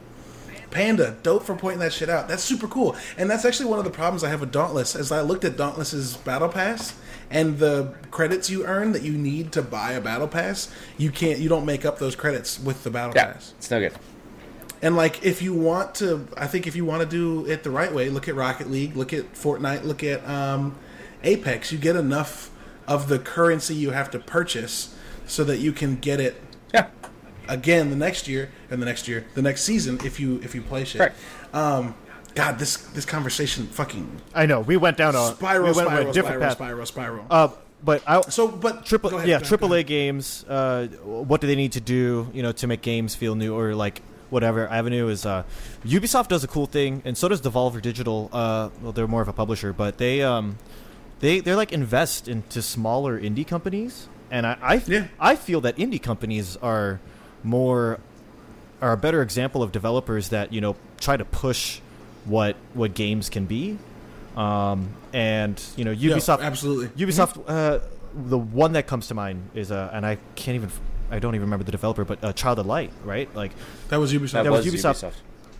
Panda, 0.71 1.15
dope 1.23 1.43
for 1.43 1.55
pointing 1.55 1.79
that 1.79 1.93
shit 1.93 2.09
out. 2.09 2.27
That's 2.27 2.43
super 2.43 2.67
cool. 2.67 2.95
And 3.17 3.27
that's 3.29 3.43
actually 3.45 3.67
one 3.67 3.79
of 3.79 3.85
the 3.85 3.91
problems 3.91 4.23
I 4.23 4.29
have 4.29 4.39
with 4.41 4.51
Dauntless. 4.51 4.95
As 4.95 5.11
I 5.11 5.21
looked 5.21 5.43
at 5.43 5.57
Dauntless's 5.57 6.15
battle 6.17 6.47
pass 6.49 6.93
and 7.31 7.59
the 7.59 7.93
credits 8.11 8.49
you 8.49 8.65
earn 8.65 8.91
that 8.93 9.01
you 9.03 9.11
need 9.13 9.51
to 9.53 9.61
buy 9.61 9.91
a 9.93 10.01
battle 10.01 10.27
pass, 10.27 10.71
you 10.97 11.11
can't 11.11 11.39
you 11.39 11.49
don't 11.49 11.65
make 11.65 11.85
up 11.85 11.99
those 11.99 12.15
credits 12.15 12.59
with 12.59 12.83
the 12.83 12.89
battle 12.89 13.13
Yeah, 13.15 13.33
pass. 13.33 13.53
it's 13.57 13.69
no 13.71 13.79
good. 13.79 13.93
And 14.81 14.95
like, 14.95 15.23
if 15.25 15.41
you 15.41 15.53
want 15.53 15.95
to, 15.95 16.25
I 16.37 16.47
think 16.47 16.65
if 16.65 16.73
you 16.75 16.85
want 16.85 17.01
to 17.01 17.05
do 17.05 17.45
it 17.51 17.63
the 17.63 17.69
right 17.69 17.93
way, 17.93 18.09
look 18.09 18.29
at 18.29 18.35
Rocket 18.35 18.71
League, 18.71 18.95
look 18.95 19.11
at 19.11 19.33
Fortnite, 19.33 19.83
look 19.83 20.03
at 20.05 20.25
um, 20.27 20.77
Apex. 21.23 21.71
You 21.73 21.77
get 21.77 21.97
enough 21.97 22.49
of 22.87 23.09
the 23.09 23.19
currency 23.19 23.75
you 23.75 23.91
have 23.91 24.09
to 24.11 24.19
purchase 24.19 24.95
so 25.27 25.43
that 25.43 25.57
you 25.57 25.71
can 25.73 25.97
get 25.97 26.19
it 26.21 26.41
Yeah, 26.73 26.87
again 27.47 27.89
the 27.89 27.95
next 27.95 28.27
year 28.27 28.49
and 28.71 28.81
the 28.81 28.85
next 28.85 29.07
year, 29.07 29.25
the 29.35 29.41
next 29.41 29.63
season 29.63 29.99
if 30.05 30.19
you 30.19 30.39
if 30.43 30.55
you 30.55 30.61
play 30.61 30.85
shit. 30.85 31.01
Right. 31.01 31.11
Um, 31.53 31.93
God, 32.35 32.59
this 32.59 32.77
this 32.77 33.05
conversation 33.05 33.67
fucking 33.67 34.21
I 34.33 34.45
know 34.45 34.59
we 34.61 34.77
went 34.77 34.97
down 34.97 35.15
a 35.15 35.27
spiral, 35.35 35.67
we 35.67 35.73
went 35.73 35.87
spiral, 35.87 36.09
a 36.09 36.13
different 36.13 36.51
spiral, 36.51 36.79
path. 36.79 36.87
spiral, 36.87 37.25
spiral. 37.25 37.25
Uh, 37.29 37.47
but 37.83 38.03
I 38.07 38.21
so, 38.21 38.47
but 38.47 38.85
triple 38.85 39.15
ahead, 39.15 39.27
yeah 39.27 39.39
triple 39.39 39.73
A 39.73 39.83
games. 39.83 40.45
Uh, 40.47 40.87
what 41.03 41.41
do 41.41 41.47
they 41.47 41.55
need 41.55 41.73
to 41.73 41.81
do? 41.81 42.29
You 42.33 42.43
know, 42.43 42.51
to 42.53 42.67
make 42.67 42.81
games 42.81 43.15
feel 43.15 43.35
new 43.35 43.55
or 43.57 43.73
like 43.73 44.01
whatever 44.29 44.67
avenue 44.67 45.07
is. 45.07 45.25
Uh, 45.25 45.43
Ubisoft 45.85 46.27
does 46.27 46.43
a 46.43 46.47
cool 46.47 46.65
thing, 46.67 47.01
and 47.05 47.17
so 47.17 47.27
does 47.27 47.41
Devolver 47.41 47.81
Digital. 47.81 48.29
Uh, 48.31 48.69
well, 48.81 48.91
they're 48.91 49.07
more 49.07 49.21
of 49.21 49.27
a 49.27 49.33
publisher, 49.33 49.73
but 49.73 49.97
they 49.97 50.21
um, 50.21 50.57
they 51.19 51.39
they're 51.39 51.55
like 51.55 51.71
invest 51.71 52.27
into 52.27 52.61
smaller 52.61 53.19
indie 53.19 53.47
companies, 53.47 54.07
and 54.29 54.45
I 54.45 54.57
I, 54.61 54.83
Yeah. 54.85 55.07
I 55.19 55.35
feel 55.35 55.61
that 55.61 55.77
indie 55.77 56.01
companies 56.01 56.57
are 56.57 56.99
more 57.43 57.99
are 58.81 58.91
a 58.91 58.97
better 58.97 59.21
example 59.21 59.63
of 59.63 59.71
developers 59.71 60.29
that 60.29 60.51
you 60.53 60.61
know 60.61 60.75
try 60.99 61.15
to 61.17 61.25
push 61.25 61.79
what 62.29 62.55
what 62.73 62.93
games 62.93 63.29
can 63.29 63.45
be. 63.45 63.77
Um, 64.37 64.89
and 65.11 65.61
you 65.75 65.83
know 65.83 65.91
Yeah, 65.91 66.15
Ubisoft 66.15 66.41
absolutely. 66.41 66.87
Ubisoft, 67.05 67.43
uh, 67.47 67.79
the 68.13 68.37
one 68.37 68.71
that 68.73 68.87
comes 68.87 69.07
to 69.07 69.13
mind 69.13 69.49
is, 69.53 69.71
uh, 69.71 69.89
and 69.91 70.05
I 70.05 70.17
can't 70.35 70.55
even, 70.55 70.69
I 71.11 71.19
don't 71.19 71.35
even 71.35 71.45
remember 71.47 71.65
the 71.65 71.71
developer, 71.71 72.05
but 72.05 72.23
uh, 72.23 72.31
Child 72.33 72.59
of 72.59 72.65
Light, 72.65 72.91
right? 73.03 73.33
Like, 73.35 73.51
That 73.89 73.99
was 73.99 74.13
Ubisoft. 74.13 74.31
that, 74.33 74.43
That 74.43 74.51
was, 74.51 74.65
was 74.65 74.73
Ubisoft. 74.73 75.09
Ubisoft. 75.09 75.13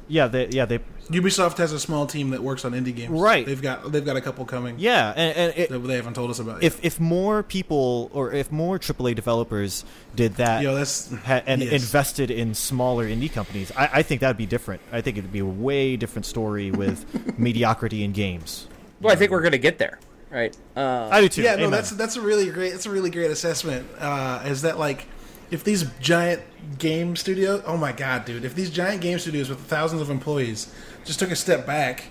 Yeah, 0.10 0.28
they, 0.28 0.50
yeah, 0.50 0.66
they, 0.66 0.80
Ubisoft 1.10 1.58
has 1.58 1.72
a 1.72 1.80
small 1.80 2.06
team 2.06 2.32
that 2.32 2.44
works 2.44 2.66
on 2.66 2.74
indie 2.74 2.96
games. 2.96 3.12
Right. 3.20 3.46
They've 3.46 3.62
got 3.62 3.92
they've 3.92 4.06
got 4.06 4.18
a 4.18 4.22
couple 4.22 4.46
coming. 4.46 4.76
yeah, 4.78 5.14
and, 5.16 5.38
and 5.38 5.58
it, 5.58 5.70
That 5.70 5.80
they 5.80 5.96
haven't 5.96 6.14
told 6.16 6.30
us 6.30 6.40
about. 6.40 6.62
if 6.64 6.84
if 6.84 7.00
more 7.00 7.42
people 7.44 8.12
or 8.14 8.32
if 8.32 8.52
more 8.52 8.78
AAA 8.78 9.16
developers 9.16 9.86
did 10.16 10.36
that. 10.36 10.62
Yo, 10.62 10.76
that's 10.76 11.12
ha- 11.24 11.42
and 11.46 11.62
yes. 11.62 11.72
invested 11.82 12.30
in 12.30 12.54
smaller 12.54 13.06
indie 13.08 13.32
companies, 13.32 13.72
I, 13.76 13.90
I 13.94 14.04
think 14.04 14.22
that'd 14.22 14.38
be 14.38 14.46
different. 14.46 14.82
I 14.92 15.02
think 15.02 15.18
it'd 15.18 15.32
be 15.32 15.40
a 15.40 15.46
way 15.46 15.96
different 15.96 16.26
story 16.26 16.70
with 16.72 17.06
mediocrity 17.40 18.04
in 18.04 18.12
games. 18.12 18.68
Well, 19.02 19.14
I 19.14 19.16
think 19.16 19.32
we're 19.32 19.42
going 19.42 19.54
to 19.54 19.58
get 19.58 19.78
there, 19.80 19.98
right? 20.30 20.56
Uh, 20.76 21.10
I 21.12 21.22
do 21.22 21.30
too. 21.30 21.42
Yeah, 21.42 21.56
no, 21.56 21.70
that's 21.70 21.90
that's 21.92 22.18
a 22.18 22.22
really 22.22 22.50
great. 22.52 22.72
That's 22.72 22.86
a 22.86 22.92
really 22.92 23.10
great 23.10 23.32
assessment. 23.32 23.88
Uh, 23.98 24.44
is 24.46 24.62
that 24.64 24.78
like, 24.78 25.08
if 25.52 25.64
these 25.64 25.84
giant 26.00 26.42
game 26.78 27.16
studios? 27.16 27.64
Oh 27.66 27.78
my 27.78 27.92
god, 27.92 28.26
dude! 28.26 28.46
If 28.46 28.56
these 28.56 28.70
giant 28.70 29.02
game 29.02 29.20
studios 29.20 29.50
with 29.50 29.60
thousands 29.60 30.02
of 30.02 30.10
employees 30.10 30.74
just 31.06 31.20
took 31.20 31.32
a 31.32 31.36
step 31.36 31.66
back 31.66 32.06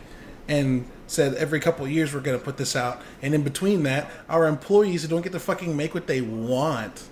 and 0.49 0.87
said 1.07 1.35
every 1.35 1.61
couple 1.61 1.85
of 1.85 1.91
years 1.91 2.15
we're 2.15 2.21
going 2.21 2.39
to 2.39 2.45
put 2.45 2.57
this 2.57 2.75
out, 2.75 3.03
and 3.23 3.35
in 3.35 3.43
between 3.43 3.83
that, 3.85 4.11
our 4.29 4.47
employees 4.47 5.03
who 5.03 5.09
don't 5.09 5.23
get 5.23 5.33
to 5.33 5.41
fucking 5.41 5.77
make 5.77 5.95
what 5.95 6.07
they 6.07 6.21
want 6.21 7.09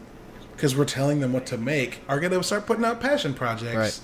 because 0.53 0.75
we're 0.75 0.85
telling 0.87 1.21
them 1.21 1.33
what 1.33 1.45
to 1.47 1.59
make 1.59 2.01
are 2.09 2.19
going 2.19 2.33
to 2.33 2.43
start 2.43 2.67
putting 2.67 2.85
out 2.85 3.01
passion 3.01 3.35
projects. 3.35 4.01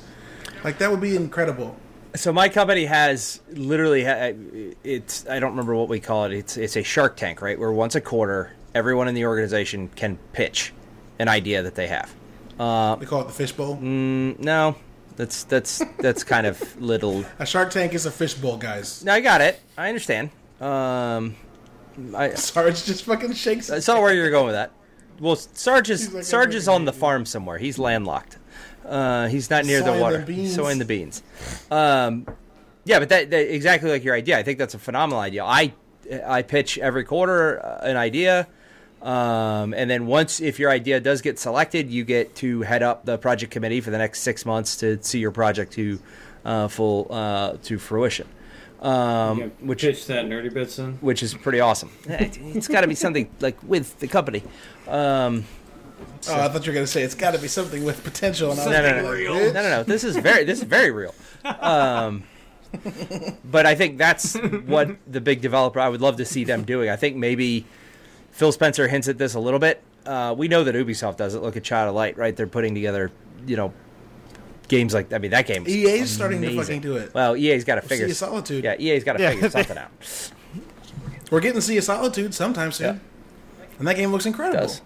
Right. 0.46 0.54
Like 0.64 0.78
that 0.78 0.90
would 0.90 1.00
be 1.00 1.16
incredible. 1.16 1.76
so 2.14 2.32
my 2.32 2.48
company 2.48 2.84
has 2.84 3.40
literally 3.52 4.02
it's 4.84 5.26
I 5.28 5.38
don't 5.40 5.50
remember 5.50 5.74
what 5.74 5.88
we 5.88 6.00
call 6.00 6.26
it. 6.26 6.32
It's 6.32 6.56
it's 6.56 6.76
a 6.76 6.82
Shark 6.82 7.16
Tank, 7.16 7.40
right? 7.42 7.58
Where 7.58 7.72
once 7.72 7.94
a 7.94 8.00
quarter, 8.00 8.52
everyone 8.74 9.08
in 9.08 9.14
the 9.14 9.24
organization 9.24 9.88
can 9.88 10.18
pitch 10.32 10.72
an 11.22 11.28
idea 11.28 11.62
that 11.62 11.74
they 11.74 11.86
have. 11.86 12.12
Uh, 12.58 12.96
They 12.96 13.06
call 13.06 13.22
it 13.22 13.28
the 13.28 13.32
fishbowl. 13.32 13.76
Mm, 13.78 14.38
no, 14.40 14.76
that's 15.16 15.44
that's 15.44 15.82
that's 15.98 16.22
kind 16.24 16.46
of 16.46 16.60
little. 16.80 17.24
A 17.38 17.46
Shark 17.46 17.70
Tank 17.70 17.94
is 17.94 18.04
a 18.06 18.10
fishbowl, 18.10 18.58
guys. 18.58 19.04
No, 19.04 19.12
I 19.12 19.20
got 19.20 19.40
it. 19.40 19.60
I 19.78 19.88
understand. 19.88 20.30
Um, 20.60 21.34
I 22.14 22.30
Sarge 22.34 22.84
just 22.84 23.04
fucking 23.04 23.32
shakes. 23.34 23.70
I 23.70 23.78
saw 23.78 24.00
where 24.00 24.14
you're 24.14 24.30
going 24.30 24.46
with 24.46 24.54
that. 24.54 24.72
Well, 25.20 25.36
Sarge 25.36 25.90
is 25.90 26.12
like, 26.12 26.24
Sarge 26.24 26.54
is 26.54 26.68
on 26.68 26.84
the 26.84 26.92
farm 26.92 27.24
somewhere. 27.26 27.58
He's 27.58 27.78
landlocked. 27.78 28.38
Uh, 28.84 29.28
he's 29.28 29.48
not 29.50 29.64
near 29.64 29.78
the 29.80 29.86
Sowing 29.86 29.98
the 29.98 30.02
water. 30.02 30.18
beans. 30.26 30.38
He's 30.48 30.54
sowing 30.56 30.78
the 30.78 30.84
beans. 30.84 31.22
Um, 31.70 32.26
yeah, 32.84 32.98
but 32.98 33.08
that, 33.10 33.30
that 33.30 33.54
exactly 33.54 33.90
like 33.90 34.02
your 34.04 34.14
idea. 34.16 34.36
I 34.38 34.42
think 34.42 34.58
that's 34.58 34.74
a 34.74 34.78
phenomenal 34.78 35.20
idea. 35.20 35.44
I 35.44 35.72
I 36.26 36.42
pitch 36.42 36.78
every 36.78 37.04
quarter 37.04 37.64
uh, 37.64 37.78
an 37.88 37.96
idea, 37.96 38.48
um, 39.02 39.74
and 39.74 39.90
then 39.90 40.06
once 40.06 40.40
if 40.40 40.58
your 40.58 40.70
idea 40.70 41.00
does 41.00 41.20
get 41.22 41.38
selected, 41.38 41.90
you 41.90 42.04
get 42.04 42.34
to 42.36 42.62
head 42.62 42.82
up 42.82 43.04
the 43.04 43.18
project 43.18 43.52
committee 43.52 43.80
for 43.80 43.90
the 43.90 43.98
next 43.98 44.20
six 44.20 44.46
months 44.46 44.76
to 44.78 45.02
see 45.02 45.18
your 45.18 45.32
project 45.32 45.72
to 45.74 45.98
uh, 46.44 46.68
full 46.68 47.08
uh, 47.10 47.56
to 47.64 47.78
fruition. 47.78 48.28
Um, 48.80 49.52
which 49.60 49.82
pitch 49.82 50.06
that 50.06 50.26
nerdy 50.26 50.52
bits 50.52 50.78
in. 50.80 50.94
which 50.94 51.22
is 51.22 51.34
pretty 51.34 51.60
awesome. 51.60 51.90
It's 52.08 52.66
got 52.66 52.80
to 52.80 52.88
be 52.88 52.96
something 52.96 53.30
like 53.40 53.62
with 53.62 53.98
the 54.00 54.08
company. 54.08 54.42
Um, 54.88 55.44
Oh, 56.28 56.40
I 56.40 56.48
thought 56.48 56.66
you 56.66 56.72
were 56.72 56.74
gonna 56.74 56.86
say 56.86 57.02
it's 57.02 57.14
got 57.14 57.32
to 57.32 57.38
be 57.38 57.48
something 57.48 57.84
with 57.84 58.02
potential. 58.04 58.50
And 58.52 58.60
I 58.60 58.64
no, 58.64 58.70
was 58.70 59.02
no, 59.02 59.10
like, 59.10 59.24
no, 59.24 59.34
no, 59.34 59.52
no, 59.52 59.52
no, 59.52 59.68
no. 59.68 59.82
This 59.82 60.04
is 60.04 60.16
very, 60.16 60.44
this 60.44 60.58
is 60.58 60.64
very 60.64 60.90
real. 60.90 61.14
Um, 61.44 62.24
but 63.44 63.66
I 63.66 63.74
think 63.74 63.98
that's 63.98 64.34
what 64.36 64.96
the 65.06 65.20
big 65.20 65.40
developer. 65.40 65.80
I 65.80 65.88
would 65.88 66.00
love 66.00 66.16
to 66.16 66.24
see 66.24 66.44
them 66.44 66.64
doing. 66.64 66.90
I 66.90 66.96
think 66.96 67.16
maybe 67.16 67.66
Phil 68.32 68.50
Spencer 68.52 68.88
hints 68.88 69.08
at 69.08 69.18
this 69.18 69.34
a 69.34 69.40
little 69.40 69.60
bit. 69.60 69.82
Uh, 70.04 70.34
we 70.36 70.48
know 70.48 70.64
that 70.64 70.74
Ubisoft 70.74 71.16
does 71.16 71.34
it. 71.34 71.42
Look 71.42 71.56
at 71.56 71.62
Child 71.62 71.90
of 71.90 71.94
Light, 71.94 72.18
right? 72.18 72.34
They're 72.34 72.46
putting 72.46 72.74
together, 72.74 73.12
you 73.46 73.56
know, 73.56 73.72
games 74.68 74.92
like. 74.94 75.12
I 75.12 75.18
mean, 75.18 75.30
that 75.30 75.46
game. 75.46 75.64
EA 75.68 75.70
is 75.70 75.76
EA's 76.00 76.10
starting 76.10 76.42
to 76.42 76.56
fucking 76.56 76.80
do 76.80 76.96
it. 76.96 77.14
Well, 77.14 77.36
EA's 77.36 77.64
got 77.64 77.76
to 77.76 77.82
figure. 77.82 78.08
Sea 78.08 78.14
Solitude. 78.14 78.64
Yeah, 78.64 78.74
EA's 78.78 79.04
got 79.04 79.14
to 79.14 79.22
Yeah. 79.22 79.30
figure 79.30 79.50
something 79.50 79.78
out. 79.78 79.90
We're 81.30 81.40
getting 81.40 81.60
Sea 81.60 81.78
of 81.78 81.84
Solitude 81.84 82.34
sometime 82.34 82.72
soon, 82.72 83.00
and 83.78 83.86
that 83.86 83.96
game 83.96 84.10
looks 84.10 84.26
incredible. 84.26 84.60
Does. 84.66 84.82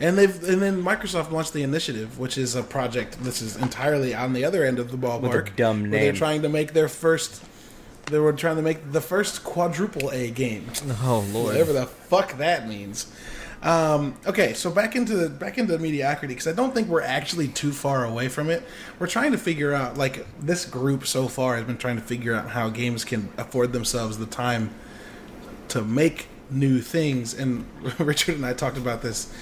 And 0.00 0.16
they've 0.16 0.42
and 0.48 0.62
then 0.62 0.82
Microsoft 0.82 1.30
launched 1.32 1.52
the 1.52 1.62
Initiative, 1.62 2.18
which 2.18 2.38
is 2.38 2.54
a 2.54 2.62
project. 2.62 3.22
This 3.24 3.42
is 3.42 3.56
entirely 3.56 4.14
on 4.14 4.32
the 4.32 4.44
other 4.44 4.64
end 4.64 4.78
of 4.78 4.90
the 4.90 4.96
ballpark. 4.96 5.56
dumb 5.56 5.82
where 5.82 5.90
They're 5.90 6.12
trying 6.12 6.42
to 6.42 6.48
make 6.48 6.72
their 6.72 6.88
first. 6.88 7.42
They 8.10 8.18
were 8.18 8.32
trying 8.32 8.56
to 8.56 8.62
make 8.62 8.92
the 8.92 9.00
first 9.00 9.44
quadruple 9.44 10.10
A 10.10 10.30
game. 10.30 10.66
oh 11.02 11.26
lord. 11.32 11.48
whatever 11.48 11.72
the 11.72 11.86
fuck 11.86 12.38
that 12.38 12.68
means. 12.68 13.12
Um, 13.62 14.14
okay, 14.24 14.52
so 14.52 14.70
back 14.70 14.94
into 14.94 15.16
the 15.16 15.28
back 15.28 15.58
into 15.58 15.76
mediocrity 15.78 16.34
because 16.34 16.46
I 16.46 16.52
don't 16.52 16.72
think 16.72 16.88
we're 16.88 17.02
actually 17.02 17.48
too 17.48 17.72
far 17.72 18.04
away 18.04 18.28
from 18.28 18.50
it. 18.50 18.62
We're 18.98 19.08
trying 19.08 19.32
to 19.32 19.38
figure 19.38 19.72
out 19.72 19.96
like 19.96 20.26
this 20.40 20.64
group 20.64 21.06
so 21.06 21.26
far 21.26 21.56
has 21.56 21.64
been 21.64 21.78
trying 21.78 21.96
to 21.96 22.02
figure 22.02 22.34
out 22.34 22.50
how 22.50 22.70
games 22.70 23.04
can 23.04 23.30
afford 23.36 23.72
themselves 23.72 24.18
the 24.18 24.26
time 24.26 24.70
to 25.68 25.82
make 25.82 26.28
new 26.50 26.80
things. 26.80 27.34
And 27.34 27.66
Richard 27.98 28.36
and 28.36 28.46
I 28.46 28.52
talked 28.52 28.76
about 28.78 29.02
this 29.02 29.32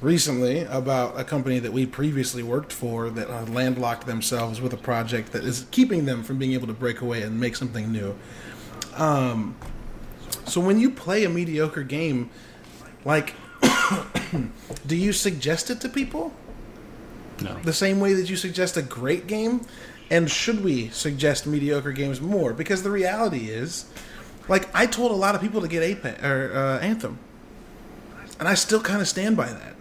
recently 0.00 0.60
about 0.62 1.18
a 1.18 1.24
company 1.24 1.58
that 1.58 1.72
we 1.72 1.86
previously 1.86 2.42
worked 2.42 2.72
for 2.72 3.08
that 3.10 3.30
uh, 3.30 3.44
landlocked 3.46 4.06
themselves 4.06 4.60
with 4.60 4.72
a 4.72 4.76
project 4.76 5.32
that 5.32 5.44
is 5.44 5.66
keeping 5.70 6.04
them 6.04 6.22
from 6.22 6.38
being 6.38 6.52
able 6.52 6.66
to 6.66 6.72
break 6.74 7.00
away 7.00 7.22
and 7.22 7.40
make 7.40 7.56
something 7.56 7.90
new. 7.90 8.14
Um, 8.94 9.56
so 10.44 10.60
when 10.60 10.78
you 10.78 10.90
play 10.90 11.24
a 11.24 11.28
mediocre 11.28 11.82
game, 11.82 12.30
like, 13.04 13.34
do 14.86 14.96
you 14.96 15.12
suggest 15.12 15.70
it 15.70 15.80
to 15.80 15.88
people 15.88 16.32
No. 17.40 17.58
the 17.62 17.72
same 17.72 18.00
way 18.00 18.12
that 18.14 18.28
you 18.28 18.36
suggest 18.36 18.76
a 18.76 18.82
great 18.82 19.26
game? 19.26 19.62
And 20.10 20.30
should 20.30 20.62
we 20.62 20.88
suggest 20.90 21.46
mediocre 21.46 21.92
games 21.92 22.20
more? 22.20 22.52
Because 22.52 22.82
the 22.82 22.90
reality 22.90 23.48
is, 23.48 23.86
like, 24.48 24.68
I 24.74 24.86
told 24.86 25.10
a 25.10 25.16
lot 25.16 25.34
of 25.34 25.40
people 25.40 25.60
to 25.62 25.68
get 25.68 25.82
Apex 25.82 26.22
or 26.22 26.52
uh, 26.54 26.78
Anthem, 26.78 27.18
and 28.38 28.46
I 28.46 28.54
still 28.54 28.80
kind 28.80 29.00
of 29.00 29.08
stand 29.08 29.36
by 29.36 29.46
that 29.46 29.75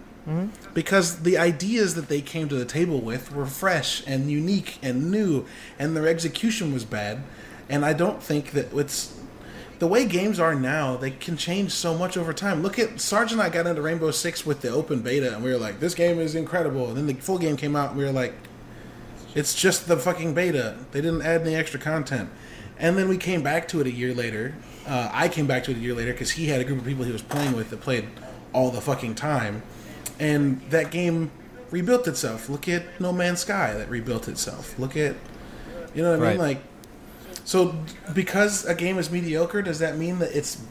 because 0.73 1.19
the 1.21 1.37
ideas 1.37 1.95
that 1.95 2.07
they 2.07 2.21
came 2.21 2.49
to 2.49 2.55
the 2.55 2.65
table 2.65 2.99
with 2.99 3.33
were 3.33 3.45
fresh 3.45 4.03
and 4.07 4.29
unique 4.31 4.79
and 4.81 5.11
new, 5.11 5.45
and 5.77 5.95
their 5.95 6.07
execution 6.07 6.73
was 6.73 6.83
bad. 6.83 7.21
And 7.69 7.85
I 7.85 7.93
don't 7.93 8.21
think 8.21 8.51
that 8.51 8.73
it's 8.73 9.19
the 9.79 9.87
way 9.87 10.05
games 10.05 10.39
are 10.39 10.55
now. 10.55 10.97
They 10.97 11.11
can 11.11 11.37
change 11.37 11.71
so 11.71 11.95
much 11.95 12.17
over 12.17 12.33
time. 12.33 12.63
Look 12.63 12.79
at 12.79 12.99
Sarge 12.99 13.33
and 13.33 13.41
I 13.41 13.49
got 13.49 13.67
into 13.67 13.81
Rainbow 13.81 14.11
Six 14.11 14.45
with 14.45 14.61
the 14.61 14.69
open 14.69 15.01
beta, 15.01 15.33
and 15.33 15.43
we 15.43 15.51
were 15.51 15.57
like, 15.57 15.79
"This 15.79 15.93
game 15.93 16.19
is 16.19 16.33
incredible." 16.35 16.87
And 16.87 16.97
then 16.97 17.07
the 17.07 17.13
full 17.15 17.37
game 17.37 17.57
came 17.57 17.75
out, 17.75 17.89
and 17.89 17.97
we 17.97 18.05
were 18.05 18.11
like, 18.11 18.33
"It's 19.35 19.53
just 19.53 19.87
the 19.87 19.97
fucking 19.97 20.33
beta. 20.33 20.75
They 20.91 21.01
didn't 21.01 21.21
add 21.21 21.41
any 21.41 21.55
extra 21.55 21.79
content." 21.79 22.29
And 22.79 22.97
then 22.97 23.07
we 23.07 23.17
came 23.17 23.41
back 23.41 23.67
to 23.69 23.81
it 23.81 23.87
a 23.87 23.91
year 23.91 24.13
later. 24.13 24.55
Uh, 24.87 25.09
I 25.11 25.27
came 25.29 25.47
back 25.47 25.63
to 25.65 25.71
it 25.71 25.77
a 25.77 25.79
year 25.79 25.93
later 25.93 26.11
because 26.11 26.31
he 26.31 26.47
had 26.47 26.61
a 26.61 26.63
group 26.63 26.79
of 26.79 26.85
people 26.85 27.05
he 27.05 27.11
was 27.11 27.21
playing 27.21 27.55
with 27.55 27.69
that 27.69 27.81
played 27.81 28.07
all 28.53 28.69
the 28.69 28.81
fucking 28.81 29.15
time 29.15 29.63
and 30.19 30.61
that 30.69 30.91
game 30.91 31.31
rebuilt 31.71 32.07
itself. 32.07 32.49
Look 32.49 32.67
at 32.69 32.99
No 32.99 33.11
Man's 33.11 33.41
Sky 33.41 33.73
that 33.73 33.89
rebuilt 33.89 34.27
itself. 34.27 34.77
Look 34.79 34.95
at 34.95 35.15
You 35.93 36.03
know 36.03 36.17
what 36.17 36.27
I 36.27 36.29
mean? 36.31 36.39
Like, 36.39 36.59
so 37.43 37.75
because 38.13 38.65
a 38.65 38.75
game 38.75 38.97
is 38.97 39.11
mediocre, 39.11 39.61
does 39.61 39.79
that 39.79 39.97
mean 39.97 40.19
that 40.19 40.35
it's 40.35 40.61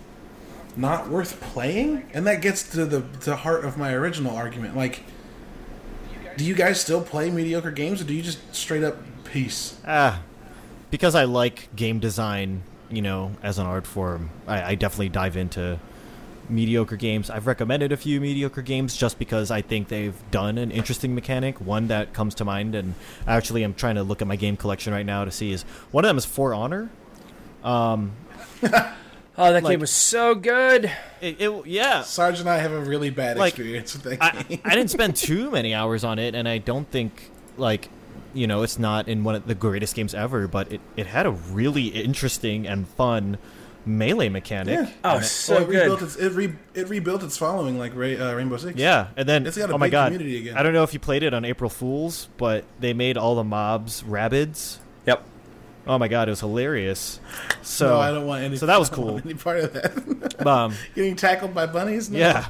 not 0.77 1.09
worth 1.09 1.41
playing? 1.41 2.09
And 2.13 2.27
that 2.27 2.43
gets 2.43 2.69
to 2.71 2.85
the 2.85 3.01
the 3.01 3.37
heart 3.37 3.65
of 3.65 3.79
my 3.79 3.93
original 3.93 4.37
argument. 4.37 4.77
Like, 4.77 5.03
do 6.37 6.45
you 6.45 6.55
guys 6.55 6.81
still 6.81 7.01
play 7.03 7.31
mediocre 7.31 7.71
games, 7.71 8.01
or 8.01 8.05
do 8.05 8.15
you 8.15 8.23
just 8.23 8.55
straight 8.55 8.83
up 8.83 8.97
peace? 9.25 9.79
Ah, 9.87 10.21
because 10.91 11.15
I 11.15 11.25
like 11.25 11.75
game 11.77 12.01
design, 12.01 12.63
you 12.91 13.03
know, 13.03 13.33
as 13.43 13.59
an 13.59 13.67
art 13.67 13.87
form, 13.87 14.31
I, 14.47 14.73
I 14.73 14.75
definitely 14.75 15.11
dive 15.11 15.37
into 15.37 15.79
mediocre 16.51 16.97
games. 16.97 17.31
I've 17.31 17.47
recommended 17.47 17.93
a 17.93 17.97
few 17.97 18.21
mediocre 18.21 18.63
games 18.63 18.97
just 18.97 19.19
because 19.19 19.51
I 19.51 19.63
think 19.63 19.89
they've 19.89 20.15
done 20.31 20.59
an 20.59 20.71
interesting 20.71 21.15
mechanic. 21.15 21.61
One 21.61 21.89
that 21.89 22.13
comes 22.13 22.35
to 22.37 22.45
mind, 22.45 22.75
and 22.75 22.95
I 23.27 23.35
actually 23.37 23.63
I'm 23.63 23.75
trying 23.75 23.95
to 23.97 24.03
look 24.03 24.21
at 24.23 24.29
my 24.29 24.37
game 24.37 24.57
collection 24.57 24.93
right 24.93 25.07
now 25.07 25.25
to 25.25 25.31
see 25.31 25.53
is 25.53 25.63
one 25.91 26.05
of 26.05 26.09
them 26.09 26.19
is 26.19 26.25
For 26.25 26.55
Honor. 26.55 26.91
Um, 27.63 28.13
Oh, 29.37 29.53
that 29.53 29.65
Like- 29.65 29.73
game 29.73 29.81
was 29.81 29.91
so 29.91 30.37
good. 30.37 30.85
it, 31.21 31.41
it 31.41 31.67
yeah, 31.67 32.03
Sarge 32.03 32.39
and 32.39 32.49
I 32.49 32.59
have 32.59 32.71
a 32.71 32.79
really 32.81 33.11
bad 33.11 33.37
Like, 33.37 33.55
experience 33.55 33.93
with 33.95 34.05
that 34.05 34.23
I, 34.23 34.43
game. 34.45 34.61
I 34.65 34.77
didn't 34.77 34.91
spend 34.91 35.17
too 35.17 35.51
many 35.51 35.75
hours 35.75 36.05
on 36.05 36.21
it, 36.21 36.37
and 36.37 36.49
I 36.49 36.59
don't 36.59 36.89
think 36.89 37.31
like 37.57 37.89
you 38.33 38.47
know 38.47 38.63
it's 38.63 38.79
not 38.79 39.09
in 39.09 39.25
one 39.25 39.35
of 39.35 39.49
the 39.49 39.57
greatest 39.57 39.97
games 39.97 40.15
ever, 40.15 40.47
but 40.47 40.71
it, 40.71 40.81
it 40.97 41.07
had 41.09 41.27
a 41.27 41.33
really 41.33 41.87
interesting 41.89 42.65
and 42.69 42.87
fun 42.87 43.39
melee 43.87 44.29
mechanic. 44.29 44.79
Yeah. 44.81 44.91
Oh, 45.05 45.15
Well, 45.15 45.23
so 45.23 45.57
it 45.61 45.69
rebuilt 45.69 45.99
good. 46.01 46.07
its 46.09 46.17
it, 46.17 46.33
re, 46.33 46.53
it 46.75 46.89
rebuilt 46.89 47.23
its 47.23 47.37
following 47.37 47.79
like 47.79 47.95
Ray, 47.95 48.19
uh, 48.19 48.35
Rainbow 48.35 48.57
Six. 48.57 48.79
Yeah, 48.79 49.09
and 49.17 49.29
then 49.29 49.47
It's 49.47 49.57
got 49.59 49.71
a 49.71 49.75
oh 49.75 49.79
my 49.79 49.89
god, 49.89 50.13
community 50.13 50.39
again. 50.39 50.57
I 50.57 50.63
don't 50.63 50.73
know 50.73 50.83
if 50.83 50.93
you 50.95 51.01
played 51.01 51.23
it 51.23 51.35
on 51.35 51.45
April 51.45 51.71
Fools, 51.71 52.29
but 52.37 52.65
they 52.81 52.93
made 52.95 53.17
all 53.17 53.35
the 53.35 53.45
mobs 53.45 54.03
rabbits. 54.05 54.81
Yep. 55.07 55.23
Oh 55.87 55.99
my 55.99 56.09
god, 56.09 56.29
it 56.29 56.33
was 56.33 56.41
hilarious. 56.41 57.21
So 57.63 57.89
no, 57.91 57.99
I 58.01 58.11
don't 58.11 58.27
want 58.27 58.43
any. 58.43 58.57
so 58.57 58.67
that 58.67 58.79
was 58.79 58.91
I 58.93 58.97
don't 58.97 59.05
want 59.05 59.23
cool. 59.23 59.31
Any 59.31 59.39
part 59.39 59.59
of 59.61 59.73
that? 59.75 60.47
um, 60.47 60.75
Getting 60.95 61.17
tackled 61.17 61.53
by 61.55 61.67
bunnies? 61.67 62.11
No. 62.11 62.19
yeah, 62.19 62.47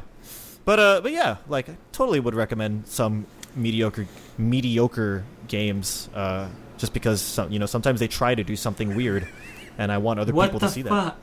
but 0.65 0.79
uh, 0.79 1.01
but 1.03 1.11
yeah, 1.13 1.39
like 1.49 1.69
I 1.69 1.77
totally 1.93 2.21
would 2.21 2.35
recommend 2.35 2.87
some 2.87 3.27
mediocre 3.57 4.07
mediocre 4.39 5.25
games. 5.49 6.09
Uh, 6.15 6.49
just 6.79 6.93
because 6.93 7.21
some, 7.23 7.51
you 7.53 7.59
know 7.59 7.67
sometimes 7.67 8.01
they 8.01 8.09
try 8.09 8.35
to 8.35 8.45
do 8.45 8.57
something 8.57 8.95
weird, 8.97 9.27
and 9.79 9.91
I 9.93 9.99
want 9.99 10.21
other 10.21 10.33
What 10.33 10.47
people 10.47 10.61
the 10.61 10.67
to 10.67 10.73
see 10.73 10.83
that. 10.83 10.89
fuck? 10.91 11.19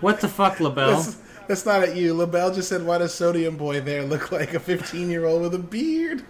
What 0.00 0.20
the 0.20 0.28
fuck, 0.28 0.60
LaBelle? 0.60 1.00
That's, 1.00 1.16
that's 1.48 1.66
not 1.66 1.82
at 1.82 1.96
you. 1.96 2.12
LaBelle 2.14 2.52
just 2.54 2.68
said, 2.68 2.84
"Why 2.84 2.98
does 2.98 3.14
Sodium 3.14 3.56
Boy 3.56 3.80
there 3.80 4.02
look 4.04 4.30
like 4.32 4.52
a 4.54 4.60
15-year-old 4.60 5.42
with 5.42 5.54
a 5.54 5.58
beard?" 5.58 6.24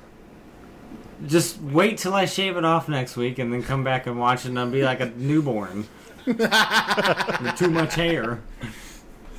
Just 1.27 1.61
wait 1.61 1.97
till 1.99 2.13
I 2.15 2.27
shave 2.27 2.57
it 2.57 2.65
off 2.65 2.89
next 2.89 3.17
week 3.17 3.39
and 3.39 3.53
then 3.53 3.63
come 3.63 3.83
back 3.83 4.07
and 4.07 4.19
watch 4.21 4.45
it 4.45 4.49
and 4.51 4.59
I'll 4.59 4.71
be 4.71 4.85
like 4.85 5.01
a 5.01 5.07
newborn. 5.07 5.87
With 6.27 6.39
too 7.59 7.71
much 7.71 7.95
hair. 7.95 8.41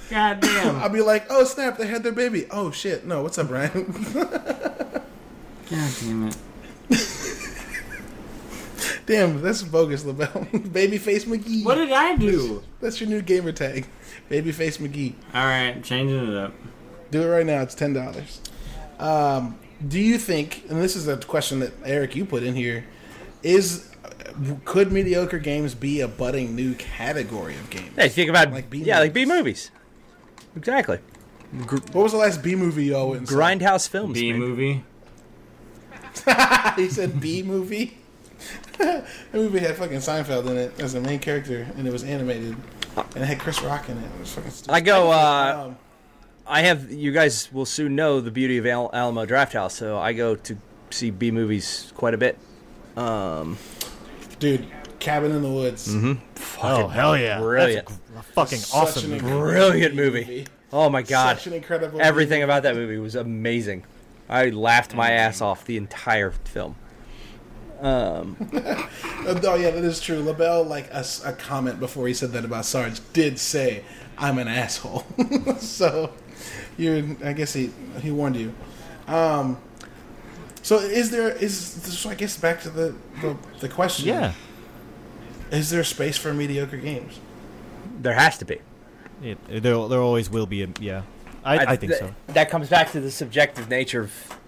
God 0.09 0.39
damn. 0.39 0.77
I'll 0.77 0.89
be 0.89 1.01
like, 1.01 1.25
"Oh 1.29 1.43
snap! 1.43 1.77
They 1.77 1.85
had 1.87 2.01
their 2.03 2.11
baby." 2.13 2.47
Oh 2.49 2.71
shit! 2.71 3.05
No, 3.05 3.21
what's 3.23 3.37
up, 3.37 3.49
Ryan? 3.51 3.91
God 4.13 5.91
damn 6.01 6.27
it. 6.29 6.37
Damn, 9.07 9.41
that's 9.41 9.63
bogus, 9.63 10.03
LaBelle. 10.05 10.27
Babyface 10.51 11.23
McGee. 11.25 11.63
What 11.65 11.75
did 11.75 11.91
I 11.93 12.17
do? 12.17 12.61
That's 12.81 12.99
your 12.99 13.09
new 13.09 13.21
gamer 13.21 13.53
tag. 13.53 13.87
Babyface 14.29 14.77
McGee. 14.79 15.13
Alright, 15.33 15.81
changing 15.83 16.29
it 16.31 16.37
up. 16.37 16.53
Do 17.09 17.23
it 17.23 17.27
right 17.27 17.45
now. 17.45 17.61
It's 17.61 17.73
ten 17.73 17.93
dollars. 17.93 18.41
Um, 18.99 19.57
do 19.87 19.99
you 19.99 20.17
think? 20.17 20.65
And 20.69 20.81
this 20.81 20.95
is 20.97 21.07
a 21.07 21.15
question 21.17 21.59
that 21.61 21.71
Eric 21.85 22.15
you 22.17 22.25
put 22.25 22.43
in 22.43 22.53
here. 22.53 22.85
Is 23.43 23.89
could 24.65 24.91
mediocre 24.91 25.39
games 25.39 25.73
be 25.73 26.01
a 26.01 26.07
budding 26.07 26.53
new 26.55 26.75
category 26.75 27.55
of 27.55 27.69
games? 27.69 27.91
Yeah, 27.97 28.03
you 28.03 28.09
think 28.09 28.29
about 28.29 28.51
Like 28.51 28.69
B 28.69 28.79
yeah, 28.79 28.99
like 28.99 29.13
B 29.13 29.25
movies. 29.25 29.37
movies. 29.37 29.71
Exactly. 30.57 30.99
What 31.69 31.93
was 31.93 32.11
the 32.11 32.17
last 32.17 32.43
B 32.43 32.55
movie 32.55 32.85
you 32.85 32.95
all 32.97 33.09
went 33.09 33.19
and 33.19 33.29
saw? 33.29 33.35
Grindhouse 33.35 33.87
films. 33.87 34.19
B 34.19 34.33
movie. 34.33 34.83
he 36.75 36.89
said 36.89 37.21
B 37.21 37.41
movie. 37.41 37.97
That 38.79 39.05
movie 39.33 39.59
had 39.59 39.75
fucking 39.75 39.97
Seinfeld 39.97 40.45
in 40.49 40.57
it 40.57 40.79
as 40.79 40.93
the 40.93 41.01
main 41.01 41.19
character, 41.19 41.67
and 41.77 41.87
it 41.87 41.91
was 41.91 42.03
animated, 42.03 42.55
and 42.95 43.23
it 43.23 43.25
had 43.25 43.39
Chris 43.39 43.61
Rock 43.61 43.89
in 43.89 43.97
it. 43.97 44.05
It 44.05 44.19
was 44.19 44.33
fucking. 44.33 44.51
Stupid. 44.51 44.73
I 44.73 44.79
go. 44.81 45.11
Uh, 45.11 45.73
I 46.45 46.61
have. 46.61 46.91
You 46.91 47.11
guys 47.11 47.51
will 47.51 47.65
soon 47.65 47.95
know 47.95 48.21
the 48.21 48.31
beauty 48.31 48.57
of 48.57 48.65
Al- 48.65 48.89
Alamo 48.93 49.25
Draft 49.25 49.53
House, 49.53 49.73
so 49.75 49.97
I 49.97 50.13
go 50.13 50.35
to 50.35 50.57
see 50.91 51.09
B 51.11 51.31
movies 51.31 51.91
quite 51.95 52.13
a 52.13 52.17
bit. 52.17 52.37
Um, 52.95 53.57
dude, 54.39 54.65
Cabin 54.99 55.31
in 55.31 55.41
the 55.41 55.51
Woods. 55.51 55.93
Oh 56.61 56.87
hell 56.87 57.17
yeah, 57.17 57.39
brilliant. 57.39 57.87
That's 57.87 57.99
a, 58.15 58.19
a 58.19 58.23
fucking 58.33 58.57
Such 58.59 58.75
awesome. 58.75 59.13
an 59.13 59.21
movie. 59.21 59.37
Brilliant 59.39 59.95
movie. 59.95 60.47
Oh 60.73 60.89
my 60.89 61.01
god, 61.01 61.37
Such 61.37 61.47
an 61.47 61.53
incredible. 61.53 62.01
everything 62.01 62.43
about 62.43 62.63
that 62.63 62.75
movie 62.75 62.97
was 62.97 63.15
amazing. 63.15 63.85
I 64.29 64.49
laughed 64.49 64.93
my 64.93 65.11
ass 65.11 65.39
off 65.41 65.63
the 65.65 65.77
entire 65.77 66.31
film. 66.31 66.75
Um, 67.79 68.37
Oh 69.43 69.55
yeah, 69.55 69.71
that 69.71 69.83
is 69.83 69.99
true. 69.99 70.19
LaBelle, 70.21 70.63
like 70.63 70.89
a 70.93 71.33
comment 71.37 71.79
before 71.79 72.07
he 72.07 72.13
said 72.13 72.31
that 72.31 72.45
about 72.45 72.65
Sarge, 72.65 73.01
did 73.13 73.37
say, 73.39 73.83
"I'm 74.17 74.37
an 74.37 74.47
asshole." 74.47 75.05
so, 75.59 76.13
you, 76.77 77.17
I 77.23 77.33
guess 77.33 77.53
he 77.53 77.71
he 78.01 78.09
warned 78.09 78.37
you. 78.37 78.53
Um, 79.07 79.57
so 80.61 80.79
is 80.79 81.11
there 81.11 81.29
is 81.29 81.57
so 81.57 82.09
I 82.09 82.15
guess 82.15 82.37
back 82.37 82.61
to 82.61 82.69
the 82.69 82.95
the, 83.21 83.37
the 83.59 83.69
question. 83.69 84.07
Yeah, 84.07 84.33
Is 85.51 85.69
there 85.69 85.83
space 85.83 86.17
for 86.17 86.33
mediocre 86.33 86.77
games? 86.77 87.19
there 87.99 88.13
has 88.13 88.37
to 88.37 88.45
be. 88.45 88.59
it, 89.23 89.37
there 89.49 89.61
there 89.87 90.01
always 90.01 90.29
will 90.29 90.45
be. 90.45 90.63
A, 90.63 90.67
yeah, 90.79 91.01
I, 91.43 91.57
I, 91.57 91.75
think 91.75 91.91
th- 91.93 91.99
so. 91.99 92.13
That 92.27 92.49
comes 92.49 92.69
back 92.69 92.91
to 92.91 93.01
the 93.01 93.11
subjective 93.11 93.69
nature 93.69 94.01
of 94.01 94.39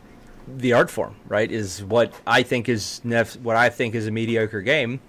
the 0.48 0.74
art 0.74 0.90
form, 0.90 1.16
right? 1.28 1.52
Is 1.52 1.84
what 1.84 2.14
I 2.26 2.44
think 2.44 2.70
is 2.70 3.02
nef- 3.04 3.40
what 3.42 3.56
I 3.56 3.70
think 3.70 3.96
is 3.96 4.08
a 4.08 4.12
mediocre 4.12 4.62
game. 4.62 5.00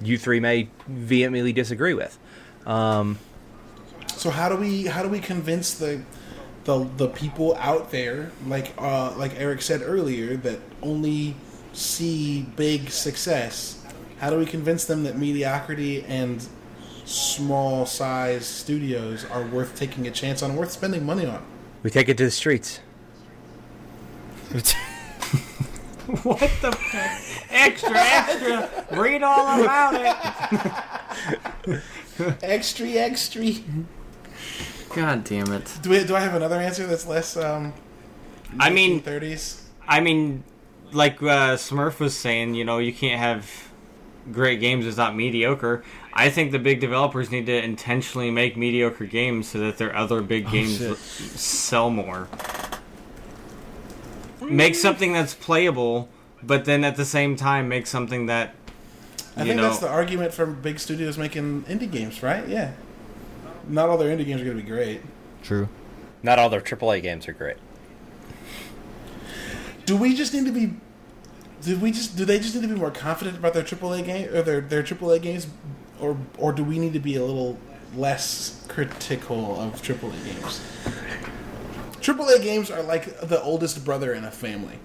You 0.00 0.18
three 0.18 0.40
may 0.40 0.68
vehemently 0.88 1.52
disagree 1.52 1.94
with. 1.94 2.18
Um, 2.66 3.18
So 4.08 4.30
how 4.30 4.48
do 4.48 4.56
we 4.56 4.86
how 4.86 5.02
do 5.02 5.08
we 5.08 5.20
convince 5.20 5.74
the 5.74 6.02
the 6.64 6.88
the 6.96 7.08
people 7.08 7.56
out 7.56 7.90
there, 7.90 8.30
like 8.46 8.72
uh, 8.78 9.14
like 9.16 9.34
Eric 9.38 9.62
said 9.62 9.82
earlier, 9.82 10.36
that 10.38 10.60
only 10.82 11.34
see 11.72 12.42
big 12.56 12.90
success? 12.90 13.78
How 14.18 14.30
do 14.30 14.38
we 14.38 14.46
convince 14.46 14.84
them 14.84 15.02
that 15.04 15.16
mediocrity 15.18 16.04
and 16.04 16.46
small 17.04 17.86
size 17.86 18.46
studios 18.46 19.24
are 19.24 19.42
worth 19.46 19.74
taking 19.74 20.06
a 20.06 20.10
chance 20.12 20.42
on, 20.42 20.54
worth 20.54 20.70
spending 20.70 21.04
money 21.04 21.26
on? 21.26 21.42
we 21.82 21.90
take 21.90 22.08
it 22.08 22.16
to 22.18 22.24
the 22.24 22.30
streets. 22.30 22.78
What 26.24 26.40
the 26.60 26.72
fuck? 26.72 27.20
Extra, 27.50 27.92
extra. 27.94 28.86
Read 29.00 29.22
all 29.22 29.62
about 29.62 29.94
it. 31.66 31.80
Extra, 32.42 32.88
extra. 32.88 33.46
God 34.94 35.24
damn 35.24 35.50
it. 35.52 35.78
Do, 35.80 35.90
we, 35.90 36.04
do 36.04 36.14
I 36.14 36.20
have 36.20 36.34
another 36.34 36.56
answer 36.56 36.86
that's 36.86 37.06
less? 37.06 37.36
Um, 37.36 37.72
I 38.60 38.68
mean- 38.70 39.00
thirties. 39.00 39.66
I 39.88 40.00
mean, 40.00 40.44
like 40.92 41.22
uh, 41.22 41.56
Smurf 41.56 41.98
was 41.98 42.16
saying, 42.16 42.54
you 42.54 42.64
know, 42.64 42.78
you 42.78 42.92
can't 42.92 43.18
have 43.18 43.70
great 44.30 44.60
games 44.60 44.84
is 44.86 44.96
not 44.96 45.16
mediocre. 45.16 45.82
I 46.12 46.28
think 46.30 46.52
the 46.52 46.58
big 46.58 46.80
developers 46.80 47.30
need 47.30 47.46
to 47.46 47.64
intentionally 47.64 48.30
make 48.30 48.56
mediocre 48.56 49.06
games 49.06 49.48
so 49.48 49.58
that 49.60 49.78
their 49.78 49.96
other 49.96 50.20
big 50.20 50.50
games 50.50 50.78
shit. 50.78 50.96
sell 50.98 51.88
more. 51.90 52.28
Make 54.50 54.74
something 54.74 55.12
that's 55.12 55.34
playable, 55.34 56.08
but 56.42 56.64
then 56.64 56.84
at 56.84 56.96
the 56.96 57.04
same 57.04 57.36
time 57.36 57.68
make 57.68 57.86
something 57.86 58.26
that 58.26 58.54
I 59.36 59.44
think 59.44 59.56
know. 59.56 59.62
that's 59.62 59.78
the 59.78 59.88
argument 59.88 60.34
from 60.34 60.60
big 60.60 60.78
studios 60.78 61.16
making 61.16 61.62
indie 61.64 61.90
games, 61.90 62.22
right? 62.22 62.46
Yeah. 62.46 62.72
Not 63.66 63.88
all 63.88 63.96
their 63.96 64.14
indie 64.14 64.26
games 64.26 64.42
are 64.42 64.44
going 64.44 64.56
to 64.56 64.62
be 64.62 64.68
great. 64.68 65.00
True. 65.42 65.68
Not 66.22 66.38
all 66.38 66.48
their 66.50 66.60
AAA 66.60 67.02
games 67.02 67.26
are 67.28 67.32
great. 67.32 67.56
Do 69.86 69.96
we 69.96 70.14
just 70.14 70.34
need 70.34 70.46
to 70.46 70.52
be? 70.52 70.74
Do 71.62 71.78
we 71.78 71.92
just? 71.92 72.16
Do 72.16 72.24
they 72.24 72.38
just 72.38 72.54
need 72.54 72.62
to 72.62 72.68
be 72.68 72.74
more 72.74 72.90
confident 72.90 73.36
about 73.36 73.54
their 73.54 73.62
AAA 73.62 74.04
game 74.04 74.28
or 74.34 74.42
their 74.42 74.60
their 74.60 74.82
AAA 74.82 75.22
games, 75.22 75.46
or 76.00 76.16
or 76.38 76.52
do 76.52 76.62
we 76.62 76.78
need 76.78 76.92
to 76.92 77.00
be 77.00 77.16
a 77.16 77.24
little 77.24 77.58
less 77.96 78.64
critical 78.68 79.60
of 79.60 79.82
AAA 79.82 80.24
games? 80.24 80.60
AAA 82.02 82.42
games 82.42 82.70
are 82.70 82.82
like 82.82 83.20
the 83.20 83.40
oldest 83.42 83.84
brother 83.84 84.12
in 84.12 84.24
a 84.24 84.30
family. 84.30 84.78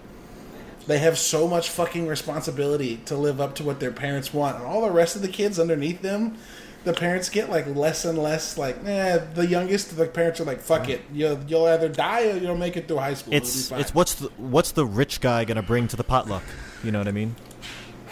They 0.86 1.00
have 1.00 1.18
so 1.18 1.48
much 1.48 1.70
fucking 1.70 2.08
responsibility 2.08 2.98
to 3.06 3.18
live 3.18 3.42
up 3.42 3.56
to 3.56 3.64
what 3.64 3.80
their 3.82 3.92
parents 3.92 4.34
want, 4.34 4.58
and 4.58 4.66
all 4.66 4.82
the 4.82 4.92
rest 4.92 5.18
of 5.18 5.22
the 5.22 5.28
kids 5.28 5.60
underneath 5.60 6.02
them, 6.02 6.38
the 6.86 6.94
parents 6.94 7.28
get 7.30 7.50
like 7.50 7.68
less 7.68 8.06
and 8.06 8.18
less 8.18 8.58
like, 8.58 8.78
eh. 8.86 9.20
The 9.34 9.46
youngest, 9.46 9.98
the 9.98 10.06
parents 10.06 10.40
are 10.40 10.46
like, 10.46 10.62
"Fuck 10.62 10.88
it, 10.88 11.02
you'll 11.12 11.40
you'll 11.46 11.66
either 11.66 11.90
die 11.90 12.30
or 12.30 12.38
you'll 12.38 12.56
make 12.56 12.78
it 12.78 12.88
through 12.88 12.98
high 12.98 13.16
school." 13.16 13.34
It'll 13.34 13.44
be 13.44 13.48
It's 13.50 13.68
fine." 13.70 13.80
it's 13.82 13.94
what's 13.94 14.16
the 14.16 14.30
what's 14.38 14.72
the 14.72 14.86
rich 14.86 15.20
guy 15.20 15.44
gonna 15.44 15.62
bring 15.62 15.90
to 15.90 15.98
the 15.98 16.06
potluck? 16.06 16.44
You 16.84 16.92
know 16.92 17.00
what 17.00 17.08
I 17.10 17.12
mean? 17.12 17.36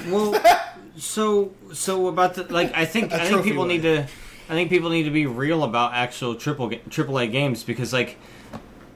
well, 0.09 0.35
So 0.97 1.51
so 1.71 2.07
about 2.07 2.33
the 2.33 2.43
like 2.51 2.73
I 2.75 2.83
think 2.85 3.11
A 3.13 3.15
I 3.15 3.19
think 3.19 3.29
trophy 3.31 3.49
people 3.51 3.65
need 3.65 3.83
to 3.83 4.01
I 4.49 4.53
think 4.53 4.69
people 4.69 4.89
need 4.89 5.03
to 5.03 5.11
be 5.11 5.25
real 5.25 5.63
about 5.63 5.93
actual 5.93 6.35
triple 6.35 6.67
ga- 6.67 6.81
triple 6.89 7.17
A 7.19 7.27
games 7.27 7.63
because 7.63 7.93
like 7.93 8.17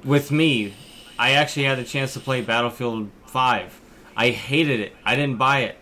with 0.03 0.31
me, 0.31 0.73
I 1.17 1.31
actually 1.31 1.65
had 1.65 1.77
the 1.77 1.83
chance 1.83 2.13
to 2.13 2.19
play 2.19 2.41
Battlefield 2.41 3.09
Five. 3.25 3.79
I 4.15 4.31
hated 4.31 4.79
it. 4.79 4.93
I 5.05 5.15
didn't 5.15 5.37
buy 5.37 5.59
it. 5.59 5.77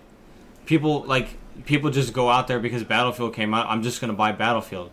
People 0.66 1.04
like 1.04 1.30
people 1.66 1.90
just 1.90 2.14
go 2.14 2.30
out 2.30 2.48
there 2.48 2.60
because 2.60 2.84
Battlefield 2.84 3.34
came 3.34 3.54
out. 3.54 3.68
I'm 3.68 3.84
just 3.84 4.02
gonna 4.02 4.14
buy 4.14 4.32
Battlefield. 4.32 4.92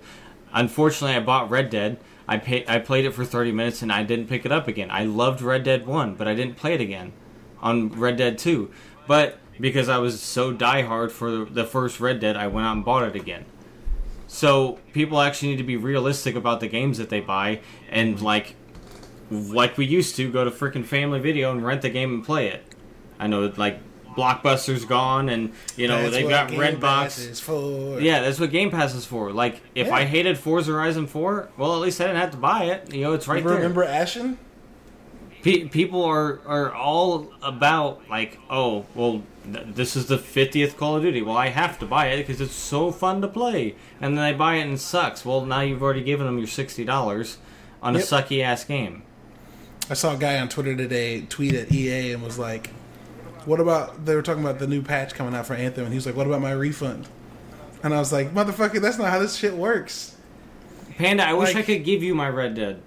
Unfortunately, 0.52 1.16
I 1.16 1.20
bought 1.20 1.50
Red 1.50 1.70
Dead. 1.70 1.98
I 2.26 2.38
pay, 2.38 2.64
I 2.66 2.78
played 2.78 3.04
it 3.04 3.12
for 3.12 3.24
30 3.24 3.52
minutes 3.52 3.82
and 3.82 3.92
I 3.92 4.02
didn't 4.02 4.28
pick 4.28 4.46
it 4.46 4.52
up 4.52 4.66
again. 4.66 4.90
I 4.90 5.04
loved 5.04 5.42
Red 5.42 5.62
Dead 5.62 5.86
1, 5.86 6.14
but 6.14 6.26
I 6.26 6.34
didn't 6.34 6.56
play 6.56 6.72
it 6.74 6.80
again 6.80 7.12
on 7.60 7.90
Red 7.90 8.16
Dead 8.16 8.38
2. 8.38 8.70
But 9.06 9.38
because 9.60 9.88
I 9.88 9.98
was 9.98 10.20
so 10.22 10.54
diehard 10.54 11.10
for 11.10 11.44
the 11.44 11.64
first 11.64 12.00
Red 12.00 12.20
Dead, 12.20 12.36
I 12.36 12.46
went 12.46 12.66
out 12.66 12.76
and 12.76 12.84
bought 12.84 13.02
it 13.02 13.14
again. 13.14 13.44
So 14.26 14.78
people 14.92 15.20
actually 15.20 15.50
need 15.50 15.58
to 15.58 15.64
be 15.64 15.76
realistic 15.76 16.34
about 16.34 16.60
the 16.60 16.68
games 16.68 16.98
that 16.98 17.10
they 17.10 17.20
buy 17.20 17.60
and 17.90 18.20
like 18.20 18.56
like 19.34 19.76
we 19.78 19.86
used 19.86 20.16
to 20.16 20.30
go 20.30 20.44
to 20.44 20.50
freaking 20.50 20.84
Family 20.84 21.20
Video 21.20 21.50
and 21.52 21.64
rent 21.64 21.82
the 21.82 21.90
game 21.90 22.14
and 22.14 22.24
play 22.24 22.48
it. 22.48 22.64
I 23.18 23.26
know 23.26 23.52
like 23.56 23.80
Blockbuster's 24.16 24.84
gone 24.84 25.28
and 25.28 25.52
you 25.76 25.88
know 25.88 26.02
That's 26.02 26.14
they've 26.14 26.28
got 26.28 26.50
Redbox. 26.50 26.80
Pass 26.80 27.18
is 27.18 27.40
for. 27.40 28.00
Yeah, 28.00 28.20
that's 28.20 28.38
what 28.38 28.50
Game 28.50 28.70
Pass 28.70 28.94
is 28.94 29.04
for. 29.04 29.32
Like, 29.32 29.60
if 29.74 29.88
Yeah. 29.88 29.94
I 29.94 30.04
hated 30.04 30.38
Forza 30.38 30.72
Horizon 30.72 31.06
4, 31.06 31.50
well, 31.56 31.74
at 31.74 31.80
least 31.80 32.00
I 32.00 32.04
didn't 32.04 32.20
have 32.20 32.30
to 32.32 32.36
buy 32.36 32.64
it. 32.64 32.92
You 32.94 33.02
know, 33.02 33.12
it's 33.12 33.26
right 33.26 33.34
remember, 33.36 33.50
there. 33.50 33.58
remember 33.58 33.84
Ashen? 33.84 34.38
Pe- 35.42 35.68
people 35.68 36.02
are 36.04 36.40
are 36.46 36.72
all 36.72 37.30
about 37.42 38.08
like, 38.08 38.38
oh, 38.48 38.86
well, 38.94 39.22
th- 39.52 39.66
this 39.74 39.94
is 39.96 40.06
the 40.06 40.16
50th 40.16 40.76
Call 40.76 40.96
of 40.96 41.02
Duty. 41.02 41.20
Well, 41.20 41.36
I 41.36 41.48
have 41.48 41.78
to 41.80 41.86
buy 41.86 42.06
it 42.06 42.18
because 42.26 42.40
it's 42.40 42.54
so 42.54 42.90
fun 42.90 43.20
to 43.20 43.28
play. 43.28 43.74
And 44.00 44.16
then 44.16 44.24
they 44.32 44.36
buy 44.38 44.54
it 44.56 44.62
and 44.62 44.74
it 44.74 44.78
sucks. 44.80 45.24
Well, 45.24 45.44
now 45.44 45.60
you've 45.60 45.82
already 45.82 46.02
given 46.02 46.24
them 46.26 46.38
your 46.38 46.46
$60 46.46 47.36
on 47.82 47.94
a 47.94 47.98
sucky 47.98 48.42
ass 48.42 48.64
game. 48.64 49.02
I 49.90 49.94
saw 49.94 50.14
a 50.14 50.16
guy 50.16 50.38
on 50.38 50.48
Twitter 50.48 50.74
today 50.74 51.22
tweet 51.22 51.54
at 51.54 51.70
EA 51.72 52.12
and 52.12 52.22
was 52.22 52.38
like, 52.38 52.70
"What 53.44 53.60
about?" 53.60 54.06
They 54.06 54.14
were 54.14 54.22
talking 54.22 54.42
about 54.42 54.58
the 54.58 54.66
new 54.66 54.82
patch 54.82 55.14
coming 55.14 55.34
out 55.34 55.46
for 55.46 55.54
Anthem, 55.54 55.84
and 55.84 55.92
he 55.92 55.96
was 55.98 56.06
like, 56.06 56.16
"What 56.16 56.26
about 56.26 56.40
my 56.40 56.52
refund?" 56.52 57.08
And 57.82 57.92
I 57.94 57.98
was 57.98 58.12
like, 58.12 58.32
"Motherfucker, 58.32 58.80
that's 58.80 58.96
not 58.98 59.10
how 59.10 59.18
this 59.18 59.36
shit 59.36 59.54
works." 59.54 60.16
Panda, 60.96 61.26
I 61.26 61.34
wish 61.34 61.54
I 61.54 61.62
could 61.62 61.84
give 61.84 62.02
you 62.02 62.14
my 62.14 62.28
Red 62.28 62.54
Dead. 62.54 62.80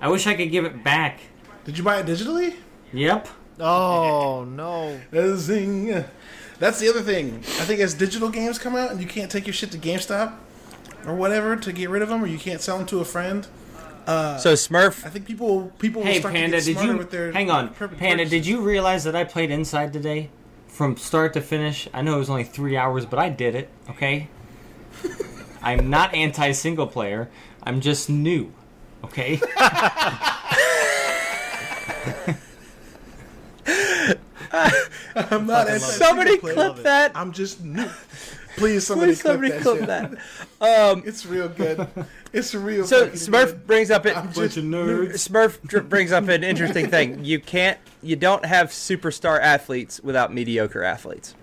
I 0.00 0.08
wish 0.08 0.26
I 0.26 0.34
could 0.34 0.50
give 0.50 0.64
it 0.64 0.82
back. 0.82 1.20
Did 1.64 1.78
you 1.78 1.84
buy 1.84 1.98
it 2.00 2.06
digitally? 2.06 2.54
Yep. 2.92 3.28
Oh 3.60 4.44
no! 4.44 5.00
Zing. 5.36 6.04
That's 6.58 6.80
the 6.80 6.88
other 6.88 7.02
thing. 7.02 7.38
I 7.38 7.64
think 7.64 7.80
as 7.80 7.94
digital 7.94 8.30
games 8.30 8.58
come 8.58 8.74
out 8.74 8.90
and 8.90 9.00
you 9.00 9.06
can't 9.06 9.30
take 9.30 9.46
your 9.46 9.54
shit 9.54 9.70
to 9.72 9.78
GameStop 9.78 10.34
or 11.06 11.14
whatever 11.14 11.56
to 11.56 11.72
get 11.72 11.90
rid 11.90 12.02
of 12.02 12.08
them, 12.08 12.22
or 12.22 12.26
you 12.26 12.38
can't 12.38 12.60
sell 12.60 12.78
them 12.78 12.86
to 12.88 13.00
a 13.00 13.04
friend. 13.04 13.46
Uh, 14.06 14.36
so 14.38 14.54
Smurf, 14.54 15.04
I 15.06 15.10
think 15.10 15.26
people 15.26 15.72
people 15.78 16.02
will 16.02 16.08
Hey, 16.08 16.20
start 16.20 16.34
Panda, 16.34 16.60
to 16.60 16.60
get 16.60 16.64
did 16.66 16.72
smarter 16.74 16.92
you 16.92 16.98
with 16.98 17.10
their 17.10 17.32
hang 17.32 17.50
on? 17.50 17.68
pur- 17.74 17.88
Panda, 17.88 18.24
did 18.24 18.46
you 18.46 18.60
realize 18.60 19.04
that 19.04 19.14
I 19.14 19.24
played 19.24 19.50
Inside 19.50 19.92
today, 19.92 20.30
from 20.68 20.96
start 20.96 21.32
to 21.34 21.40
finish? 21.40 21.88
I 21.94 22.02
know 22.02 22.16
it 22.16 22.18
was 22.18 22.30
only 22.30 22.44
three 22.44 22.76
hours, 22.76 23.06
but 23.06 23.18
I 23.18 23.28
did 23.28 23.54
it. 23.54 23.68
Okay. 23.90 24.28
I'm 25.62 25.88
not 25.90 26.14
anti 26.14 26.52
single 26.52 26.86
player. 26.88 27.30
I'm 27.62 27.80
just 27.80 28.10
new. 28.10 28.52
Okay. 29.04 29.40
I'm 35.14 35.46
not 35.46 35.68
anti- 35.68 35.78
somebody 35.84 36.38
clip 36.38 36.76
that. 36.82 37.12
I'm 37.14 37.32
just 37.32 37.62
new. 37.62 37.88
Please, 38.56 38.86
somebody, 38.86 39.12
Please, 39.12 39.20
somebody 39.22 39.50
clip 39.50 39.62
clip 39.78 39.86
that. 39.88 40.10
that. 40.10 40.18
shit. 40.60 40.68
Um, 40.98 41.02
it's 41.06 41.24
real 41.26 41.48
good. 41.48 41.86
It's 42.32 42.54
real. 42.54 42.84
So 42.86 43.08
Smurf 43.10 43.46
good. 43.46 43.66
brings 43.66 43.90
up 43.90 44.04
it. 44.06 44.16
I'm 44.16 44.26
Bunch 44.30 44.56
of 44.56 44.64
nerds. 44.64 45.12
Smurf 45.28 45.88
brings 45.88 46.12
up 46.12 46.28
an 46.28 46.44
interesting 46.44 46.88
thing. 46.90 47.24
You 47.24 47.40
can't, 47.40 47.78
you 48.02 48.16
don't 48.16 48.44
have 48.44 48.68
superstar 48.68 49.40
athletes 49.40 50.00
without 50.02 50.32
mediocre 50.34 50.82
athletes. 50.82 51.34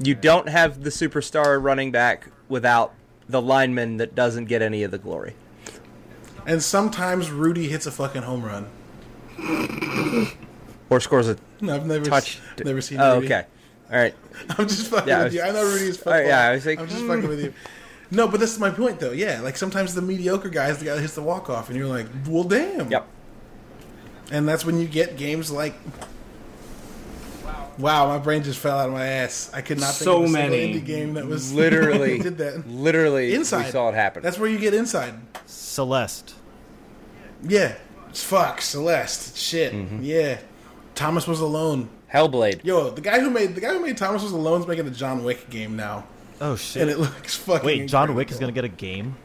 You 0.00 0.14
don't 0.14 0.48
have 0.48 0.82
the 0.82 0.90
superstar 0.90 1.62
running 1.62 1.90
back 1.92 2.28
without 2.48 2.94
the 3.28 3.42
lineman 3.42 3.98
that 3.98 4.14
doesn't 4.14 4.46
get 4.46 4.62
any 4.62 4.82
of 4.84 4.90
the 4.90 4.98
glory. 4.98 5.34
And 6.46 6.62
sometimes 6.62 7.30
Rudy 7.30 7.68
hits 7.68 7.84
a 7.86 7.90
fucking 7.92 8.22
home 8.22 8.42
run. 8.42 8.68
Or 10.90 11.00
scores 11.00 11.28
a 11.28 11.36
No, 11.60 11.74
I've 11.74 11.86
never 11.86 12.04
touch. 12.06 12.38
s- 12.56 12.64
never 12.64 12.80
seen. 12.80 12.98
Oh, 13.00 13.16
Rudy. 13.16 13.26
okay. 13.26 13.46
All 13.90 13.98
right. 13.98 14.14
I'm 14.58 14.68
just 14.68 14.88
fucking 14.88 15.08
Yeah, 15.08 15.20
I 15.20 15.24
with 15.24 15.34
you. 15.34 15.42
I 15.42 15.50
know 15.50 15.64
Rudy 15.64 15.86
is 15.86 15.96
football. 15.96 16.14
Alright, 16.14 16.28
yeah, 16.28 16.48
I 16.48 16.52
was 16.52 16.66
like, 16.66 16.78
I'm 16.78 16.88
just 16.88 17.00
hmm. 17.00 17.08
fucking 17.08 17.28
with 17.28 17.40
you. 17.40 17.54
No, 18.10 18.26
but 18.26 18.40
this 18.40 18.52
is 18.52 18.58
my 18.58 18.70
point, 18.70 19.00
though. 19.00 19.12
Yeah, 19.12 19.40
like 19.40 19.56
sometimes 19.56 19.94
the 19.94 20.02
mediocre 20.02 20.48
guy 20.48 20.68
is 20.68 20.78
the 20.78 20.86
guy 20.86 20.94
that 20.94 21.02
hits 21.02 21.14
the 21.14 21.22
walk 21.22 21.50
off, 21.50 21.68
and 21.68 21.76
you're 21.76 21.86
like, 21.86 22.06
well, 22.26 22.44
damn. 22.44 22.90
Yep. 22.90 23.06
And 24.30 24.48
that's 24.48 24.64
when 24.64 24.78
you 24.78 24.86
get 24.86 25.16
games 25.16 25.50
like. 25.50 25.74
Wow, 27.78 28.08
my 28.08 28.18
brain 28.18 28.42
just 28.42 28.58
fell 28.58 28.76
out 28.76 28.88
of 28.88 28.94
my 28.94 29.06
ass. 29.06 29.50
I 29.54 29.60
could 29.60 29.78
not 29.78 29.94
think 29.94 30.04
So 30.04 30.16
of 30.18 30.24
a 30.24 30.26
single 30.32 30.50
many. 30.50 30.74
indie 30.74 30.84
game 30.84 31.14
that 31.14 31.26
was 31.26 31.52
Literally. 31.54 32.18
did 32.22 32.38
that. 32.38 32.66
Literally, 32.68 33.34
Inside. 33.34 33.66
we 33.66 33.70
saw 33.70 33.88
it 33.90 33.94
happen. 33.94 34.22
That's 34.22 34.38
where 34.38 34.50
you 34.50 34.58
get 34.58 34.74
inside. 34.74 35.14
Celeste. 35.46 36.34
Yeah, 37.42 37.76
fuck 38.12 38.60
Celeste. 38.62 39.36
Shit. 39.36 39.72
Mm-hmm. 39.72 40.00
Yeah, 40.02 40.38
Thomas 40.96 41.28
was 41.28 41.40
alone. 41.40 41.88
Hellblade. 42.12 42.64
Yo, 42.64 42.90
the 42.90 43.00
guy 43.00 43.20
who 43.20 43.30
made 43.30 43.54
the 43.54 43.60
guy 43.60 43.72
who 43.74 43.80
made 43.80 43.96
Thomas 43.96 44.22
was 44.22 44.32
alone 44.32 44.60
is 44.62 44.66
making 44.66 44.86
a 44.86 44.90
John 44.90 45.24
Wick 45.24 45.50
game 45.50 45.76
now, 45.76 46.04
Oh 46.40 46.56
shit! 46.56 46.82
and 46.82 46.90
it 46.90 46.98
looks 46.98 47.36
fucking. 47.36 47.66
Wait, 47.66 47.86
John 47.88 48.14
Wick 48.14 48.30
is 48.30 48.38
gonna 48.38 48.52
get 48.52 48.64
a 48.64 48.68
game? 48.68 49.16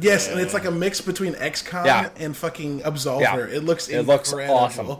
Yes, 0.00 0.28
and 0.28 0.40
it's 0.40 0.52
like 0.52 0.64
a 0.64 0.70
mix 0.72 1.00
between 1.00 1.34
XCOM 1.34 1.84
Yeah. 1.86 2.08
and 2.16 2.36
fucking 2.36 2.80
Absolver. 2.80 3.20
Yeah. 3.20 3.36
It 3.56 3.62
looks 3.64 3.88
It 3.88 4.02
looks 4.02 4.32
awesome. 4.32 4.96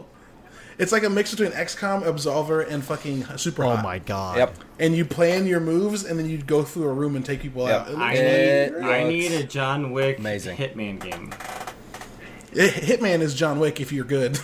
It's 0.77 0.91
like 0.91 1.03
a 1.03 1.09
mix 1.09 1.31
between 1.31 1.51
XCOM, 1.51 2.03
Absolver, 2.03 2.69
and 2.69 2.83
fucking 2.83 3.25
Super 3.37 3.63
Oh 3.63 3.75
Hot. 3.75 3.83
my 3.83 3.99
god! 3.99 4.37
Yep. 4.37 4.55
And 4.79 4.95
you 4.95 5.03
plan 5.05 5.45
your 5.47 5.59
moves, 5.61 6.03
and 6.05 6.17
then 6.19 6.29
you 6.29 6.37
go 6.37 6.63
through 6.63 6.87
a 6.89 6.93
room 6.93 7.15
and 7.17 7.25
take 7.25 7.41
people 7.41 7.65
Yep. 7.67 7.81
out. 7.81 7.89
It 7.89 7.97
I 7.97 8.07
looks 8.09 8.19
need, 8.81 8.85
I 8.85 9.03
need 9.03 9.31
a 9.31 9.43
John 9.43 9.91
Wick 9.91 10.19
amazing. 10.19 10.57
Hitman 10.57 10.99
game. 11.01 11.31
Hitman 12.53 13.19
is 13.21 13.33
John 13.33 13.59
Wick 13.59 13.81
if 13.81 13.91
you're 13.91 14.05
good. 14.05 14.39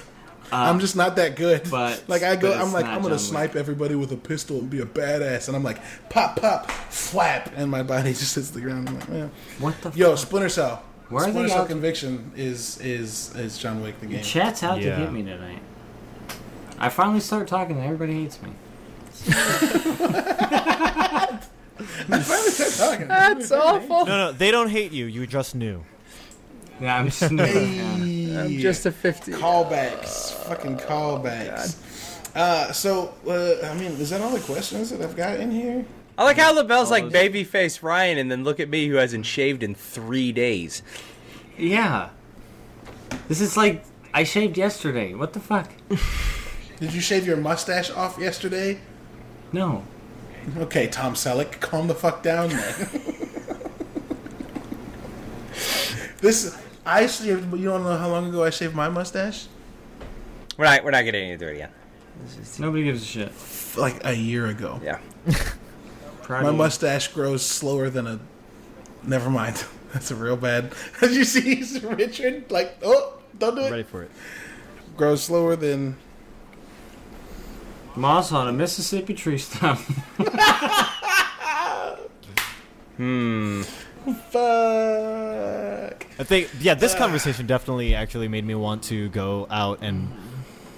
I'm 0.51 0.79
just 0.79 0.95
not 0.95 1.15
that 1.15 1.35
good. 1.35 1.61
Uh, 1.67 1.71
but- 1.71 2.03
like 2.07 2.23
I 2.23 2.35
go, 2.35 2.53
I'm 2.53 2.71
like 2.73 2.85
I'm 2.85 3.01
gonna 3.01 3.15
John 3.15 3.19
snipe 3.19 3.55
everybody 3.55 3.95
with 3.95 4.11
a 4.11 4.17
pistol 4.17 4.59
and 4.59 4.69
be 4.69 4.79
a 4.81 4.85
badass, 4.85 5.47
and 5.47 5.55
I'm 5.55 5.63
like 5.63 5.79
pop 6.09 6.39
pop 6.41 6.69
flap, 6.71 7.51
and 7.55 7.69
my 7.71 7.83
body 7.83 8.09
just 8.13 8.35
hits 8.35 8.49
the 8.51 8.61
ground. 8.61 8.89
I'm 8.89 8.99
like, 8.99 9.09
yeah. 9.09 9.27
What 9.59 9.81
the 9.81 9.91
Yo, 9.91 10.15
Splinter 10.15 10.49
Cell. 10.49 10.83
Where 11.09 11.27
Splinter 11.27 11.49
Cell 11.49 11.61
out- 11.63 11.69
Conviction 11.69 12.31
is 12.35 12.77
is 12.79 13.35
is 13.35 13.57
John 13.57 13.81
Wick 13.81 13.99
the 13.99 14.07
game. 14.07 14.23
Chat's 14.23 14.63
out 14.63 14.81
Yeah. 14.81 14.97
to 14.97 15.03
get 15.03 15.13
me 15.13 15.23
tonight. 15.23 15.59
I 16.79 16.89
finally 16.89 17.19
start 17.19 17.47
talking 17.47 17.75
and 17.77 17.85
everybody 17.85 18.13
hates 18.13 18.39
me. 18.41 18.49
That's 22.07 23.51
awful. 23.51 24.05
No, 24.05 24.17
no, 24.17 24.31
they 24.31 24.51
don't 24.51 24.69
hate 24.69 24.91
you. 24.91 25.05
You 25.05 25.25
just 25.27 25.55
knew. 25.55 25.83
Yeah, 26.79 26.97
I'm 26.97 27.09
just 27.09 27.31
yeah. 27.31 27.97
I'm 28.37 28.57
just 28.59 28.85
a 28.85 28.91
50. 28.91 29.31
callbacks, 29.33 30.31
fucking 30.47 30.77
callbacks. 30.77 31.77
Uh, 32.35 32.71
so 32.71 33.13
uh, 33.27 33.67
I 33.67 33.73
mean, 33.75 33.91
is 33.93 34.09
that 34.11 34.21
all 34.21 34.31
the 34.31 34.39
questions 34.39 34.89
that 34.91 35.01
I've 35.01 35.15
got 35.15 35.39
in 35.39 35.51
here? 35.51 35.85
I 36.17 36.23
like 36.23 36.37
how 36.37 36.53
LaBelle's 36.53 36.91
All 36.91 36.99
like 36.99 37.09
those- 37.09 37.13
babyface 37.13 37.83
Ryan, 37.83 38.17
and 38.17 38.31
then 38.31 38.43
look 38.43 38.59
at 38.59 38.69
me 38.69 38.87
who 38.87 38.95
hasn't 38.95 39.25
shaved 39.25 39.63
in 39.63 39.75
three 39.75 40.31
days. 40.31 40.81
yeah. 41.57 42.09
This 43.27 43.41
is 43.41 43.57
like 43.57 43.83
I 44.13 44.23
shaved 44.23 44.57
yesterday. 44.57 45.13
What 45.13 45.33
the 45.33 45.39
fuck? 45.39 45.69
Did 46.79 46.93
you 46.93 47.01
shave 47.01 47.25
your 47.27 47.37
mustache 47.37 47.91
off 47.91 48.17
yesterday? 48.17 48.79
No. 49.53 49.83
Okay, 50.57 50.87
Tom 50.87 51.13
Selleck, 51.13 51.59
calm 51.59 51.87
the 51.87 51.93
fuck 51.95 52.23
down, 52.23 52.49
man. 52.49 52.73
this 56.21 56.57
I 56.85 57.07
shaved. 57.07 57.53
You 57.53 57.65
don't 57.65 57.83
know 57.83 57.97
how 57.97 58.09
long 58.09 58.27
ago 58.27 58.43
I 58.43 58.49
shaved 58.49 58.75
my 58.75 58.89
mustache? 58.89 59.47
We're 60.57 60.65
not. 60.65 60.83
We're 60.83 60.91
not 60.91 61.03
getting 61.03 61.29
into 61.29 61.47
it 61.47 61.55
again. 61.55 61.69
Nobody 62.59 62.83
gives 62.83 63.03
a 63.03 63.05
shit. 63.05 63.31
Like 63.77 64.05
a 64.05 64.13
year 64.13 64.47
ago. 64.47 64.79
Yeah. 64.83 64.99
My 66.29 66.51
mustache 66.51 67.09
grows 67.09 67.45
slower 67.45 67.89
than 67.89 68.07
a. 68.07 68.19
Never 69.03 69.29
mind. 69.29 69.63
That's 69.93 70.11
a 70.11 70.15
real 70.15 70.37
bad. 70.37 70.71
As 71.01 71.15
you 71.15 71.25
see 71.25 71.79
Richard? 71.85 72.49
Like, 72.49 72.77
oh, 72.83 73.19
don't 73.37 73.55
do 73.55 73.61
it. 73.61 73.71
Ready 73.71 73.83
for 73.83 74.03
it? 74.03 74.11
Grows 74.95 75.23
slower 75.23 75.55
than. 75.55 75.97
Moss 77.95 78.31
on 78.31 78.47
a 78.47 78.53
Mississippi 78.53 79.13
tree 79.13 79.37
stump. 79.37 79.79
Hmm. 82.95 83.63
Fuck. 84.05 86.05
I 86.19 86.23
think 86.23 86.49
yeah, 86.59 86.73
this 86.73 86.95
conversation 86.95 87.47
definitely 87.47 87.95
actually 87.95 88.27
made 88.27 88.45
me 88.45 88.55
want 88.55 88.83
to 88.83 89.09
go 89.09 89.47
out 89.49 89.79
and 89.81 90.11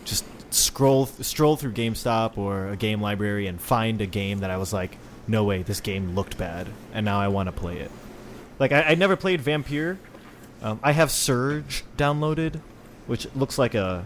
just 0.05 0.25
scroll 0.53 1.05
stroll 1.05 1.55
through 1.55 1.73
GameStop 1.73 2.37
or 2.37 2.69
a 2.69 2.75
game 2.75 3.01
library 3.01 3.47
and 3.47 3.59
find 3.61 4.01
a 4.01 4.05
game 4.05 4.39
that 4.39 4.49
I 4.49 4.57
was 4.57 4.73
like, 4.73 4.97
no 5.27 5.43
way, 5.43 5.63
this 5.63 5.79
game 5.81 6.15
looked 6.15 6.37
bad, 6.37 6.67
and 6.93 7.05
now 7.05 7.19
I 7.19 7.27
want 7.29 7.47
to 7.47 7.51
play 7.53 7.79
it. 7.79 7.91
Like 8.59 8.71
I, 8.71 8.81
I 8.83 8.95
never 8.95 9.15
played 9.15 9.41
Vampyr. 9.41 9.97
Um, 10.61 10.79
I 10.83 10.91
have 10.93 11.11
Surge 11.11 11.83
downloaded, 11.97 12.59
which 13.07 13.27
looks 13.35 13.57
like 13.57 13.75
a 13.75 14.05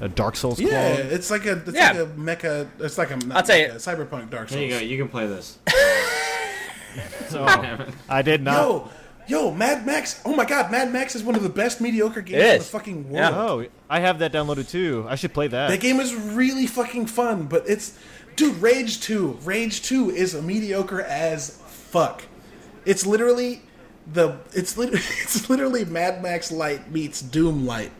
a 0.00 0.08
Dark 0.08 0.36
Souls 0.36 0.60
Yeah, 0.60 0.94
clone. 0.96 1.06
it's 1.10 1.30
like 1.30 1.46
a 1.46 1.52
it's 1.66 1.74
Yeah. 1.74 1.92
like 1.92 2.00
a 2.00 2.06
mecha. 2.06 2.68
It's 2.80 2.98
like 2.98 3.10
a 3.10 3.16
not 3.16 3.36
I'll 3.38 3.42
tell 3.42 3.58
you- 3.58 3.68
mecha, 3.68 3.74
cyberpunk 3.76 4.30
Dark 4.30 4.48
Souls. 4.48 4.58
There 4.58 4.62
you 4.62 4.70
go. 4.70 4.78
You 4.78 4.98
can 4.98 5.08
play 5.08 5.26
this. 5.26 5.58
So 7.28 7.44
I 8.08 8.22
did 8.22 8.42
not. 8.42 8.62
Yo, 8.62 8.90
yo, 9.26 9.50
Mad 9.52 9.84
Max! 9.86 10.20
Oh 10.24 10.34
my 10.34 10.44
God, 10.44 10.70
Mad 10.70 10.92
Max 10.92 11.14
is 11.16 11.22
one 11.24 11.34
of 11.34 11.42
the 11.42 11.48
best 11.48 11.80
mediocre 11.80 12.20
games 12.22 12.36
It 12.36 12.44
in 12.44 12.48
the 12.48 12.56
is. 12.56 12.70
fucking 12.70 13.08
Yeah. 13.12 13.30
world. 13.36 13.66
Oh, 13.66 13.76
I 13.90 14.00
have 14.00 14.18
that 14.20 14.32
downloaded 14.32 14.68
too. 14.70 15.04
I 15.08 15.16
should 15.16 15.32
play 15.34 15.48
that. 15.48 15.68
That 15.68 15.80
game 15.80 16.00
is 16.00 16.14
really 16.14 16.66
fucking 16.66 17.06
fun, 17.06 17.44
but 17.44 17.64
it's 17.68 17.98
dude, 18.36 18.56
Rage 18.62 19.00
2. 19.00 19.38
Rage 19.44 19.82
2 19.82 20.10
is 20.10 20.34
a 20.34 20.42
mediocre 20.42 21.00
as 21.02 21.58
fuck. 21.66 22.24
It's 22.84 23.04
literally 23.06 23.62
the 24.12 24.36
it's 24.52 24.76
literally 24.78 25.00
it's 25.22 25.50
literally 25.50 25.84
Mad 25.84 26.22
Max 26.22 26.52
Light 26.52 26.90
meets 26.92 27.20
Doom 27.20 27.66
Light. 27.66 27.90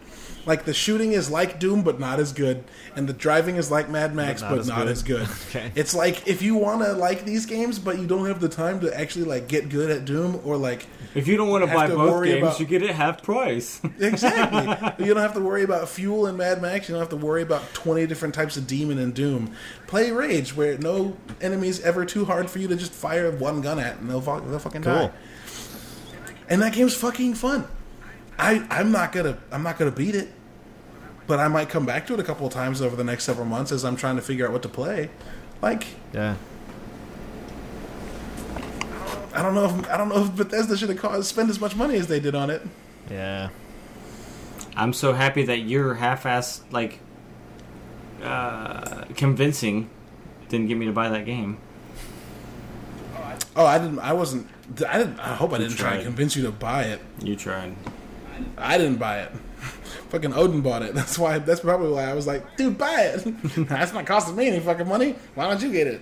Like 0.47 0.65
the 0.65 0.73
shooting 0.73 1.11
is 1.13 1.29
like 1.29 1.59
Doom 1.59 1.83
but 1.83 1.99
not 1.99 2.21
as 2.21 2.33
good, 2.33 2.63
and 2.95 3.09
the 3.09 3.13
driving 3.13 3.57
is 3.57 3.69
like 3.69 3.91
Mad 3.91 4.15
Max 4.15 4.43
not 4.43 4.51
but 4.51 4.59
as 4.61 4.69
not 4.69 4.79
good. 4.79 4.89
as 4.89 5.03
good. 5.03 5.29
Okay. 5.49 5.73
It's 5.75 5.93
like 5.95 6.29
if 6.29 6.41
you 6.41 6.55
want 6.55 6.83
to 6.83 6.93
like 6.93 7.25
these 7.25 7.47
games 7.47 7.79
but 7.81 7.99
you 7.99 8.07
don't 8.07 8.27
have 8.27 8.41
the 8.41 8.49
time 8.49 8.79
to 8.81 8.97
actually 8.99 9.25
like 9.25 9.49
get 9.49 9.69
good 9.69 9.91
at 9.91 10.05
Doom 10.05 10.41
or 10.45 10.57
like 10.57 10.87
If 11.17 11.27
you 11.27 11.37
don't 11.37 11.49
want 11.49 11.65
to 11.67 11.75
buy 11.75 11.89
both 11.89 12.25
games, 12.25 12.43
about- 12.43 12.61
you 12.61 12.67
get 12.67 12.83
it 12.83 12.91
half 12.95 13.23
price. 13.23 13.81
Exactly. 13.99 15.05
you 15.05 15.13
don't 15.15 15.23
have 15.23 15.35
to 15.35 15.41
worry 15.41 15.65
about 15.65 15.89
fuel 15.89 16.27
in 16.29 16.37
Mad 16.37 16.63
Max. 16.63 16.89
You 16.89 16.95
don't 16.95 17.03
have 17.03 17.11
to 17.11 17.17
worry 17.17 17.43
about 17.43 17.75
20 17.75 18.07
different 18.07 18.35
types 18.35 18.57
of 18.57 18.67
demon 18.69 18.99
in 18.99 19.11
Doom. 19.13 19.53
Play 19.89 20.11
Rage, 20.13 20.55
where 20.55 20.79
no 20.79 21.17
enemy's 21.41 21.81
ever 21.81 22.05
too 22.05 22.25
hard 22.25 22.49
for 22.51 22.59
you 22.61 22.69
to 22.69 22.77
just 22.77 22.93
fire 22.93 23.31
one 23.33 23.63
gun 23.63 23.79
at 23.81 23.99
and 23.99 24.09
they'll, 24.09 24.21
they'll 24.21 24.59
fucking 24.61 24.83
Cool. 24.83 24.93
die. 24.95 25.13
And 26.49 26.63
that 26.63 26.73
game's 26.73 26.95
fucking 26.95 27.35
fun. 27.35 27.67
I, 28.39 28.67
I'm 28.71 28.93
not 28.93 29.13
gonna 29.13 29.39
I'm 29.51 29.63
not 29.63 29.79
gonna 29.79 29.91
beat 29.91 30.15
it, 30.15 30.31
but 31.27 31.39
I 31.39 31.49
might 31.49 31.69
come 31.69 31.87
back 31.87 32.07
to 32.07 32.15
it 32.15 32.21
a 32.21 32.25
couple 32.25 32.47
of 32.47 32.53
times 32.53 32.81
over 32.83 32.97
the 32.97 33.05
next 33.05 33.25
several 33.25 33.47
months 33.47 33.73
as 33.73 33.85
I'm 33.85 33.97
trying 33.97 34.17
to 34.17 34.23
figure 34.23 34.47
out 34.47 34.53
what 34.53 34.63
to 34.63 34.69
play. 34.69 35.11
Like 35.63 35.87
yeah. 36.13 36.37
I 39.33 39.43
don't 39.43 39.55
know 39.55 39.67
if 39.67 39.91
I 39.91 39.97
don't 39.97 40.09
know 40.09 40.25
if 40.25 40.35
Bethesda 40.35 40.77
should 40.77 40.89
have 40.89 40.99
caused, 40.99 41.27
spend 41.27 41.51
as 41.51 41.61
much 41.61 41.77
money 41.77 41.97
as 41.97 42.07
they 42.07 42.21
did 42.21 42.35
on 42.35 42.51
it. 42.51 42.63
Yeah. 43.11 43.51
I'm 44.77 44.93
so 44.93 45.13
happy 45.13 45.45
that 45.45 45.61
your 45.61 45.95
half-ass 45.95 46.63
like 46.71 47.01
uh, 48.23 49.05
convincing 49.15 49.91
didn't 50.49 50.69
get 50.69 50.77
me 50.77 50.87
to 50.87 50.93
buy 50.93 51.09
that 51.09 51.25
game. 51.25 51.59
Oh, 53.55 53.65
I 53.65 53.79
didn't. 53.79 53.99
I 54.01 54.13
wasn't. 54.13 54.49
I 54.87 54.99
didn't. 54.99 55.19
I 55.19 55.35
hope 55.35 55.53
I 55.53 55.59
didn't 55.59 55.77
try 55.77 55.95
and 55.95 56.05
convince 56.05 56.37
you 56.37 56.43
to 56.45 56.53
buy 56.53 56.85
it. 56.85 57.01
You 57.21 57.37
tried. 57.37 57.75
I 58.59 58.77
didn't 58.77 58.99
buy 58.99 59.21
it. 59.21 59.33
fucking 60.11 60.33
Odin 60.35 60.61
bought 60.61 60.83
it. 60.83 60.95
That's 60.95 61.19
why. 61.19 61.39
That's 61.39 61.61
probably 61.61 61.91
why 61.93 62.05
I 62.11 62.15
was 62.15 62.27
like, 62.27 62.57
dude, 62.57 62.77
buy 62.79 63.01
it. 63.03 63.23
that's 63.69 63.93
not 63.93 64.07
costing 64.07 64.37
me 64.37 64.49
any 64.49 64.61
fucking 64.61 64.87
money. 64.89 65.15
Why 65.35 65.49
don't 65.49 65.63
you 65.63 65.73
get 65.73 65.87
it? 65.87 66.01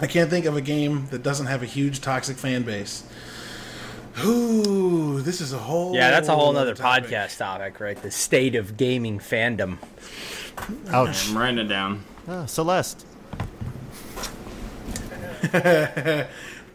I 0.00 0.06
can't 0.06 0.30
think 0.30 0.44
of 0.44 0.56
a 0.56 0.60
game 0.60 1.06
that 1.10 1.22
doesn't 1.24 1.46
have 1.46 1.62
a 1.62 1.66
huge 1.66 2.00
toxic 2.00 2.36
fan 2.36 2.62
base. 2.62 3.02
Ooh, 4.24 5.20
this 5.22 5.40
is 5.40 5.52
a 5.52 5.58
whole. 5.58 5.94
Yeah, 5.94 6.10
that's 6.10 6.28
a 6.28 6.34
whole 6.34 6.48
other 6.50 6.60
nother 6.70 6.74
topic. 6.74 7.04
podcast 7.10 7.36
topic, 7.38 7.78
right? 7.80 8.00
The 8.00 8.10
state 8.10 8.54
of 8.54 8.76
gaming 8.76 9.18
fandom. 9.18 9.78
Ouch. 10.90 11.28
I'm 11.30 11.38
writing 11.38 11.58
it 11.58 11.64
down. 11.68 12.02
Ah, 12.28 12.46
Celeste. 12.46 13.04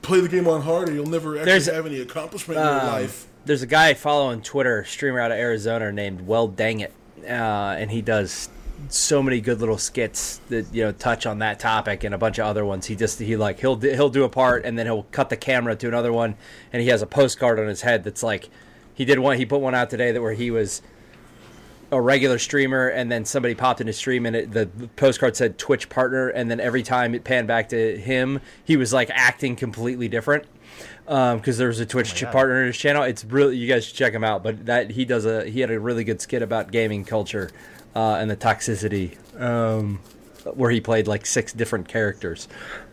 Play 0.01 0.19
the 0.19 0.27
game 0.29 0.47
on 0.47 0.61
hard, 0.61 0.89
or 0.89 0.93
you'll 0.93 1.05
never 1.05 1.35
actually 1.35 1.45
There's- 1.45 1.65
have 1.67 1.85
any 1.85 1.99
accomplishment 1.99 2.59
in 2.59 2.65
your 2.65 2.79
Um, 2.81 2.87
life. 2.87 3.27
There's 3.45 3.61
a 3.61 3.67
guy 3.67 3.89
I 3.89 3.93
follow 3.93 4.27
on 4.27 4.41
Twitter, 4.41 4.85
streamer 4.85 5.19
out 5.19 5.31
of 5.31 5.37
Arizona 5.37 5.91
named 5.91 6.25
Well 6.25 6.47
Dang 6.47 6.79
It, 6.79 6.93
uh, 7.23 7.75
and 7.77 7.91
he 7.91 8.01
does 8.01 8.49
so 8.89 9.21
many 9.21 9.41
good 9.41 9.59
little 9.59 9.77
skits 9.77 10.39
that 10.49 10.73
you 10.73 10.83
know 10.83 10.91
touch 10.93 11.25
on 11.25 11.39
that 11.39 11.59
topic 11.59 12.03
and 12.03 12.15
a 12.15 12.17
bunch 12.17 12.39
of 12.39 12.45
other 12.45 12.63
ones. 12.63 12.85
He 12.85 12.95
just 12.95 13.19
he 13.19 13.35
like 13.35 13.59
he'll 13.59 13.77
he'll 13.79 14.09
do 14.09 14.23
a 14.23 14.29
part 14.29 14.63
and 14.63 14.77
then 14.77 14.85
he'll 14.85 15.03
cut 15.11 15.29
the 15.29 15.35
camera 15.35 15.75
to 15.75 15.87
another 15.89 16.13
one, 16.13 16.35
and 16.71 16.81
he 16.81 16.87
has 16.87 17.01
a 17.01 17.05
postcard 17.05 17.59
on 17.59 17.67
his 17.67 17.81
head 17.81 18.05
that's 18.05 18.23
like 18.23 18.49
he 18.93 19.03
did 19.03 19.19
one. 19.19 19.37
He 19.37 19.45
put 19.45 19.59
one 19.59 19.75
out 19.75 19.89
today 19.89 20.13
that 20.13 20.21
where 20.21 20.33
he 20.33 20.49
was 20.49 20.81
a 21.91 22.01
regular 22.01 22.39
streamer 22.39 22.87
and 22.87 23.11
then 23.11 23.23
somebody 23.23 23.53
popped 23.53 23.79
in 23.79 23.87
his 23.87 23.97
stream 23.97 24.25
and 24.25 24.35
it, 24.35 24.51
the 24.51 24.65
postcard 24.95 25.35
said 25.35 25.57
Twitch 25.59 25.89
partner 25.89 26.29
and 26.29 26.49
then 26.49 26.59
every 26.59 26.81
time 26.81 27.13
it 27.13 27.23
panned 27.23 27.47
back 27.47 27.69
to 27.69 27.97
him 27.99 28.41
he 28.63 28.75
was 28.75 28.91
like 28.91 29.11
acting 29.13 29.55
completely 29.55 30.07
different 30.07 30.45
because 31.35 31.57
there 31.57 31.67
was 31.67 31.79
a 31.79 31.85
Twitch 31.85 32.19
God. 32.21 32.31
partner 32.31 32.61
in 32.61 32.67
his 32.67 32.77
channel 32.77 33.03
it's 33.03 33.23
really 33.25 33.55
you 33.57 33.67
guys 33.67 33.85
should 33.85 33.95
check 33.95 34.13
him 34.13 34.23
out 34.23 34.41
but 34.43 34.65
that 34.65 34.89
he 34.91 35.05
does 35.05 35.25
a 35.25 35.45
he 35.49 35.59
had 35.59 35.69
a 35.69 35.79
really 35.79 36.03
good 36.03 36.19
skit 36.21 36.41
about 36.41 36.71
gaming 36.71 37.05
culture 37.05 37.51
uh, 37.95 38.15
and 38.15 38.31
the 38.31 38.35
toxicity 38.35 39.15
um, 39.39 39.99
where 40.55 40.71
he 40.71 40.81
played 40.81 41.07
like 41.07 41.25
six 41.25 41.53
different 41.53 41.87
characters 41.87 42.47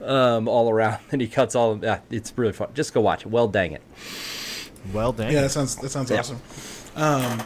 um, 0.05 0.49
all 0.49 0.69
around 0.69 0.99
and 1.13 1.21
he 1.21 1.29
cuts 1.29 1.55
all 1.55 1.73
of 1.73 1.81
that 1.81 2.03
it's 2.11 2.33
really 2.37 2.53
fun 2.53 2.69
just 2.75 2.93
go 2.93 3.01
watch 3.01 3.23
it 3.23 3.29
well 3.29 3.49
dang 3.49 3.73
it 3.73 3.83
Well, 4.93 5.13
dang. 5.13 5.33
Yeah, 5.33 5.43
that 5.43 5.51
sounds 5.51 5.77
that 5.77 5.91
sounds 5.91 6.11
Yeah. 6.11 6.19
awesome. 6.21 6.41
Um, 6.97 7.43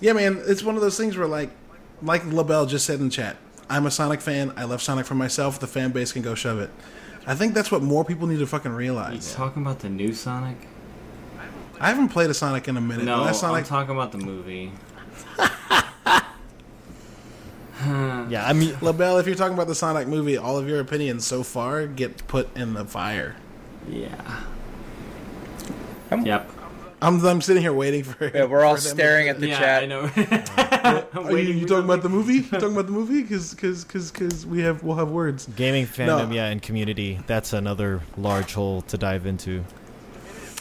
yeah, 0.00 0.12
man, 0.12 0.40
it's 0.46 0.62
one 0.62 0.76
of 0.76 0.80
those 0.82 0.96
things 0.96 1.16
where 1.16 1.26
like 1.28 1.50
like 2.02 2.24
LaBelle 2.26 2.66
just 2.66 2.84
said 2.86 3.00
in 3.00 3.10
chat, 3.10 3.36
I'm 3.68 3.86
a 3.86 3.90
Sonic 3.90 4.20
fan. 4.20 4.52
I 4.56 4.64
love 4.64 4.80
Sonic 4.82 5.04
for 5.06 5.14
myself. 5.14 5.58
The 5.58 5.66
fan 5.66 5.90
base 5.90 6.12
can 6.12 6.22
go 6.22 6.34
shove 6.34 6.58
it. 6.60 6.70
I 7.26 7.34
think 7.34 7.54
that's 7.54 7.70
what 7.70 7.82
more 7.82 8.04
people 8.04 8.26
need 8.26 8.38
to 8.38 8.46
fucking 8.46 8.72
realize. 8.72 9.06
You 9.06 9.10
realize. 9.12 9.34
talking 9.34 9.62
about 9.62 9.80
the 9.80 9.88
new 9.88 10.12
Sonic? 10.12 10.56
I 11.80 11.88
haven't 11.88 12.08
played 12.08 12.30
a 12.30 12.34
Sonic 12.34 12.68
in 12.68 12.76
a 12.76 12.80
minute. 12.80 13.04
No, 13.04 13.18
The 13.18 13.24
last 13.24 13.42
I'm 13.44 13.64
talking 13.64 13.94
about 13.94 14.12
the 14.12 14.18
movie. 14.18 14.72
Yeah, 18.28 18.44
I 18.44 18.52
mean, 18.54 18.76
LaBelle, 18.80 19.18
if 19.18 19.26
you're 19.26 19.36
talking 19.36 19.54
about 19.54 19.68
the 19.68 19.74
Sonic 19.74 20.08
movie, 20.08 20.36
all 20.36 20.58
of 20.58 20.68
your 20.68 20.80
opinions 20.80 21.26
so 21.26 21.42
far 21.42 21.86
get 21.86 22.26
put 22.26 22.54
in 22.56 22.74
the 22.74 22.84
fire. 22.84 23.36
Yeah. 23.88 24.42
Um, 26.10 26.26
Yep. 26.26 26.50
I'm, 27.02 27.22
I'm 27.26 27.40
sitting 27.42 27.62
here 27.62 27.72
waiting 27.74 28.04
for. 28.04 28.30
yeah, 28.34 28.44
we're 28.46 28.64
all 28.64 28.76
for 28.76 28.80
staring 28.80 29.28
at 29.28 29.38
the 29.38 29.48
yeah, 29.48 29.58
chat 29.58 29.82
I 29.82 29.86
know. 29.86 30.10
I'm 31.14 31.26
Are 31.26 31.38
you, 31.38 31.52
you 31.52 31.66
talking 31.66 31.84
about 31.84 32.02
the 32.02 32.08
movie? 32.08 32.34
You 32.36 32.42
talking 32.44 32.72
about 32.72 32.86
the 32.86 32.92
movie? 32.92 33.22
Because 33.22 33.54
because 33.54 33.84
because 33.84 34.46
we 34.46 34.60
have 34.62 34.82
we'll 34.82 34.96
have 34.96 35.10
words. 35.10 35.46
gaming 35.56 35.86
fandom, 35.86 36.28
No. 36.28 36.34
yeah, 36.34 36.46
and 36.46 36.62
community. 36.62 37.20
That's 37.26 37.52
another 37.52 38.00
large 38.16 38.54
hole 38.54 38.80
to 38.82 38.96
dive 38.96 39.26
into. 39.26 39.64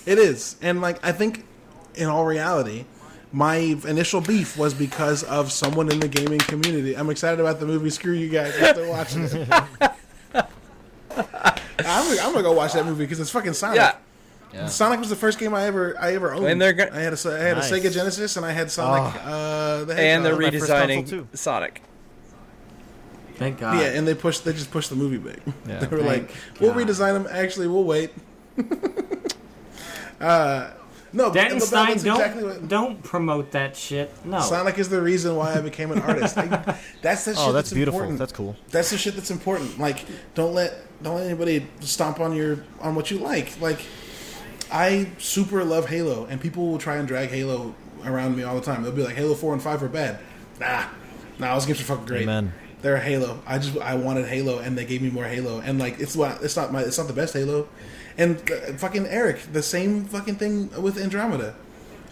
It 0.06 0.18
is, 0.20 0.58
and 0.62 0.82
like 0.82 1.04
I 1.06 1.14
think, 1.14 1.46
in 1.96 2.08
all 2.10 2.26
reality, 2.26 2.84
my 3.32 3.56
initial 3.56 4.20
beef 4.20 4.58
was 4.58 4.74
because 4.74 5.24
of 5.24 5.52
someone 5.54 5.90
in 5.92 6.00
the 6.02 6.08
gaming 6.10 6.40
community. 6.40 6.96
I'm 6.98 7.10
excited 7.10 7.40
about 7.40 7.60
the 7.62 7.66
movie. 7.66 7.90
Screw 7.90 8.14
you 8.14 8.28
guys, 8.30 8.54
I'm 8.78 8.88
watching 8.90 9.24
it. 9.24 9.48
I'm, 10.30 10.44
gonna- 11.18 12.22
I'm 12.22 12.32
gonna 12.34 12.42
go 12.44 12.52
watch 12.52 12.74
that 12.74 12.86
movie 12.86 13.06
because 13.06 13.20
it's 13.22 13.30
fucking 13.32 13.54
Sonic. 13.54 13.78
yeah 13.78 13.96
Sonic 14.68 15.00
was 15.00 15.10
the 15.10 15.16
first 15.16 15.38
game 15.40 15.54
I 15.54 15.66
ever 15.66 15.96
I 16.00 16.14
ever 16.16 16.34
owned. 16.34 16.46
And 16.48 16.62
they're 16.62 16.74
go- 16.74 16.90
I 16.92 17.00
had 17.00 17.14
a 17.14 17.30
I 17.30 17.38
had 17.40 17.58
Nice. 17.58 17.72
a 17.72 17.76
Sega 17.80 17.92
Genesis 17.94 18.38
and 18.38 18.46
I 18.46 18.52
had 18.52 18.72
Sonic. 18.72 19.14
Uh, 19.24 19.84
the 19.86 19.96
and 20.00 20.24
they're 20.26 20.40
Hedgehog. 20.40 20.70
my 20.70 20.76
redesigning 20.86 21.08
too. 21.10 21.28
Sonic 21.34 21.82
Thank 23.36 23.60
God. 23.60 23.80
yeah, 23.82 23.88
and 23.88 24.08
they 24.08 24.16
pushed 24.16 24.46
they 24.46 24.54
just 24.54 24.72
pushed 24.72 24.90
the 24.90 24.96
movie 24.96 25.18
back. 25.18 25.40
Yeah. 25.68 25.80
they 25.86 25.88
were 25.88 26.02
like, 26.02 26.30
Thank 26.32 26.60
"We'll 26.62 26.74
God. 26.74 26.88
redesign 26.88 27.14
them." 27.14 27.28
Actually, 27.30 27.68
we'll 27.68 27.84
wait. 27.84 28.12
uh, 30.22 30.72
no, 31.14 31.26
but 31.30 31.34
Denton 31.34 31.60
that's 31.60 31.68
Stein, 31.68 31.98
don't 31.98 32.16
exactly 32.20 32.44
what- 32.44 32.68
don't 32.68 33.02
promote 33.04 33.52
that 33.52 33.76
shit. 33.76 34.12
No. 34.26 34.40
Sonic 34.42 34.78
is 34.78 34.90
the 34.90 35.02
reason 35.02 35.36
why 35.36 35.54
I 35.54 35.62
became 35.62 35.92
an 35.92 36.00
artist. 36.02 36.38
I, 36.38 36.78
that's 37.02 37.26
the 37.26 37.34
shit 37.34 37.40
Oh, 37.44 37.52
that's 37.52 37.70
that's 37.70 37.74
beautiful. 37.74 38.00
important. 38.00 38.20
That's 38.20 38.32
cool. 38.34 38.56
That's 38.70 38.90
the 38.92 38.98
shit 38.98 39.16
that's 39.16 39.32
important. 39.32 39.80
Like, 39.80 40.06
don't 40.34 40.54
let 40.54 40.74
don't 41.04 41.16
let 41.16 41.26
anybody 41.26 41.68
stomp 41.82 42.20
on 42.20 42.36
your 42.36 42.64
on 42.82 42.96
what 42.96 43.12
you 43.12 43.20
like. 43.20 43.60
Like, 43.62 43.80
I 44.72 45.10
super 45.18 45.64
love 45.64 45.88
Halo, 45.90 46.26
and 46.26 46.40
people 46.42 46.68
will 46.68 46.78
try 46.78 46.98
and 46.98 47.08
drag 47.08 47.30
Halo 47.30 47.76
around 48.04 48.36
me 48.36 48.44
all 48.44 48.56
the 48.56 48.62
time. 48.66 48.84
They'll 48.84 48.92
be 48.92 49.04
like, 49.04 49.16
Halo 49.16 49.34
Four 49.36 49.54
and 49.54 49.62
Five 49.62 49.82
are 49.84 49.88
bad. 49.90 50.20
Nah, 50.60 50.86
nah, 51.40 51.54
those 51.54 51.66
games 51.66 51.82
are 51.82 51.86
fucking 51.86 52.06
great. 52.06 52.24
Amen. 52.24 52.54
They're 52.82 52.98
Halo. 52.98 53.40
I 53.48 53.58
just 53.58 53.78
I 53.78 53.96
wanted 53.96 54.26
Halo, 54.28 54.60
and 54.60 54.78
they 54.78 54.86
gave 54.86 55.02
me 55.02 55.10
more 55.10 55.26
Halo. 55.26 55.60
And 55.60 55.80
like, 55.80 56.00
it's 56.00 56.16
what 56.16 56.42
it's 56.44 56.56
not 56.56 56.72
my 56.72 56.82
it's 56.82 56.98
not 56.98 57.08
the 57.08 57.14
best 57.14 57.34
Halo. 57.34 57.68
And 58.18 58.38
uh, 58.52 58.74
fucking 58.78 59.08
Eric, 59.08 59.40
the 59.52 59.64
same 59.64 60.06
fucking 60.06 60.36
thing 60.36 60.70
with 60.82 60.98
Andromeda. 60.98 61.56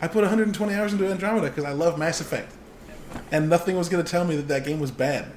I 0.02 0.08
put 0.08 0.22
120 0.22 0.74
hours 0.74 0.92
into 0.94 1.10
Andromeda 1.10 1.48
because 1.48 1.64
I 1.64 1.72
love 1.72 1.98
Mass 1.98 2.20
Effect, 2.22 2.52
and 3.32 3.50
nothing 3.50 3.78
was 3.78 3.88
gonna 3.90 4.04
tell 4.04 4.26
me 4.26 4.36
that 4.36 4.48
that 4.50 4.66
game 4.66 4.80
was 4.80 4.92
bad. 4.92 5.28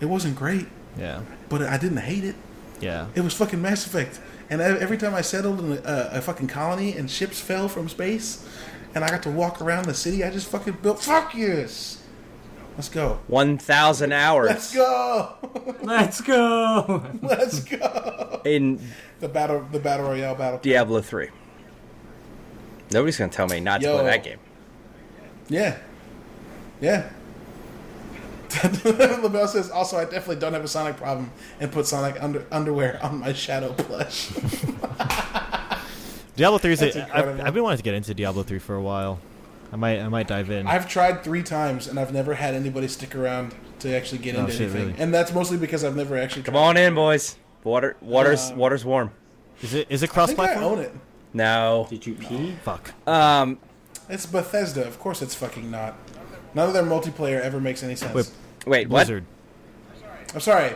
It 0.00 0.06
wasn't 0.06 0.36
great, 0.36 0.66
Yeah, 0.98 1.20
but 1.48 1.62
I 1.62 1.76
didn't 1.76 1.98
hate 1.98 2.24
it. 2.24 2.34
yeah. 2.80 3.06
It 3.14 3.20
was 3.20 3.34
fucking 3.34 3.60
Mass 3.60 3.86
Effect. 3.86 4.18
And 4.50 4.60
every 4.60 4.98
time 4.98 5.14
I 5.14 5.22
settled 5.22 5.60
in 5.60 5.72
a, 5.84 6.08
a 6.12 6.20
fucking 6.20 6.48
colony 6.48 6.96
and 6.96 7.10
ships 7.10 7.40
fell 7.40 7.68
from 7.68 7.88
space, 7.88 8.46
and 8.94 9.02
I 9.02 9.08
got 9.08 9.22
to 9.24 9.30
walk 9.30 9.60
around 9.60 9.86
the 9.86 9.94
city, 9.94 10.22
I 10.22 10.30
just 10.30 10.48
fucking 10.48 10.78
built. 10.82 11.02
Fuck 11.02 11.34
yes. 11.34 12.02
Let's 12.76 12.88
go. 12.88 13.20
One 13.28 13.56
thousand 13.56 14.12
hours. 14.12 14.48
Let's 14.48 14.74
go. 14.74 15.34
Let's 15.82 16.20
go. 16.20 17.04
Let's 17.22 17.60
go. 17.60 18.40
in 18.44 18.80
The 19.20 19.28
battle, 19.28 19.66
the 19.70 19.78
battle 19.78 20.06
royale 20.06 20.34
battle. 20.34 20.58
Diablo 20.60 21.00
three. 21.00 21.28
Nobody's 22.90 23.16
gonna 23.16 23.30
tell 23.30 23.46
me 23.46 23.60
not 23.60 23.80
to 23.80 23.92
play 23.92 24.04
that 24.04 24.24
game. 24.24 24.38
Yeah. 25.48 25.78
Yeah. 26.80 27.08
LaBelle 29.22 29.48
says, 29.48 29.70
also, 29.70 29.96
I 29.96 30.04
definitely 30.04 30.36
don't 30.36 30.52
have 30.52 30.64
a 30.64 30.68
Sonic 30.68 30.96
problem 30.96 31.30
and 31.60 31.72
put 31.72 31.86
Sonic 31.86 32.22
under, 32.22 32.44
underwear 32.50 32.98
on 33.02 33.20
my 33.20 33.32
Shadow 33.32 33.72
plush. 33.72 34.30
Diablo 36.36 36.58
three 36.58 36.72
is. 36.72 36.82
A, 36.82 37.16
I've. 37.16 37.40
I've 37.40 37.54
been 37.54 37.62
wanting 37.62 37.78
to 37.78 37.82
get 37.84 37.94
into 37.94 38.12
Diablo 38.14 38.42
three 38.42 38.58
for 38.58 38.74
a 38.74 38.82
while. 38.82 39.20
I 39.72 39.76
might 39.76 40.00
I 40.00 40.08
might 40.08 40.26
dive 40.28 40.50
in. 40.50 40.66
I've 40.66 40.88
tried 40.88 41.22
three 41.22 41.42
times 41.42 41.86
and 41.86 41.98
I've 41.98 42.12
never 42.12 42.34
had 42.34 42.54
anybody 42.54 42.88
stick 42.88 43.14
around 43.14 43.54
to 43.80 43.94
actually 43.96 44.18
get 44.18 44.36
Oh, 44.36 44.40
into 44.40 44.52
shit, 44.52 44.62
anything. 44.62 44.86
really? 44.88 45.00
And 45.00 45.14
that's 45.14 45.32
mostly 45.32 45.56
because 45.58 45.84
I've 45.84 45.96
never 45.96 46.16
actually 46.16 46.42
Come 46.42 46.54
tried. 46.54 46.62
on 46.70 46.76
in, 46.76 46.94
boys. 46.94 47.36
Water, 47.62 47.96
water's, 48.00 48.50
Uh, 48.50 48.54
water's 48.56 48.84
warm. 48.84 49.12
is 49.62 49.74
it 49.74 49.86
is 49.90 50.02
it 50.02 50.10
cross 50.10 50.28
think 50.28 50.40
I 50.40 50.46
platform? 50.54 50.72
own 50.72 50.78
it. 50.80 50.92
No. 51.32 51.86
Did 51.88 52.04
you 52.06 52.14
pee? 52.14 52.56
Fuck. 52.64 52.92
Um. 53.08 53.58
It's 54.08 54.26
Bethesda. 54.26 54.86
Of 54.86 54.98
course 54.98 55.22
it's 55.22 55.34
fucking 55.36 55.70
not. 55.70 55.94
None 56.54 56.68
of 56.68 56.74
their 56.74 56.82
multiplayer 56.82 57.40
ever 57.40 57.60
makes 57.60 57.82
any 57.82 57.96
sense. 57.96 58.14
Wait, 58.14 58.30
Wait. 58.66 58.88
What? 58.88 59.06
Blizzard. 59.06 59.24
I'm 60.32 60.40
sorry. 60.40 60.72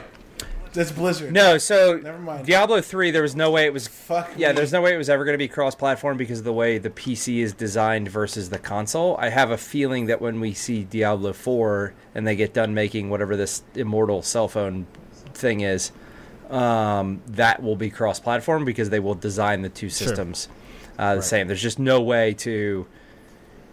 It's 0.74 0.92
Blizzard. 0.92 1.32
No. 1.32 1.58
So 1.58 1.98
Never 2.02 2.18
mind. 2.18 2.46
Diablo 2.46 2.80
three. 2.80 3.10
There 3.10 3.22
was 3.22 3.34
no 3.34 3.50
way 3.50 3.64
it 3.66 3.72
was. 3.72 3.88
Fuck 3.88 4.30
Yeah. 4.36 4.48
me. 4.48 4.54
There's 4.56 4.72
no 4.72 4.80
way 4.80 4.94
it 4.94 4.98
was 4.98 5.10
ever 5.10 5.24
going 5.24 5.34
to 5.34 5.38
be 5.38 5.48
cross-platform 5.48 6.16
because 6.18 6.38
of 6.40 6.44
the 6.44 6.52
way 6.52 6.78
the 6.78 6.90
PC 6.90 7.38
is 7.42 7.52
designed 7.52 8.08
versus 8.08 8.50
the 8.50 8.58
console. 8.58 9.16
I 9.18 9.30
have 9.30 9.50
a 9.50 9.58
feeling 9.58 10.06
that 10.06 10.20
when 10.20 10.38
we 10.40 10.54
see 10.54 10.84
Diablo 10.84 11.32
four 11.32 11.94
and 12.14 12.26
they 12.26 12.36
get 12.36 12.54
done 12.54 12.74
making 12.74 13.10
whatever 13.10 13.34
this 13.36 13.62
immortal 13.74 14.22
cell 14.22 14.46
phone 14.46 14.86
thing 15.34 15.62
is, 15.62 15.90
um, 16.50 17.22
that 17.26 17.62
will 17.62 17.76
be 17.76 17.90
cross-platform 17.90 18.64
because 18.64 18.90
they 18.90 19.00
will 19.00 19.14
design 19.14 19.62
the 19.62 19.68
two 19.68 19.90
systems 19.90 20.48
uh, 20.98 21.16
the 21.16 21.22
same. 21.22 21.46
There's 21.48 21.62
just 21.62 21.78
no 21.78 22.00
way 22.00 22.34
to 22.34 22.86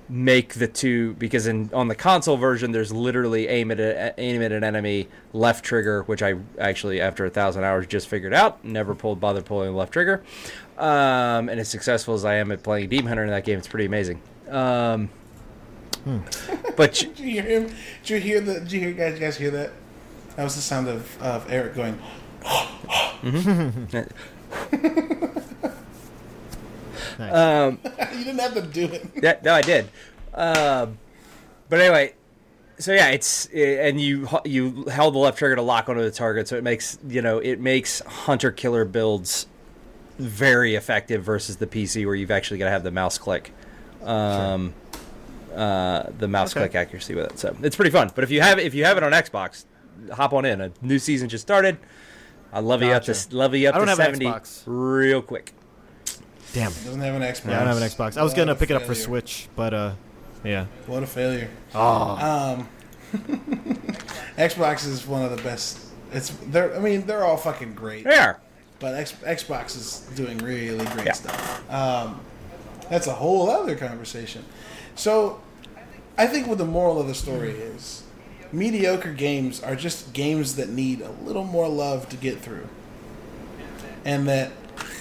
make 0.07 0.53
the 0.55 0.67
two 0.67 1.13
because 1.15 1.47
in 1.47 1.69
on 1.73 1.87
the 1.87 1.95
console 1.95 2.37
version 2.37 2.71
there's 2.71 2.93
literally 2.93 3.47
aim 3.47 3.71
at 3.71 3.79
a, 3.79 4.13
aim 4.19 4.41
at 4.43 4.51
an 4.51 4.63
enemy 4.63 5.07
left 5.33 5.65
trigger 5.65 6.03
which 6.03 6.21
I 6.21 6.35
actually 6.59 7.01
after 7.01 7.25
a 7.25 7.29
thousand 7.29 7.63
hours 7.63 7.87
just 7.87 8.07
figured 8.07 8.33
out 8.33 8.63
never 8.63 8.93
pulled 8.93 9.19
bother 9.19 9.41
pulling 9.41 9.71
the 9.71 9.77
left 9.77 9.93
trigger 9.93 10.23
um, 10.77 11.49
and 11.49 11.59
as 11.59 11.67
successful 11.69 12.13
as 12.13 12.23
I 12.23 12.35
am 12.35 12.51
at 12.51 12.61
playing 12.61 12.89
Demon 12.89 13.07
Hunter 13.07 13.23
in 13.23 13.29
that 13.31 13.45
game 13.45 13.57
it's 13.57 13.67
pretty 13.67 13.85
amazing 13.85 14.21
um, 14.49 15.09
but 16.77 17.01
you- 17.01 17.07
Did 17.09 17.19
you 17.19 17.31
hear 17.31 17.43
him? 17.43 17.75
Did 18.03 18.09
you 18.09 18.19
hear 18.19 18.41
the? 18.41 18.59
Did 18.59 18.71
you 18.71 18.79
hear 18.79 18.91
guys? 18.91 19.13
You 19.15 19.19
guys 19.19 19.37
hear 19.37 19.49
that? 19.51 19.71
That 20.35 20.43
was 20.43 20.53
the 20.55 20.61
sound 20.61 20.87
of, 20.87 21.19
of 21.21 21.49
Eric 21.51 21.73
going. 21.73 21.99
um, 27.19 27.79
you 28.17 28.23
didn't 28.25 28.39
have 28.39 28.53
to 28.53 28.61
do 28.61 28.85
it. 28.85 29.05
Yeah, 29.21 29.37
no, 29.43 29.53
I 29.53 29.61
did. 29.61 29.89
Um, 30.33 30.97
but 31.69 31.79
anyway, 31.81 32.13
so 32.77 32.91
yeah, 32.93 33.09
it's 33.09 33.45
and 33.47 33.99
you 33.99 34.27
you 34.43 34.85
held 34.85 35.13
the 35.15 35.19
left 35.19 35.37
trigger 35.37 35.55
to 35.55 35.61
lock 35.61 35.87
onto 35.89 36.01
the 36.01 36.11
target, 36.11 36.47
so 36.47 36.55
it 36.57 36.63
makes 36.63 36.97
you 37.07 37.21
know 37.21 37.37
it 37.39 37.59
makes 37.59 38.01
hunter 38.01 38.51
killer 38.51 38.85
builds 38.85 39.47
very 40.17 40.75
effective 40.75 41.23
versus 41.23 41.57
the 41.57 41.67
PC 41.67 42.05
where 42.05 42.15
you've 42.15 42.31
actually 42.31 42.57
got 42.57 42.65
to 42.65 42.71
have 42.71 42.83
the 42.83 42.91
mouse 42.91 43.17
click, 43.17 43.51
um, 44.03 44.73
uh, 45.53 46.03
the 46.17 46.27
mouse 46.27 46.51
Okay. 46.55 46.61
click 46.61 46.75
accuracy 46.75 47.15
with 47.15 47.31
it. 47.31 47.39
So 47.39 47.55
it's 47.61 47.75
pretty 47.75 47.91
fun. 47.91 48.11
But 48.13 48.23
if 48.23 48.31
you 48.31 48.41
have 48.41 48.59
if 48.59 48.73
you 48.73 48.85
have 48.85 48.97
it 48.97 49.03
on 49.03 49.11
Xbox, 49.11 49.65
hop 50.13 50.33
on 50.33 50.45
in. 50.45 50.61
A 50.61 50.71
new 50.81 50.99
season 50.99 51.29
just 51.29 51.41
started. 51.41 51.77
I 52.53 52.59
love 52.59 52.81
you 52.83 52.91
up 52.91 53.03
to 53.03 53.15
love 53.31 53.53
you 53.55 53.67
up 53.67 53.75
I 53.75 53.77
don't 53.79 53.87
to 53.87 53.91
have 53.91 53.99
an 53.99 54.05
seventy 54.19 54.25
Xbox. 54.27 54.63
real 54.65 55.21
quick. 55.21 55.53
Damn. 56.55 56.71
it. 56.71 56.83
Doesn't 56.85 57.01
have 57.01 57.15
an 57.15 57.21
Xbox. 57.21 57.45
Yeah, 57.49 57.55
I 57.57 57.65
don't 57.65 57.67
have 57.67 57.77
an 57.77 57.83
Xbox. 57.83 58.17
I 58.17 58.23
was 58.23 58.31
What 58.31 58.37
gonna 58.37 58.51
a 58.53 58.55
pick 58.55 58.69
it 58.71 58.75
up 58.75 58.83
for 58.83 58.93
failure. 58.95 59.03
Switch, 59.05 59.47
but 59.55 59.73
uh, 59.73 59.93
yeah. 60.43 60.65
What 60.87 61.03
a 61.03 61.07
failure. 61.07 61.49
Oh. 61.75 62.57
Um, 62.57 62.69
Xbox 64.37 64.87
is 64.87 65.05
one 65.05 65.23
of 65.23 65.35
the 65.35 65.41
best. 65.43 65.79
It's 66.11 66.29
they're. 66.47 66.75
I 66.75 66.79
mean, 66.79 67.05
they're 67.05 67.23
all 67.25 67.37
fucking 67.37 67.73
great. 67.75 68.03
There. 68.05 68.39
But 68.79 68.95
X, 68.95 69.13
Xbox 69.23 69.75
is 69.77 70.07
doing 70.15 70.37
really 70.39 70.85
great 70.87 71.05
Yeah. 71.07 71.11
stuff. 71.13 71.71
Um, 71.71 72.19
that's 72.89 73.07
a 73.07 73.13
whole 73.13 73.49
other 73.49 73.75
conversation. 73.75 74.43
So, 74.95 75.41
I 76.17 76.27
think 76.27 76.47
what 76.47 76.57
the 76.57 76.65
moral 76.65 76.99
of 76.99 77.07
the 77.07 77.15
story 77.15 77.51
is 77.51 78.03
mediocre 78.51 79.13
games 79.13 79.61
are 79.63 79.75
just 79.75 80.13
games 80.13 80.55
that 80.55 80.69
need 80.69 81.01
a 81.01 81.09
little 81.23 81.43
more 81.45 81.67
love 81.67 82.07
to 82.09 82.15
get 82.17 82.39
through. 82.41 82.67
And 84.03 84.27
that 84.27 84.51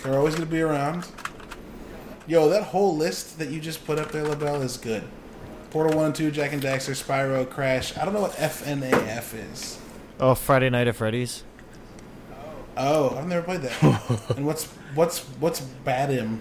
they're 0.03 0.15
always 0.19 0.35
going 0.35 0.47
to 0.47 0.53
be 0.53 0.63
around. 0.63 1.07
Yo, 2.27 2.49
that 2.49 2.63
whole 2.65 2.97
list 2.97 3.39
that 3.39 3.49
you 3.51 3.61
just 3.61 3.85
put 3.85 3.99
up 3.99 4.11
there, 4.11 4.25
LaBelle, 4.25 4.63
is 4.63 4.77
good. 4.77 5.05
Portal 5.71 5.97
1 5.97 6.07
and 6.07 6.15
2, 6.15 6.31
Jak 6.31 6.53
and 6.53 6.63
Daxter, 6.63 6.95
Spyro, 6.95 7.49
Crash. 7.49 7.97
I 7.99 8.05
don't 8.05 8.15
know 8.15 8.21
what 8.21 8.33
FNAF 8.33 9.35
is. 9.53 9.79
Oh, 10.21 10.35
Friday 10.35 10.71
Night 10.71 10.87
at 10.89 10.97
Freddy's. 10.97 11.43
Oh, 12.77 13.13
Oh, 13.13 13.17
I've 13.19 13.27
never 13.27 13.43
played 13.45 13.63
that. 13.63 14.31
and 14.37 14.47
what's 14.47 14.65
what's 14.95 15.21
what's 15.41 15.61
Batim? 15.85 16.39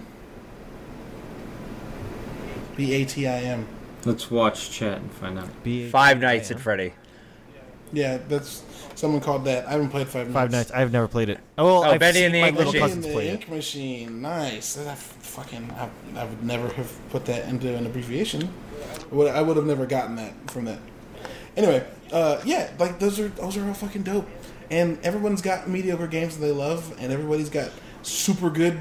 B 2.76 2.92
A 2.94 3.04
T 3.04 3.26
I 3.26 3.40
M. 3.40 3.66
Let's 4.04 4.30
watch 4.30 4.70
chat 4.70 4.98
and 4.98 5.12
find 5.12 5.38
out. 5.38 5.48
B- 5.62 5.88
Five 5.90 6.18
Nights 6.20 6.50
at 6.50 6.60
Freddy. 6.60 6.94
Yeah, 7.92 8.18
that's 8.28 8.60
someone 9.04 9.20
called 9.20 9.44
that. 9.44 9.66
I 9.68 9.72
haven't 9.72 9.90
played 9.90 10.08
Five 10.08 10.28
Nights. 10.28 10.32
Five 10.34 10.50
Nights. 10.50 10.70
I've 10.70 10.90
never 10.92 11.06
played 11.08 11.28
it. 11.28 11.38
Oh, 11.58 11.64
well, 11.66 11.84
Oh, 11.84 11.90
I've 11.90 12.00
Betty 12.00 12.20
seen 12.20 12.24
and 12.26 12.34
the 12.34 12.40
my 12.40 12.48
Ink 12.48 12.56
little 12.56 12.72
Machine. 12.72 12.80
cousins 12.88 13.04
in 13.04 13.10
the 13.10 13.14
play 13.14 13.28
it. 13.28 13.32
Ink 13.34 13.50
Machine. 13.50 14.22
Nice. 14.22 14.74
That 14.76 14.96
fucking. 14.96 15.70
I, 15.72 15.88
I 16.18 16.24
would 16.24 16.42
never 16.42 16.68
have 16.68 16.90
put 17.10 17.26
that 17.26 17.46
into 17.50 17.74
an 17.76 17.84
abbreviation. 17.84 18.48
I 19.12 19.14
would, 19.14 19.28
I 19.30 19.42
would 19.42 19.56
have 19.58 19.66
never 19.66 19.84
gotten 19.84 20.16
that 20.16 20.32
from 20.50 20.64
that. 20.64 20.78
Anyway, 21.56 21.86
uh, 22.12 22.40
yeah, 22.46 22.70
like 22.78 22.98
those 22.98 23.20
are 23.20 23.28
those 23.28 23.56
are 23.58 23.66
all 23.68 23.74
fucking 23.74 24.04
dope. 24.04 24.26
And 24.70 24.98
everyone's 25.04 25.42
got 25.42 25.68
mediocre 25.68 26.06
games 26.06 26.38
that 26.38 26.46
they 26.46 26.52
love, 26.52 26.96
and 26.98 27.12
everybody's 27.12 27.50
got 27.50 27.70
super 28.02 28.48
good 28.48 28.78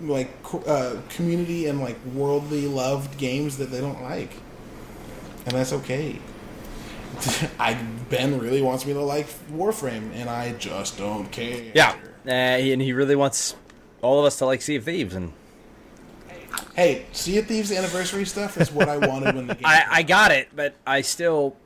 like 0.00 0.30
uh, 0.66 0.96
community 1.08 1.66
and 1.66 1.80
like 1.80 1.96
worldly 2.14 2.66
loved 2.68 3.18
games 3.18 3.56
that 3.58 3.70
they 3.72 3.80
don't 3.80 4.00
like, 4.02 4.30
and 5.44 5.54
that's 5.56 5.72
okay. 5.72 6.20
I 7.58 7.74
Ben 8.10 8.38
really 8.38 8.62
wants 8.62 8.86
me 8.86 8.92
to 8.92 9.00
like 9.00 9.26
Warframe, 9.50 10.12
and 10.14 10.28
I 10.28 10.52
just 10.54 10.98
don't 10.98 11.30
care. 11.30 11.72
Yeah, 11.74 11.96
uh, 12.26 12.30
and 12.30 12.80
he 12.80 12.92
really 12.92 13.16
wants 13.16 13.56
all 14.02 14.20
of 14.20 14.26
us 14.26 14.38
to 14.38 14.46
like 14.46 14.62
Sea 14.62 14.76
of 14.76 14.84
Thieves, 14.84 15.14
and 15.14 15.32
Hey, 16.74 17.06
Sea 17.12 17.38
of 17.38 17.46
Thieves 17.46 17.72
anniversary 17.72 18.26
stuff 18.26 18.60
is 18.60 18.70
what 18.70 18.88
I 18.88 18.98
wanted 18.98 19.34
when 19.34 19.46
the 19.46 19.54
game. 19.56 19.64
I, 19.64 19.84
I 19.90 20.02
got 20.02 20.30
it, 20.30 20.48
but 20.54 20.74
I 20.86 21.00
still 21.00 21.56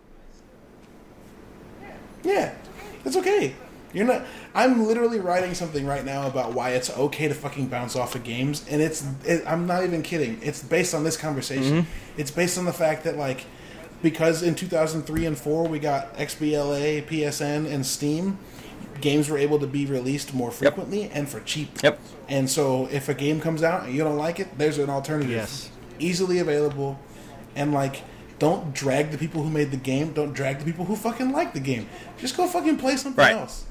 yeah, 2.23 2.55
it's 3.05 3.17
okay. 3.17 3.55
You're 3.93 4.07
not. 4.07 4.23
I'm 4.55 4.87
literally 4.87 5.19
writing 5.19 5.55
something 5.55 5.85
right 5.85 6.05
now 6.05 6.27
about 6.27 6.53
why 6.53 6.71
it's 6.71 6.91
okay 6.97 7.27
to 7.29 7.35
fucking 7.35 7.67
bounce 7.67 7.97
off 7.97 8.15
of 8.15 8.23
games, 8.23 8.65
and 8.69 8.81
it's. 8.81 9.05
It, 9.25 9.43
I'm 9.47 9.67
not 9.67 9.83
even 9.85 10.03
kidding. 10.03 10.39
It's 10.43 10.63
based 10.63 10.95
on 10.95 11.03
this 11.03 11.17
conversation. 11.17 11.87
It's 12.17 12.31
based 12.31 12.57
on 12.57 12.65
the 12.67 12.73
fact 12.73 13.05
that 13.05 13.17
like, 13.17 13.47
because 14.03 14.43
in 14.43 14.55
2003 14.55 15.27
and 15.27 15.39
four 15.39 15.67
we 15.69 15.79
got 15.79 16.17
XBLA, 16.17 17.07
PSN, 17.07 17.71
and 17.71 17.85
Steam, 17.85 18.39
games 19.01 19.29
were 19.29 19.39
able 19.39 19.59
to 19.59 19.67
be 19.67 19.87
released 19.87 20.35
more 20.35 20.51
frequently 20.51 21.05
and 21.11 21.29
for 21.29 21.41
cheap. 21.41 21.83
Yep. 21.83 21.99
And 22.29 22.49
so 22.51 22.87
if 22.91 23.09
a 23.09 23.15
game 23.15 23.41
comes 23.41 23.63
out 23.63 23.85
and 23.85 23.95
you 23.95 24.03
don't 24.05 24.17
like 24.19 24.39
it, 24.41 24.59
there's 24.59 24.79
an 24.79 24.91
alternative. 24.91 25.31
Yes. 25.31 25.71
Easily 25.99 26.39
available. 26.39 26.99
And 27.57 27.73
like 27.73 28.03
don't 28.39 28.73
drag 28.73 29.11
the 29.11 29.19
people 29.19 29.43
who 29.43 29.51
made 29.51 29.71
the 29.71 29.77
game, 29.77 30.13
don't 30.15 30.33
drag 30.33 30.59
the 30.61 30.65
people 30.65 30.87
who 30.87 30.97
fucking 30.97 31.31
like 31.33 31.53
the 31.53 31.61
game. 31.61 31.87
Just 32.19 32.37
go 32.37 32.47
fucking 32.47 32.79
play 32.79 32.97
something 32.97 33.23
Right. 33.23 33.35
else. 33.37 33.65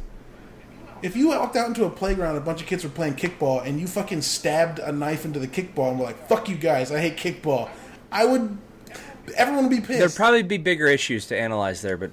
If 1.02 1.16
you 1.16 1.30
walked 1.30 1.56
out 1.56 1.68
into 1.68 1.86
a 1.86 1.90
playground 1.90 2.36
a 2.36 2.42
bunch 2.42 2.62
of 2.62 2.68
kids 2.68 2.84
were 2.84 2.90
playing 2.90 3.14
kickball 3.16 3.66
and 3.66 3.80
you 3.80 3.88
fucking 3.88 4.22
stabbed 4.22 4.80
a 4.80 4.92
knife 4.92 5.24
into 5.26 5.40
the 5.40 5.48
kickball 5.48 5.92
and 5.92 6.00
were 6.00 6.06
like, 6.06 6.28
fuck 6.28 6.50
you 6.50 6.56
guys, 6.56 6.92
I 6.92 7.00
hate 7.00 7.16
kickball, 7.18 7.70
I 8.12 8.26
would. 8.26 8.58
Everyone 9.36 9.64
would 9.66 9.70
be 9.72 9.82
pissed. 9.82 10.00
there'd 10.00 10.16
probably 10.16 10.44
be 10.44 10.58
bigger 10.58 10.88
issues 10.88 11.26
to 11.28 11.38
analyze 11.38 11.82
there, 11.82 11.98
but 11.98 12.12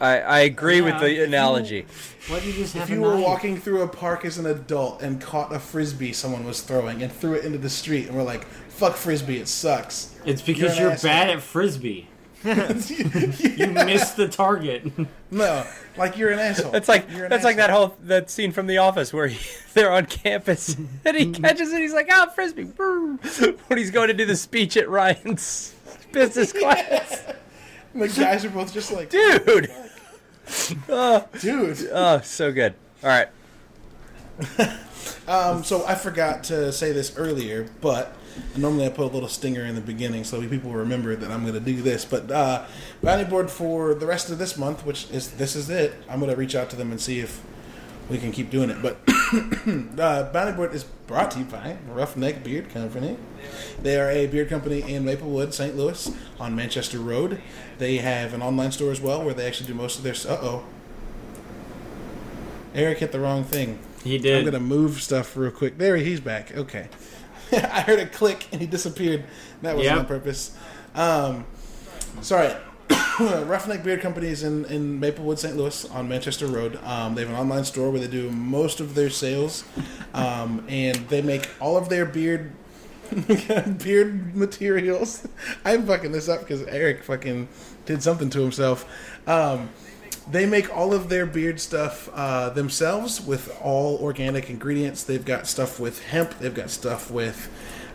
I, 0.00 0.18
I 0.20 0.38
agree 0.40 0.80
with 0.80 0.98
the 1.00 1.06
if 1.10 1.16
you- 1.18 1.24
analogy. 1.24 1.86
What 2.28 2.44
you 2.46 2.52
just 2.52 2.76
if 2.76 2.88
you 2.90 3.00
were 3.00 3.14
knife? 3.14 3.24
walking 3.24 3.56
through 3.60 3.82
a 3.82 3.88
park 3.88 4.24
as 4.24 4.38
an 4.38 4.46
adult 4.46 5.02
and 5.02 5.20
caught 5.20 5.52
a 5.52 5.58
frisbee 5.58 6.12
someone 6.12 6.44
was 6.44 6.60
throwing 6.60 7.02
and 7.02 7.12
threw 7.12 7.34
it 7.34 7.44
into 7.44 7.58
the 7.58 7.70
street 7.70 8.06
and 8.06 8.16
were 8.16 8.22
like, 8.22 8.44
fuck 8.68 8.94
frisbee, 8.96 9.38
it 9.38 9.48
sucks. 9.48 10.14
It's 10.24 10.46
You're 10.46 10.54
because 10.56 10.78
you're, 10.78 10.96
bad 10.98 11.30
at 11.30 11.42
frisbee. 11.42 12.08
You 12.44 13.68
missed 13.68 14.16
the 14.16 14.28
target. 14.28 14.90
No, 15.30 15.64
like 15.96 16.16
you're 16.18 16.30
an 16.30 16.38
asshole. 16.40 16.72
That's 16.72 16.88
like 16.88 17.08
You're 17.10 17.24
an 17.24 17.30
that's 17.30 17.44
like 17.44 17.56
that 17.56 17.70
whole 17.70 17.96
that 18.02 18.30
scene 18.30 18.50
from 18.52 18.66
The 18.66 18.78
Office 18.78 19.12
where 19.12 19.28
he, 19.28 19.38
they're 19.74 19.92
on 19.92 20.06
campus 20.06 20.76
and 21.04 21.16
he 21.16 21.30
catches 21.32 21.72
it. 21.72 21.80
He's 21.80 21.92
like, 21.94 22.08
"Ah, 22.10 22.26
frisbee!" 22.34 22.64
when 22.64 23.78
he's 23.78 23.90
going 23.92 24.08
to 24.08 24.14
do 24.14 24.24
the 24.26 24.34
speech 24.36 24.76
at 24.76 24.88
Ryan's 24.88 25.72
business 26.12 26.52
class. 26.58 27.24
the 27.94 28.08
guys 28.08 28.44
are 28.44 28.50
both 28.50 28.72
just 28.72 28.92
like, 28.92 29.10
dude. 29.10 29.70
oh, 30.88 31.28
dude. 31.40 31.88
oh, 31.92 32.20
so 32.20 32.52
good. 32.52 32.74
All 33.02 33.08
right. 33.08 33.28
Um, 35.28 35.62
so 35.62 35.86
I 35.86 35.94
forgot 35.94 36.44
to 36.44 36.72
say 36.72 36.92
this 36.92 37.16
earlier, 37.16 37.68
but 37.80 38.14
normally 38.56 38.86
I 38.86 38.88
put 38.88 39.04
a 39.04 39.14
little 39.14 39.28
stinger 39.28 39.64
in 39.64 39.74
the 39.74 39.80
beginning 39.80 40.24
so 40.24 40.46
people 40.48 40.72
remember 40.72 41.14
that 41.14 41.30
I'm 41.30 41.42
going 41.42 41.54
to 41.54 41.60
do 41.60 41.80
this. 41.80 42.04
But 42.04 42.30
uh, 42.30 42.66
bounty 43.02 43.24
board 43.24 43.50
for 43.50 43.94
the 43.94 44.06
rest 44.06 44.30
of 44.30 44.38
this 44.38 44.58
month, 44.58 44.84
which 44.84 45.10
is 45.10 45.30
this 45.32 45.54
is 45.54 45.70
it. 45.70 45.94
I'm 46.08 46.18
going 46.18 46.30
to 46.30 46.36
reach 46.36 46.54
out 46.54 46.70
to 46.70 46.76
them 46.76 46.90
and 46.90 47.00
see 47.00 47.20
if 47.20 47.40
we 48.08 48.18
can 48.18 48.32
keep 48.32 48.50
doing 48.50 48.70
it. 48.70 48.82
But 48.82 48.98
uh, 49.98 50.32
bounty 50.32 50.52
board 50.56 50.74
is 50.74 50.84
brought 51.12 51.30
to 51.30 51.40
you 51.40 51.44
by 51.44 51.76
Roughneck 51.88 52.42
Beard 52.42 52.70
Company. 52.70 53.18
They 53.82 54.00
are 54.00 54.10
a 54.10 54.26
beard 54.26 54.48
company 54.48 54.80
in 54.80 55.04
Maplewood, 55.04 55.52
St. 55.52 55.76
Louis, 55.76 56.10
on 56.40 56.56
Manchester 56.56 56.98
Road. 57.00 57.38
They 57.76 57.98
have 57.98 58.32
an 58.32 58.40
online 58.40 58.72
store 58.72 58.90
as 58.90 58.98
well 58.98 59.22
where 59.22 59.34
they 59.34 59.46
actually 59.46 59.66
do 59.66 59.74
most 59.74 59.98
of 59.98 60.04
their. 60.04 60.14
Uh 60.14 60.38
oh. 60.40 60.64
Eric 62.74 63.00
hit 63.00 63.12
the 63.12 63.20
wrong 63.20 63.44
thing. 63.44 63.78
He 64.02 64.16
did. 64.16 64.38
I'm 64.38 64.44
gonna 64.46 64.58
move 64.64 65.02
stuff 65.02 65.36
real 65.36 65.50
quick. 65.50 65.76
There, 65.76 65.98
he's 65.98 66.18
back. 66.20 66.56
Okay, 66.56 66.88
I 67.52 67.82
heard 67.82 67.98
a 67.98 68.06
click 68.06 68.46
and 68.50 68.62
he 68.62 68.66
disappeared. 68.66 69.24
That 69.60 69.76
wasn't 69.76 69.94
Yep. 69.96 69.98
on 69.98 70.06
purpose. 70.06 70.56
Um, 70.94 71.44
sorry. 72.22 72.54
Roughneck 73.20 73.84
Beard 73.84 74.00
Company 74.00 74.28
is 74.28 74.42
in, 74.42 74.64
in 74.66 74.98
Maplewood, 74.98 75.38
St. 75.38 75.56
Louis, 75.56 75.84
on 75.90 76.08
Manchester 76.08 76.46
Road. 76.46 76.78
Um, 76.82 77.14
they 77.14 77.22
have 77.22 77.30
an 77.30 77.36
online 77.36 77.64
store 77.64 77.90
where 77.90 78.00
they 78.00 78.06
do 78.06 78.30
most 78.30 78.80
of 78.80 78.94
their 78.94 79.10
sales, 79.10 79.64
um, 80.14 80.64
and 80.68 80.96
they 81.08 81.20
make 81.20 81.50
all 81.60 81.76
of 81.76 81.88
their 81.88 82.06
beard 82.06 82.52
beard 83.78 84.34
materials. 84.34 85.26
I'm 85.64 85.86
fucking 85.86 86.12
this 86.12 86.28
up 86.28 86.40
because 86.40 86.62
Eric 86.62 87.04
fucking 87.04 87.48
did 87.84 88.02
something 88.02 88.30
to 88.30 88.40
himself. 88.40 88.88
Um, 89.28 89.68
they 90.30 90.46
make 90.46 90.74
all 90.74 90.94
of 90.94 91.08
their 91.08 91.26
beard 91.26 91.60
stuff 91.60 92.08
uh, 92.14 92.50
themselves 92.50 93.20
with 93.20 93.54
all 93.60 93.96
organic 93.96 94.48
ingredients. 94.48 95.04
They've 95.04 95.24
got 95.24 95.46
stuff 95.46 95.78
with 95.78 96.02
hemp. 96.04 96.38
They've 96.38 96.54
got 96.54 96.70
stuff 96.70 97.10
with 97.10 97.50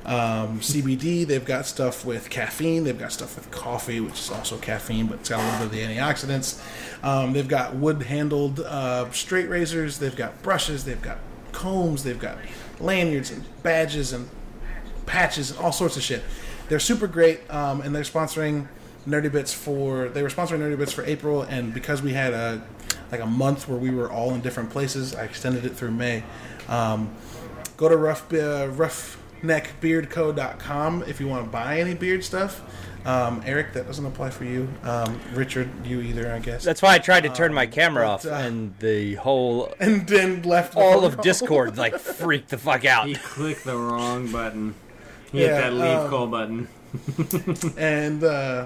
um, 0.07 0.61
CBD. 0.61 1.27
They've 1.27 1.43
got 1.43 1.65
stuff 1.65 2.05
with 2.05 2.29
caffeine. 2.29 2.85
They've 2.85 2.97
got 2.97 3.11
stuff 3.11 3.35
with 3.35 3.51
coffee, 3.51 3.99
which 3.99 4.13
is 4.13 4.31
also 4.31 4.57
caffeine, 4.57 5.07
but 5.07 5.19
it's 5.19 5.29
got 5.29 5.41
a 5.41 5.43
little 5.43 5.59
bit 5.59 5.65
of 5.65 5.71
the 5.89 5.95
antioxidants. 5.95 7.03
Um, 7.03 7.33
they've 7.33 7.47
got 7.47 7.75
wood-handled 7.75 8.61
uh, 8.61 9.11
straight 9.11 9.49
razors. 9.49 9.99
They've 9.99 10.15
got 10.15 10.41
brushes. 10.41 10.85
They've 10.85 11.01
got 11.01 11.19
combs. 11.51 12.03
They've 12.03 12.17
got 12.17 12.37
lanyards 12.79 13.31
and 13.31 13.43
badges 13.63 14.13
and 14.13 14.29
patches 15.05 15.51
and 15.51 15.59
all 15.59 15.73
sorts 15.73 15.97
of 15.97 16.03
shit. 16.03 16.23
They're 16.69 16.79
super 16.79 17.07
great, 17.07 17.41
um, 17.53 17.81
and 17.81 17.93
they're 17.93 18.03
sponsoring 18.03 18.67
Nerdy 19.07 19.31
Bits 19.31 19.53
for. 19.53 20.07
They 20.09 20.23
were 20.23 20.29
sponsoring 20.29 20.59
Nerdy 20.59 20.77
Bits 20.77 20.93
for 20.93 21.03
April, 21.03 21.41
and 21.41 21.73
because 21.73 22.01
we 22.01 22.13
had 22.13 22.33
a 22.33 22.61
like 23.11 23.21
a 23.21 23.25
month 23.25 23.67
where 23.67 23.77
we 23.77 23.89
were 23.89 24.11
all 24.11 24.33
in 24.33 24.41
different 24.41 24.69
places, 24.69 25.15
I 25.15 25.23
extended 25.23 25.65
it 25.65 25.75
through 25.75 25.91
May. 25.91 26.23
Um, 26.67 27.13
go 27.77 27.87
to 27.87 27.95
rough 27.95 28.33
uh, 28.33 28.67
roughneckbeardco.com 29.43 31.03
if 31.07 31.19
you 31.19 31.27
want 31.27 31.45
to 31.45 31.49
buy 31.49 31.79
any 31.79 31.93
beard 31.93 32.23
stuff. 32.23 32.61
Um, 33.05 33.41
Eric, 33.45 33.71
that 33.73 33.87
doesn't 33.87 34.05
apply 34.05 34.31
for 34.31 34.43
you. 34.43 34.67
Um, 34.83 35.19
Richard, 35.33 35.69
you 35.85 36.01
either, 36.01 36.33
I 36.33 36.39
guess. 36.39 36.65
That's 36.65 36.81
why 36.81 36.95
I 36.95 36.99
tried 36.99 37.21
to 37.21 37.29
turn 37.29 37.53
my 37.53 37.65
camera 37.65 38.05
but, 38.05 38.11
off, 38.11 38.25
uh, 38.25 38.31
and 38.31 38.77
the 38.79 39.15
whole 39.15 39.73
and 39.79 40.05
then 40.07 40.41
left 40.41 40.75
all 40.75 41.05
of 41.05 41.15
call. 41.15 41.23
Discord 41.23 41.77
like 41.77 41.97
freaked 41.99 42.49
the 42.49 42.57
fuck 42.57 42.83
out. 42.83 43.07
He 43.07 43.15
clicked 43.15 43.63
the 43.63 43.77
wrong 43.77 44.29
button. 44.29 44.75
He 45.31 45.41
Yeah, 45.41 45.47
hit 45.47 45.61
that 45.61 45.73
leave 45.73 45.99
um, 45.99 46.09
call 46.09 46.27
button. 46.27 46.67
and 47.77 48.23
uh, 48.23 48.65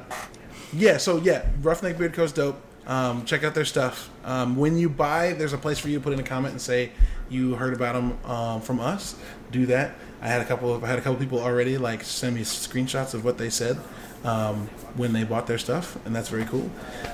yeah, 0.74 0.98
so 0.98 1.18
yeah, 1.18 1.46
Roughneck 1.62 1.98
Beard 1.98 2.14
Co's 2.14 2.32
dope. 2.32 2.60
Um, 2.88 3.26
check 3.26 3.44
out 3.44 3.54
their 3.54 3.66
stuff. 3.66 4.10
Um, 4.24 4.56
when 4.56 4.76
you 4.76 4.90
buy, 4.90 5.34
there's 5.34 5.54
a 5.54 5.58
place 5.58 5.78
for 5.78 5.90
you 5.90 6.00
to 6.00 6.04
put 6.04 6.14
in 6.14 6.20
a 6.20 6.24
comment 6.24 6.54
and 6.54 6.62
say 6.62 6.92
you 7.30 7.54
heard 7.56 7.74
about 7.74 7.94
them 7.94 8.26
um, 8.26 8.62
from 8.62 8.80
us. 8.80 9.16
Do 9.52 9.66
that. 9.68 9.96
I 10.22 10.28
had 10.28 10.42
a 10.42 10.46
couple 10.46 10.74
of 10.74 10.84
I 10.84 10.88
had 10.88 11.00
a 11.00 11.02
couple 11.02 11.20
people 11.20 11.40
already 11.40 11.78
like 11.78 12.04
send 12.04 12.36
me 12.36 12.42
screenshots 12.42 13.14
of 13.14 13.26
what 13.26 13.38
they 13.38 13.50
said 13.50 13.80
um, 14.24 14.68
when 14.96 15.14
they 15.14 15.24
bought 15.24 15.48
their 15.48 15.58
stuff, 15.58 15.98
and 16.06 16.16
that's 16.16 16.30
very 16.30 16.46
cool. 16.46 16.70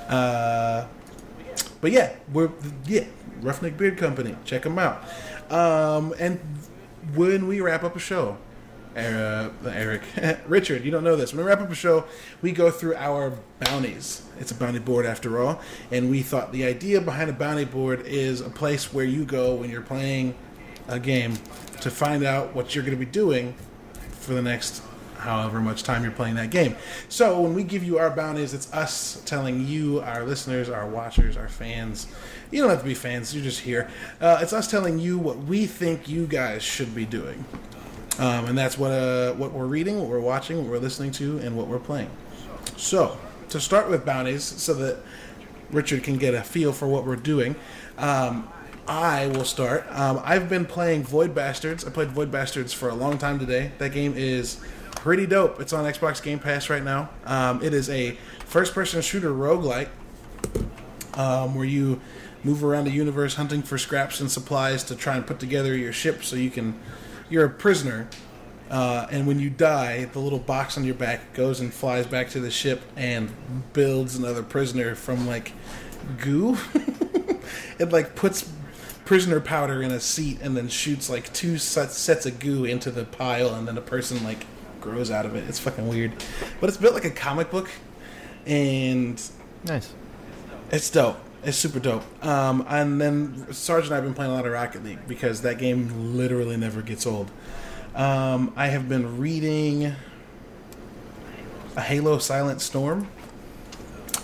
Uh, 0.10 0.88
but 1.82 1.92
yeah, 1.92 2.16
we're 2.34 2.52
yeah 2.86 3.06
Roughneck 3.42 3.78
Beard 3.78 3.98
Company. 3.98 4.36
Check 4.46 4.64
them 4.64 4.78
out. 4.78 5.04
Um, 5.50 6.14
and 6.20 6.40
when 7.16 7.48
we 7.48 7.62
wrap 7.62 7.84
up 7.84 7.96
a 7.96 8.00
show, 8.00 8.38
uh, 8.96 9.50
Eric, 9.66 10.02
Richard, 10.48 10.84
you 10.84 10.92
don't 10.92 11.04
know 11.04 11.16
this. 11.16 11.32
When 11.34 11.46
we 11.46 11.50
wrap 11.50 11.62
up 11.62 11.72
a 11.72 11.76
show, 11.76 12.06
we 12.42 12.52
go 12.52 12.72
through 12.72 12.96
our 12.96 13.38
bounties. 13.60 14.24
It's 14.40 14.52
a 14.52 14.56
bounty 14.56 14.80
board 14.80 15.06
after 15.06 15.40
all, 15.40 15.62
and 15.92 16.10
we 16.10 16.24
thought 16.24 16.52
the 16.52 16.66
idea 16.66 17.00
behind 17.00 17.30
a 17.30 17.34
bounty 17.34 17.66
board 17.66 18.02
is 18.06 18.42
a 18.42 18.50
place 18.50 18.94
where 18.94 19.06
you 19.06 19.24
go 19.24 19.56
when 19.56 19.70
you're 19.70 19.82
playing 19.82 20.36
a 20.88 21.00
game 21.00 21.36
to 21.82 21.92
find 21.92 22.24
out 22.24 22.56
what 22.56 22.74
you're 22.74 22.84
going 22.84 22.98
to 22.98 23.06
be 23.06 23.10
doing 23.10 23.54
for 24.12 24.34
the 24.34 24.42
next 24.42 24.82
however 25.18 25.60
much 25.60 25.84
time 25.84 26.04
you're 26.04 26.12
playing 26.12 26.36
that 26.36 26.50
game. 26.50 26.76
So 27.10 27.42
when 27.42 27.54
we 27.54 27.64
give 27.64 27.84
you 27.84 27.98
our 27.98 28.10
bounties, 28.10 28.54
it's 28.54 28.72
us 28.74 29.22
telling 29.26 29.68
you, 29.68 30.00
our 30.02 30.24
listeners, 30.24 30.70
our 30.70 30.88
watchers, 30.88 31.38
our 31.38 31.50
fans. 31.50 32.08
You 32.52 32.62
don't 32.62 32.70
have 32.70 32.80
to 32.80 32.86
be 32.86 32.94
fans; 32.94 33.34
you're 33.34 33.44
just 33.44 33.62
here. 33.62 33.90
Uh, 34.22 34.40
it's 34.42 34.54
us 34.54 34.70
telling 34.70 35.00
you 35.00 35.18
what 35.18 35.38
we 35.38 35.66
think 35.66 36.08
you 36.08 36.28
guys 36.28 36.64
should 36.64 36.96
be 36.96 37.06
doing. 37.06 37.44
Um, 38.20 38.46
and 38.46 38.58
that's 38.58 38.78
what 38.78 38.92
uh, 38.92 39.34
what 39.34 39.52
we're 39.52 39.66
reading, 39.66 40.00
what 40.00 40.08
we're 40.08 40.20
watching, 40.20 40.58
what 40.58 40.68
we're 40.68 40.80
listening 40.80 41.12
to, 41.14 41.40
and 41.40 41.56
what 41.58 41.68
we're 41.68 41.80
playing. 41.80 42.10
So, 42.78 43.18
to 43.50 43.60
start 43.60 43.90
with 43.90 44.06
bounties, 44.06 44.44
so 44.44 44.74
that 44.76 44.98
Richard 45.72 46.04
can 46.04 46.18
get 46.18 46.34
a 46.34 46.42
feel 46.42 46.72
for 46.74 46.88
what 46.88 47.06
we're 47.06 47.16
doing, 47.16 47.56
um, 47.98 48.50
I 48.88 49.28
will 49.28 49.44
start. 49.44 49.86
Um, 49.90 50.22
I've 50.24 50.50
been 50.50 50.66
playing 50.66 51.04
Void 51.04 51.36
Bastards. 51.36 51.84
I 51.86 51.90
played 51.90 52.10
Void 52.10 52.32
Bastards 52.32 52.72
for 52.72 52.88
a 52.88 52.96
long 52.96 53.18
time 53.18 53.38
today. 53.38 53.72
That 53.80 53.92
game 53.92 54.14
is 54.16 54.62
pretty 54.92 55.26
dope. 55.26 55.60
It's 55.60 55.74
on 55.74 55.84
Xbox 55.92 56.24
Game 56.24 56.40
Pass 56.40 56.70
right 56.70 56.84
now. 56.84 57.10
Um, 57.26 57.62
it 57.62 57.74
is 57.74 57.90
a 57.90 58.18
first-person 58.46 59.02
shooter 59.02 59.32
roguelike 59.32 59.90
um, 61.16 61.54
where 61.54 61.66
you 61.66 62.00
move 62.46 62.64
around 62.64 62.86
the 62.86 62.92
universe 62.92 63.36
hunting 63.36 63.62
for 63.62 63.78
scraps 63.78 64.22
and 64.22 64.32
supplies 64.32 64.86
to 64.86 64.96
try 64.96 65.18
and 65.18 65.28
put 65.28 65.40
together 65.40 65.76
your 65.76 65.92
ship 65.92 66.24
so 66.24 66.38
you 66.38 66.50
can. 66.50 66.80
You're 67.30 67.46
a 67.46 67.50
prisoner, 67.50 68.08
uh, 68.70 69.08
and 69.12 69.28
when 69.28 69.38
you 69.38 69.50
die, 69.50 70.06
the 70.06 70.20
little 70.20 70.40
box 70.40 70.78
on 70.78 70.86
your 70.86 70.96
back 70.96 71.34
goes 71.34 71.60
and 71.60 71.74
flies 71.74 72.08
back 72.08 72.30
to 72.30 72.40
the 72.40 72.50
ship 72.50 72.82
and 72.96 73.30
builds 73.74 74.16
another 74.16 74.44
prisoner 74.44 74.96
from 74.96 75.28
like 75.28 75.52
goo. 76.20 76.58
it 77.80 77.92
like 77.92 78.16
puts 78.16 78.50
prisoner 79.08 79.40
powder 79.40 79.82
in 79.82 79.90
a 79.92 80.02
seat 80.02 80.38
and 80.42 80.56
then 80.58 80.68
shoots 80.68 81.10
like 81.10 81.32
two 81.32 81.58
sets, 81.58 82.26
of 82.26 82.40
goo 82.40 82.66
into 82.66 82.92
the 82.92 83.06
pile, 83.06 83.56
and 83.56 83.66
then 83.66 83.78
a 83.78 83.82
person 83.82 84.22
like 84.24 84.46
grows 84.82 85.10
out 85.10 85.26
of 85.26 85.34
it. 85.34 85.48
It's 85.48 85.60
fucking 85.60 85.88
weird, 85.88 86.12
but 86.60 86.68
it's 86.68 86.78
built 86.78 86.94
like 86.94 87.06
a 87.06 87.10
comic 87.10 87.50
book, 87.50 87.70
and 88.46 89.20
Nice. 89.64 89.94
it's 90.72 90.90
dope. 90.90 91.18
It's 91.44 91.58
super 91.58 91.80
dope. 91.80 92.04
Um, 92.26 92.66
and 92.68 93.00
then 93.00 93.54
Sarge 93.54 93.86
and 93.86 93.94
I 93.94 93.96
have 93.96 94.04
been 94.04 94.14
playing 94.14 94.32
a 94.32 94.36
lot 94.36 94.46
of 94.46 94.52
Rocket 94.52 94.84
League 94.84 95.08
because 95.08 95.42
that 95.42 95.58
game 95.58 96.18
literally 96.18 96.58
never 96.58 96.82
gets 96.82 97.08
old. 97.08 97.32
Um, 97.96 98.52
I 98.58 98.68
have 98.68 98.90
been 98.90 99.18
reading 99.18 99.96
a 101.78 101.82
Halo 101.82 102.18
Silent 102.18 102.62
Storm. 102.62 103.08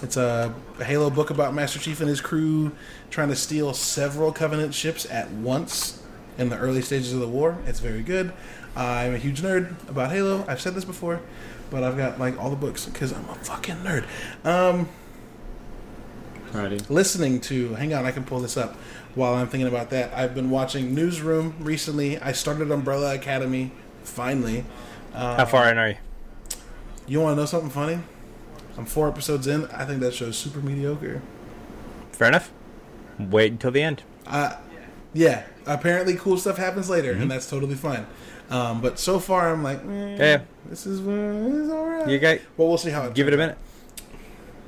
It's 0.01 0.17
a 0.17 0.53
Halo 0.79 1.09
book 1.09 1.29
about 1.29 1.53
Master 1.53 1.79
Chief 1.79 2.01
and 2.01 2.09
his 2.09 2.19
crew 2.19 2.73
trying 3.13 3.29
to 3.29 3.35
steal 3.35 3.71
several 3.75 4.31
Covenant 4.31 4.73
ships 4.73 5.05
at 5.11 5.29
once 5.29 6.01
in 6.39 6.49
the 6.49 6.57
early 6.57 6.81
stages 6.81 7.13
of 7.13 7.19
the 7.19 7.27
war. 7.27 7.59
It's 7.67 7.79
very 7.79 8.01
good. 8.01 8.33
I'm 8.75 9.13
a 9.13 9.19
huge 9.19 9.43
nerd 9.43 9.75
about 9.87 10.11
Halo. 10.11 10.43
I've 10.47 10.59
said 10.59 10.73
this 10.73 10.83
before, 10.83 11.21
but 11.69 11.83
I've 11.83 11.95
got 11.95 12.19
like 12.19 12.39
all 12.41 12.49
the 12.49 12.55
books 12.55 12.87
because 12.87 13.13
I'm 13.13 13.29
a 13.29 13.35
fucking 13.35 13.75
nerd. 13.77 14.05
Um, 14.43 14.89
Righty. 16.53 16.79
listening 16.89 17.39
to 17.41 17.73
hang 17.73 17.95
on 17.95 18.05
i 18.05 18.11
can 18.11 18.23
pull 18.23 18.39
this 18.39 18.57
up 18.57 18.75
while 19.15 19.33
i'm 19.33 19.47
thinking 19.47 19.67
about 19.67 19.89
that 19.89 20.13
i've 20.15 20.35
been 20.35 20.51
watching 20.51 20.93
newsroom 20.93 21.55
recently 21.59 22.19
i 22.19 22.31
started 22.31 22.69
umbrella 22.69 23.15
academy 23.15 23.71
finally 24.03 24.63
uh, 25.15 25.35
How 25.37 25.45
far 25.45 25.71
in 25.71 25.79
are 25.79 25.89
you? 25.89 25.95
you 27.07 27.21
want 27.21 27.37
to 27.37 27.41
know 27.41 27.47
something 27.47 27.71
funny 27.71 27.97
i'm 28.77 28.85
four 28.85 29.07
episodes 29.07 29.47
in 29.47 29.65
i 29.71 29.83
think 29.83 29.99
that 30.01 30.13
show's 30.13 30.37
super 30.37 30.59
mediocre 30.59 31.23
Fair 32.11 32.27
enough. 32.27 32.51
Wait 33.19 33.51
until 33.51 33.71
the 33.71 33.81
end. 33.81 34.03
uh, 34.27 34.55
yeah 35.13 35.43
apparently 35.65 36.15
cool 36.15 36.37
stuff 36.37 36.57
happens 36.57 36.89
later 36.89 37.13
Mm-hmm. 37.13 37.21
and 37.23 37.31
that's 37.31 37.49
totally 37.49 37.75
fine 37.75 38.05
um, 38.49 38.81
but 38.81 38.97
so 38.99 39.19
far 39.19 39.53
i'm 39.53 39.63
like 39.63 39.79
eh, 39.85 40.15
Yeah. 40.17 40.41
this 40.67 40.85
is, 40.85 40.99
uh, 40.99 41.03
this 41.49 41.53
is 41.65 41.69
all 41.71 41.85
right 41.85 42.07
You 42.09 42.19
got 42.19 42.39
but 42.57 42.65
we'll 42.65 42.77
see 42.77 42.89
how 42.89 43.03
it 43.05 43.13
give 43.13 43.27
it 43.27 43.33
a 43.33 43.37
minute. 43.37 43.57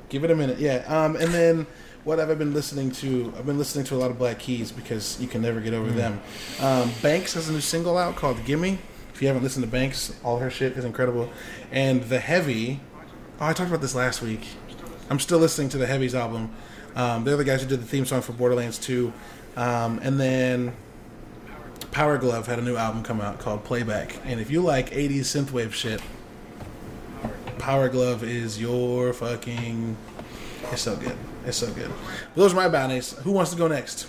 Give 0.08 0.22
it 0.22 0.30
a 0.30 0.36
minute, 0.36 0.58
yeah. 0.60 0.84
Um, 0.86 1.16
and 1.16 1.34
then 1.34 1.66
what 2.04 2.20
have 2.20 2.30
I 2.30 2.34
been 2.34 2.54
listening 2.54 2.92
to? 2.92 3.32
I've 3.36 3.44
been 3.44 3.58
listening 3.58 3.84
to 3.86 3.96
a 3.96 3.98
lot 3.98 4.12
of 4.12 4.18
Black 4.18 4.38
Keys 4.38 4.70
because 4.70 5.20
you 5.20 5.26
can 5.26 5.42
never 5.42 5.60
get 5.60 5.74
over 5.74 5.90
them. 5.90 6.20
Um, 6.60 6.92
Banks 7.02 7.34
has 7.34 7.48
a 7.48 7.52
new 7.52 7.60
single 7.60 7.98
out 7.98 8.14
called 8.14 8.44
"Gimme." 8.44 8.78
If 9.12 9.20
you 9.20 9.26
haven't 9.26 9.42
listened 9.42 9.64
to 9.64 9.70
Banks, 9.70 10.14
all 10.22 10.38
her 10.38 10.48
shit 10.48 10.76
is 10.78 10.84
incredible. 10.84 11.28
And 11.72 12.04
the 12.04 12.20
Heavy, 12.20 12.78
oh, 13.40 13.46
I 13.46 13.52
talked 13.52 13.68
about 13.68 13.80
this 13.80 13.96
last 13.96 14.22
week. 14.22 14.46
I'm 15.10 15.18
still 15.18 15.38
listening 15.40 15.70
to 15.70 15.76
the 15.78 15.86
Heavy's 15.88 16.14
album. 16.14 16.54
Um, 16.96 17.24
they're 17.24 17.36
the 17.36 17.44
guys 17.44 17.62
who 17.62 17.68
did 17.68 17.80
the 17.80 17.86
theme 17.86 18.06
song 18.06 18.22
for 18.22 18.32
Borderlands 18.32 18.78
2. 18.78 19.12
Um, 19.56 20.00
and 20.02 20.18
then 20.18 20.74
Power 21.90 22.18
Glove 22.18 22.46
had 22.46 22.58
a 22.58 22.62
new 22.62 22.76
album 22.76 23.02
come 23.02 23.20
out 23.20 23.38
called 23.38 23.64
Playback. 23.64 24.16
And 24.24 24.40
if 24.40 24.50
you 24.50 24.62
like 24.62 24.90
80s 24.90 25.20
synthwave 25.20 25.72
shit, 25.72 26.00
Power 27.58 27.88
Glove 27.88 28.22
is 28.24 28.60
your 28.60 29.12
fucking. 29.12 29.96
It's 30.72 30.82
so 30.82 30.96
good. 30.96 31.16
It's 31.44 31.56
so 31.56 31.72
good. 31.72 31.90
But 32.34 32.40
those 32.40 32.52
are 32.52 32.56
my 32.56 32.68
bounties. 32.68 33.12
Who 33.18 33.32
wants 33.32 33.52
to 33.52 33.56
go 33.56 33.68
next? 33.68 34.08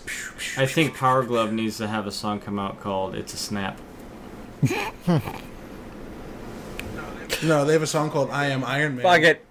I 0.57 0.65
think 0.65 0.95
Power 0.95 1.23
Glove 1.23 1.51
needs 1.53 1.77
to 1.77 1.87
have 1.87 2.07
a 2.07 2.11
song 2.11 2.39
come 2.39 2.57
out 2.59 2.79
called 2.79 3.15
"It's 3.15 3.33
a 3.33 3.37
Snap." 3.37 3.79
No, 7.43 7.65
they 7.65 7.73
have 7.73 7.83
a 7.83 7.87
song 7.87 8.09
called 8.09 8.31
"I 8.31 8.47
Am 8.47 8.63
Iron 8.63 8.95
Man." 8.95 9.03
Fuck 9.03 9.21
it. 9.21 9.45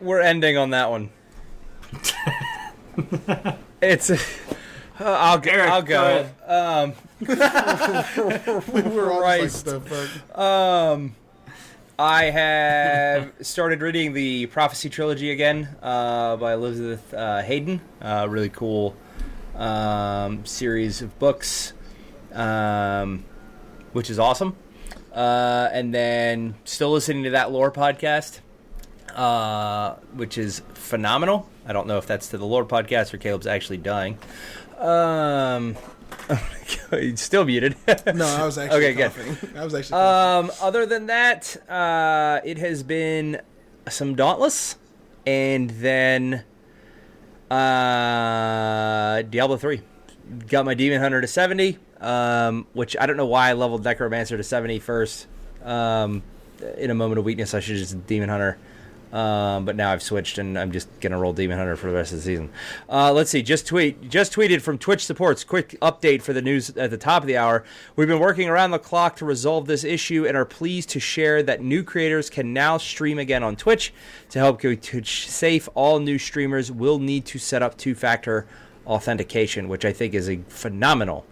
We're 0.00 0.20
ending 0.20 0.56
on 0.56 0.70
that 0.70 0.90
one. 0.90 1.10
it's. 3.80 4.10
Uh, 4.10 4.18
I'll 4.98 5.38
go. 5.38 5.50
Eric, 5.50 5.70
I'll 5.70 5.82
go 5.82 6.26
go. 6.46 6.46
Um, 6.46 6.92
we 7.20 8.82
were 8.82 9.12
all 9.12 9.20
Christ. 9.20 9.66
like, 9.66 10.38
um, 10.38 11.14
I 11.98 12.24
have 12.24 13.32
started 13.40 13.80
reading 13.80 14.12
the 14.12 14.46
Prophecy 14.46 14.90
trilogy 14.90 15.30
again 15.30 15.76
uh, 15.82 16.36
by 16.36 16.54
Elizabeth 16.54 17.14
uh, 17.14 17.42
Haydon. 17.42 17.80
Uh, 18.02 18.26
really 18.28 18.50
cool 18.50 18.94
um, 19.54 20.44
series 20.44 21.02
of 21.02 21.18
books, 21.18 21.72
um, 22.32 23.24
which 23.92 24.10
is 24.10 24.18
awesome. 24.18 24.56
Uh, 25.12 25.70
and 25.72 25.94
then 25.94 26.54
still 26.64 26.90
listening 26.90 27.24
to 27.24 27.30
that 27.30 27.50
lore 27.50 27.70
podcast, 27.70 28.40
uh, 29.14 29.94
which 30.14 30.36
is 30.36 30.60
phenomenal. 30.74 31.48
I 31.66 31.72
don't 31.72 31.86
know 31.86 31.98
if 31.98 32.06
that's 32.06 32.28
to 32.28 32.38
the 32.38 32.46
Lord 32.46 32.68
podcast 32.68 33.12
or 33.12 33.18
Caleb's 33.18 33.46
actually 33.46 33.78
dying. 33.78 34.18
Um, 34.78 35.76
he's 36.90 37.20
still 37.20 37.44
muted. 37.44 37.74
No, 38.14 38.26
I 38.26 38.44
was 38.44 38.56
actually 38.58 38.86
Okay, 38.86 38.94
good. 38.94 39.12
I 39.56 39.64
was 39.64 39.74
actually. 39.74 39.92
coughing. 39.98 40.50
Um, 40.50 40.56
other 40.62 40.86
than 40.86 41.06
that, 41.06 41.56
uh, 41.68 42.40
it 42.44 42.58
has 42.58 42.82
been 42.82 43.40
some 43.88 44.14
Dauntless, 44.14 44.76
and 45.26 45.70
then 45.70 46.44
uh, 47.50 49.22
Diablo 49.22 49.56
three. 49.56 49.82
Got 50.48 50.64
my 50.64 50.74
Demon 50.74 51.00
Hunter 51.00 51.20
to 51.20 51.26
seventy, 51.26 51.78
um, 52.00 52.66
which 52.72 52.96
I 53.00 53.06
don't 53.06 53.16
know 53.16 53.26
why 53.26 53.50
I 53.50 53.52
leveled 53.52 53.84
Necromancer 53.84 54.36
to 54.36 54.42
70 54.42 54.80
first. 54.80 55.26
Um, 55.64 56.22
in 56.78 56.90
a 56.90 56.94
moment 56.94 57.18
of 57.18 57.24
weakness, 57.24 57.54
I 57.54 57.60
should 57.60 57.76
just 57.76 58.06
Demon 58.06 58.28
Hunter. 58.28 58.58
Um, 59.12 59.64
but 59.64 59.76
now 59.76 59.92
I've 59.92 60.02
switched 60.02 60.36
and 60.38 60.58
I'm 60.58 60.72
just 60.72 60.88
gonna 61.00 61.18
roll 61.18 61.32
Demon 61.32 61.56
Hunter 61.56 61.76
for 61.76 61.88
the 61.88 61.94
rest 61.94 62.12
of 62.12 62.18
the 62.18 62.24
season. 62.24 62.50
Uh, 62.88 63.12
let's 63.12 63.30
see. 63.30 63.42
Just 63.42 63.66
tweet. 63.66 64.08
Just 64.08 64.32
tweeted 64.32 64.62
from 64.62 64.78
Twitch 64.78 65.04
supports. 65.04 65.44
Quick 65.44 65.76
update 65.80 66.22
for 66.22 66.32
the 66.32 66.42
news 66.42 66.70
at 66.70 66.90
the 66.90 66.98
top 66.98 67.22
of 67.22 67.26
the 67.26 67.36
hour. 67.36 67.64
We've 67.94 68.08
been 68.08 68.18
working 68.18 68.48
around 68.48 68.72
the 68.72 68.78
clock 68.78 69.16
to 69.16 69.24
resolve 69.24 69.66
this 69.66 69.84
issue 69.84 70.26
and 70.26 70.36
are 70.36 70.44
pleased 70.44 70.90
to 70.90 71.00
share 71.00 71.42
that 71.44 71.62
new 71.62 71.84
creators 71.84 72.28
can 72.28 72.52
now 72.52 72.78
stream 72.78 73.18
again 73.18 73.42
on 73.42 73.54
Twitch. 73.54 73.94
To 74.30 74.38
help 74.40 74.60
keep 74.60 74.82
Twitch 74.82 75.30
safe, 75.30 75.68
all 75.74 76.00
new 76.00 76.18
streamers 76.18 76.72
will 76.72 76.98
need 76.98 77.24
to 77.26 77.38
set 77.38 77.62
up 77.62 77.78
two-factor 77.78 78.46
authentication, 78.86 79.68
which 79.68 79.84
I 79.84 79.92
think 79.92 80.14
is 80.14 80.28
a 80.28 80.38
phenomenal 80.48 81.24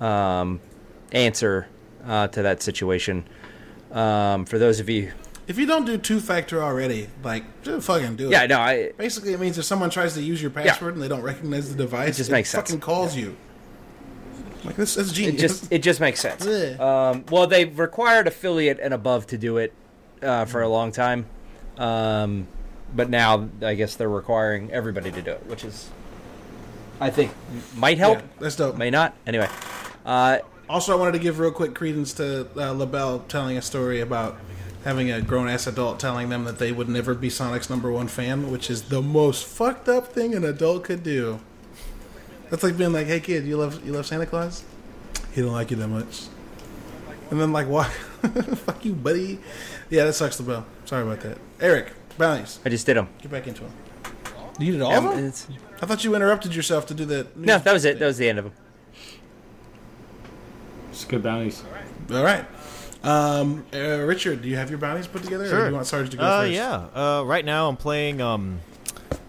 um, 0.00 0.60
answer 1.12 1.68
uh, 2.06 2.28
to 2.28 2.42
that 2.42 2.62
situation. 2.62 3.24
Um, 3.92 4.44
for 4.46 4.58
those 4.58 4.80
of 4.80 4.88
you, 4.88 5.12
if 5.46 5.58
you 5.58 5.66
don't 5.66 5.84
do 5.84 5.98
two 5.98 6.20
factor 6.20 6.62
already, 6.62 7.08
like 7.22 7.44
just 7.62 7.86
fucking 7.86 8.16
do 8.16 8.28
it. 8.28 8.32
yeah, 8.32 8.46
no, 8.46 8.58
I 8.58 8.92
Basically, 8.96 9.32
it 9.32 9.40
means 9.40 9.58
if 9.58 9.64
someone 9.64 9.90
tries 9.90 10.14
to 10.14 10.22
use 10.22 10.40
your 10.40 10.50
password 10.50 10.94
and 10.94 11.02
they 11.02 11.08
don't 11.08 11.22
recognize 11.22 11.68
the 11.70 11.76
device, 11.76 12.10
It 12.10 12.16
just 12.16 12.30
makes 12.30 12.50
sense. 12.50 12.68
fucking 12.70 12.80
calls 12.80 13.16
you. 13.16 13.36
Like 14.64 14.76
this, 14.76 14.94
that's 14.94 15.10
it 15.10 15.14
genius. 15.14 15.40
just 15.40 15.72
it 15.72 15.82
just 15.82 16.00
makes 16.00 16.20
sense. 16.20 16.46
Um, 16.80 17.24
well, 17.30 17.46
they've 17.46 17.78
required 17.78 18.26
affiliate 18.26 18.78
and 18.80 18.94
above 18.94 19.26
to 19.28 19.38
do 19.38 19.58
it 19.58 19.72
uh, 20.22 20.46
for 20.46 20.62
a 20.62 20.68
long 20.68 20.90
time, 20.90 21.26
um, 21.76 22.46
but 22.96 23.10
now 23.10 23.48
I 23.60 23.74
guess 23.74 23.96
they're 23.96 24.08
requiring 24.08 24.70
everybody 24.72 25.12
to 25.12 25.20
do 25.20 25.32
it, 25.32 25.44
which 25.46 25.64
is 25.64 25.90
I 26.98 27.10
think 27.10 27.32
might 27.76 27.98
help, 27.98 28.20
Yeah, 28.20 28.24
that's 28.40 28.56
dope. 28.56 28.76
may 28.78 28.88
not. 28.88 29.14
Anyway, 29.26 29.48
uh, 30.06 30.38
Also, 30.70 30.94
I 30.94 30.96
wanted 30.98 31.12
to 31.12 31.18
give 31.18 31.38
real 31.40 31.50
quick 31.50 31.74
credence 31.74 32.14
to 32.14 32.48
uh, 32.56 32.72
LaBelle 32.72 33.18
telling 33.28 33.58
a 33.58 33.62
story 33.62 34.00
about 34.00 34.38
having 34.84 35.10
a 35.10 35.20
grown 35.20 35.48
ass 35.48 35.66
adult 35.66 35.98
telling 35.98 36.28
them 36.28 36.44
that 36.44 36.58
they 36.58 36.70
would 36.72 36.88
never 36.88 37.14
be 37.14 37.30
Sonic's 37.30 37.68
number 37.70 37.90
one 37.90 38.06
fan, 38.08 38.50
which 38.50 38.70
is 38.70 38.84
the 38.84 39.02
most 39.02 39.44
fucked 39.46 39.88
up 39.88 40.08
thing 40.08 40.34
an 40.34 40.44
adult 40.44 40.84
could 40.84 41.02
do. 41.02 41.40
That's 42.50 42.62
like 42.62 42.76
being 42.76 42.92
like, 42.92 43.06
"Hey 43.06 43.20
kid, 43.20 43.44
you 43.44 43.56
love 43.56 43.84
you 43.84 43.92
love 43.92 44.06
Santa 44.06 44.26
Claus? 44.26 44.62
He 45.32 45.40
don't 45.40 45.52
like 45.52 45.70
you 45.70 45.76
that 45.78 45.88
much." 45.88 46.24
And 47.30 47.40
then 47.40 47.52
like, 47.52 47.66
"Why? 47.68 47.84
Fuck 47.84 48.84
you, 48.84 48.92
buddy." 48.92 49.40
Yeah, 49.90 50.04
that 50.04 50.12
sucks, 50.12 50.38
LaBelle. 50.38 50.66
Sorry 50.84 51.02
about 51.02 51.20
that. 51.20 51.38
Eric, 51.60 51.92
bounties, 52.18 52.60
I 52.64 52.68
just 52.68 52.86
did 52.86 52.96
them. 52.96 53.08
get 53.22 53.30
back 53.30 53.46
into 53.46 53.64
it. 53.64 53.70
You 54.58 54.72
did 54.72 54.82
all 54.82 54.92
of 54.92 55.16
them? 55.16 55.32
I 55.82 55.86
thought 55.86 56.04
you 56.04 56.14
interrupted 56.14 56.54
yourself 56.54 56.86
to 56.86 56.94
do 56.94 57.04
that. 57.06 57.36
no, 57.36 57.58
that 57.58 57.72
was 57.72 57.84
it. 57.84 57.98
That 57.98 58.06
was 58.06 58.18
the 58.18 58.28
end 58.28 58.38
of 58.38 58.44
them. 58.44 58.54
It's 60.90 61.04
good 61.04 61.22
bounties. 61.22 61.64
All 62.12 62.22
right. 62.22 62.44
Um, 63.04 63.64
uh, 63.74 64.00
Richard, 64.04 64.42
do 64.42 64.48
you 64.48 64.56
have 64.56 64.70
your 64.70 64.78
bounties 64.78 65.06
put 65.06 65.22
together, 65.22 65.44
or 65.44 65.48
Sure. 65.48 65.60
do 65.64 65.66
you 65.68 65.74
want 65.74 65.86
Sarge 65.86 66.10
to 66.10 66.16
go 66.16 66.22
Uh, 66.22 66.40
first? 66.42 66.52
yeah. 66.52 66.86
Uh, 66.94 67.22
right 67.24 67.44
now 67.44 67.68
I'm 67.68 67.76
playing 67.76 68.20
um, 68.20 68.60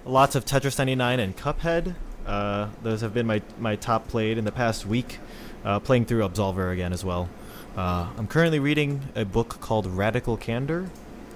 lots 0.06 0.36
of 0.36 0.46
Tetris 0.46 0.78
99 0.78 1.20
and 1.20 1.36
Cuphead. 1.36 1.96
Uh, 2.26 2.68
those 2.82 3.02
have 3.02 3.14
been 3.14 3.28
my, 3.28 3.42
my 3.60 3.76
top 3.76 4.08
played 4.08 4.38
in 4.38 4.46
the 4.46 4.52
past 4.52 4.86
week. 4.86 5.20
Uh, 5.64 5.80
playing 5.80 6.06
through 6.06 6.22
Absolver 6.22 6.72
again 6.72 6.94
as 6.94 7.04
well. 7.04 7.28
Uh, 7.76 8.08
I'm 8.18 8.28
currently 8.28 8.60
reading 8.60 9.02
a 9.16 9.26
book 9.26 9.60
called 9.62 9.88
Radical 9.88 10.38
Candor. 10.38 10.90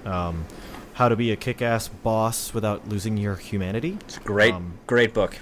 Um, 0.06 0.46
how 0.94 1.10
to 1.10 1.16
be 1.16 1.32
a 1.32 1.36
kick-ass 1.36 1.88
boss 1.88 2.54
without 2.54 2.88
losing 2.88 3.18
your 3.18 3.36
humanity. 3.36 3.98
It's 4.02 4.18
a 4.18 4.20
great, 4.22 4.54
Um, 4.54 4.74
great 4.86 5.14
book. 5.14 5.38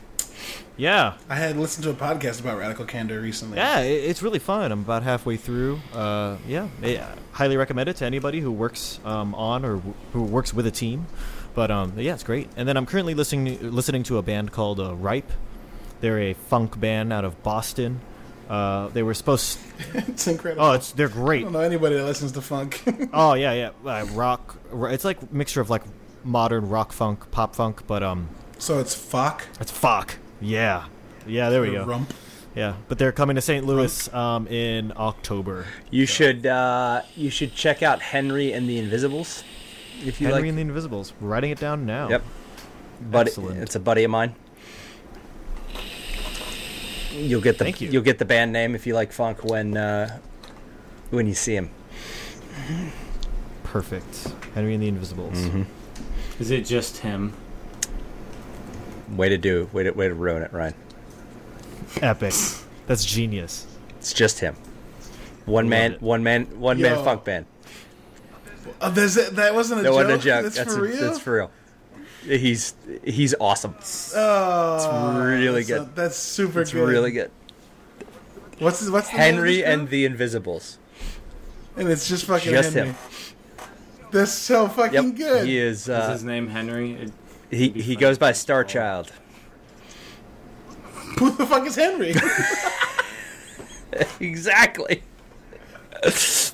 Yeah, 0.77 1.15
I 1.27 1.35
had 1.35 1.57
listened 1.57 1.83
to 1.85 1.89
a 1.89 1.93
podcast 1.93 2.39
about 2.39 2.57
radical 2.59 2.85
candor 2.85 3.19
recently. 3.19 3.57
Yeah, 3.57 3.79
it's 3.79 4.21
really 4.21 4.39
fun. 4.39 4.71
I'm 4.71 4.81
about 4.81 5.01
halfway 5.03 5.35
through. 5.37 5.79
Uh, 5.93 6.37
yeah, 6.47 6.67
I 6.83 7.03
highly 7.31 7.57
recommend 7.57 7.89
it 7.89 7.95
to 7.97 8.05
anybody 8.05 8.39
who 8.41 8.51
works 8.51 8.99
um, 9.03 9.33
on 9.33 9.65
or 9.65 9.77
w- 9.77 9.93
who 10.13 10.23
works 10.23 10.53
with 10.53 10.67
a 10.67 10.71
team. 10.71 11.07
But 11.55 11.71
um, 11.71 11.93
yeah, 11.97 12.13
it's 12.13 12.23
great. 12.23 12.49
And 12.55 12.69
then 12.69 12.77
I'm 12.77 12.85
currently 12.85 13.15
listening 13.15 13.71
listening 13.71 14.03
to 14.03 14.19
a 14.19 14.21
band 14.21 14.51
called 14.51 14.79
uh, 14.79 14.95
Ripe. 14.95 15.31
They're 16.01 16.19
a 16.19 16.33
funk 16.33 16.79
band 16.79 17.11
out 17.11 17.25
of 17.25 17.41
Boston. 17.41 17.99
Uh, 18.47 18.89
they 18.89 19.01
were 19.01 19.15
supposed. 19.15 19.57
it's 19.95 20.27
incredible. 20.27 20.63
Oh, 20.63 20.71
it's 20.73 20.91
they're 20.91 21.09
I 21.09 21.11
great. 21.11 21.41
don't 21.41 21.53
know 21.53 21.59
anybody 21.61 21.95
that 21.95 22.05
listens 22.05 22.33
to 22.33 22.41
funk. 22.41 22.83
Oh 23.13 23.33
yeah, 23.33 23.53
yeah. 23.53 23.69
Uh, 23.83 24.05
rock. 24.13 24.57
It's 24.71 25.03
like 25.03 25.19
a 25.23 25.27
mixture 25.31 25.59
of 25.61 25.71
like 25.71 25.81
modern 26.23 26.69
rock 26.69 26.91
funk, 26.91 27.31
pop 27.31 27.55
funk, 27.55 27.87
but 27.87 28.03
um, 28.03 28.29
so 28.59 28.79
it's 28.79 28.93
fuck. 28.93 29.43
it's 29.59 29.71
fuck. 29.71 30.15
Yeah, 30.41 30.85
yeah. 31.25 31.49
There 31.49 31.61
we 31.61 31.71
go. 31.71 31.85
Rump. 31.85 32.13
Yeah, 32.55 32.75
but 32.87 32.97
they're 32.97 33.11
coming 33.11 33.35
to 33.35 33.41
St. 33.41 33.65
Louis 33.67 34.11
um, 34.13 34.47
in 34.47 34.91
October. 34.97 35.67
You 35.91 36.07
should, 36.07 36.47
uh, 36.47 37.03
you 37.15 37.29
should 37.29 37.53
check 37.53 37.83
out 37.83 38.01
Henry 38.01 38.51
and 38.51 38.67
the 38.67 38.79
Invisibles. 38.79 39.43
If 40.03 40.19
you 40.19 40.27
Henry 40.27 40.41
like, 40.41 40.49
and 40.49 40.57
the 40.57 40.61
Invisibles. 40.63 41.13
Writing 41.21 41.51
it 41.51 41.59
down 41.59 41.85
now. 41.85 42.09
Yep. 42.09 42.23
buddy, 43.11 43.29
Excellent. 43.29 43.59
it's 43.59 43.75
a 43.75 43.79
buddy 43.79 44.03
of 44.05 44.11
mine. 44.11 44.33
You'll 47.11 47.41
get 47.41 47.59
the 47.59 47.65
Thank 47.65 47.79
you. 47.79 47.91
will 47.91 48.01
get 48.01 48.17
the 48.17 48.25
band 48.25 48.51
name 48.53 48.73
if 48.73 48.87
you 48.87 48.95
like 48.95 49.11
funk 49.11 49.43
when 49.43 49.77
uh, 49.77 50.19
when 51.11 51.27
you 51.27 51.35
see 51.35 51.55
him. 51.55 51.69
Perfect. 53.63 54.33
Henry 54.55 54.73
and 54.73 54.81
the 54.81 54.87
Invisibles. 54.87 55.37
Mm-hmm. 55.37 55.63
Is 56.41 56.51
it 56.51 56.65
just 56.65 56.97
him? 56.97 57.33
Way 59.15 59.29
to 59.29 59.37
do, 59.37 59.69
way 59.73 59.83
to 59.83 59.91
way 59.91 60.07
to 60.07 60.13
ruin 60.13 60.43
it, 60.43 60.51
Ryan. 60.51 60.73
Epic. 62.01 62.33
That's 62.87 63.05
genius. 63.05 63.65
It's 63.99 64.13
just 64.13 64.39
him. 64.39 64.55
One 65.45 65.69
man, 65.69 65.93
it. 65.93 66.01
one 66.01 66.23
man, 66.23 66.59
one 66.59 66.81
man 66.81 66.97
Yo. 66.97 67.03
funk 67.03 67.23
band. 67.23 67.45
Oh, 68.81 68.91
there's 68.91 69.17
a, 69.17 69.31
that 69.31 69.55
wasn't 69.55 69.79
a 69.79 69.83
That 69.83 69.89
joke. 69.89 69.95
wasn't 69.95 70.21
a 70.21 70.23
joke. 70.23 70.43
That's, 70.43 70.55
That's, 70.57 70.73
for 70.75 70.79
a- 70.85 70.89
real. 70.89 70.97
that's 71.01 71.19
for 71.19 71.33
real. 71.35 71.51
He's 72.23 72.73
he's 73.05 73.33
awesome. 73.39 73.75
oh, 74.15 75.21
really 75.25 75.63
that's 75.63 75.67
good. 75.85 75.95
that's 75.95 76.17
super 76.17 76.61
It's 76.61 76.73
good. 76.73 76.87
really 76.89 77.11
good. 77.11 77.31
What's 78.59 78.79
his, 78.81 78.91
what's 78.91 79.09
the 79.09 79.17
name 79.17 79.29
of 79.29 79.35
Henry 79.35 79.57
this 79.57 79.65
and 79.65 79.89
the 79.89 80.05
Invisibles. 80.05 80.77
and 81.77 81.87
it's 81.87 82.09
just 82.09 82.25
fucking 82.25 82.51
Just 82.51 82.73
Henry. 82.73 82.89
him. 82.89 82.97
That's 84.11 84.31
so 84.31 84.67
fucking 84.67 84.93
Yep, 85.09 85.15
good. 85.15 85.45
he 85.47 85.57
is. 85.57 85.83
Is 85.83 85.89
Uh, 85.89 86.11
his 86.11 86.23
name 86.23 86.47
Henry? 86.49 87.09
It- 87.51 87.57
he 87.57 87.69
he 87.81 87.95
goes 87.95 88.17
by 88.17 88.31
Star 88.33 88.63
Child. 88.63 89.11
Who 91.19 91.31
the 91.31 91.45
fuck 91.47 91.65
is 91.65 91.75
Henry? 91.75 92.13
exactly. 94.19 95.01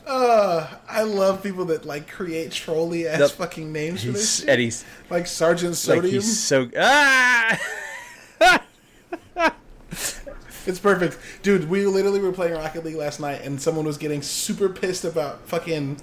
Uh, 0.07 0.67
I 0.87 1.01
love 1.03 1.43
people 1.43 1.65
that 1.65 1.83
like 1.85 2.09
create 2.09 2.51
trolly 2.51 3.07
ass 3.07 3.19
Yep. 3.19 3.31
fucking 3.31 3.71
names 3.73 4.03
for 4.05 4.11
this 4.11 4.39
shit. 4.39 4.49
and 4.49 4.61
he's 4.61 4.85
Like 5.09 5.27
Sergeant 5.27 5.71
like 5.71 5.77
Sodium. 5.77 6.13
he's 6.13 6.39
so 6.39 6.69
ah. 6.79 7.59
It's 10.65 10.79
perfect. 10.79 11.17
Dude, 11.41 11.69
we 11.69 11.85
literally 11.85 12.21
were 12.21 12.31
playing 12.31 12.53
Rocket 12.53 12.85
League 12.85 12.95
last 12.95 13.19
night 13.19 13.41
and 13.43 13.61
someone 13.61 13.83
was 13.85 13.97
getting 13.97 14.21
super 14.21 14.69
pissed 14.69 15.03
about 15.03 15.45
fucking 15.45 15.97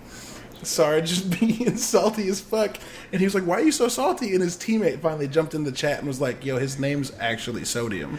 Sarge 0.62 1.09
just 1.09 1.41
being 1.41 1.77
salty 1.77 2.28
as 2.28 2.41
fuck. 2.41 2.77
And 3.12 3.20
he 3.20 3.27
was 3.27 3.35
like, 3.35 3.45
Why 3.45 3.57
are 3.57 3.62
you 3.62 3.73
so 3.73 3.89
salty? 3.89 4.32
And 4.35 4.43
his 4.43 4.57
teammate 4.57 5.01
finally 5.01 5.27
jumped 5.28 5.55
in 5.55 5.65
the 5.65 5.73
chat 5.73 5.99
and 5.99 6.07
was 6.09 6.20
like, 6.20 6.45
Yo, 6.45 6.59
his 6.59 6.78
name's 6.78 7.12
actually 7.19 7.65
Sodium. 7.65 8.19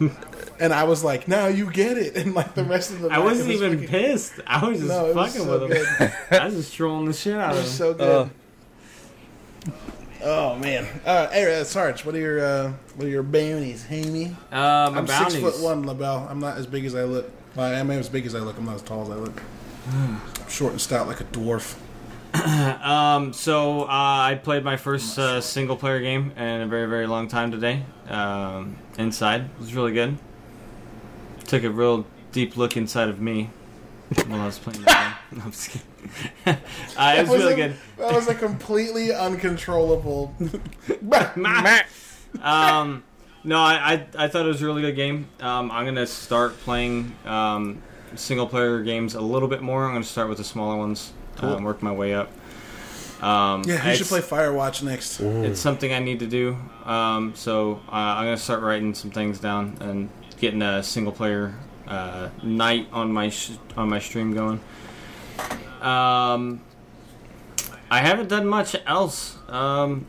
and 0.60 0.72
I 0.72 0.84
was 0.84 1.02
like, 1.04 1.28
Now 1.28 1.46
you 1.46 1.70
get 1.70 1.96
it. 1.98 2.16
And 2.22 2.34
like 2.34 2.54
the 2.54 2.64
rest 2.64 2.90
of 2.90 3.00
the 3.00 3.08
I 3.08 3.18
wasn't 3.18 3.48
was 3.48 3.56
even 3.62 3.72
fucking- 3.74 3.88
pissed. 3.88 4.34
I 4.46 4.66
was 4.66 4.78
just 4.78 4.88
No, 4.90 5.06
it 5.06 5.14
was 5.16 5.32
fucking 5.34 5.46
so 5.46 5.58
with 5.68 5.72
him. 6.00 6.12
I 6.30 6.44
was 6.46 6.54
just 6.54 6.74
trolling 6.74 7.06
the 7.06 7.12
shit 7.12 7.36
out 7.36 7.52
of 7.52 7.58
him. 7.58 7.66
so 7.66 7.94
good. 7.94 8.30
Uh, 9.66 9.72
oh 10.24 10.56
man. 10.58 10.86
Uh, 11.04 11.28
hey, 11.30 11.60
uh, 11.60 11.64
Sarge, 11.64 12.04
what 12.04 12.14
are 12.14 12.18
your 12.18 12.44
uh, 12.44 12.72
what 12.96 13.06
are 13.06 13.10
your 13.10 13.22
bounties, 13.22 13.84
Hamey? 13.84 14.36
Uh, 14.52 14.90
I'm 14.94 15.06
bounties. 15.06 15.34
six 15.40 15.56
foot 15.56 15.62
one, 15.64 15.84
LaBelle. 15.86 16.26
I'm 16.30 16.40
not 16.40 16.56
as 16.58 16.66
big 16.66 16.84
as 16.84 16.94
I 16.94 17.04
look. 17.04 17.30
Well, 17.54 17.66
I 17.66 17.78
am 17.78 17.90
as 17.90 18.08
big 18.08 18.26
as 18.26 18.34
I 18.34 18.38
look. 18.40 18.56
I'm 18.58 18.64
not 18.64 18.76
as 18.76 18.82
tall 18.82 19.02
as 19.02 19.10
I 19.10 19.14
look. 19.14 19.42
I'm 19.90 20.20
short 20.48 20.72
and 20.72 20.80
stout 20.80 21.06
like 21.06 21.20
a 21.20 21.24
dwarf. 21.24 21.76
Um, 22.82 23.32
so 23.32 23.82
uh, 23.82 23.86
I 23.88 24.40
played 24.42 24.64
my 24.64 24.76
first 24.76 25.18
uh, 25.18 25.40
single 25.40 25.76
player 25.76 26.00
game 26.00 26.32
in 26.36 26.62
a 26.62 26.66
very 26.66 26.88
very 26.88 27.06
long 27.06 27.28
time 27.28 27.50
today. 27.50 27.84
Um, 28.08 28.76
inside 28.98 29.42
it 29.42 29.60
was 29.60 29.74
really 29.74 29.92
good. 29.92 30.16
Took 31.44 31.62
a 31.64 31.70
real 31.70 32.06
deep 32.32 32.56
look 32.56 32.76
inside 32.76 33.08
of 33.08 33.20
me 33.20 33.50
while 34.26 34.40
I 34.40 34.46
was 34.46 34.58
playing 34.58 34.80
the 34.80 34.86
game. 34.86 35.12
No, 35.32 35.42
I'm 35.44 35.50
just 35.50 35.70
kidding. 35.70 35.86
uh, 36.96 37.14
it 37.16 37.28
was 37.28 37.40
really 37.40 37.52
a, 37.52 37.56
good. 37.56 37.76
That 37.98 38.12
was 38.12 38.28
a 38.28 38.34
completely 38.34 39.12
uncontrollable. 39.14 40.34
um, 42.42 43.04
no, 43.44 43.58
I, 43.58 43.92
I 43.92 44.06
I 44.18 44.28
thought 44.28 44.44
it 44.44 44.48
was 44.48 44.62
a 44.62 44.66
really 44.66 44.82
good 44.82 44.96
game. 44.96 45.26
Um, 45.40 45.70
I'm 45.70 45.84
gonna 45.84 46.06
start 46.06 46.58
playing 46.60 47.14
um, 47.24 47.82
single 48.16 48.46
player 48.46 48.82
games 48.82 49.14
a 49.14 49.20
little 49.20 49.48
bit 49.48 49.62
more. 49.62 49.84
I'm 49.86 49.92
gonna 49.92 50.04
start 50.04 50.28
with 50.28 50.38
the 50.38 50.44
smaller 50.44 50.76
ones, 50.76 51.12
Cool. 51.36 51.50
um, 51.56 51.64
work 51.64 51.82
my 51.82 51.92
way 51.92 52.14
up. 52.14 52.30
Um, 53.22 53.62
yeah, 53.66 53.88
you 53.90 53.96
should 53.96 54.08
play 54.08 54.20
Firewatch 54.20 54.82
next. 54.82 55.20
It's 55.20 55.60
something 55.60 55.92
I 55.92 56.00
need 56.00 56.18
to 56.20 56.26
do. 56.26 56.56
Um, 56.84 57.34
so 57.36 57.80
uh, 57.88 57.92
I'm 57.94 58.24
gonna 58.26 58.36
start 58.36 58.62
writing 58.62 58.94
some 58.94 59.10
things 59.12 59.38
down 59.38 59.76
and 59.80 60.10
getting 60.40 60.60
a 60.62 60.82
single 60.82 61.12
player 61.12 61.54
uh, 61.86 62.30
night 62.42 62.88
on 62.92 63.12
my 63.12 63.28
sh- 63.28 63.52
on 63.76 63.88
my 63.88 64.00
stream 64.00 64.34
going. 64.34 64.60
Um, 65.80 66.60
I 67.90 67.98
haven't 68.00 68.28
done 68.28 68.46
much 68.46 68.74
else. 68.86 69.36
Um, 69.48 70.06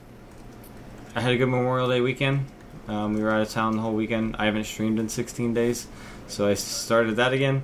I 1.15 1.21
had 1.21 1.31
a 1.33 1.37
good 1.37 1.49
Memorial 1.49 1.89
Day 1.89 2.01
weekend. 2.01 2.45
Um, 2.87 3.13
we 3.13 3.21
were 3.21 3.31
out 3.31 3.41
of 3.41 3.49
town 3.49 3.75
the 3.75 3.81
whole 3.81 3.93
weekend. 3.93 4.35
I 4.37 4.45
haven't 4.45 4.65
streamed 4.65 4.99
in 4.99 5.07
16 5.09 5.53
days, 5.53 5.87
so 6.27 6.47
I 6.47 6.53
started 6.55 7.15
that 7.17 7.31
again. 7.33 7.63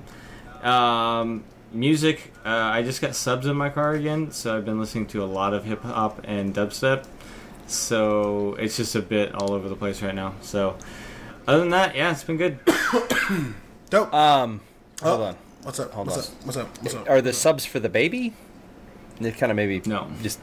Um, 0.62 1.44
music, 1.72 2.32
uh, 2.44 2.48
I 2.48 2.82
just 2.82 3.00
got 3.00 3.14
subs 3.14 3.46
in 3.46 3.56
my 3.56 3.68
car 3.70 3.92
again, 3.94 4.30
so 4.32 4.56
I've 4.56 4.64
been 4.64 4.78
listening 4.80 5.06
to 5.08 5.22
a 5.22 5.26
lot 5.26 5.54
of 5.54 5.64
hip 5.64 5.82
hop 5.82 6.20
and 6.24 6.54
dubstep. 6.54 7.06
So 7.66 8.54
it's 8.54 8.76
just 8.76 8.94
a 8.96 9.02
bit 9.02 9.34
all 9.34 9.52
over 9.52 9.68
the 9.68 9.76
place 9.76 10.02
right 10.02 10.14
now. 10.14 10.34
So 10.42 10.76
other 11.46 11.60
than 11.60 11.70
that, 11.70 11.94
yeah, 11.94 12.10
it's 12.10 12.24
been 12.24 12.36
good. 12.36 12.58
Dope. 13.90 14.12
um, 14.12 14.60
hold 15.02 15.20
Oh. 15.20 15.24
on. 15.24 15.36
What's 15.62 15.78
up? 15.78 15.92
hold 15.92 16.06
What's 16.08 16.28
on. 16.30 16.34
up? 16.36 16.44
What's 16.46 16.56
up? 16.56 16.82
What's 16.82 16.94
up? 16.94 17.08
Are 17.10 17.20
the 17.20 17.32
subs 17.32 17.64
for 17.66 17.78
the 17.80 17.88
baby? 17.88 18.32
They 19.20 19.30
kind 19.30 19.52
of 19.52 19.56
maybe 19.56 19.82
No. 19.86 20.10
just 20.22 20.40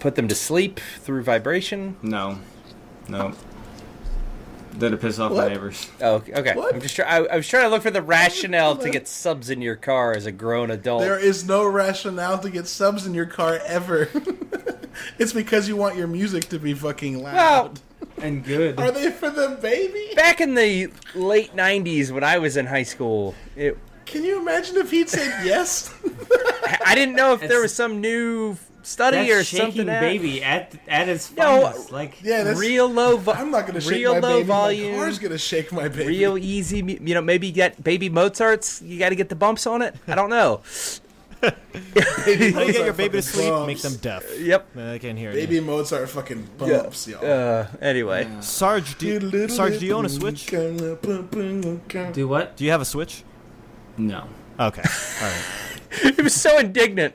put 0.00 0.14
them 0.16 0.26
to 0.28 0.34
sleep 0.34 0.80
through 1.00 1.22
vibration. 1.22 1.96
No, 2.02 2.38
no. 3.08 3.34
That'll 4.78 4.98
piss 4.98 5.18
off 5.18 5.30
What? 5.32 5.46
my 5.46 5.54
neighbors. 5.54 5.88
Oh, 6.00 6.16
okay. 6.28 6.54
What? 6.54 6.74
I'm 6.74 6.80
just 6.80 6.96
try- 6.96 7.06
I, 7.06 7.24
I 7.24 7.36
was 7.36 7.46
trying 7.48 7.64
to 7.64 7.68
look 7.68 7.82
for 7.82 7.90
the 7.90 8.02
rationale 8.02 8.76
to 8.76 8.90
get 8.90 9.06
subs 9.06 9.48
in 9.50 9.62
your 9.62 9.76
car 9.76 10.12
as 10.16 10.26
a 10.26 10.32
grown 10.32 10.70
adult. 10.70 11.02
There 11.02 11.18
is 11.18 11.44
no 11.46 11.64
rationale 11.66 12.38
to 12.40 12.50
get 12.50 12.66
subs 12.66 13.06
in 13.06 13.14
your 13.14 13.26
car 13.26 13.60
ever. 13.66 14.08
it's 15.18 15.32
because 15.32 15.68
you 15.68 15.76
want 15.76 15.96
your 15.96 16.06
music 16.08 16.48
to 16.50 16.58
be 16.58 16.74
fucking 16.74 17.22
loud. 17.22 17.34
Well, 17.34 17.74
And 18.18 18.44
good. 18.44 18.78
Are 18.80 18.90
they 18.90 19.10
for 19.10 19.30
the 19.30 19.58
baby? 19.62 20.10
back 20.16 20.40
in 20.40 20.54
the 20.54 20.90
late 21.14 21.54
'90s 21.54 22.10
when 22.10 22.24
I 22.24 22.38
was 22.38 22.56
in 22.56 22.66
high 22.66 22.82
school, 22.84 23.34
it, 23.56 23.78
Can 24.06 24.24
you 24.24 24.40
imagine 24.40 24.76
if 24.76 24.90
he'd 24.90 25.08
said 25.08 25.44
yes? 25.44 25.94
I 26.84 26.94
didn't 26.94 27.14
know 27.16 27.32
if 27.34 27.40
there 27.40 27.60
was 27.60 27.74
some 27.74 28.00
new 28.00 28.56
study 28.86 29.16
That's 29.28 29.30
or 29.40 29.44
shaking 29.44 29.66
something. 29.66 29.88
out- 29.90 30.00
baby 30.00 30.42
at 30.44 30.74
at 30.88 31.08
its 31.08 31.30
No, 31.36 31.62
finest. 31.62 31.90
like 31.92 32.22
yeah, 32.22 32.52
real 32.56 32.88
low. 32.88 33.16
Vo- 33.16 33.32
I'm 33.32 33.50
not 33.50 33.66
gonna 33.66 33.80
shake 33.80 33.92
real 33.92 34.14
my 34.14 34.20
low 34.20 34.36
baby. 34.38 34.46
volume. 34.46 34.92
My 34.92 34.98
car's 34.98 35.18
gonna 35.18 35.38
shake 35.38 35.72
my 35.72 35.88
baby. 35.88 36.06
real 36.08 36.38
easy. 36.38 36.78
You 36.78 37.14
know, 37.14 37.20
maybe 37.22 37.50
get 37.50 37.82
baby 37.82 38.08
Mozart's. 38.08 38.80
You 38.82 38.98
got 38.98 39.08
to 39.10 39.14
get 39.16 39.28
the 39.28 39.34
bumps 39.36 39.66
on 39.66 39.82
it. 39.82 39.94
I 40.06 40.14
don't 40.14 40.30
know. 40.30 40.60
How 41.44 41.50
do 42.24 42.30
you 42.32 42.52
get 42.52 42.74
your 42.86 42.92
baby 42.94 43.18
to 43.18 43.22
sleep? 43.22 43.50
bumps. 43.50 43.66
Make 43.66 43.80
them 43.82 43.96
deaf. 44.00 44.24
Yep. 44.40 44.66
Uh, 44.76 44.92
They 44.92 44.98
can't 44.98 45.18
hear 45.18 45.30
you. 45.30 45.36
Baby 45.36 45.60
Mozart 45.60 46.08
fucking 46.08 46.48
bumps, 46.56 47.06
y'all. 47.06 47.24
Uh, 47.24 47.66
anyway, 47.82 48.26
Sarge, 48.40 48.96
do 48.96 49.06
you, 49.06 49.48
Sarge, 49.48 49.78
do 49.78 49.84
you 49.84 49.92
own 49.92 50.06
a 50.06 50.08
Switch? 50.08 50.46
Do 50.46 50.98
do 52.12 52.28
what? 52.28 52.56
Do 52.56 52.64
you 52.64 52.70
have 52.70 52.80
a 52.80 52.84
Switch? 52.86 53.24
No. 53.98 54.24
Okay, 54.58 54.82
all 54.82 55.28
right. 55.28 56.14
he 56.16 56.22
was 56.22 56.34
so 56.34 56.58
indignant. 56.58 57.14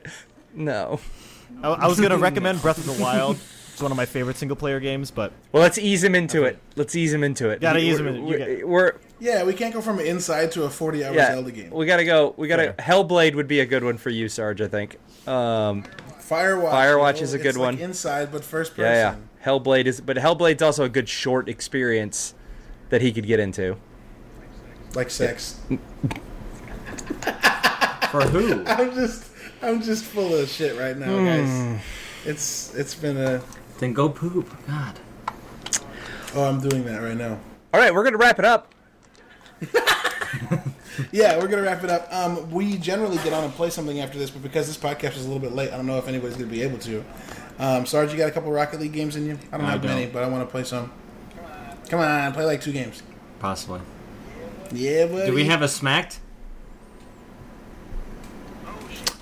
No. 0.54 1.00
I, 1.62 1.68
I 1.68 1.86
was 1.86 2.00
gonna 2.00 2.16
recommend 2.28 2.60
Breath 2.62 2.78
of 2.78 2.86
the 2.86 3.02
Wild. 3.02 3.36
It's 3.72 3.80
one 3.82 3.90
of 3.92 3.96
my 3.96 4.04
favorite 4.06 4.36
single-player 4.36 4.78
games, 4.80 5.10
but 5.10 5.32
Well, 5.52 5.62
let's 5.62 5.78
ease 5.78 6.04
him 6.04 6.14
into 6.14 6.44
it. 6.44 6.58
Let's 6.76 6.94
ease 6.94 7.12
him 7.14 7.24
into 7.24 7.48
it. 7.48 7.60
Gotta 7.62 7.78
We- 7.78 7.90
ease 7.90 7.98
him 7.98 8.06
we're- 8.06 8.18
you 8.18 8.24
We're, 8.24 8.38
get- 8.38 8.68
we're 8.68 8.92
Yeah, 9.20 9.44
we 9.44 9.54
can't 9.54 9.72
go 9.72 9.80
from 9.80 9.98
inside 10.00 10.52
to 10.52 10.64
a 10.64 10.70
40 10.70 11.04
hour 11.04 11.14
yeah. 11.14 11.32
Zelda 11.32 11.50
game. 11.50 11.70
We 11.70 11.86
gotta 11.86 12.04
go. 12.04 12.34
We 12.36 12.46
gotta. 12.48 12.74
Fair. 12.74 12.84
Hellblade 12.86 13.34
would 13.36 13.48
be 13.48 13.60
a 13.60 13.66
good 13.66 13.82
one 13.84 13.96
for 13.96 14.10
you, 14.10 14.28
Sarge. 14.28 14.60
I 14.60 14.68
think. 14.68 14.98
Um, 15.26 15.84
Firewatch. 16.20 16.70
Firewatch 16.72 17.22
is 17.22 17.32
a 17.32 17.36
it's 17.36 17.42
good 17.42 17.56
like 17.56 17.74
one. 17.74 17.78
inside, 17.78 18.30
but 18.32 18.44
first 18.44 18.72
person. 18.76 18.84
yeah, 18.92 19.14
yeah. 19.14 19.16
Hellblade 19.44 19.86
is, 19.86 20.00
but 20.00 20.16
Hellblade's 20.18 20.62
also 20.62 20.84
a 20.84 20.88
good 20.88 21.08
short 21.08 21.48
experience 21.48 22.34
that 22.90 23.00
he 23.02 23.12
could 23.12 23.26
get 23.26 23.40
into. 23.40 23.76
Like 24.94 25.10
sex. 25.10 25.58
For 28.10 28.22
who? 28.22 28.64
I'm 28.66 28.92
just, 28.94 29.29
I'm 29.62 29.82
just 29.82 30.04
full 30.04 30.34
of 30.34 30.48
shit 30.48 30.78
right 30.78 30.96
now, 30.96 31.06
Hmm. 31.16 31.24
guys. 31.26 31.80
It's, 32.24 32.74
it's 32.74 32.94
been 32.94 33.16
a. 33.16 33.42
then 33.78 33.92
go 33.92 34.08
poop. 34.08 34.48
God. 34.66 34.98
Oh, 36.34 36.44
I'm 36.44 36.60
doing 36.60 36.84
that 36.84 37.02
right 37.02 37.16
now. 37.16 37.38
All 37.74 37.80
right, 37.80 37.92
we're 37.94 38.04
gonna 38.04 38.16
wrap 38.18 38.38
it 38.38 38.44
up. 38.44 38.72
Yeah, 41.12 41.38
we're 41.38 41.48
gonna 41.48 41.62
wrap 41.62 41.82
it 41.82 41.88
up. 41.88 42.12
Um, 42.12 42.50
we 42.50 42.76
generally 42.76 43.16
get 43.18 43.32
on 43.32 43.42
and 43.44 43.52
play 43.54 43.70
something 43.70 44.00
after 44.00 44.18
this, 44.18 44.28
but 44.30 44.42
because 44.42 44.66
this 44.66 44.76
podcast 44.76 45.16
is 45.16 45.24
a 45.24 45.28
little 45.28 45.38
bit 45.38 45.52
late, 45.52 45.72
I 45.72 45.76
don't 45.76 45.86
know 45.86 45.96
if 45.98 46.08
anybody's 46.08 46.36
gonna 46.36 46.50
be 46.50 46.62
able 46.62 46.78
to. 46.78 47.02
Um, 47.58 47.86
Sarge, 47.86 48.12
you 48.12 48.18
got 48.18 48.28
a 48.28 48.32
couple 48.32 48.52
Rocket 48.52 48.80
League 48.80 48.92
games 48.92 49.16
in 49.16 49.24
you? 49.24 49.38
I 49.50 49.56
don't 49.56 49.66
I 49.66 49.70
have 49.70 49.82
don't. 49.82 49.92
many, 49.92 50.06
but 50.06 50.22
I 50.22 50.28
want 50.28 50.46
to 50.46 50.50
play 50.50 50.62
some. 50.64 50.92
Come 51.88 52.00
on, 52.00 52.32
play 52.32 52.44
like 52.44 52.60
two 52.60 52.72
games. 52.72 53.02
Possibly. 53.38 53.80
Yeah, 54.72 55.06
buddy. 55.06 55.26
Do 55.30 55.34
we 55.34 55.44
have 55.46 55.62
a 55.62 55.68
smacked? 55.68 56.20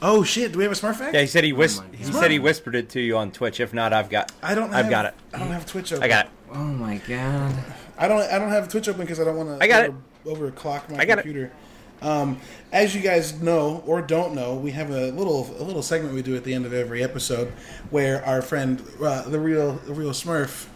Oh 0.01 0.23
shit! 0.23 0.53
Do 0.53 0.59
we 0.59 0.65
have 0.65 0.73
a 0.73 0.77
Smurf 0.77 0.97
fact? 0.97 1.15
Yeah, 1.15 1.23
he 1.23 1.27
said 1.27 1.43
he 1.45 1.53
whis- 1.53 1.79
my 1.79 1.85
He 1.97 2.05
God. 2.05 2.15
said 2.15 2.31
he 2.31 2.39
whispered 2.39 2.75
it 2.77 2.89
to 2.91 3.01
you 3.01 3.17
on 3.17 3.33
Twitch. 3.33 3.59
If 3.61 3.75
not, 3.75 3.93
I've 3.93 4.09
got. 4.11 4.31
I 4.43 4.55
don't. 4.55 4.71
I've 4.71 4.85
have, 4.85 4.91
got 4.91 5.05
it. 5.07 5.15
I 5.35 5.39
don't 5.39 5.49
have 5.49 5.67
Twitch 5.67 5.93
open. 5.93 6.05
I 6.05 6.09
got 6.09 6.27
it. 6.27 6.33
Oh 6.53 6.59
my 6.65 6.99
god. 7.09 7.55
I 7.99 8.07
don't. 8.07 8.21
I 8.23 8.39
don't 8.39 8.51
have 8.51 8.69
Twitch 8.69 8.89
open 8.89 9.01
because 9.03 9.19
I 9.19 9.25
don't 9.25 9.37
want 9.37 9.59
to. 9.59 9.65
I 9.65 9.67
got 9.69 9.85
it. 9.87 9.93
Overclock 10.25 10.91
my 10.91 10.99
I 10.99 11.05
got 11.05 11.19
it. 11.19 11.23
computer. 11.23 11.53
Um, 12.01 12.39
as 12.71 12.95
you 12.95 13.01
guys 13.01 13.41
know 13.43 13.83
or 13.85 14.01
don't 14.01 14.35
know, 14.35 14.55
we 14.55 14.71
have 14.71 14.91
a 14.91 15.11
little 15.11 15.51
a 15.59 15.65
little 15.65 15.83
segment 15.83 16.15
we 16.15 16.23
do 16.23 16.37
at 16.37 16.45
the 16.45 16.55
end 16.55 16.65
of 16.65 16.73
every 16.73 17.03
episode 17.03 17.49
where 17.91 18.25
our 18.25 18.41
friend, 18.41 18.81
uh, 19.03 19.23
the 19.29 19.41
real 19.41 19.73
the 19.85 19.93
real 19.95 20.11
Smurf, 20.11 20.67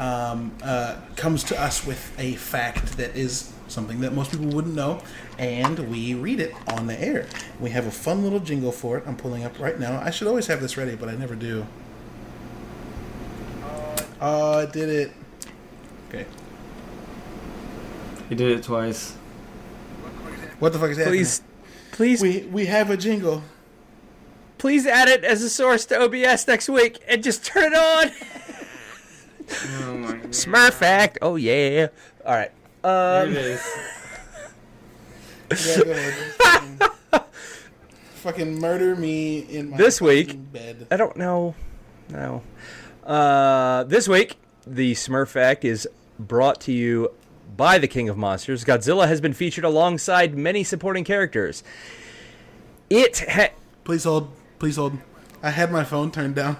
um, 0.00 0.50
uh, 0.64 0.96
comes 1.14 1.44
to 1.44 1.60
us 1.60 1.86
with 1.86 2.12
a 2.18 2.34
fact 2.34 2.96
that 2.96 3.14
is 3.16 3.51
something 3.72 4.00
that 4.00 4.12
most 4.12 4.30
people 4.30 4.46
wouldn't 4.46 4.74
know, 4.74 5.02
and 5.38 5.78
we 5.90 6.14
read 6.14 6.38
it 6.40 6.54
on 6.68 6.86
the 6.86 7.00
air. 7.00 7.26
We 7.58 7.70
have 7.70 7.86
a 7.86 7.90
fun 7.90 8.22
little 8.22 8.40
jingle 8.40 8.70
for 8.72 8.98
it. 8.98 9.04
I'm 9.06 9.16
pulling 9.16 9.44
up 9.44 9.58
right 9.58 9.78
now. 9.78 10.00
I 10.00 10.10
should 10.10 10.28
always 10.28 10.46
have 10.46 10.60
this 10.60 10.76
ready, 10.76 10.94
but 10.94 11.08
I 11.08 11.14
never 11.16 11.34
do. 11.34 11.66
Uh, 13.64 13.96
oh, 14.20 14.58
I 14.60 14.66
did 14.66 14.88
it. 14.88 15.12
Okay. 16.08 16.26
You 18.30 18.36
did 18.36 18.58
it 18.58 18.62
twice. 18.62 19.12
What 20.58 20.72
the 20.72 20.78
fuck 20.78 20.90
is 20.90 20.98
happening? 20.98 21.18
Please, 21.18 21.42
please, 21.90 22.22
We 22.22 22.42
we 22.52 22.66
have 22.66 22.90
a 22.90 22.96
jingle. 22.96 23.42
please 24.58 24.86
add 24.86 25.08
it 25.08 25.24
as 25.24 25.42
a 25.42 25.50
source 25.50 25.84
to 25.86 26.00
OBS 26.00 26.46
next 26.46 26.68
week 26.68 27.00
and 27.08 27.22
just 27.22 27.44
turn 27.44 27.72
it 27.72 27.74
on. 27.74 28.10
Oh 29.82 29.94
my 29.96 30.12
god. 30.12 30.22
Smurf 30.30 30.72
fact. 30.74 31.18
Oh 31.20 31.36
yeah. 31.36 31.88
All 32.24 32.34
right. 32.34 32.52
There 32.82 33.22
Um, 33.24 33.30
it 33.30 33.36
is. 33.36 33.66
Yeah, 35.66 35.84
go 35.84 35.90
ahead. 35.90 36.14
fucking 38.14 38.58
murder 38.60 38.94
me 38.96 39.40
in 39.40 39.70
my 39.70 39.76
This 39.76 40.00
week- 40.00 40.36
bed. 40.52 40.86
I 40.90 40.96
don't 40.96 41.16
know. 41.16 41.54
No. 42.08 42.42
Uh, 43.04 43.84
this 43.84 44.08
week, 44.08 44.36
the 44.66 44.92
Smurf 44.94 45.28
Fact 45.28 45.64
is 45.64 45.88
brought 46.18 46.60
to 46.62 46.72
you 46.72 47.10
by 47.56 47.78
the 47.78 47.88
King 47.88 48.08
of 48.08 48.16
Monsters. 48.16 48.64
Godzilla 48.64 49.06
has 49.08 49.20
been 49.20 49.32
featured 49.32 49.64
alongside 49.64 50.36
many 50.38 50.62
supporting 50.64 51.04
characters. 51.04 51.62
It 52.88 53.24
ha- 53.28 53.50
Please 53.84 54.04
hold. 54.04 54.30
Please 54.58 54.76
hold. 54.76 54.98
I 55.42 55.50
had 55.50 55.72
my 55.72 55.82
phone 55.84 56.12
turned 56.12 56.36
down. 56.36 56.56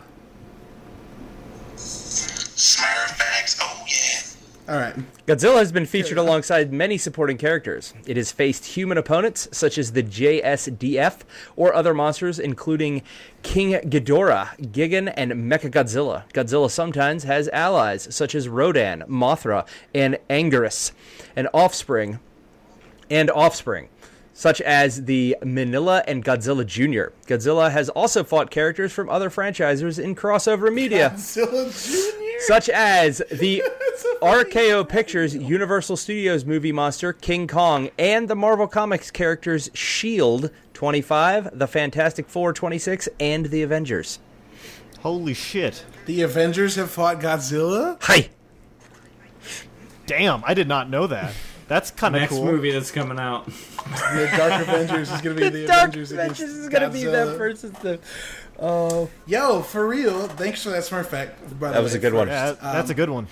Smurf 1.76 3.10
facts, 3.16 3.58
oh 3.62 3.76
yeah. 3.80 3.81
All 4.68 4.76
right. 4.76 4.94
Godzilla 5.26 5.56
has 5.56 5.72
been 5.72 5.86
featured 5.86 6.18
alongside 6.18 6.72
many 6.72 6.97
supporting 6.97 7.36
characters. 7.36 7.94
It 8.06 8.16
has 8.16 8.30
faced 8.30 8.64
human 8.64 8.97
opponents 8.97 9.48
such 9.51 9.76
as 9.76 9.90
the 9.90 10.05
JSDF 10.05 11.22
or 11.56 11.74
other 11.74 11.93
monsters, 11.93 12.39
including 12.39 13.02
King 13.43 13.72
Ghidorah, 13.72 14.56
Gigan, 14.70 15.12
and 15.16 15.32
Mechagodzilla. 15.32 16.30
Godzilla 16.32 16.70
sometimes 16.70 17.24
has 17.24 17.48
allies 17.48 18.14
such 18.14 18.36
as 18.36 18.48
Rodan, 18.48 19.02
Mothra, 19.09 19.66
and 19.93 20.18
Anguirus, 20.30 20.93
and 21.34 21.48
offspring, 21.52 22.20
and 23.10 23.30
offspring. 23.32 23.89
Such 24.43 24.60
as 24.62 25.05
the 25.05 25.36
Minilla 25.43 26.02
and 26.09 26.24
Godzilla 26.24 26.66
Jr. 26.66 27.14
Godzilla 27.28 27.70
has 27.70 27.89
also 27.90 28.24
fought 28.24 28.51
characters 28.51 28.90
from 28.90 29.09
other 29.09 29.31
franchises 29.31 30.01
in 30.01 30.16
crossover 30.16 30.74
media 30.74 31.10
Godzilla 31.10 31.70
Jr. 31.70 32.40
such 32.40 32.69
as 32.69 33.23
the 33.31 33.62
That's 33.78 34.05
RKO 34.20 34.89
Pictures 34.89 35.36
Universal 35.36 35.97
Studios 35.97 36.44
movie 36.44 36.73
monster 36.73 37.12
King 37.12 37.47
Kong 37.47 37.90
and 37.97 38.27
the 38.27 38.35
Marvel 38.35 38.66
Comics 38.66 39.12
characters 39.12 39.70
Shield 39.74 40.51
25, 40.74 41.56
the 41.56 41.69
Fantastic 41.69 42.28
Four 42.28 42.52
26, 42.52 43.09
and 43.20 43.47
the 43.47 43.62
Avengers. 43.62 44.19
Holy 45.02 45.35
shit! 45.35 45.85
The 46.06 46.23
Avengers 46.23 46.74
have 46.74 46.90
fought 46.90 47.20
Godzilla. 47.20 47.97
Hi. 48.02 48.28
Damn, 50.06 50.43
I 50.44 50.55
did 50.55 50.66
not 50.66 50.90
know 50.90 51.06
that. 51.06 51.32
That's 51.68 51.90
kind 51.90 52.14
of 52.14 52.20
Next 52.22 52.32
cool. 52.34 52.44
movie 52.44 52.70
that's 52.70 52.90
coming 52.90 53.18
out. 53.18 53.48
The 54.14 54.30
Dark 54.36 54.62
Avengers 54.68 55.10
is 55.10 55.20
going 55.20 55.36
to 55.36 55.43
be 55.43 55.48
the, 55.51 55.59
the 55.62 55.66
Dark 55.66 55.89
Avengers 55.89 56.12
Avengers 56.12 56.40
is 56.51 56.68
going 56.68 56.82
to 56.82 56.90
be 56.90 57.05
that 57.05 57.28
Godzilla. 57.28 57.39
versus 57.39 57.70
the. 57.82 57.98
Oh. 58.60 59.10
Yo, 59.26 59.62
for 59.62 59.86
real. 59.89 60.28
Thanks 60.28 60.62
for 60.62 60.70
that 60.70 60.82
Smurf 60.84 61.06
fact. 61.06 61.40
by 61.59 61.68
the 61.68 61.74
That 61.74 61.82
was 61.82 61.93
way, 61.93 61.98
a 61.98 62.01
good 62.01 62.14
one. 62.14 62.28
Yeah, 62.28 62.52
that's 62.52 62.90
a 62.90 62.94
good 62.94 63.10
one. 63.10 63.26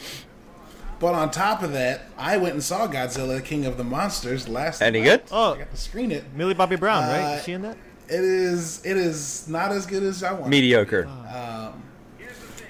But 0.99 1.15
on 1.15 1.31
top 1.31 1.63
of 1.63 1.73
that, 1.73 2.03
I 2.19 2.37
went 2.37 2.55
and 2.55 2.63
saw 2.63 2.87
Godzilla, 2.89 3.37
the 3.37 3.43
King 3.43 3.65
of 3.65 3.77
the 3.77 3.85
Monsters 3.85 4.49
last. 4.49 4.83
Any 4.83 4.99
night. 5.01 5.05
good? 5.07 5.23
Oh, 5.31 5.55
I 5.55 5.59
got 5.59 5.71
to 5.71 5.77
screen 5.77 6.11
it. 6.13 6.25
Millie 6.35 6.55
Bobby 6.55 6.77
Brown, 6.77 7.05
right? 7.09 7.35
Uh, 7.35 7.37
Is 7.37 7.45
she 7.45 7.53
in 7.53 7.63
that? 7.63 7.77
It 8.09 8.25
is. 8.25 8.85
It 8.85 8.97
is 8.97 9.47
not 9.49 9.71
as 9.73 9.87
good 9.87 10.03
as 10.03 10.23
I 10.25 10.33
want. 10.33 10.49
Mediocre. 10.51 11.07
Um, 11.07 11.83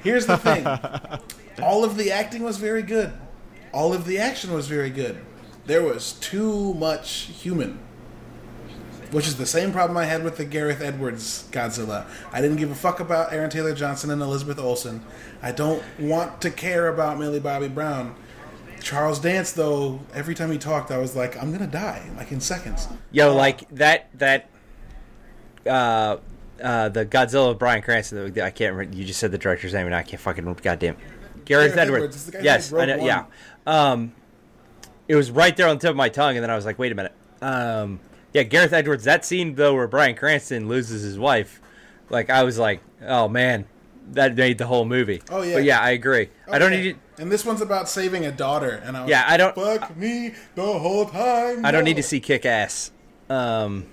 Here's 0.03 0.27
the 0.27 0.37
thing. 0.37 0.67
All 1.65 1.83
of 1.83 1.97
the 1.97 2.13
acting 2.13 2.43
was 2.43 2.59
very 2.59 2.83
good. 2.83 3.13
All 3.73 3.93
of 3.95 4.05
the 4.05 4.19
action 4.19 4.53
was 4.53 4.67
very 4.69 4.91
good. 4.91 5.19
There 5.71 5.85
was 5.85 6.15
too 6.15 6.75
much 6.75 7.31
human. 7.41 7.79
Which 9.13 9.29
is 9.29 9.37
the 9.37 9.47
same 9.47 9.71
problem 9.71 9.97
I 9.97 10.05
had 10.05 10.25
with 10.25 10.37
the 10.37 10.45
Gareth 10.45 10.81
Edwards 10.81 11.45
Godzilla. 11.53 12.07
I 12.33 12.41
didn't 12.41 12.57
give 12.57 12.73
a 12.73 12.75
fuck 12.75 12.99
about 12.99 13.33
Aaron 13.33 13.51
Taylor 13.51 13.73
Johnson 13.73 14.11
and 14.11 14.21
Elizabeth 14.21 14.59
Olsen. 14.59 15.01
I 15.41 15.53
don't 15.53 15.81
want 15.97 16.41
to 16.41 16.51
care 16.51 16.89
about 16.89 17.21
Millie 17.21 17.39
Bobby 17.39 17.69
Brown. 17.69 18.17
Charles 18.83 19.21
Dance, 19.21 19.53
though, 19.53 20.01
every 20.13 20.35
time 20.35 20.51
he 20.51 20.59
talked, 20.59 20.91
I 20.91 20.99
was 20.99 21.15
like, 21.15 21.41
I'm 21.41 21.53
gonna 21.53 21.69
die, 21.69 22.03
like 22.17 22.33
in 22.33 22.41
seconds. 22.41 22.89
Yo, 23.13 23.33
like 23.33 23.69
that, 23.69 24.09
that, 24.19 24.51
uh, 25.67 26.17
uh, 26.61 26.89
the 26.89 27.07
Godzilla 27.07 27.53
of 27.53 27.61
Bryan 27.61 27.83
Cranston, 27.83 28.27
I 28.41 28.51
can't 28.51 28.75
remember, 28.75 28.97
you 28.97 29.05
just 29.05 29.21
said 29.21 29.31
the 29.31 29.39
director's 29.39 29.73
name 29.73 29.87
and 29.87 29.95
I 29.95 30.03
can't 30.03 30.21
fucking, 30.21 30.53
goddamn. 30.63 30.97
Gareth 31.45 31.45
Gareth 31.45 31.77
Edwards. 31.77 31.79
Edwards, 31.79 32.17
it's 32.17 32.25
the 32.25 32.33
guy 32.33 32.39
who 32.39 32.45
yes, 32.45 32.73
I 32.73 32.87
know, 32.87 33.07
yeah. 33.07 33.25
Um, 33.69 34.13
it 35.11 35.17
was 35.17 35.31
right 35.33 35.57
there 35.57 35.67
on 35.67 35.77
the 35.77 35.81
tip 35.81 35.91
of 35.91 35.97
my 35.97 36.09
tongue 36.09 36.37
and 36.37 36.43
then 36.45 36.51
I 36.51 36.55
was 36.55 36.65
like, 36.65 36.79
wait 36.79 36.93
a 36.93 36.95
minute. 36.95 37.13
Um, 37.43 37.99
yeah, 38.33 38.45
Gareth 38.45 38.73
Edwards, 38.73 39.03
that 39.05 39.25
scene 39.25 39.57
though 39.57 39.75
where 39.75 39.89
Bryan 39.89 40.15
Cranston 40.15 40.69
loses 40.69 41.03
his 41.03 41.19
wife, 41.19 41.61
like 42.11 42.31
I 42.31 42.45
was 42.45 42.59
like, 42.59 42.81
oh 43.05 43.27
man, 43.29 43.67
that 44.13 44.37
made 44.37 44.59
the 44.59 44.67
whole 44.67 44.85
movie. 44.85 45.21
Oh, 45.29 45.43
yeah. 45.43 45.55
But 45.55 45.65
yeah, 45.65 45.81
I 45.81 45.91
agree. 45.91 46.29
I 46.49 46.59
don't 46.61 46.71
need 46.71 46.97
to, 47.17 47.23
And 47.23 47.31
this 47.33 47.45
one's 47.45 47.61
about 47.61 47.89
saving 47.89 48.25
a 48.25 48.31
daughter, 48.31 48.81
and 48.85 48.97
I 48.97 49.01
was 49.03 49.11
Yeah, 49.11 49.25
I 49.27 49.37
don't- 49.37 49.55
fuck 49.57 49.97
me 49.97 50.35
the 50.55 50.63
whole 50.79 51.07
time. 51.07 51.65
I 51.67 51.73
don't 51.73 51.85
need 51.85 51.97
to 51.97 52.03
see 52.05 52.21
kick 52.21 52.47
ass. 52.47 52.93
Um, 53.29 53.87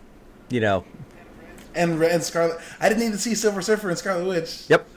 you 0.49 0.59
know, 0.59 0.85
and 1.75 2.01
and 2.03 2.23
Scarlet. 2.23 2.59
I 2.79 2.89
didn't 2.89 3.03
need 3.03 3.11
to 3.13 3.19
see 3.19 3.33
Silver 3.35 3.61
Surfer 3.63 3.89
and 3.89 3.97
Scarlet 3.97 4.25
Witch. 4.27 4.65
yep. 4.67 4.87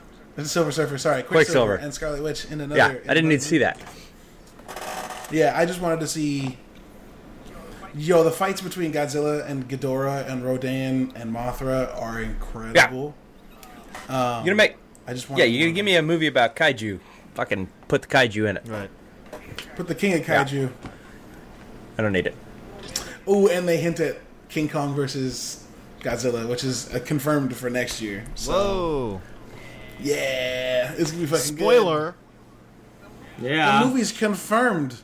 Silver 0.45 0.73
Surfer, 0.73 0.97
sorry, 0.97 1.23
Quicksilver. 1.23 1.75
and 1.75 1.93
Scarlet 1.93 2.23
Witch 2.23 2.45
in 2.47 2.61
another. 2.61 2.77
Yeah, 2.79 2.91
in 2.93 3.11
I 3.11 3.15
didn't 3.15 3.29
need 3.29 3.41
to 3.41 3.47
see 3.47 3.59
that. 3.59 3.79
Yeah, 5.31 5.52
I 5.57 5.66
just 5.66 5.81
wanted 5.81 6.01
to 6.01 6.07
see. 6.07 6.59
Yo, 7.94 8.23
the 8.23 8.31
fights 8.31 8.61
between 8.61 8.93
Godzilla 8.93 9.48
and 9.48 9.69
Ghidorah 9.69 10.28
and 10.31 10.44
Rodan 10.44 11.12
and 11.16 11.35
Mothra 11.35 12.01
are 12.01 12.20
incredible. 12.20 13.15
You're 14.09 14.44
gonna 14.44 14.55
make 14.55 14.77
I 15.07 15.12
just 15.12 15.28
want. 15.28 15.40
Yeah, 15.40 15.47
you're 15.47 15.66
gonna 15.66 15.74
give 15.74 15.85
me 15.85 15.97
a 15.97 16.02
movie 16.02 16.28
about 16.28 16.55
kaiju. 16.55 17.01
Fucking 17.35 17.69
put 17.89 18.02
the 18.02 18.09
kaiju 18.09 18.48
in 18.48 18.57
it. 18.59 18.62
Right. 18.66 18.90
put 19.74 19.89
the 19.89 19.94
King 19.94 20.15
of 20.15 20.20
Kaiju. 20.20 20.70
I 21.98 22.02
don't 22.02 22.12
need 22.12 22.27
it. 22.27 22.36
Oh, 23.27 23.48
and 23.48 23.69
they 23.69 23.77
hint 23.77 23.98
at 24.01 24.19
King 24.48 24.69
Kong 24.69 24.94
versus 24.94 25.66
Godzilla, 26.01 26.48
which 26.48 26.65
is 26.65 26.94
uh, 26.94 27.01
confirmed 27.01 27.57
for 27.57 27.69
next 27.70 28.01
year. 28.01 28.24
So, 28.35 28.52
Whoa. 28.52 29.20
yeah, 30.01 30.93
it's 30.97 31.11
gonna 31.11 31.23
be 31.23 31.27
fucking 31.27 31.57
good. 31.57 31.62
Spoiler. 31.62 32.15
Yeah. 33.40 33.81
The 33.81 33.86
movie's 33.86 34.12
confirmed. 34.12 34.97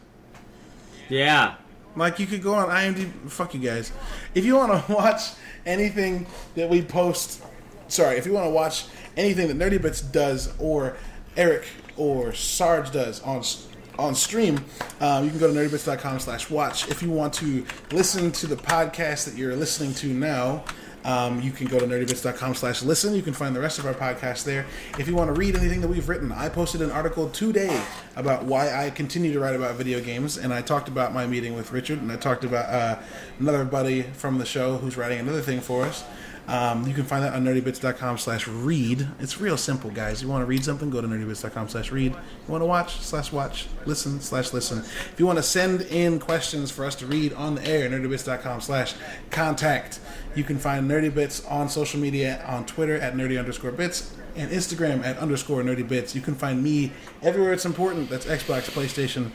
Yeah. 1.08 1.54
Like 1.94 2.18
you 2.18 2.26
could 2.26 2.42
go 2.42 2.54
on 2.54 2.68
IMDb. 2.68 3.10
Fuck 3.30 3.54
you 3.54 3.60
guys. 3.60 3.92
If 4.34 4.44
you 4.44 4.56
want 4.56 4.86
to 4.86 4.92
watch 4.92 5.22
anything 5.64 6.26
that 6.54 6.68
we 6.68 6.82
post, 6.82 7.42
sorry, 7.88 8.16
if 8.18 8.26
you 8.26 8.32
want 8.32 8.46
to 8.46 8.50
watch 8.50 8.86
anything 9.16 9.48
that 9.48 9.58
Nerdy 9.58 9.80
Bits 9.80 10.00
does 10.00 10.52
or 10.58 10.96
Eric 11.36 11.66
or 11.96 12.32
Sarge 12.32 12.90
does 12.92 13.22
on 13.22 13.42
on 13.98 14.14
stream, 14.14 14.62
um, 15.00 15.24
you 15.24 15.30
can 15.30 15.38
go 15.38 15.50
to 15.50 15.58
nerdybits.com 15.58 16.20
slash 16.20 16.50
watch. 16.50 16.86
If 16.88 17.02
you 17.02 17.10
want 17.10 17.32
to 17.34 17.64
listen 17.92 18.30
to 18.32 18.46
the 18.46 18.56
podcast 18.56 19.24
that 19.24 19.36
you're 19.38 19.56
listening 19.56 19.94
to 19.94 20.08
now, 20.08 20.64
um, 21.06 21.40
you 21.40 21.52
can 21.52 21.68
go 21.68 21.78
to 21.78 21.86
nerdybits.com 21.86 22.54
slash 22.56 22.82
listen. 22.82 23.14
You 23.14 23.22
can 23.22 23.32
find 23.32 23.54
the 23.54 23.60
rest 23.60 23.78
of 23.78 23.86
our 23.86 23.94
podcast 23.94 24.44
there. 24.44 24.66
If 24.98 25.06
you 25.06 25.14
want 25.14 25.28
to 25.28 25.38
read 25.38 25.54
anything 25.54 25.80
that 25.80 25.88
we've 25.88 26.08
written, 26.08 26.32
I 26.32 26.48
posted 26.48 26.82
an 26.82 26.90
article 26.90 27.30
today 27.30 27.80
about 28.16 28.44
why 28.44 28.74
I 28.74 28.90
continue 28.90 29.32
to 29.32 29.38
write 29.38 29.54
about 29.54 29.76
video 29.76 30.00
games, 30.00 30.36
and 30.36 30.52
I 30.52 30.62
talked 30.62 30.88
about 30.88 31.14
my 31.14 31.26
meeting 31.26 31.54
with 31.54 31.70
Richard, 31.70 32.02
and 32.02 32.10
I 32.10 32.16
talked 32.16 32.44
about 32.44 32.68
uh, 32.68 32.98
another 33.38 33.64
buddy 33.64 34.02
from 34.02 34.38
the 34.38 34.44
show 34.44 34.78
who's 34.78 34.96
writing 34.96 35.20
another 35.20 35.40
thing 35.40 35.60
for 35.60 35.84
us. 35.84 36.04
Um, 36.48 36.86
you 36.86 36.94
can 36.94 37.04
find 37.04 37.24
that 37.24 37.34
on 37.34 37.44
nerdybits.com 37.44 38.18
slash 38.18 38.46
read. 38.46 39.06
It's 39.18 39.40
real 39.40 39.56
simple, 39.56 39.90
guys. 39.90 40.22
You 40.22 40.28
want 40.28 40.42
to 40.42 40.46
read 40.46 40.64
something, 40.64 40.90
go 40.90 41.00
to 41.00 41.08
nerdybits.com 41.08 41.68
slash 41.68 41.90
read. 41.90 42.12
You 42.12 42.52
want 42.52 42.62
to 42.62 42.66
watch, 42.66 43.00
slash 43.00 43.32
watch, 43.32 43.66
listen, 43.84 44.20
slash 44.20 44.52
listen. 44.52 44.78
If 44.78 45.14
you 45.18 45.26
want 45.26 45.38
to 45.38 45.42
send 45.42 45.82
in 45.82 46.20
questions 46.20 46.70
for 46.70 46.84
us 46.84 46.94
to 46.96 47.06
read 47.06 47.32
on 47.32 47.56
the 47.56 47.66
air, 47.66 47.90
nerdybits.com 47.90 48.60
slash 48.60 48.94
contact. 49.30 50.00
You 50.36 50.44
can 50.44 50.58
find 50.58 50.88
Nerdy 50.88 51.12
Bits 51.12 51.44
on 51.46 51.68
social 51.68 51.98
media 51.98 52.44
on 52.46 52.66
Twitter 52.66 52.98
at 52.98 53.14
nerdy 53.14 53.38
underscore 53.38 53.72
bits 53.72 54.14
and 54.36 54.50
Instagram 54.50 55.02
at 55.02 55.16
underscore 55.16 55.62
nerdy 55.62 55.86
bits. 55.86 56.14
You 56.14 56.20
can 56.20 56.34
find 56.34 56.62
me 56.62 56.92
everywhere 57.22 57.54
it's 57.54 57.64
important. 57.64 58.10
That's 58.10 58.26
Xbox, 58.26 58.70
PlayStation, 58.70 59.30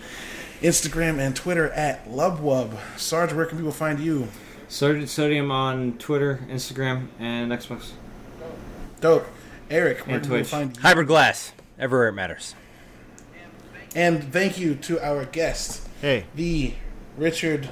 Instagram, 0.62 1.18
and 1.18 1.36
Twitter 1.36 1.70
at 1.72 2.08
Lubwub. 2.08 2.78
Sarge, 2.98 3.34
where 3.34 3.46
can 3.48 3.58
people 3.58 3.72
find 3.72 4.00
you? 4.00 4.28
Sodium, 4.72 5.06
sodium 5.06 5.52
on 5.52 5.98
Twitter, 5.98 6.40
Instagram, 6.50 7.08
and 7.20 7.52
Xbox. 7.52 7.92
Dope. 9.02 9.28
Eric, 9.70 10.08
where 10.08 10.16
And 10.16 10.24
can 10.24 10.32
people 10.32 10.38
Twitch. 10.38 10.48
find 10.48 10.76
you? 10.78 10.82
Hybrid 10.82 11.08
glass. 11.08 11.52
Everywhere 11.78 12.08
it 12.08 12.14
matters. 12.14 12.56
And 13.96 14.32
thank 14.32 14.58
you 14.58 14.76
to 14.76 15.06
our 15.06 15.26
guest, 15.26 15.86
Hey. 16.00 16.26
the 16.36 16.74
Richard 17.18 17.68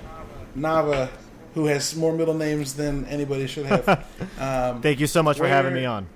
Nava, 0.57 1.07
who 1.53 1.67
has 1.67 1.95
more 1.95 2.11
middle 2.11 2.33
names 2.33 2.73
than 2.73 3.05
anybody 3.05 3.47
should 3.47 3.65
have. 3.67 3.87
um, 4.37 4.81
Thank 4.81 4.99
you 4.99 5.07
so 5.07 5.23
much 5.23 5.37
for 5.37 5.47
having 5.47 5.73
me 5.73 5.85
on. 5.85 6.07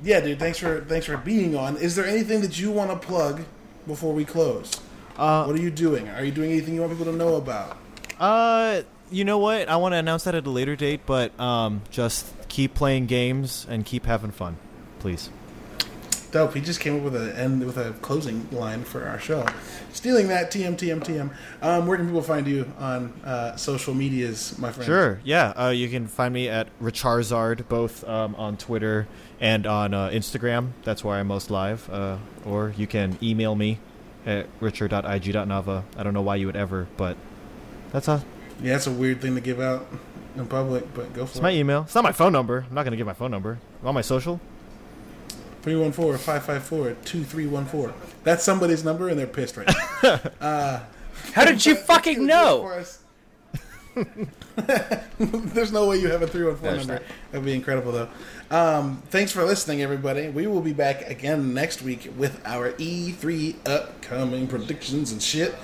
yeah, 0.00 0.20
dude. 0.20 0.38
Thanks 0.38 0.58
for 0.58 0.82
thanks 0.82 1.06
for 1.06 1.16
being 1.16 1.56
on. 1.56 1.76
Is 1.76 1.96
there 1.96 2.06
anything 2.06 2.40
that 2.42 2.56
you 2.60 2.70
want 2.70 2.90
to 2.92 3.04
plug 3.04 3.42
before 3.88 4.12
we 4.14 4.24
close? 4.24 4.80
Uh, 5.16 5.44
what 5.44 5.56
are 5.56 5.62
you 5.62 5.72
doing? 5.72 6.08
Are 6.10 6.22
you 6.24 6.30
doing 6.30 6.52
anything 6.52 6.74
you 6.74 6.80
want 6.82 6.92
people 6.92 7.10
to 7.12 7.18
know 7.18 7.34
about? 7.34 7.76
Uh, 8.20 8.82
you 9.10 9.24
know 9.24 9.38
what? 9.38 9.68
I 9.68 9.76
want 9.76 9.92
to 9.92 9.98
announce 9.98 10.24
that 10.24 10.34
at 10.34 10.46
a 10.46 10.50
later 10.50 10.76
date, 10.76 11.00
but 11.06 11.38
um, 11.38 11.82
just 11.90 12.26
keep 12.48 12.74
playing 12.74 13.06
games 13.06 13.66
and 13.68 13.84
keep 13.84 14.06
having 14.06 14.30
fun, 14.30 14.56
please. 14.98 15.30
Dope. 16.34 16.54
He 16.54 16.60
just 16.60 16.80
came 16.80 16.96
up 16.96 17.02
with 17.02 17.14
a 17.14 17.38
end 17.38 17.64
with 17.64 17.76
a 17.76 17.92
closing 18.02 18.48
line 18.50 18.82
for 18.82 19.06
our 19.06 19.20
show. 19.20 19.46
Stealing 19.92 20.26
that 20.28 20.50
TM 20.50 20.76
TM 20.76 20.98
TM. 20.98 21.32
Um, 21.62 21.86
where 21.86 21.96
can 21.96 22.06
people 22.06 22.22
find 22.22 22.44
you 22.48 22.72
on 22.76 23.12
uh, 23.24 23.54
social 23.54 23.94
medias, 23.94 24.58
my 24.58 24.72
friend? 24.72 24.84
Sure. 24.84 25.20
Yeah. 25.22 25.50
Uh, 25.50 25.68
you 25.68 25.88
can 25.88 26.08
find 26.08 26.34
me 26.34 26.48
at 26.48 26.76
Richarzard 26.80 27.68
both 27.68 28.02
um, 28.08 28.34
on 28.34 28.56
Twitter 28.56 29.06
and 29.40 29.64
on 29.64 29.94
uh, 29.94 30.08
Instagram. 30.08 30.70
That's 30.82 31.04
where 31.04 31.16
I'm 31.16 31.28
most 31.28 31.52
live. 31.52 31.88
Uh, 31.88 32.16
or 32.44 32.74
you 32.76 32.88
can 32.88 33.16
email 33.22 33.54
me 33.54 33.78
at 34.26 34.48
richard.ig.nava. 34.58 35.84
I 35.96 36.02
don't 36.02 36.14
know 36.14 36.22
why 36.22 36.34
you 36.34 36.46
would 36.46 36.56
ever, 36.56 36.88
but 36.96 37.16
that's 37.92 38.08
a, 38.08 38.24
Yeah, 38.62 38.72
that's 38.72 38.86
a 38.86 38.92
weird 38.92 39.20
thing 39.20 39.34
to 39.34 39.40
give 39.40 39.60
out 39.60 39.86
in 40.36 40.46
public, 40.46 40.92
but 40.94 41.12
go 41.12 41.26
for 41.26 41.32
it's 41.32 41.42
my 41.42 41.50
email. 41.52 41.82
It's 41.82 41.94
not 41.94 42.04
my 42.04 42.12
phone 42.12 42.32
number. 42.32 42.64
I'm 42.68 42.74
not 42.74 42.84
gonna 42.84 42.96
give 42.96 43.06
my 43.06 43.12
phone 43.14 43.30
number. 43.30 43.58
On 43.84 43.94
my 43.94 44.00
social. 44.00 44.40
314-554-2314. 45.62 47.92
That's 48.22 48.44
somebody's 48.44 48.84
number, 48.84 49.08
and 49.08 49.18
they're 49.18 49.26
pissed 49.26 49.56
right 49.56 49.66
now. 50.40 50.82
How 51.32 51.44
did 51.44 51.64
you 51.64 51.74
fucking 51.86 52.26
know? 52.26 52.82
There's 55.18 55.72
no 55.72 55.88
way 55.88 55.98
you 55.98 56.08
have 56.08 56.22
a 56.22 56.26
314 56.26 56.62
There's 56.62 56.86
number. 56.86 57.02
not. 57.02 57.12
That'd 57.32 57.44
be 57.46 57.54
incredible, 57.54 57.92
though. 57.92 58.08
Um, 58.50 59.02
thanks 59.08 59.32
for 59.32 59.44
listening, 59.44 59.82
everybody. 59.82 60.28
We 60.28 60.46
will 60.46 60.60
be 60.60 60.72
back 60.72 61.08
again 61.08 61.54
next 61.54 61.82
week 61.82 62.10
with 62.16 62.40
our 62.44 62.72
E3 62.72 63.66
upcoming 63.66 64.46
predictions 64.48 65.12
and 65.12 65.22
shit. 65.22 65.54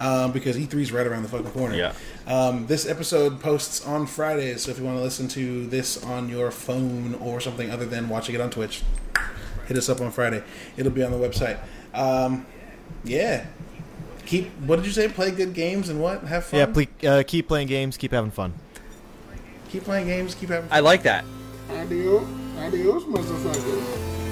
Um, 0.00 0.32
because 0.32 0.56
E3's 0.56 0.92
right 0.92 1.06
around 1.06 1.24
the 1.24 1.28
fucking 1.28 1.50
corner. 1.50 1.74
Yeah. 1.74 1.92
Um, 2.26 2.66
this 2.66 2.86
episode 2.86 3.40
posts 3.40 3.84
on 3.86 4.06
Fridays, 4.06 4.62
so 4.62 4.70
if 4.70 4.78
you 4.78 4.84
want 4.84 4.98
to 4.98 5.02
listen 5.02 5.26
to 5.28 5.66
this 5.66 6.02
on 6.04 6.28
your 6.28 6.50
phone 6.50 7.14
or 7.14 7.40
something 7.40 7.70
other 7.70 7.86
than 7.86 8.08
watching 8.08 8.34
it 8.34 8.40
on 8.40 8.50
Twitch, 8.50 8.82
hit 9.66 9.76
us 9.76 9.88
up 9.88 10.00
on 10.00 10.10
Friday. 10.10 10.42
It'll 10.76 10.92
be 10.92 11.02
on 11.02 11.12
the 11.12 11.18
website. 11.18 11.58
Um, 11.94 12.46
yeah. 13.04 13.46
Keep. 14.26 14.50
What 14.66 14.76
did 14.76 14.86
you 14.86 14.92
say? 14.92 15.08
Play 15.08 15.32
good 15.32 15.54
games 15.54 15.88
and 15.88 16.00
what? 16.00 16.22
Have 16.24 16.44
fun. 16.44 16.60
Yeah. 16.60 16.66
Please 16.66 16.88
uh, 17.04 17.22
keep 17.26 17.48
playing 17.48 17.66
games. 17.66 17.96
Keep 17.96 18.12
having 18.12 18.30
fun. 18.30 18.54
Keep 19.70 19.84
playing 19.84 20.06
games. 20.06 20.34
Keep 20.34 20.50
having. 20.50 20.68
fun. 20.68 20.76
I 20.76 20.80
like 20.80 21.02
that. 21.02 21.24
Adios. 21.70 22.26
Adios, 22.58 23.04
motherfucker. 23.04 24.29